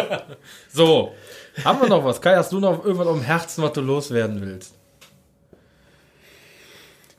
so, 0.72 1.12
haben 1.64 1.80
wir 1.80 1.88
noch 1.88 2.04
was? 2.04 2.20
Kai, 2.20 2.34
hast 2.34 2.50
du 2.50 2.58
noch 2.58 2.84
irgendwas 2.84 3.06
auf 3.06 3.16
dem 3.16 3.24
Herzen, 3.24 3.62
was 3.62 3.72
du 3.72 3.80
loswerden 3.80 4.40
willst? 4.40 4.74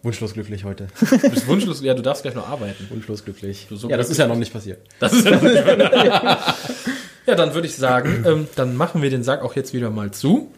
Wunschlos 0.06 0.34
glücklich 0.34 0.64
heute. 0.64 0.88
Du 1.00 1.30
bist 1.30 1.48
wunschlos, 1.48 1.82
ja, 1.82 1.96
du 1.96 2.04
darfst 2.04 2.22
gleich 2.22 2.36
noch 2.36 2.48
arbeiten. 2.48 2.88
Wunschlos 2.90 3.26
glücklich. 3.26 3.68
so 3.72 3.90
ja, 3.90 3.98
das 3.98 4.10
ist 4.10 4.18
ja 4.18 4.28
noch 4.28 4.36
nicht 4.36 4.54
passiert. 4.54 4.80
Das 5.00 5.12
ist 5.12 5.26
ja 5.26 5.32
noch 5.32 5.42
nicht 5.42 5.66
mehr. 5.66 6.38
Ja, 7.28 7.34
dann 7.34 7.56
würde 7.56 7.66
ich 7.68 7.76
sagen, 7.76 8.24
ähm, 8.28 8.48
dann 8.56 8.76
machen 8.76 9.02
wir 9.02 9.10
den 9.10 9.24
Sack 9.24 9.42
auch 9.42 9.56
jetzt 9.56 9.74
wieder 9.74 9.90
mal 9.90 10.12
zu. 10.12 10.52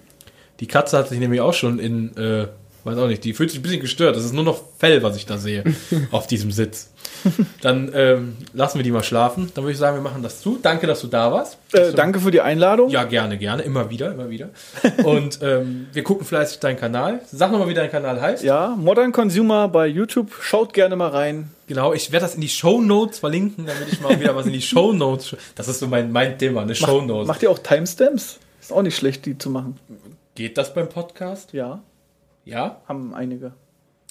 Die 0.60 0.68
Katze 0.68 0.98
hat 0.98 1.08
sich 1.08 1.18
nämlich 1.18 1.40
auch 1.40 1.54
schon 1.54 1.80
in, 1.80 2.18
äh, 2.18 2.48
weiß 2.88 2.98
auch 2.98 3.08
nicht, 3.08 3.24
die 3.24 3.34
fühlt 3.34 3.52
sich 3.52 3.60
ein 3.60 3.64
bisschen 3.64 3.82
gestört. 3.82 4.16
Das 4.16 4.26
ist 4.26 4.34
nur 4.34 4.44
noch 4.44 4.62
Fell, 4.80 5.04
was 5.04 5.16
ich 5.18 5.26
da 5.26 5.38
sehe 5.38 5.64
auf 6.12 6.26
diesem 6.28 6.52
Sitz. 6.52 6.92
Dann 7.62 7.92
ähm, 7.94 8.38
lassen 8.54 8.80
wir 8.80 8.84
die 8.84 8.92
mal 8.92 9.04
schlafen. 9.04 9.52
Dann 9.54 9.64
würde 9.64 9.74
ich 9.74 9.78
sagen, 9.78 9.98
wir 9.98 10.02
machen 10.02 10.24
das 10.24 10.42
zu. 10.42 10.60
Danke, 10.62 10.88
dass 10.88 11.02
du 11.02 11.08
da 11.08 11.32
warst. 11.32 11.58
Äh, 11.74 11.92
danke 11.94 12.20
für 12.20 12.32
die 12.32 12.42
Einladung. 12.42 12.90
Ja, 12.90 13.04
gerne, 13.04 13.38
gerne. 13.38 13.64
Immer 13.64 13.90
wieder, 13.90 14.12
immer 14.12 14.30
wieder. 14.30 14.50
Und 15.04 15.40
ähm, 15.42 15.88
wir 15.94 16.04
gucken 16.04 16.26
fleißig 16.26 16.60
deinen 16.60 16.78
Kanal. 16.78 17.22
Sag 17.32 17.52
nochmal, 17.52 17.70
wie 17.70 17.74
dein 17.74 17.92
Kanal 17.92 18.22
heißt. 18.22 18.44
Ja, 18.44 18.76
Modern 18.78 19.12
Consumer 19.12 19.68
bei 19.68 19.88
YouTube. 19.88 20.32
Schaut 20.42 20.74
gerne 20.74 20.96
mal 20.96 21.10
rein. 21.10 21.52
Genau, 21.68 21.92
ich 21.92 22.12
werde 22.12 22.26
das 22.26 22.36
in 22.36 22.42
die 22.42 22.50
Show 22.50 22.82
Notes 22.82 23.20
verlinken, 23.20 23.66
damit 23.66 23.92
ich 23.92 24.00
mal 24.00 24.18
wieder 24.20 24.36
was 24.36 24.46
in 24.46 24.54
die 24.54 24.62
Show 24.62 24.94
Notes. 24.94 25.36
Das 25.56 25.68
ist 25.68 25.80
so 25.80 25.88
mein, 25.88 26.12
mein 26.12 26.38
Thema, 26.38 26.62
eine 26.62 26.76
Show 26.76 27.02
Notes. 27.02 27.28
Macht 27.28 27.44
ihr 27.44 27.52
auch 27.52 27.60
Timestamps? 27.60 28.40
Ist 28.62 28.72
auch 28.72 28.82
nicht 28.82 28.96
schlecht, 28.96 29.26
die 29.26 29.38
zu 29.38 29.50
machen. 29.50 29.78
Geht 30.36 30.58
das 30.58 30.74
beim 30.74 30.88
Podcast? 30.88 31.52
Ja, 31.54 31.82
Ja? 32.48 32.82
haben 32.88 33.14
einige. 33.14 33.54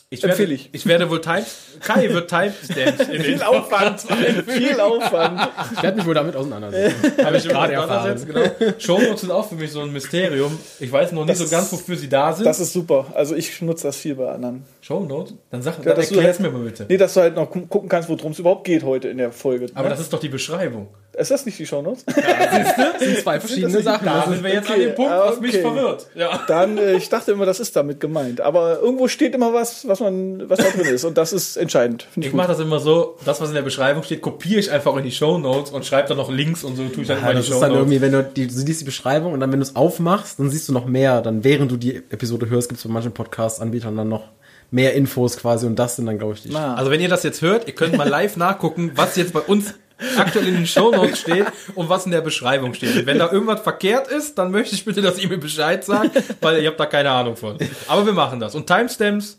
Ich 0.09 0.23
Empfehle 0.23 0.51
werde, 0.51 0.53
ich. 0.55 0.69
ich 0.73 0.87
werde 0.87 1.11
wohl 1.11 1.21
Time, 1.21 1.45
Kai 1.81 2.09
wird 2.11 2.31
Timestamps 2.31 3.09
den 3.11 3.43
Aufwand. 3.43 4.01
Viel 4.47 4.79
Aufwand. 4.79 5.49
Ich 5.75 5.83
werde 5.83 5.97
mich 5.97 6.07
wohl 6.07 6.15
damit 6.15 6.37
auseinandersetzen. 6.37 7.25
habe 7.25 7.37
ich 7.39 7.49
gerade 7.49 7.73
erfahren. 7.73 8.25
Genau. 8.25 8.75
Shownotes 8.79 9.23
sind 9.23 9.33
auch 9.33 9.49
für 9.49 9.57
mich 9.57 9.73
so 9.73 9.81
ein 9.81 9.93
Mysterium. 9.93 10.57
Ich 10.79 10.93
weiß 10.93 11.11
noch 11.11 11.25
nicht 11.25 11.41
Das 11.41 11.51
so 11.51 11.57
ganz, 11.57 11.73
wofür 11.73 11.97
sie 11.97 12.09
da 12.09 12.33
sind. 12.33 12.45
Das 12.47 12.61
ist 12.61 12.73
super. 12.73 13.07
Also 13.15 13.35
ich 13.35 13.61
nutze 13.63 13.89
das 13.89 13.97
viel 13.97 14.15
bei 14.15 14.31
anderen. 14.31 14.63
Shownotes? 14.81 15.35
Dann 15.51 15.63
sag, 15.63 15.79
Ja, 15.79 15.83
dann 15.87 15.97
dass 15.97 16.09
du 16.09 16.15
erklär's 16.15 16.39
halt- 16.39 16.53
mir 16.53 16.57
mal 16.57 16.65
bitte. 16.65 16.87
Nee, 16.89 16.99
dass 16.99 17.13
du 17.15 17.21
halt 17.23 17.35
noch 17.35 17.51
gu- 17.51 17.67
gucken 17.67 17.89
kannst, 17.89 18.09
worum 18.09 18.31
es 18.31 18.39
überhaupt 18.39 18.63
geht 18.63 18.85
heute 18.85 19.09
in 19.09 19.19
der 19.19 19.33
Folge. 19.33 19.67
Aber 19.75 19.85
ne? 19.85 19.91
das 19.91 19.99
ist 19.99 20.13
doch 20.13 20.21
die 20.21 20.29
Beschreibung. 20.29 20.87
Ist 21.17 21.31
das 21.31 21.47
nicht 21.47 21.59
die 21.59 21.67
Shownotes? 21.67 22.05
Das 22.17 23.01
sind 23.01 23.19
zwei 23.19 23.41
verschiedene 23.41 23.83
Sachen. 23.83 24.05
Da 24.07 24.27
sind 24.29 24.43
wir 24.43 24.53
jetzt 24.53 24.71
okay. 24.71 24.75
an 24.75 24.81
dem 24.81 24.95
Punkt, 24.95 25.13
Ah, 25.13 25.27
was 25.31 25.41
mich 25.41 25.53
okay. 25.53 25.63
verwirrt. 25.63 26.07
Ja. 26.15 26.41
Dann, 26.47 26.79
äh, 26.79 26.95
ich 26.97 27.09
dachte 27.09 27.33
immer, 27.33 27.47
das 27.47 27.61
ist 27.61 27.75
damit 27.77 28.01
gemeint. 28.01 28.41
Aber 28.41 28.81
irgendwo 28.81 29.09
steht 29.09 29.35
immer 29.35 29.53
was, 29.53 29.87
was 29.89 30.01
man, 30.01 30.49
was 30.49 30.59
da 30.59 30.71
drin 30.71 30.95
ist. 30.95 31.05
Und 31.05 31.17
das 31.19 31.33
ist 31.33 31.57
entscheidend. 31.57 32.07
Ich 32.17 32.27
Ich 32.27 32.33
mache 32.33 32.49
das 32.49 32.61
immer 32.61 32.81
so, 32.81 33.17
das, 33.25 33.41
was 33.41 33.49
in 33.49 33.55
der 33.55 33.63
Beschreibung 33.63 34.03
steht, 34.03 34.23
kopiere 34.23 34.61
ich 34.61 34.71
einfach 34.71 34.97
in 34.97 35.05
die 35.05 35.11
Shownotes 35.11 35.71
und 35.73 35.85
schreibe 35.87 36.09
dann 36.09 36.17
noch 36.19 36.31
Links 36.31 36.65
und 36.65 36.77
so 36.77 36.87
tue 36.89 37.03
ich 37.03 37.09
dann 37.09 37.21
ja, 37.23 37.31
in 37.31 37.37
das 37.37 37.47
die 37.47 37.53
ist 37.53 37.61
dann 37.61 37.73
irgendwie, 37.73 38.01
wenn 38.01 38.13
du, 38.13 38.23
die, 38.23 38.47
du 38.47 38.53
siehst 38.53 38.81
die 38.81 38.85
Beschreibung 38.85 39.33
und 39.33 39.41
dann, 39.41 39.53
wenn 39.53 39.61
du 39.61 39.65
es 39.65 39.77
aufmachst, 39.77 40.39
dann 40.39 40.51
siehst 40.51 40.69
du 40.69 40.73
noch 40.73 40.87
mehr. 40.87 41.23
Dann, 41.23 41.45
während 41.45 41.71
du 41.71 41.77
die 41.77 41.97
Episode 41.97 42.49
hörst, 42.49 42.69
gibt 42.69 42.79
es 42.79 42.87
bei 42.87 42.93
manchen 42.93 43.13
Podcast-Anbietern 43.13 43.97
dann 43.97 44.09
noch 44.09 44.25
mehr 44.71 44.95
Infos 44.95 45.37
quasi 45.37 45.67
und 45.67 45.79
das 45.79 45.97
sind 45.97 46.07
dann, 46.07 46.19
glaube 46.19 46.35
ich, 46.35 46.43
die. 46.43 46.55
Ah. 46.55 46.75
Also 46.75 46.91
wenn 46.91 47.01
ihr 47.01 47.09
das 47.09 47.23
jetzt 47.23 47.41
hört, 47.43 47.67
ihr 47.67 47.75
könnt 47.75 47.97
mal 47.97 48.09
live 48.09 48.37
nachgucken, 48.37 48.93
was 48.97 49.17
jetzt 49.17 49.33
bei 49.33 49.41
uns 49.41 49.75
aktuell 50.19 50.49
in 50.49 50.55
den 50.55 50.67
Shownotes 50.67 51.21
steht 51.21 51.47
und 51.75 51.89
was 51.89 52.05
in 52.07 52.13
der 52.13 52.21
Beschreibung 52.21 52.75
steht. 52.75 52.95
Und 52.97 53.07
wenn 53.07 53.19
da 53.19 53.31
irgendwas 53.33 53.61
verkehrt 53.61 54.09
ist, 54.09 54.37
dann 54.39 54.51
möchte 54.51 54.75
ich 54.75 54.85
bitte, 54.85 55.01
dass 55.03 55.19
ihr 55.19 55.29
mir 55.29 55.39
Bescheid 55.39 55.85
sagt, 55.85 56.11
weil 56.43 56.63
ihr 56.63 56.69
habt 56.69 56.79
da 56.81 56.87
keine 56.87 57.11
Ahnung 57.11 57.37
von. 57.37 57.57
Aber 57.89 58.05
wir 58.07 58.13
machen 58.13 58.41
das. 58.41 58.55
Und 58.55 58.67
Timestamps 58.67 59.39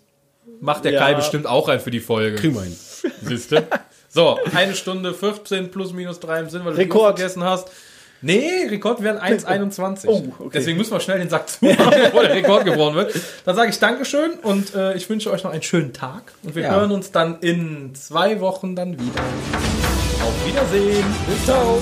macht 0.60 0.86
der 0.86 0.94
Ja. 0.94 1.00
Kai 1.00 1.14
bestimmt 1.14 1.46
auch 1.46 1.68
rein 1.68 1.80
für 1.80 1.92
die 1.92 2.00
Folge. 2.00 2.38
Kriegen 2.38 2.56
wir 2.56 2.64
hin. 2.64 2.76
Siehste? 3.22 3.68
So, 4.10 4.40
eine 4.56 4.74
Stunde 4.74 5.14
14 5.14 5.70
plus 5.70 5.94
minus 5.94 6.20
3 6.20 6.40
im 6.40 6.50
Sinn, 6.50 6.66
weil 6.66 6.72
du 6.74 6.78
Rekord. 6.80 7.18
vergessen 7.20 7.44
hast. 7.44 7.70
Nee, 8.24 8.66
Rekord 8.68 9.04
wären 9.04 9.20
1,21. 9.20 10.06
Oh, 10.08 10.24
okay. 10.40 10.50
Deswegen 10.56 10.80
müssen 10.80 10.92
wir 10.92 11.00
schnell 11.00 11.20
den 11.20 11.30
Sack 11.30 11.48
zumachen, 11.50 11.92
bevor 12.06 12.24
der 12.24 12.34
Rekord 12.34 12.66
gebrochen 12.66 12.96
wird. 12.96 13.14
Dann 13.46 13.56
sage 13.56 13.70
ich 13.70 13.78
Dankeschön 13.78 14.32
und 14.42 14.74
äh, 14.74 14.96
ich 14.96 15.08
wünsche 15.08 15.30
euch 15.30 15.44
noch 15.44 15.52
einen 15.52 15.62
schönen 15.62 15.94
Tag. 15.94 16.34
Und 16.42 16.56
wir 16.56 16.64
Ja. 16.64 16.72
hören 16.72 16.92
uns 16.92 17.12
dann 17.12 17.38
in 17.42 17.94
zwei 17.94 18.40
Wochen 18.40 18.76
dann 18.76 18.94
wieder. 19.00 19.77
Auf 20.28 20.46
Wiedersehen. 20.46 21.06
Bis 21.26 21.46
ciao. 21.46 21.82